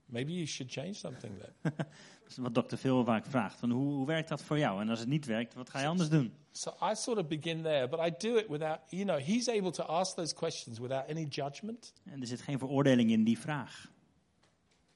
maybe 0.09 0.33
you 0.33 0.47
should 0.47 0.73
change 0.73 0.93
something 0.93 1.33
then. 1.39 1.73
Dat 2.23 2.37
is 2.37 2.37
wat 2.37 2.55
Dr. 2.55 2.77
Phil 2.77 3.05
vaak 3.05 3.27
vraagt: 3.27 3.59
van 3.59 3.71
hoe, 3.71 3.93
hoe 3.93 4.07
werkt 4.07 4.29
dat 4.29 4.43
voor 4.43 4.59
jou? 4.59 4.81
En 4.81 4.89
als 4.89 4.99
het 4.99 5.09
niet 5.09 5.27
werkt, 5.27 5.55
wat 5.55 5.71
ga 5.71 5.81
je 5.81 5.87
anders 5.87 6.09
doen? 6.09 6.33
so 6.53 6.71
I 6.91 6.95
sort 6.95 7.19
of 7.19 7.27
begin 7.27 7.63
there, 7.63 7.89
but 7.89 8.01
I 8.01 8.11
do 8.19 8.37
it 8.37 8.49
without, 8.49 8.79
you 8.89 9.05
know, 9.05 9.19
he's 9.19 9.49
able 9.49 9.71
to 9.71 9.83
ask 9.83 10.15
those 10.17 10.35
questions 10.35 10.79
without 10.79 11.09
any 11.09 11.25
judgment. 11.25 11.93
En 12.05 12.21
er 12.21 12.27
zit 12.27 12.41
geen 12.41 12.59
veroordeling 12.59 13.11
in 13.11 13.25
die 13.25 13.39
vraag. 13.39 13.91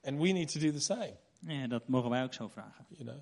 And 0.03 0.19
we 0.21 0.33
need 0.33 0.53
to 0.53 0.61
do 0.61 0.71
the 0.73 0.81
same, 0.81 1.17
Ja, 1.39 1.67
dat 1.67 1.89
mogen 1.89 2.11
wij 2.11 2.23
ook 2.23 2.35
zo 2.35 2.49
vragen. 2.49 2.87
you 2.89 3.05
know. 3.05 3.21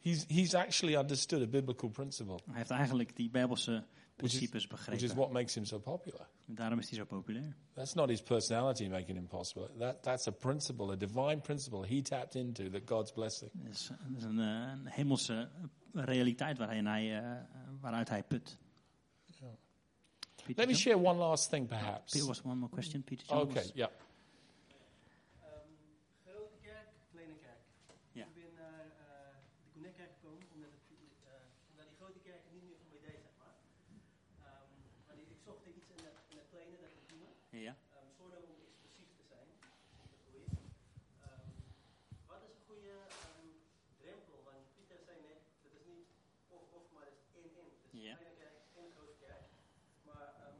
He's, 0.00 0.24
he's 0.28 0.54
actually 0.54 0.96
understood 0.96 1.42
a 1.42 1.46
biblical 1.46 1.88
principle, 1.88 2.38
Hij 2.44 2.56
heeft 2.56 2.70
eigenlijk 2.70 3.16
die 3.16 3.30
Bijbelse 3.30 3.84
Which 4.16 4.34
is- 4.34 4.50
which 4.88 5.02
is 5.02 5.12
what 5.14 5.30
makes 5.32 5.54
him 5.54 5.64
so 5.64 5.78
popular. 5.78 6.26
Daarom 6.46 6.78
is 6.78 6.88
hij 6.88 6.98
zo 6.98 7.04
populair. 7.04 7.56
That's 7.72 7.94
not 7.94 8.08
his 8.08 8.22
personality 8.22 8.88
making 8.88 9.16
him 9.18 9.26
possible. 9.26 9.70
That, 9.78 10.02
that's 10.02 10.26
a 10.26 10.30
principle, 10.32 10.92
a 10.92 10.96
divine 10.96 11.40
principle 11.40 11.86
he 11.88 12.02
tapped 12.02 12.34
into 12.34 12.70
that 12.70 12.82
God's 12.84 13.12
blessing. 13.12 13.50
Het 13.62 13.74
is, 13.74 13.88
het 13.88 14.16
is 14.16 14.22
een, 14.22 14.38
een 14.38 14.86
hemelse 14.86 15.50
realiteit 15.92 16.58
waarin 16.58 16.86
hij, 16.86 17.18
eh, 17.22 17.40
waaruit 17.80 18.08
hij 18.08 18.22
put. 18.22 18.58
Peter 20.44 20.56
Let 20.56 20.68
me 20.68 20.74
share 20.74 20.98
one 20.98 21.18
last 21.18 21.48
thing, 21.50 21.66
perhaps. 21.68 22.12
Peter 22.12 22.26
was 22.26 22.42
one 22.42 22.54
more 22.54 22.72
question. 22.72 23.02
Peter 23.02 23.26
John 23.26 23.40
Okay, 23.48 23.70
yeah. 23.74 23.90
Ehm, 25.40 25.68
grote 26.24 26.56
kerk, 26.60 26.88
kleine 27.12 27.36
kerk. 27.46 27.62
Ja. 28.12 28.24
Ik 28.26 28.34
ben 28.34 28.52
naar 28.54 28.84
eh, 28.84 29.34
de 29.64 29.70
Connect-kerk 29.72 30.10
gekomen 30.20 30.44
omdat, 30.54 30.70
het, 30.70 30.82
eh, 31.24 31.32
omdat 31.70 31.86
die 31.90 31.96
grote 32.00 32.18
kerken 32.28 32.50
niet 32.54 32.62
meer 32.68 32.76
voor 32.82 32.90
mij 32.94 33.00
deed, 33.08 33.20
zeg 33.26 33.34
maar. 33.42 33.56
Ehm, 34.46 34.70
maar 35.06 35.16
die, 35.18 35.26
ik 35.34 35.40
zocht 35.48 35.62
iets 35.66 35.88
in 35.96 36.00
het, 36.08 36.16
in 36.32 36.36
het 36.42 36.48
kleine, 36.54 36.76
dat 36.84 36.92
intieme. 37.00 37.28
Ja. 37.66 37.74
Ehm, 37.96 38.08
zonder 38.18 38.38
om 38.48 38.52
expressief 38.68 39.10
te 39.18 39.24
zijn. 39.32 39.48
Dat 40.00 40.10
is 40.16 40.22
goed. 40.32 40.48
Ehm, 41.24 41.48
wat 42.30 42.40
is 42.46 42.52
een 42.56 42.64
goede 42.70 42.94
ehm, 43.24 43.46
drempel? 44.00 44.36
Want 44.48 44.60
Pieter 44.76 45.00
zei 45.08 45.16
net, 45.30 45.40
dat 45.64 45.72
is 45.80 45.84
niet 45.94 46.08
of-of, 46.58 46.84
maar 46.94 47.06
dat 47.08 47.16
is 47.22 47.26
in-in. 47.40 47.68
Dus 47.82 48.02
Ja. 48.08 48.14
kleine 48.20 48.36
kerk 48.42 48.56
en 48.80 48.86
grote 48.96 49.16
kerk. 49.26 49.44
Maar 50.08 50.28
em, 50.46 50.56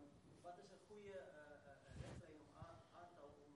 wat 0.47 0.57
is 0.63 0.69
een 0.75 0.83
goede 0.91 1.15
eh, 1.19 1.71
eh, 1.71 1.77
richtlijn 2.03 2.35
om 2.43 2.49
aan, 2.67 2.77
aantal 3.01 3.27
om 3.43 3.51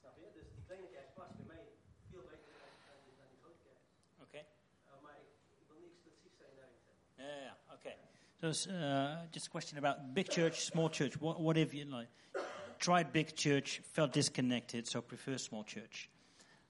Snap 0.00 0.16
je? 0.16 0.26
Dus 0.34 0.48
die 0.54 0.64
kleine 0.66 0.88
kerk 0.88 1.14
past 1.14 1.36
bij 1.36 1.46
mij 1.46 1.64
veel 2.10 2.22
beter 2.30 2.50
dan, 2.60 2.70
dan, 2.88 2.96
die- 3.04 3.16
dan 3.20 3.28
die 3.32 3.38
grote 3.42 3.60
kerk. 3.66 3.80
Oké. 4.24 4.40
Uh, 4.88 5.02
maar 5.04 5.16
ik, 5.24 5.30
ik 5.60 5.66
wil 5.68 5.78
niet 5.84 5.92
exclusief 5.94 6.34
zijn 6.40 6.54
daarin. 6.58 6.78
zeg 6.84 6.94
maar. 6.96 7.13
Yeah, 7.24 7.46
yeah, 7.46 7.74
okay. 7.74 8.52
So, 8.52 8.70
uh, 8.70 9.16
just 9.32 9.46
a 9.46 9.50
question 9.50 9.78
about 9.78 10.14
big 10.14 10.28
church, 10.28 10.64
small 10.64 10.90
church. 10.90 11.18
What, 11.20 11.40
what 11.40 11.56
if 11.56 11.72
you 11.72 11.86
like 11.86 12.08
tried 12.78 13.12
big 13.12 13.34
church, 13.34 13.80
felt 13.92 14.12
disconnected, 14.12 14.86
so 14.86 15.00
prefer 15.00 15.38
small 15.38 15.64
church? 15.64 16.10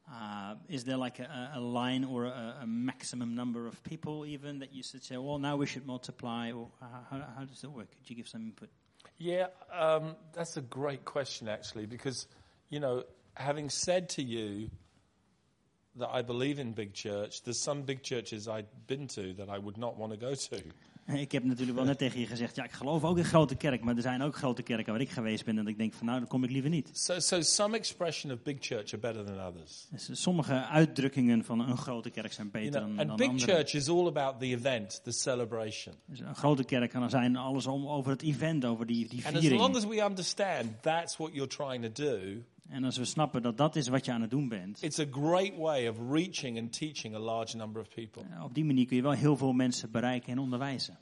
Uh, 0.08 0.54
is 0.68 0.84
there 0.84 0.98
like 0.98 1.18
a, 1.18 1.52
a 1.54 1.60
line 1.60 2.04
or 2.04 2.26
a, 2.26 2.58
a 2.62 2.66
maximum 2.66 3.34
number 3.34 3.66
of 3.66 3.82
people 3.82 4.26
even 4.26 4.58
that 4.60 4.72
you 4.72 4.82
should 4.82 5.02
say, 5.02 5.16
well, 5.16 5.38
now 5.38 5.56
we 5.56 5.66
should 5.66 5.86
multiply, 5.86 6.52
or 6.52 6.68
how, 6.80 6.88
how, 7.10 7.24
how 7.38 7.44
does 7.44 7.64
it 7.64 7.70
work? 7.70 7.88
Could 7.90 8.10
you 8.10 8.14
give 8.14 8.28
some 8.28 8.42
input? 8.42 8.68
Yeah, 9.18 9.46
um, 9.72 10.14
that's 10.34 10.56
a 10.56 10.60
great 10.60 11.04
question, 11.04 11.48
actually, 11.48 11.86
because, 11.86 12.26
you 12.68 12.80
know, 12.80 13.04
having 13.34 13.70
said 13.70 14.10
to 14.10 14.22
you 14.22 14.70
that 15.98 16.14
I 16.20 16.24
believe 16.24 16.60
in 16.60 16.72
big 16.74 16.90
church, 16.94 17.40
there's 17.42 17.62
some 17.62 17.82
big 17.82 17.98
churches 18.02 18.46
I've 18.46 18.68
been 18.86 19.06
to 19.06 19.22
that 19.36 19.48
I 19.48 19.58
would 19.60 19.76
not 19.76 19.96
want 19.96 20.12
to 20.20 20.26
go 20.26 20.34
to. 20.34 20.56
Ik 21.06 21.32
heb 21.32 21.44
natuurlijk 21.44 21.76
wel 21.76 21.86
net 21.86 21.98
tegen 21.98 22.20
je 22.20 22.26
gezegd, 22.26 22.56
ja, 22.56 22.64
ik 22.64 22.72
geloof 22.72 23.04
ook 23.04 23.18
in 23.18 23.24
grote 23.24 23.54
kerk, 23.54 23.80
maar 23.84 23.96
er 23.96 24.02
zijn 24.02 24.22
ook 24.22 24.36
grote 24.36 24.62
kerken 24.62 24.92
waar 24.92 25.00
ik 25.00 25.10
geweest 25.10 25.44
ben 25.44 25.58
en 25.58 25.66
ik 25.66 25.78
denk 25.78 25.92
van, 25.92 26.06
nou, 26.06 26.18
dan 26.18 26.28
kom 26.28 26.44
ik 26.44 26.50
liever 26.50 26.70
niet. 26.70 26.90
So, 26.92 27.18
so 27.18 27.40
some 27.40 27.76
expression 27.76 28.32
of 28.32 28.42
big 28.42 28.56
church 28.60 28.92
are 28.92 28.98
better 28.98 29.24
than 29.24 29.46
others. 29.46 29.86
Dus 29.90 30.08
sommige 30.12 30.64
uitdrukkingen 30.66 31.44
van 31.44 31.60
een 31.60 31.76
grote 31.76 32.10
kerk 32.10 32.32
zijn 32.32 32.48
You 32.52 32.64
beter 32.64 32.80
know, 32.80 32.96
dan, 32.96 32.98
and 32.98 33.08
dan 33.08 33.16
big 33.16 33.28
andere. 33.28 33.52
church 33.52 33.74
is 33.74 33.88
all 33.88 34.06
about 34.06 34.40
the 34.40 34.46
event, 34.46 35.00
the 35.04 35.12
celebration. 35.12 35.94
Dus 36.06 36.20
een 36.20 36.34
grote 36.34 36.64
kerk 36.64 36.90
kan 36.90 37.10
zijn 37.10 37.36
alles 37.36 37.66
om, 37.66 37.86
over 37.88 38.10
het 38.10 38.22
event, 38.22 38.64
over 38.64 38.86
die, 38.86 39.08
die 39.08 39.24
And 39.26 39.34
as 39.34 39.40
viering. 39.40 39.60
long 39.60 39.76
as 39.76 39.86
we 39.86 40.04
understand 40.04 40.82
that's 40.82 41.16
what 41.16 41.32
you're 41.32 41.56
trying 41.56 41.94
to 41.94 42.02
do, 42.04 42.42
En 42.68 42.84
als 42.84 42.96
we 42.96 43.04
snappen 43.04 43.42
dat 43.42 43.56
dat 43.56 43.76
is 43.76 43.88
wat 43.88 44.04
je 44.04 44.12
aan 44.12 44.20
het 44.20 44.30
doen 44.30 44.48
bent, 44.48 44.82
it's 44.82 44.98
a 44.98 45.06
great 45.10 45.56
way 45.56 45.88
of 45.88 45.96
reaching 46.10 46.58
and 46.58 46.78
teaching 46.78 47.14
a 47.14 47.18
large 47.18 47.56
number 47.56 47.82
of 47.82 47.88
people. 47.88 48.22
eh, 48.30 48.44
op 48.44 48.54
die 48.54 48.64
manier 48.64 48.86
kun 48.86 48.96
je 48.96 49.02
wel 49.02 49.12
heel 49.12 49.36
veel 49.36 49.52
mensen 49.52 49.90
bereiken 49.90 50.32
en 50.32 50.38
onderwijzen. 50.38 50.98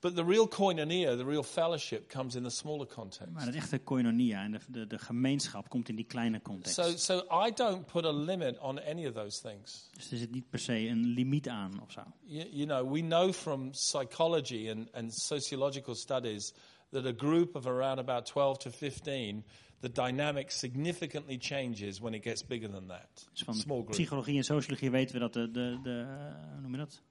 But 0.00 0.14
the 0.16 0.24
real 0.24 0.48
koinonia, 0.48 1.16
the 1.16 1.24
real 1.24 1.42
fellowship, 1.42 2.08
comes 2.08 2.34
in 2.34 2.42
the 2.42 2.50
smaller 2.50 2.86
context. 2.86 3.32
Maar 3.32 3.46
het 3.46 3.54
echte 3.54 3.78
koinonia 3.78 4.42
en 4.42 4.52
de, 4.52 4.58
de, 4.68 4.86
de 4.86 4.98
gemeenschap 4.98 5.68
komt 5.68 5.88
in 5.88 5.96
die 5.96 6.04
kleine 6.04 6.42
context. 6.42 6.74
So, 6.74 6.96
so 6.96 7.46
I 7.46 7.50
don't 7.54 7.86
put 7.86 8.04
a 8.04 8.12
limit 8.12 8.58
on 8.58 8.80
any 8.80 9.06
of 9.06 9.14
those 9.14 9.40
things. 9.40 9.90
Dus 9.92 10.10
er 10.10 10.18
zit 10.18 10.30
niet 10.30 10.50
per 10.50 10.58
se 10.58 10.88
een 10.88 11.04
limiet 11.06 11.48
aan 11.48 11.80
of 11.82 11.92
zo. 11.92 12.00
You, 12.24 12.48
you 12.50 12.66
know, 12.66 12.92
we 12.92 13.00
know 13.00 13.32
from 13.32 13.72
psychology 13.72 14.70
and, 14.70 14.92
and 14.92 15.14
sociological 15.14 15.94
studies 15.94 16.54
that 16.90 17.06
a 17.06 17.12
group 17.16 17.56
of 17.56 17.66
around 17.66 17.98
about 17.98 18.26
12 18.26 18.58
to 18.58 18.70
15, 18.70 19.44
the 19.82 19.92
dynamic 19.92 20.50
significantly 20.50 21.38
changes 21.38 22.00
when 22.00 22.14
it 22.14 22.22
gets 22.22 22.46
bigger 22.46 22.70
than 22.70 22.86
that. 22.86 23.28
Dus 23.32 23.42
van 23.42 23.54
Small 23.54 23.78
group. 23.78 23.90
psychologie 23.90 24.36
en 24.36 24.44
sociologie 24.44 24.90
weten 24.90 25.14
we 25.14 25.20
dat 25.20 25.32
de, 25.32 25.50
de, 25.50 25.78
de 25.82 26.00
eh, 26.00 26.52
hoe 26.52 26.60
noem 26.60 26.70
je 26.70 26.78
dat? 26.78 27.02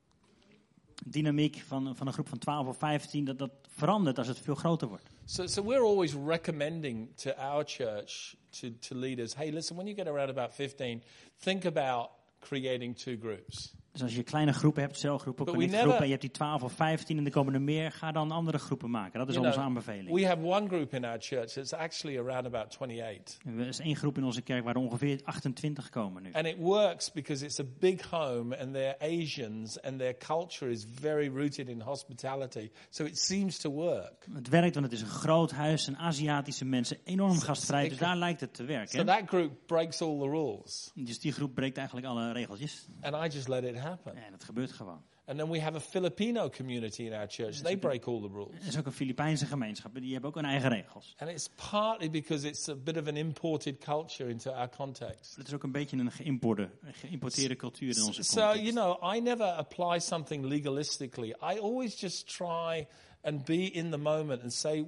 dynamiek 1.06 1.56
van, 1.68 1.96
van 1.96 2.08
een 2.08 2.14
groep 2.14 2.28
van 2.28 2.38
12 2.38 2.68
of 2.68 2.78
15, 2.78 3.26
dat 3.26 3.40
dat 3.40 3.52
verandert 3.68 4.18
als 4.18 4.28
het 4.28 4.40
veel 4.40 4.56
groter 4.56 4.88
wordt. 4.88 5.10
So, 5.26 5.48
so 5.48 5.64
we're 5.64 5.84
always 5.84 6.14
recommending 6.14 7.08
to 7.16 7.32
our 7.32 7.64
church, 7.68 8.36
to, 8.50 8.68
to 8.80 8.96
leaders, 8.96 9.36
hey, 9.36 9.52
listen, 9.52 9.76
when 9.76 9.88
you 9.88 9.98
get 9.98 10.08
around 10.08 10.30
about 10.30 10.54
15, 10.54 11.04
think 11.38 11.66
about 11.66 12.10
creating 12.40 12.98
two 12.98 13.18
groups. 13.22 13.74
Dus 13.92 14.02
als 14.02 14.16
je 14.16 14.24
kleine 14.24 14.54
groepen 14.54 14.82
hebt, 14.82 15.00
celgroepen, 15.00 15.46
connectgroepen, 15.46 15.88
never- 15.88 16.00
en 16.02 16.06
je 16.06 16.10
hebt 16.10 16.22
die 16.22 16.32
12 16.32 16.64
of 16.64 16.74
15 16.74 17.18
en 17.18 17.26
er 17.26 17.32
komen 17.32 17.54
er 17.54 17.62
meer, 17.62 17.92
ga 17.92 18.12
dan 18.12 18.32
andere 18.32 18.58
groepen 18.58 18.89
maken. 18.89 19.20
Dat 19.20 19.30
is 19.30 19.38
onze 19.38 19.60
aanbeveling. 19.60 20.12
we 20.12 20.26
have 20.28 20.42
one 20.44 20.68
group 20.68 20.94
in 20.94 21.06
our 21.06 21.18
church 21.20 21.52
that's 21.52 21.74
actually 21.74 22.18
around 22.20 22.46
about 22.46 22.74
28. 22.80 23.38
Er 23.58 23.68
is 23.68 23.80
één 23.80 23.96
groep 23.96 24.18
in 24.18 24.24
onze 24.24 24.42
kerk 24.42 24.64
waar 24.64 24.76
er 24.76 24.82
ongeveer 24.82 25.20
28 25.24 25.89
komen 25.89 26.24
nu. 26.24 26.30
And 26.34 26.46
it 26.46 26.58
works 26.58 27.12
because 27.12 27.46
it's 27.46 27.60
a 27.60 27.64
big 27.80 28.02
home 28.10 28.58
and 28.58 28.74
they're 28.74 28.96
Asians 29.00 29.82
and 29.82 29.98
their 30.00 30.18
culture 30.18 30.72
is 30.72 30.86
very 31.00 31.28
rooted 31.28 31.68
in 31.70 31.80
hospitality. 31.82 32.70
So 32.89 33.04
it 33.06 33.20
seems 33.20 33.58
to 33.58 33.70
work. 33.72 34.28
Het 34.34 34.50
werkt, 34.50 34.74
want 34.74 34.86
het 34.86 34.96
is 34.96 35.02
een 35.02 35.08
groot 35.08 35.52
huis, 35.52 35.88
en 35.88 35.98
Aziatische 35.98 36.66
mensen, 36.66 36.98
enorm 37.04 37.39
gastvrij, 37.39 37.89
dus 37.89 37.98
daar 37.98 38.18
lijkt 38.18 38.39
het 38.42 38.54
te 38.54 38.62
So 38.62 38.68
werken. 38.68 39.06
that 39.06 39.22
group 39.26 39.52
breaks 39.66 40.02
all 40.02 40.18
the 40.20 40.30
rules. 40.30 40.92
Dus 40.96 41.20
die 41.20 41.32
groep 41.32 41.54
breekt 41.56 41.78
eigenlijk 41.78 42.08
alle 42.08 42.32
regeltjes. 42.32 42.88
And 43.02 43.16
I 43.16 43.36
just 43.36 43.48
let 43.48 43.64
it 43.64 43.80
happen. 43.82 44.16
En 44.16 44.32
het 44.32 44.44
gebeurt 44.44 44.72
gewoon. 44.72 45.04
And 45.26 45.40
then 45.40 45.50
we 45.50 45.62
have 45.62 45.76
a 45.76 45.80
Filipino 45.80 46.50
community 46.50 47.04
in 47.04 47.14
our 47.14 47.28
church. 47.28 47.62
They 47.62 47.78
break 47.78 48.08
all 48.08 48.22
the 48.22 48.28
rules. 48.28 48.56
Er 48.62 48.68
is 48.68 48.78
ook 48.78 48.86
een 48.86 48.92
Filipijnse 48.92 49.46
gemeenschap, 49.46 49.96
en 49.96 50.02
die 50.02 50.12
hebben 50.12 50.30
ook 50.30 50.36
hun 50.36 50.46
eigen 50.46 50.70
regels. 50.70 51.16
And 51.18 51.30
it's 51.30 51.50
partly 51.70 52.10
because 52.10 52.48
it's 52.48 52.70
a 52.70 52.76
bit 52.76 52.98
of 52.98 53.08
an 53.08 53.16
imported 53.16 53.78
culture 53.78 54.30
into 54.30 54.52
our 54.52 54.70
context. 54.70 55.36
Het 55.36 55.48
is 55.48 55.54
ook 55.54 55.64
een 55.64 55.72
beetje 55.72 55.98
een 55.98 56.12
geïmporteerde 56.12 57.56
cultuur 57.56 57.98
in 57.98 58.04
onze 58.04 58.24
So, 58.24 58.54
you 58.54 58.72
know, 58.72 59.16
I 59.16 59.20
never 59.20 59.46
apply 59.46 60.00
something 60.00 60.46
legalistically. 60.46 61.28
I 61.28 61.60
always 61.60 62.00
just 62.00 62.36
try 62.36 62.88
and 63.22 63.46
be 63.46 63.72
in 63.72 63.92
the 63.92 63.98
moment 63.98 64.42
and 64.42 64.54
say, 64.54 64.86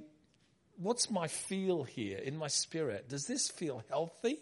what's 0.74 1.08
my 1.08 1.28
feel 1.28 1.86
here 1.94 2.22
in 2.22 2.38
my 2.38 2.48
spirit? 2.48 3.08
Does 3.08 3.24
this 3.24 3.50
feel 3.54 3.82
healthy? 3.88 4.38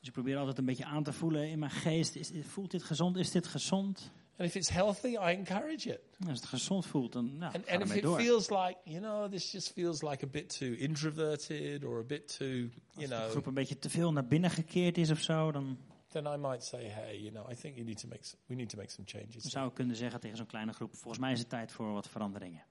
Dus 0.00 0.08
ik 0.08 0.14
probeer 0.14 0.36
altijd 0.36 0.58
een 0.58 0.64
beetje 0.64 0.84
aan 0.84 1.02
te 1.02 1.12
voelen 1.12 1.48
in 1.48 1.58
mijn 1.58 1.70
geest. 1.70 2.16
Is, 2.16 2.30
voelt 2.42 2.70
dit 2.70 2.82
gezond? 2.82 3.16
Is 3.16 3.30
dit 3.30 3.46
gezond? 3.46 4.10
And 4.38 4.48
if 4.48 4.54
it's 4.54 4.68
healthy, 4.68 5.08
I 5.08 5.16
encourage 5.36 5.88
it. 5.88 6.00
Als 6.28 6.38
het 6.38 6.48
gezond 6.48 6.86
voelt, 6.86 7.12
dan 7.12 7.38
nou, 7.38 7.54
And, 7.54 7.66
and 7.68 7.82
if 7.82 7.94
it 7.94 8.02
door. 8.02 8.20
feels 8.20 8.48
like, 8.50 8.76
you 8.84 9.00
know, 9.00 9.30
this 9.30 9.50
just 9.52 9.72
feels 9.72 10.02
like 10.02 10.24
a 10.24 10.28
bit 10.28 10.58
too 10.58 10.72
introverted 10.72 11.84
or 11.84 11.98
a 11.98 12.02
bit 12.04 12.36
too, 12.36 12.46
you 12.46 12.70
Als 12.94 13.04
de 13.04 13.06
know, 13.06 13.30
groep 13.30 13.46
een 13.46 13.54
beetje 13.54 13.78
te 13.78 13.90
veel 13.90 14.12
naar 14.12 14.26
binnen 14.26 14.50
gekeerd 14.50 14.98
is 14.98 15.10
of 15.10 15.20
zo, 15.20 15.52
dan 15.52 15.78
then 16.08 16.26
I 16.26 16.36
might 16.36 16.64
say, 16.64 16.84
hey, 16.84 17.18
you 17.20 17.30
know, 17.30 17.50
I 17.50 17.54
think 17.54 17.74
you 17.74 17.86
need 17.86 17.98
to 18.00 18.08
make, 18.08 18.22
we 18.46 18.54
need 18.54 18.68
to 18.68 18.76
make 18.76 18.90
some 18.90 19.08
changes. 19.08 19.42
zou 19.44 19.68
ik 19.68 19.74
kunnen 19.74 19.96
zeggen 19.96 20.20
tegen 20.20 20.36
zo'n 20.36 20.46
kleine 20.46 20.72
groep, 20.72 20.94
volgens 20.94 21.18
mij 21.18 21.32
is 21.32 21.38
het 21.38 21.48
tijd 21.48 21.72
voor 21.72 21.92
wat 21.92 22.08
veranderingen. 22.08 22.62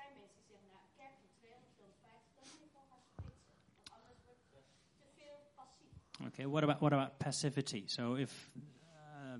Zijn 0.00 0.12
mensen 0.20 0.36
die 0.40 0.46
zeggen, 0.52 0.68
nou, 0.72 0.80
een 0.86 0.96
kerk 1.02 1.14
van 1.22 1.30
200, 1.40 1.72
250, 1.76 2.34
dan 2.38 2.46
moet 2.50 2.60
je 2.64 2.68
gewoon 2.74 2.88
gaan 2.92 3.04
splitsen. 3.12 3.54
Want 3.76 3.88
anders 3.96 4.20
wordt 4.26 4.44
het 4.56 4.66
te 5.00 5.08
veel 5.18 5.38
passief. 5.60 5.92
Okay, 6.28 6.46
what 6.54 6.62
about 6.66 6.78
what 6.84 6.92
about 6.96 7.12
passivity? 7.26 7.82
So 7.96 8.02
if 8.26 8.32
uh, 8.56 8.62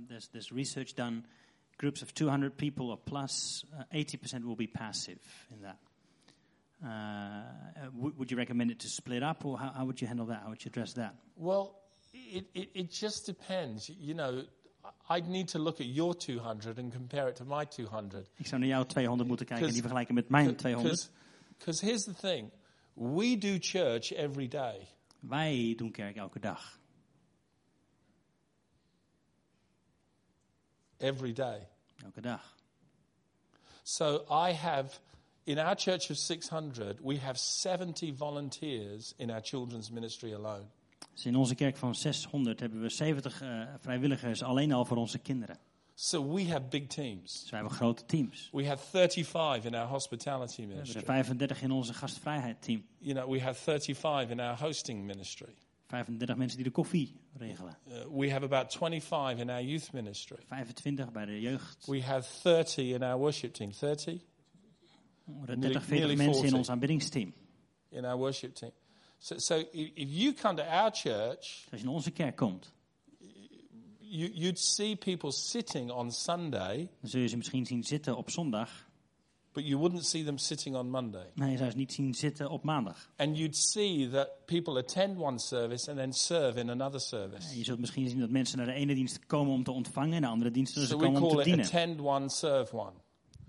there's 0.08 0.26
there's 0.34 0.50
research 0.62 0.90
done, 1.02 1.16
groups 1.82 2.00
of 2.02 2.08
200 2.12 2.56
people 2.64 2.86
or 2.92 2.98
plus, 2.98 3.64
uh, 3.72 3.84
80% 3.90 4.44
will 4.48 4.60
be 4.66 4.70
passive 4.82 5.22
in 5.50 5.60
that. 5.60 5.78
Uh, 6.82 6.88
uh, 6.88 7.90
would, 7.92 8.16
would 8.16 8.30
you 8.30 8.38
recommend 8.38 8.70
it 8.70 8.78
to 8.78 8.88
split 8.88 9.22
up, 9.22 9.44
or 9.44 9.58
how, 9.58 9.70
how 9.72 9.84
would 9.84 10.00
you 10.00 10.06
handle 10.06 10.26
that? 10.26 10.40
How 10.42 10.48
would 10.48 10.64
you 10.64 10.70
address 10.70 10.94
that? 10.94 11.14
Well, 11.36 11.74
it, 12.12 12.46
it, 12.54 12.70
it 12.74 12.90
just 12.90 13.26
depends. 13.26 13.88
You 13.88 14.14
know, 14.14 14.44
I'd 15.08 15.28
need 15.28 15.48
to 15.48 15.58
look 15.58 15.80
at 15.80 15.86
your 15.86 16.14
200 16.16 16.78
and 16.78 16.92
compare 16.92 17.28
it 17.28 17.36
to 17.36 17.44
my 17.44 17.64
200. 17.66 18.30
Ik 18.36 18.46
zou 18.46 18.60
naar 18.60 18.70
jouw 18.70 18.84
200 18.84 19.28
moeten 19.28 19.46
kijken 19.46 19.66
en 19.66 19.72
die 19.72 19.82
Because- 19.82 20.04
vergelijken 20.06 20.14
met 20.14 20.28
mijn 20.28 20.56
200. 20.56 21.10
Because 21.58 21.84
here's 21.84 22.04
the 22.04 22.14
thing 22.14 22.50
we 22.94 23.38
do 23.38 23.56
church 23.60 24.12
every 24.12 24.48
day. 24.48 24.86
Wij 25.20 25.74
doen 25.76 25.90
kerk 25.90 26.16
elke 26.16 26.40
dag. 26.40 26.78
Every 30.98 31.32
day. 31.32 31.68
Elke 32.04 32.20
dag. 32.20 32.40
So 33.82 34.24
I 34.30 34.52
have, 34.52 34.98
in 35.44 35.58
our 35.58 35.74
church 35.74 36.10
of 36.10 36.16
600, 36.16 37.00
we 37.02 37.16
have 37.18 37.38
70 37.38 38.12
volunteers 38.12 39.14
in 39.18 39.30
our 39.30 39.40
children's 39.40 39.90
ministry 39.90 40.32
alone. 40.34 40.66
Dus 41.12 41.26
in 41.26 41.36
onze 41.36 41.54
kerk 41.54 41.76
van 41.76 41.94
600 41.94 42.60
hebben 42.60 42.80
we 42.80 42.88
70 42.88 43.42
eh, 43.42 43.62
vrijwilligers 43.78 44.42
alleen 44.42 44.72
al 44.72 44.84
voor 44.84 44.96
onze 44.96 45.18
kinderen. 45.18 45.58
So 45.94 46.32
we 46.34 46.48
have 46.48 46.66
big 46.68 46.86
teams. 46.86 47.40
Dus 47.40 47.50
wij 47.50 47.60
hebben 47.60 47.78
grote 47.78 48.04
teams. 48.04 48.48
We 48.52 48.66
have 48.66 48.86
35 48.86 49.64
in 49.64 49.74
our 49.74 49.88
hospitality 49.88 50.66
We 50.66 50.74
hebben 50.74 50.76
er 50.76 50.76
ministry. 50.76 51.04
35 51.04 51.62
in 51.62 51.70
onze 51.70 51.94
gastvrijheid 51.94 52.62
team. 52.62 52.84
You 52.98 53.14
know, 53.14 53.30
we 53.30 53.40
have 53.40 53.60
35 53.60 54.30
in 54.30 54.40
our 54.40 54.58
hosting 54.58 55.04
ministry. 55.04 55.54
35 55.86 56.36
mensen 56.36 56.56
die 56.56 56.66
de 56.66 56.72
koffie 56.72 57.20
regelen. 57.32 57.78
Uh, 57.88 57.94
we 58.18 58.30
have 58.30 58.44
about 58.44 58.72
25 58.72 59.38
in 59.38 59.50
our 59.50 59.62
youth 59.62 59.92
ministry. 59.92 60.38
25 60.46 61.12
bij 61.12 61.24
de 61.24 61.40
jeugd. 61.40 61.86
We 61.86 62.02
have 62.02 62.40
30 62.42 62.84
in 62.84 63.02
our 63.02 63.18
worship 63.18 63.52
team. 63.52 63.72
30 63.72 64.20
30, 65.46 65.56
nearly 65.56 65.80
40 65.80 66.16
mensen 66.16 66.26
in 66.26 66.32
40. 66.32 66.58
ons 66.58 66.70
aanbiddingsteam. 66.70 67.32
in 67.90 68.04
our 68.04 68.16
worship 68.16 68.54
team. 68.54 68.72
So, 69.22 69.38
so 69.38 69.54
if 69.72 70.08
you 70.08 70.32
come 70.32 70.54
to 70.56 70.62
our 70.62 70.90
church, 70.92 71.66
als 71.70 71.80
je 71.80 71.84
naar 71.84 71.94
onze 71.94 72.10
kerk 72.10 72.36
komt, 72.36 72.72
you, 73.98 74.30
you'd 74.34 74.58
see 74.58 74.96
people 74.96 75.32
sitting 75.32 75.90
on 75.90 76.10
Sunday 76.12 76.88
dan 77.00 77.10
zul 77.10 77.20
je 77.20 77.26
ze 77.28 77.36
misschien 77.36 77.66
zien 77.66 77.84
zitten 77.84 78.16
op 78.16 78.30
zondag. 78.30 78.88
but 79.52 79.64
you 79.66 79.78
wouldn't 79.78 80.04
see 80.06 80.24
them 80.24 80.38
sitting 80.38 80.76
on 80.76 80.90
Monday. 80.90 81.30
Maar 81.34 81.50
je 81.50 81.56
zou 81.56 81.70
ze 81.70 81.76
niet 81.76 81.92
zien 81.92 82.14
zitten 82.14 82.50
op 82.50 82.62
maandag. 82.64 83.10
And 83.16 83.36
you'd 83.38 83.56
see 83.56 84.08
that 84.10 84.28
people 84.46 84.78
attend 84.78 85.18
one 85.18 85.38
service 85.38 85.90
and 85.90 85.98
then 85.98 86.12
serve 86.12 86.58
in 86.58 86.70
another 86.70 86.94
En 86.94 87.00
service. 87.00 87.58
je 87.58 87.64
zult 87.64 87.78
misschien 87.78 88.08
zien 88.08 88.20
dat 88.20 88.30
mensen 88.30 88.56
naar 88.58 88.66
de 88.66 88.72
ene 88.72 88.94
dienst 88.94 89.26
komen 89.26 89.52
om 89.52 89.64
te 89.64 89.70
ontvangen 89.70 90.12
en 90.14 90.20
de 90.22 90.28
andere 90.28 90.50
dienst 90.50 90.74
So 90.74 90.80
we 90.80 91.04
komen 91.04 91.22
om 91.22 91.28
call 91.28 91.30
te 91.30 91.38
it 91.38 91.44
dienen. 91.44 91.64
attend 91.64 92.00
one, 92.00 92.28
serve 92.28 92.76
one. 92.76 92.92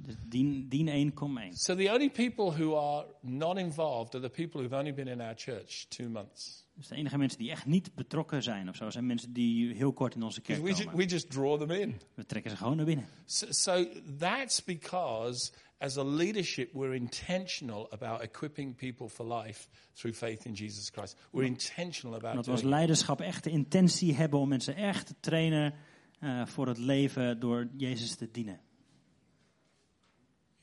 Dus 0.04 0.16
dien, 0.28 0.68
dien 0.70 0.88
één, 0.88 1.14
kom 1.14 1.38
één. 1.38 1.54
So 1.56 1.76
the 1.76 1.90
only 1.94 2.10
people 2.10 2.52
who 2.64 2.76
are 2.78 3.06
not 3.22 3.58
involved 3.58 4.16
are 4.16 4.30
the 4.30 4.30
people 4.30 4.60
who've 4.62 4.78
only 4.78 4.94
been 4.94 5.08
in 5.08 5.22
our 5.22 5.34
church 5.36 5.86
two 5.90 6.10
months. 6.10 6.66
Dus 6.76 6.88
de 6.88 6.96
enige 6.96 7.18
mensen 7.18 7.40
die 7.40 7.52
echt 7.52 7.66
niet 7.66 7.96
betrokken 7.96 8.44
zijn 8.44 8.70
of 8.70 8.76
zo, 8.76 8.90
zijn 8.90 9.06
mensen 9.06 9.34
die 9.34 9.74
heel 9.74 9.94
kort 9.94 10.16
in 10.16 10.24
onze 10.24 10.42
kerk 10.42 10.60
Because 10.60 10.84
we, 10.84 10.90
komen. 10.90 11.06
we 11.06 11.12
just 11.12 11.32
draw 11.32 11.60
them 11.60 11.72
in. 11.72 12.00
We 12.14 12.26
trekken 12.26 12.52
ze 12.52 12.58
gewoon 12.58 12.76
naar 12.76 12.86
binnen. 12.86 13.06
So, 13.26 13.46
so 13.50 13.86
that's 14.18 14.64
because, 14.64 15.52
as 15.78 15.98
a 15.98 16.04
leadership, 16.04 16.74
we're 16.74 16.96
intentional 16.96 17.88
about 17.92 18.22
equipping 18.22 18.76
people 18.76 19.10
for 19.10 19.38
life 19.38 19.68
through 19.94 20.18
faith 20.18 20.46
in 20.46 20.54
Jesus 20.54 20.90
Christ. 20.90 21.18
We're 21.32 21.46
intentional 21.48 22.18
about 22.18 22.32
Omdat 22.32 22.46
we 22.46 22.52
als 22.52 22.62
doing 22.62 22.74
it. 22.74 22.80
leiderschap 22.80 23.22
echt 23.22 23.44
de 23.44 23.50
intentie 23.50 24.14
hebben 24.16 24.40
om 24.40 24.48
mensen 24.50 24.76
echt 24.76 25.08
te 25.08 25.16
trainen 25.20 25.74
eh, 26.20 26.46
voor 26.46 26.68
het 26.68 26.78
leven 26.78 27.40
door 27.40 27.68
Jezus 27.78 28.16
te 28.16 28.32
dienen. 28.32 28.60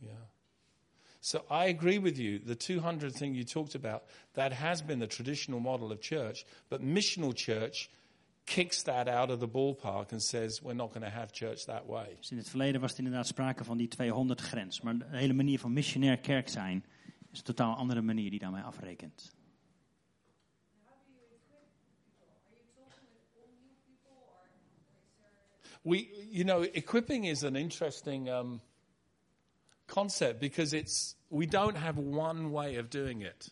Yeah. 0.01 0.11
So 1.21 1.45
I 1.51 1.67
agree 1.67 1.99
with 1.99 2.19
you. 2.19 2.39
The 2.39 2.55
200 2.55 3.13
thing 3.13 3.35
you 3.35 3.45
talked 3.45 3.75
about, 3.75 4.03
that 4.35 4.53
has 4.53 4.83
been 4.83 4.99
the 4.99 5.07
traditional 5.07 5.61
model 5.61 5.91
of 5.93 6.01
church. 6.01 6.47
But 6.69 6.81
missional 6.81 7.35
church 7.35 7.91
kicks 8.47 8.83
that 8.85 9.09
out 9.09 9.31
of 9.31 9.41
the 9.41 9.49
ballpark 9.49 10.13
and 10.13 10.23
says, 10.23 10.63
we're 10.63 10.75
not 10.75 10.89
going 10.89 11.03
to 11.03 11.11
have 11.11 11.33
church 11.33 11.67
that 11.67 11.87
way. 11.87 12.17
Dus 12.17 12.31
in 12.31 12.37
het 12.37 12.49
verleden 12.49 12.81
was 12.81 12.93
er 12.93 12.99
inderdaad 12.99 13.27
sprake 13.27 13.65
van 13.65 13.77
die 13.77 13.89
200 13.89 14.41
grens. 14.41 14.81
Maar 14.81 14.99
de 14.99 15.05
hele 15.11 15.33
manier 15.33 15.59
van 15.59 15.73
missionair 15.73 16.19
kerk 16.19 16.49
zijn 16.49 16.85
is 17.33 17.39
een 17.39 17.45
totaal 17.45 17.75
andere 17.75 18.03
manier 18.03 18.31
die 18.31 18.39
daarmee 18.39 18.63
afrekent. 18.63 19.37
We, 25.83 26.27
you 26.31 26.45
know, 26.45 26.67
equipping 26.73 27.27
is 27.27 27.45
an 27.45 27.57
interesting 27.57 28.29
um, 28.29 28.61
concept 29.89 30.41
because 30.41 30.77
it's 30.77 31.17
we 31.31 31.47
don't 31.47 31.77
have 31.77 31.99
one 31.99 32.51
way 32.51 32.79
of 32.79 32.89
doing 32.89 33.23
it. 33.23 33.51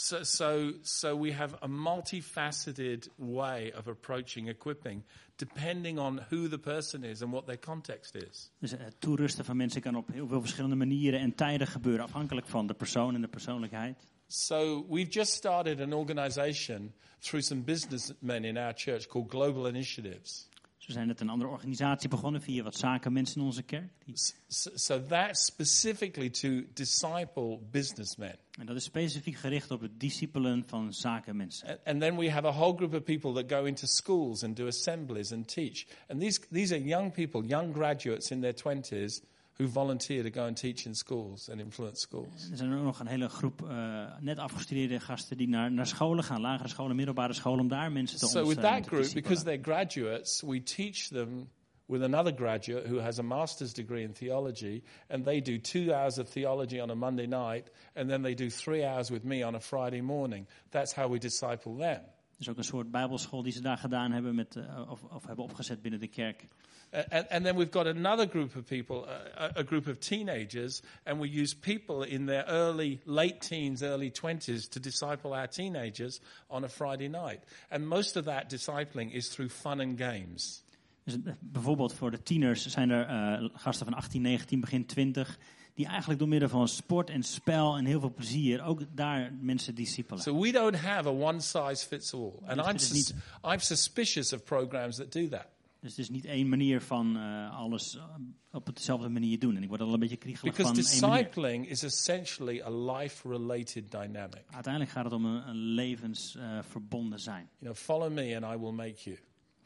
So, 0.00 0.22
so, 0.22 0.74
so 0.82 1.16
we 1.16 1.32
have 1.32 1.56
a 1.60 1.66
multifaceted 1.66 3.08
way 3.16 3.72
of 3.72 3.88
approaching 3.88 4.48
equipping, 4.48 5.02
depending 5.38 5.98
on 5.98 6.20
who 6.30 6.46
the 6.46 6.58
person 6.58 7.02
is 7.02 7.20
and 7.20 7.32
what 7.32 7.46
their 7.46 7.56
context 7.56 8.14
is. 8.14 8.50
Dus 8.60 8.70
het 8.70 9.00
toerusten 9.00 9.44
van 9.44 9.56
mensen 9.56 9.80
kan 9.80 9.96
op 9.96 10.08
heel 10.12 10.26
veel 10.26 10.40
verschillende 10.40 10.76
manieren 10.76 11.20
en 11.20 11.34
tijden 11.34 11.66
gebeuren, 11.66 12.04
afhankelijk 12.04 12.46
van 12.46 12.66
de 12.66 12.74
persoon 12.74 13.14
en 13.14 13.20
de 13.20 13.28
persoonlijkheid. 13.28 14.06
So 14.26 14.86
we've 14.88 15.10
just 15.10 15.32
started 15.32 15.80
an 15.80 15.92
organization 15.92 16.92
through 17.20 17.44
some 17.44 17.62
businessmen 17.62 18.44
in 18.44 18.56
our 18.56 18.72
church 18.76 19.06
called 19.06 19.30
Global 19.30 19.68
Initiatives. 19.68 20.47
Zo 20.88 20.94
zijn 20.94 21.06
net 21.06 21.20
een 21.20 21.28
andere 21.28 21.50
organisatie 21.50 22.08
begonnen 22.08 22.42
via 22.42 22.62
wat 22.62 22.76
zakenmensen 22.76 23.40
in 23.40 23.46
onze 23.46 23.62
kerk. 23.62 23.90
Die- 24.04 24.14
So, 24.46 24.70
so 24.74 25.02
that's 25.06 25.44
specifically 25.44 26.30
to 26.30 26.48
disciple 26.74 27.58
businessmen. 27.70 28.36
En 28.58 28.66
dat 28.66 28.76
is 28.76 28.84
specifiek 28.84 29.36
gericht 29.36 29.70
op 29.70 29.80
het 29.80 30.00
discipelen 30.00 30.64
van 30.66 30.92
zakenmensen. 30.94 31.68
And, 31.68 31.78
and 31.84 32.00
then 32.00 32.16
we 32.16 32.30
have 32.30 32.46
a 32.46 32.52
whole 32.52 32.76
group 32.76 32.94
of 32.94 33.02
people 33.02 33.32
that 33.32 33.52
go 33.58 33.64
into 33.64 33.86
schools 33.86 34.42
and 34.42 34.56
do 34.56 34.66
assemblies 34.66 35.32
and 35.32 35.48
teach. 35.48 35.86
And 36.08 36.20
these, 36.20 36.40
these 36.50 36.74
are 36.74 36.84
young 36.84 37.12
people, 37.12 37.44
young 37.46 37.74
graduates 37.74 38.30
in 38.30 38.40
their 38.40 38.54
20s 38.54 39.20
who 39.58 39.68
volunteer 39.68 40.22
to 40.22 40.30
go 40.30 40.46
and 40.46 40.56
teach 40.56 40.86
in 40.86 40.94
schools 40.94 41.48
and 41.48 41.60
influence 41.60 42.00
schools. 42.00 42.50
Er 42.50 42.56
zijn 42.56 42.74
ook 42.74 42.82
nog 42.82 43.00
een 43.00 43.06
hele 43.06 43.28
groep 43.28 43.68
eh, 43.68 44.04
net 44.20 44.38
afgestudeerde 44.38 45.00
gasten 45.00 45.36
die 45.36 45.48
naar, 45.48 45.72
naar 45.72 45.86
scholen 45.86 46.24
gaan, 46.24 46.40
lagere 46.40 46.68
scholen, 46.68 46.96
middelbare 46.96 47.32
scholen, 47.32 47.60
om 47.60 47.68
daar 47.68 47.92
mensen 47.92 48.18
te 48.18 48.26
So 48.26 48.46
with 48.46 48.60
that 48.60 48.86
group, 48.86 49.12
because 49.12 49.44
they're 49.44 49.62
graduates, 49.62 50.42
we 50.42 50.62
teach 50.62 51.08
them 51.08 51.48
with 51.86 52.02
another 52.02 52.32
graduate 52.36 52.88
who 52.88 53.00
has 53.00 53.18
a 53.18 53.22
master's 53.22 53.72
degree 53.72 54.02
in 54.02 54.12
theology, 54.12 54.82
and 55.08 55.24
they 55.24 55.40
do 55.40 55.58
two 55.60 55.92
hours 55.92 56.18
of 56.18 56.28
theology 56.30 56.80
on 56.80 56.90
a 56.90 56.94
Monday 56.94 57.26
night, 57.26 57.70
and 57.94 58.08
then 58.08 58.22
they 58.22 58.34
do 58.34 58.48
three 58.48 58.84
hours 58.84 59.10
with 59.10 59.24
me 59.24 59.46
on 59.46 59.54
a 59.54 59.60
Friday 59.60 60.00
morning. 60.00 60.46
That's 60.70 60.94
how 60.94 61.10
we 61.10 61.18
disciple 61.18 61.76
them. 61.76 62.02
Er 62.38 62.44
is 62.44 62.48
ook 62.48 62.56
een 62.56 62.64
soort 62.64 62.90
bijbelschool 62.90 63.42
die 63.42 63.52
ze 63.52 63.60
daar 63.60 63.78
gedaan 63.78 64.12
hebben 64.12 64.34
met, 64.34 64.56
eh, 64.56 64.90
of, 64.90 65.02
of 65.02 65.26
hebben 65.26 65.44
opgezet 65.44 65.82
binnen 65.82 66.00
de 66.00 66.08
kerk. 66.08 66.44
And, 66.92 67.26
and 67.30 67.44
then 67.44 67.56
we've 67.56 67.70
got 67.70 67.86
another 67.86 68.26
group 68.26 68.56
of 68.56 68.66
people, 68.66 69.06
uh, 69.08 69.50
a, 69.56 69.60
a 69.60 69.64
group 69.64 69.86
of 69.86 70.00
teenagers, 70.00 70.82
and 71.04 71.20
we 71.20 71.28
use 71.28 71.54
people 71.54 72.02
in 72.02 72.26
their 72.26 72.44
early, 72.48 73.00
late 73.04 73.40
teens, 73.40 73.82
early 73.82 74.10
20s 74.10 74.68
to 74.70 74.80
disciple 74.80 75.34
our 75.34 75.46
teenagers 75.46 76.20
on 76.48 76.64
a 76.64 76.68
Friday 76.68 77.08
night. 77.08 77.40
And 77.70 77.86
most 77.86 78.16
of 78.16 78.24
that 78.24 78.48
discipling 78.48 79.12
is 79.12 79.28
through 79.28 79.50
fun 79.50 79.80
and 79.80 79.98
games. 79.98 80.62
Dus 81.04 81.14
eh, 81.24 81.32
bijvoorbeeld 81.40 81.94
voor 81.94 82.10
de 82.10 82.22
tieners 82.22 82.66
zijn 82.66 82.90
er 82.90 83.06
eh, 83.06 83.48
gasten 83.54 83.86
van 83.86 83.94
18, 83.94 84.22
19, 84.22 84.60
begin 84.60 84.86
20, 84.86 85.38
die 85.74 85.86
eigenlijk 85.86 86.18
door 86.18 86.28
middel 86.28 86.48
van 86.48 86.68
sport 86.68 87.10
en 87.10 87.22
spel 87.22 87.76
en 87.76 87.84
heel 87.84 88.00
veel 88.00 88.12
plezier 88.14 88.62
ook 88.62 88.80
daar 88.94 89.32
mensen 89.40 89.74
discipelen. 89.74 90.22
So 90.22 90.40
we 90.40 90.52
don't 90.52 90.76
have 90.76 91.08
a 91.08 91.12
one 91.12 91.40
size 91.40 91.86
fits 91.86 92.14
all. 92.14 92.32
And 92.46 92.66
I'm, 92.66 92.78
sus- 92.78 93.12
I'm 93.44 93.58
suspicious 93.58 94.32
of 94.32 94.44
programs 94.44 94.96
that 94.96 95.12
do 95.12 95.28
that. 95.28 95.46
Dus 95.80 95.90
het 95.90 95.98
is 95.98 96.10
niet 96.10 96.24
één 96.24 96.48
manier 96.48 96.80
van 96.80 97.16
eh, 97.16 97.56
alles 97.58 97.96
eh, 97.96 98.04
op 98.52 98.76
dezelfde 98.76 99.08
manier 99.08 99.38
doen. 99.38 99.56
En 99.56 99.62
ik 99.62 99.68
word 99.68 99.80
al 99.80 99.92
een 99.92 100.00
beetje 100.00 100.16
kriegelig 100.16 100.56
Because 100.56 100.82
van 100.82 100.92
één 100.92 101.00
manier. 101.00 101.24
discipling 101.24 101.68
is 101.68 101.82
essentially 101.82 102.60
a 102.60 102.70
life 102.70 103.28
related 103.28 103.90
dynamic. 103.90 104.44
Uiteindelijk 104.50 104.92
gaat 104.92 105.04
het 105.04 105.12
om 105.12 105.24
een, 105.24 105.48
een 105.48 105.56
levensverbonden 105.56 107.18
zijn. 107.18 107.48
You 107.58 107.72
know, 107.72 107.74
follow 107.74 108.12
me 108.12 108.40
and 108.40 108.54
I 108.54 108.60
will 108.60 108.72
make 108.72 108.96
you. 109.02 109.18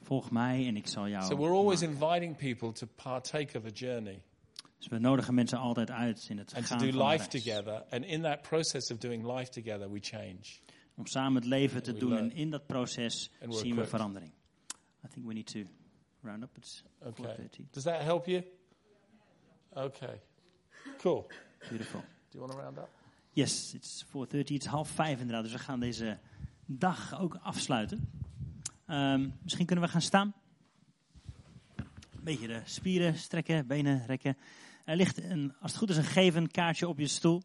Volg 0.02 0.30
mij 0.30 0.66
en 0.66 0.76
ik 0.76 0.86
zal 0.86 1.08
jou. 1.08 1.24
So 1.24 1.36
we're 1.36 1.54
always 1.54 1.80
maken. 1.80 1.96
inviting 1.96 2.36
people 2.36 2.72
to 2.72 2.86
partake 3.02 3.58
of 3.58 3.64
a 3.64 3.72
journey. 3.74 4.22
Dus 4.78 4.88
we 4.88 4.98
nodigen 4.98 5.34
mensen 5.34 5.58
altijd 5.58 5.90
uit 5.90 6.26
in 6.28 6.38
het 6.38 6.54
and 6.54 6.66
to 6.66 6.68
gaan 6.68 6.78
do 6.78 6.90
van 6.90 6.98
de 6.98 7.04
life 7.04 7.28
together. 7.28 7.84
And 7.90 8.04
in 8.04 8.22
that 8.22 8.42
process 8.42 8.90
of 8.90 8.98
doing 8.98 9.36
life 9.36 9.50
together, 9.50 9.90
we 9.92 9.98
change. 10.00 10.60
Om 10.96 11.06
samen 11.06 11.34
het 11.34 11.44
leven 11.44 11.82
te 11.82 11.92
doen 11.92 12.10
learn. 12.10 12.30
en 12.30 12.36
in 12.36 12.50
dat 12.50 12.66
proces 12.66 13.30
zien 13.48 13.74
we 13.76 13.86
verandering. 13.86 14.32
I 15.04 15.08
think 15.08 15.26
we 15.26 15.34
need 15.34 15.46
to 15.46 15.60
round 16.22 16.42
up. 16.42 16.56
It's 16.56 16.84
Okay. 17.02 17.36
4:30. 17.36 17.70
Does 17.70 17.82
that 17.84 18.02
help 18.02 18.26
you? 18.26 18.42
Okay. 19.72 20.20
Cool. 20.98 21.26
Beautiful. 21.68 22.00
Do 22.00 22.38
you 22.38 22.46
want 22.46 22.52
to 22.52 22.58
round 22.58 22.78
up? 22.78 22.88
Yes, 23.32 23.74
it's 23.74 24.04
4.30. 24.04 24.38
Het 24.38 24.50
is 24.50 24.64
half 24.64 24.88
vijf 24.90 25.20
inderdaad. 25.20 25.42
Dus 25.42 25.52
we 25.52 25.58
gaan 25.58 25.80
deze 25.80 26.18
dag 26.66 27.20
ook 27.20 27.38
afsluiten. 27.42 28.10
Ehm, 28.86 29.28
misschien 29.42 29.66
kunnen 29.66 29.84
we 29.84 29.90
gaan 29.90 30.00
staan. 30.00 30.34
Een 31.76 32.24
beetje 32.24 32.46
de 32.46 32.60
spieren 32.64 33.18
strekken, 33.18 33.66
benen 33.66 34.06
rekken. 34.06 34.36
Er 34.84 34.96
ligt, 34.96 35.22
een, 35.22 35.54
als 35.60 35.70
het 35.70 35.80
goed 35.80 35.90
is, 35.90 35.96
een 35.96 36.04
geven 36.04 36.50
kaartje 36.50 36.88
op 36.88 36.98
je 36.98 37.06
stoel. 37.06 37.42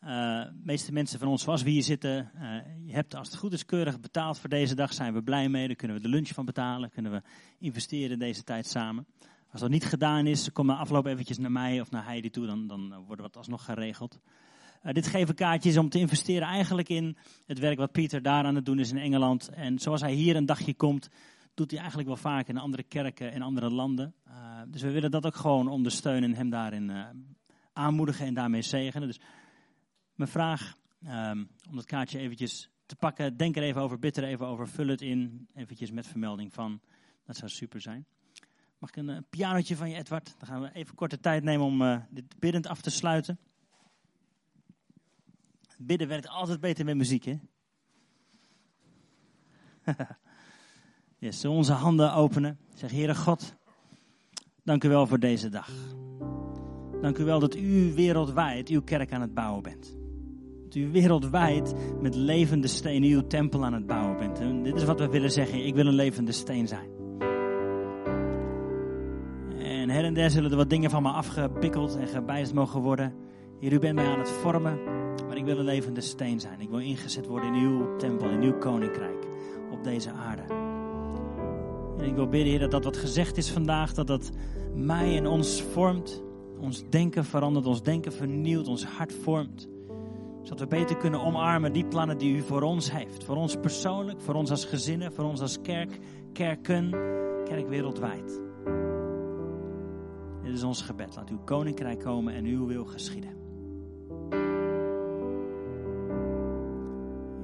Eh, 0.00 0.08
de 0.42 0.60
meeste 0.62 0.92
mensen 0.92 1.18
van 1.18 1.28
ons, 1.28 1.42
zoals 1.42 1.62
we 1.62 1.70
hier 1.70 1.82
zitten, 1.82 2.30
eh, 2.34 2.86
je 2.86 2.92
hebt 2.92 3.14
als 3.14 3.28
het 3.28 3.36
goed 3.36 3.52
is 3.52 3.64
keurig 3.64 4.00
betaald 4.00 4.38
voor 4.38 4.48
deze 4.48 4.74
dag. 4.74 4.92
Zijn 4.92 5.14
we 5.14 5.22
blij 5.22 5.48
mee. 5.48 5.66
Daar 5.66 5.76
kunnen 5.76 5.96
we 5.96 6.02
de 6.02 6.08
lunch 6.08 6.28
van 6.28 6.44
betalen. 6.44 6.90
Kunnen 6.90 7.12
we 7.12 7.22
investeren 7.58 8.10
in 8.10 8.18
deze 8.18 8.44
tijd 8.44 8.66
samen. 8.66 9.06
Als 9.52 9.60
dat 9.60 9.70
niet 9.70 9.84
gedaan 9.84 10.26
is, 10.26 10.52
kom 10.52 10.66
na 10.66 10.76
afloop 10.76 11.06
eventjes 11.06 11.38
naar 11.38 11.52
mij 11.52 11.80
of 11.80 11.90
naar 11.90 12.04
Heidi 12.04 12.30
toe. 12.30 12.46
Dan, 12.46 12.66
dan 12.66 12.92
eh, 12.92 12.98
wordt 13.06 13.22
wat 13.22 13.36
alsnog 13.36 13.64
geregeld. 13.64 14.20
Eh, 14.82 14.92
dit 14.92 15.06
geven 15.06 15.34
kaartje 15.34 15.70
is 15.70 15.76
om 15.76 15.88
te 15.88 15.98
investeren 15.98 16.48
eigenlijk 16.48 16.88
in 16.88 17.16
het 17.46 17.58
werk 17.58 17.78
wat 17.78 17.92
Pieter 17.92 18.22
daar 18.22 18.44
aan 18.44 18.54
het 18.54 18.66
doen 18.66 18.78
is 18.78 18.90
in 18.90 18.98
Engeland. 18.98 19.48
En 19.48 19.78
zoals 19.78 20.00
hij 20.00 20.12
hier 20.12 20.36
een 20.36 20.46
dagje 20.46 20.74
komt, 20.74 21.08
doet 21.54 21.70
hij 21.70 21.78
eigenlijk 21.78 22.08
wel 22.08 22.16
vaak 22.16 22.48
in 22.48 22.58
andere 22.58 22.82
kerken 22.82 23.32
in 23.32 23.42
andere 23.42 23.70
landen. 23.70 24.14
Dus 24.68 24.82
we 24.82 24.90
willen 24.90 25.10
dat 25.10 25.26
ook 25.26 25.36
gewoon 25.36 25.68
ondersteunen 25.68 26.30
en 26.30 26.36
hem 26.36 26.50
daarin 26.50 26.92
aanmoedigen 27.72 28.26
en 28.26 28.34
daarmee 28.34 28.62
zegenen. 28.62 29.08
Dus 29.08 29.20
mijn 30.18 30.30
vraag 30.30 30.76
ehm, 31.04 31.44
om 31.68 31.76
dat 31.76 31.84
kaartje 31.84 32.18
eventjes 32.18 32.70
te 32.86 32.96
pakken. 32.96 33.36
Denk 33.36 33.56
er 33.56 33.62
even 33.62 33.80
over, 33.80 33.98
bid 33.98 34.16
er 34.16 34.24
even 34.24 34.46
over, 34.46 34.68
vul 34.68 34.86
het 34.86 35.00
in. 35.00 35.48
Eventjes 35.54 35.90
met 35.90 36.06
vermelding 36.06 36.52
van, 36.52 36.80
dat 37.24 37.36
zou 37.36 37.50
super 37.50 37.80
zijn. 37.80 38.06
Mag 38.78 38.88
ik 38.88 38.96
een 38.96 39.08
eh, 39.08 39.18
pianotje 39.30 39.76
van 39.76 39.90
je, 39.90 39.96
Edward? 39.96 40.34
Dan 40.38 40.48
gaan 40.48 40.60
we 40.60 40.72
even 40.72 40.94
korte 40.94 41.20
tijd 41.20 41.42
nemen 41.42 41.66
om 41.66 41.82
eh, 41.82 42.00
dit 42.10 42.38
biddend 42.38 42.66
af 42.66 42.80
te 42.80 42.90
sluiten. 42.90 43.38
Bidden 45.78 46.08
werkt 46.08 46.28
altijd 46.28 46.60
beter 46.60 46.84
met 46.84 46.96
muziek, 46.96 47.24
hè? 47.24 47.38
yes, 51.26 51.44
onze 51.44 51.72
handen 51.72 52.12
openen. 52.12 52.58
Zeg, 52.74 52.90
Heere 52.90 53.14
God, 53.14 53.54
dank 54.62 54.84
u 54.84 54.88
wel 54.88 55.06
voor 55.06 55.18
deze 55.18 55.48
dag. 55.48 55.70
Dank 57.00 57.18
u 57.18 57.24
wel 57.24 57.38
dat 57.40 57.56
u 57.56 57.92
wereldwijd 57.94 58.68
uw 58.68 58.82
kerk 58.82 59.12
aan 59.12 59.20
het 59.20 59.34
bouwen 59.34 59.62
bent. 59.62 59.97
Dat 60.68 60.76
u 60.76 60.90
wereldwijd 60.90 61.74
met 62.00 62.14
levende 62.14 62.66
stenen 62.66 63.10
uw 63.10 63.26
tempel 63.26 63.64
aan 63.64 63.72
het 63.72 63.86
bouwen 63.86 64.16
bent. 64.18 64.40
En 64.40 64.62
dit 64.62 64.76
is 64.76 64.84
wat 64.84 64.98
we 64.98 65.08
willen 65.08 65.30
zeggen. 65.30 65.66
Ik 65.66 65.74
wil 65.74 65.86
een 65.86 65.94
levende 65.94 66.32
steen 66.32 66.68
zijn. 66.68 66.88
En 69.58 69.90
her 69.90 70.04
en 70.04 70.14
der 70.14 70.30
zullen 70.30 70.50
er 70.50 70.56
wat 70.56 70.70
dingen 70.70 70.90
van 70.90 71.02
me 71.02 71.08
afgepikkeld 71.08 71.96
en 71.96 72.06
gebijst 72.06 72.54
mogen 72.54 72.80
worden. 72.80 73.14
Heer, 73.60 73.72
u 73.72 73.78
bent 73.78 73.94
mij 73.94 74.06
aan 74.06 74.18
het 74.18 74.30
vormen, 74.30 74.78
maar 75.26 75.36
ik 75.36 75.44
wil 75.44 75.58
een 75.58 75.64
levende 75.64 76.00
steen 76.00 76.40
zijn. 76.40 76.60
Ik 76.60 76.68
wil 76.68 76.78
ingezet 76.78 77.26
worden 77.26 77.54
in 77.54 77.62
uw 77.62 77.96
tempel, 77.96 78.28
in 78.28 78.42
uw 78.42 78.58
koninkrijk 78.58 79.26
op 79.70 79.84
deze 79.84 80.10
aarde. 80.10 80.42
En 81.98 82.04
ik 82.04 82.14
wil 82.14 82.28
bidden, 82.28 82.50
Heer, 82.50 82.60
dat 82.60 82.70
dat 82.70 82.84
wat 82.84 82.96
gezegd 82.96 83.36
is 83.36 83.50
vandaag, 83.50 83.94
dat 83.94 84.06
dat 84.06 84.30
mij 84.74 85.16
en 85.16 85.26
ons 85.26 85.62
vormt. 85.62 86.22
Ons 86.60 86.84
denken 86.90 87.24
verandert, 87.24 87.66
ons 87.66 87.82
denken 87.82 88.12
vernieuwt, 88.12 88.68
ons 88.68 88.84
hart 88.84 89.12
vormt. 89.12 89.68
Zodat 90.42 90.60
we 90.60 90.66
beter 90.66 90.96
kunnen 90.96 91.20
omarmen 91.20 91.72
die 91.72 91.84
plannen 91.86 92.18
die 92.18 92.36
u 92.36 92.40
voor 92.40 92.62
ons 92.62 92.92
heeft. 92.92 93.24
Voor 93.24 93.36
ons 93.36 93.56
persoonlijk, 93.56 94.20
voor 94.20 94.34
ons 94.34 94.50
als 94.50 94.64
gezinnen, 94.64 95.12
voor 95.12 95.24
ons 95.24 95.40
als 95.40 95.60
kerk, 95.60 95.98
kerken, 96.32 96.90
kerk 97.44 97.68
wereldwijd. 97.68 98.40
Dit 100.42 100.52
is 100.52 100.62
ons 100.62 100.82
gebed. 100.82 101.16
Laat 101.16 101.30
uw 101.30 101.40
koninkrijk 101.44 102.00
komen 102.00 102.34
en 102.34 102.44
uw 102.44 102.66
wil 102.66 102.84
geschieden. 102.84 103.30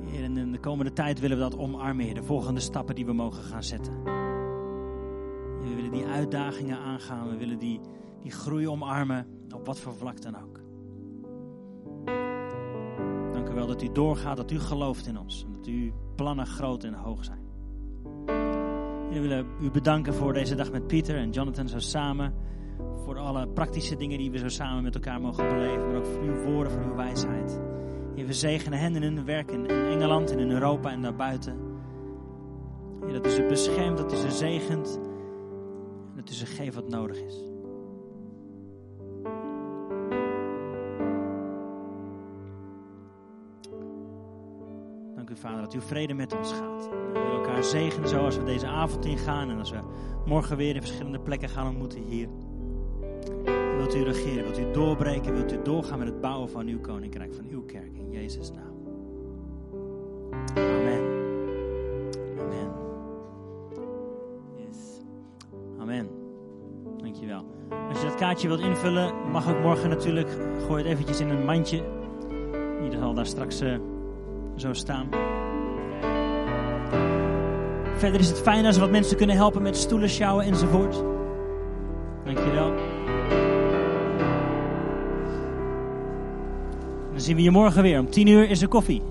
Heer, 0.04 0.24
en 0.24 0.36
in 0.36 0.52
de 0.52 0.60
komende 0.60 0.92
tijd 0.92 1.20
willen 1.20 1.36
we 1.36 1.42
dat 1.42 1.58
omarmen, 1.58 2.04
Heer. 2.04 2.14
De 2.14 2.22
volgende 2.22 2.60
stappen 2.60 2.94
die 2.94 3.06
we 3.06 3.12
mogen 3.12 3.42
gaan 3.42 3.62
zetten. 3.62 4.02
We 5.62 5.74
willen 5.74 5.90
die 5.90 6.06
uitdagingen 6.06 6.78
aangaan. 6.78 7.28
We 7.28 7.36
willen 7.36 7.58
die, 7.58 7.80
die 8.22 8.30
groei 8.30 8.68
omarmen, 8.68 9.26
op 9.54 9.66
wat 9.66 9.80
voor 9.80 9.94
vlak 9.94 10.22
dan 10.22 10.36
ook. 10.36 10.53
Dat 13.66 13.82
u 13.82 13.92
doorgaat, 13.92 14.36
dat 14.36 14.50
u 14.50 14.58
gelooft 14.58 15.06
in 15.06 15.18
ons. 15.18 15.44
En 15.46 15.52
dat 15.52 15.66
uw 15.66 15.92
plannen 16.16 16.46
groot 16.46 16.84
en 16.84 16.94
hoog 16.94 17.24
zijn. 17.24 17.42
We 19.10 19.20
willen 19.20 19.46
u 19.60 19.70
bedanken 19.70 20.14
voor 20.14 20.32
deze 20.32 20.54
dag 20.54 20.72
met 20.72 20.86
Pieter 20.86 21.16
en 21.16 21.30
Jonathan 21.30 21.68
zo 21.68 21.78
samen. 21.78 22.34
Voor 23.04 23.18
alle 23.18 23.48
praktische 23.48 23.96
dingen 23.96 24.18
die 24.18 24.30
we 24.30 24.38
zo 24.38 24.48
samen 24.48 24.82
met 24.82 24.94
elkaar 24.94 25.20
mogen 25.20 25.48
beleven. 25.48 25.86
Maar 25.86 25.96
ook 25.96 26.06
voor 26.06 26.22
uw 26.22 26.42
woorden, 26.42 26.72
voor 26.72 26.82
uw 26.82 26.94
wijsheid. 26.94 27.60
Heer, 28.14 28.26
we 28.26 28.32
zegenen 28.32 28.78
hen 28.78 28.96
in 28.96 29.02
hun 29.02 29.24
werk 29.24 29.50
in, 29.50 29.66
Engeland, 29.66 30.30
in 30.30 30.50
Europa 30.50 30.90
en 30.90 31.02
daarbuiten. 31.02 31.56
Dat 33.12 33.26
u 33.26 33.30
ze 33.30 33.46
beschermt, 33.48 33.98
dat 33.98 34.12
u 34.12 34.16
ze 34.16 34.30
zegent. 34.30 35.00
En 36.10 36.16
dat 36.16 36.30
u 36.30 36.32
ze 36.32 36.46
geeft 36.46 36.74
wat 36.74 36.88
nodig 36.88 37.16
is. 37.16 37.53
Vader, 45.44 45.60
dat 45.60 45.72
uw 45.72 45.80
vrede 45.80 46.14
met 46.14 46.36
ons 46.36 46.52
gaat. 46.52 46.88
We 46.88 47.12
willen 47.12 47.30
elkaar 47.30 47.64
zegenen 47.64 48.08
zo 48.08 48.24
als 48.24 48.36
we 48.36 48.44
deze 48.44 48.66
avond 48.66 49.04
ingaan 49.04 49.50
en 49.50 49.58
als 49.58 49.70
we 49.70 49.78
morgen 50.26 50.56
weer 50.56 50.74
in 50.74 50.80
verschillende 50.80 51.20
plekken 51.20 51.48
gaan 51.48 51.66
ontmoeten 51.66 52.02
hier. 52.02 52.28
Wilt 53.76 53.94
u 53.94 54.02
regeren, 54.02 54.44
wilt 54.44 54.58
u 54.58 54.70
doorbreken, 54.72 55.34
wilt 55.34 55.52
u 55.52 55.62
doorgaan 55.62 55.98
met 55.98 56.08
het 56.08 56.20
bouwen 56.20 56.50
van 56.50 56.66
uw 56.66 56.80
koninkrijk, 56.80 57.34
van 57.34 57.46
uw 57.50 57.64
kerk 57.64 57.96
in 57.96 58.10
Jezus' 58.10 58.50
naam. 58.50 58.74
Amen. 60.54 61.02
Amen. 62.38 62.72
Yes. 64.56 65.00
Amen. 65.78 66.08
Dankjewel. 66.96 67.44
Als 67.88 68.00
je 68.00 68.06
dat 68.06 68.14
kaartje 68.14 68.48
wilt 68.48 68.60
invullen, 68.60 69.30
mag 69.30 69.48
ook 69.48 69.62
morgen 69.62 69.88
natuurlijk. 69.88 70.28
Gooi 70.66 70.82
het 70.82 70.92
eventjes 70.92 71.20
in 71.20 71.28
een 71.28 71.44
mandje. 71.44 71.82
Die 72.80 72.98
zal 72.98 73.14
daar 73.14 73.26
straks 73.26 73.60
eh, 73.60 73.76
zo 74.56 74.72
staan. 74.72 75.08
Verder 77.96 78.20
is 78.20 78.28
het 78.28 78.40
fijn 78.40 78.66
als 78.66 78.74
we 78.74 78.80
wat 78.80 78.90
mensen 78.90 79.16
kunnen 79.16 79.36
helpen 79.36 79.62
met 79.62 79.76
stoelen 79.76 80.08
sjouwen 80.08 80.44
enzovoort. 80.44 81.02
Dankjewel. 82.24 82.72
Dan 87.10 87.20
zien 87.20 87.36
we 87.36 87.42
je 87.42 87.50
morgen 87.50 87.82
weer. 87.82 87.98
Om 87.98 88.10
10 88.10 88.26
uur 88.26 88.50
is 88.50 88.62
er 88.62 88.68
koffie. 88.68 89.02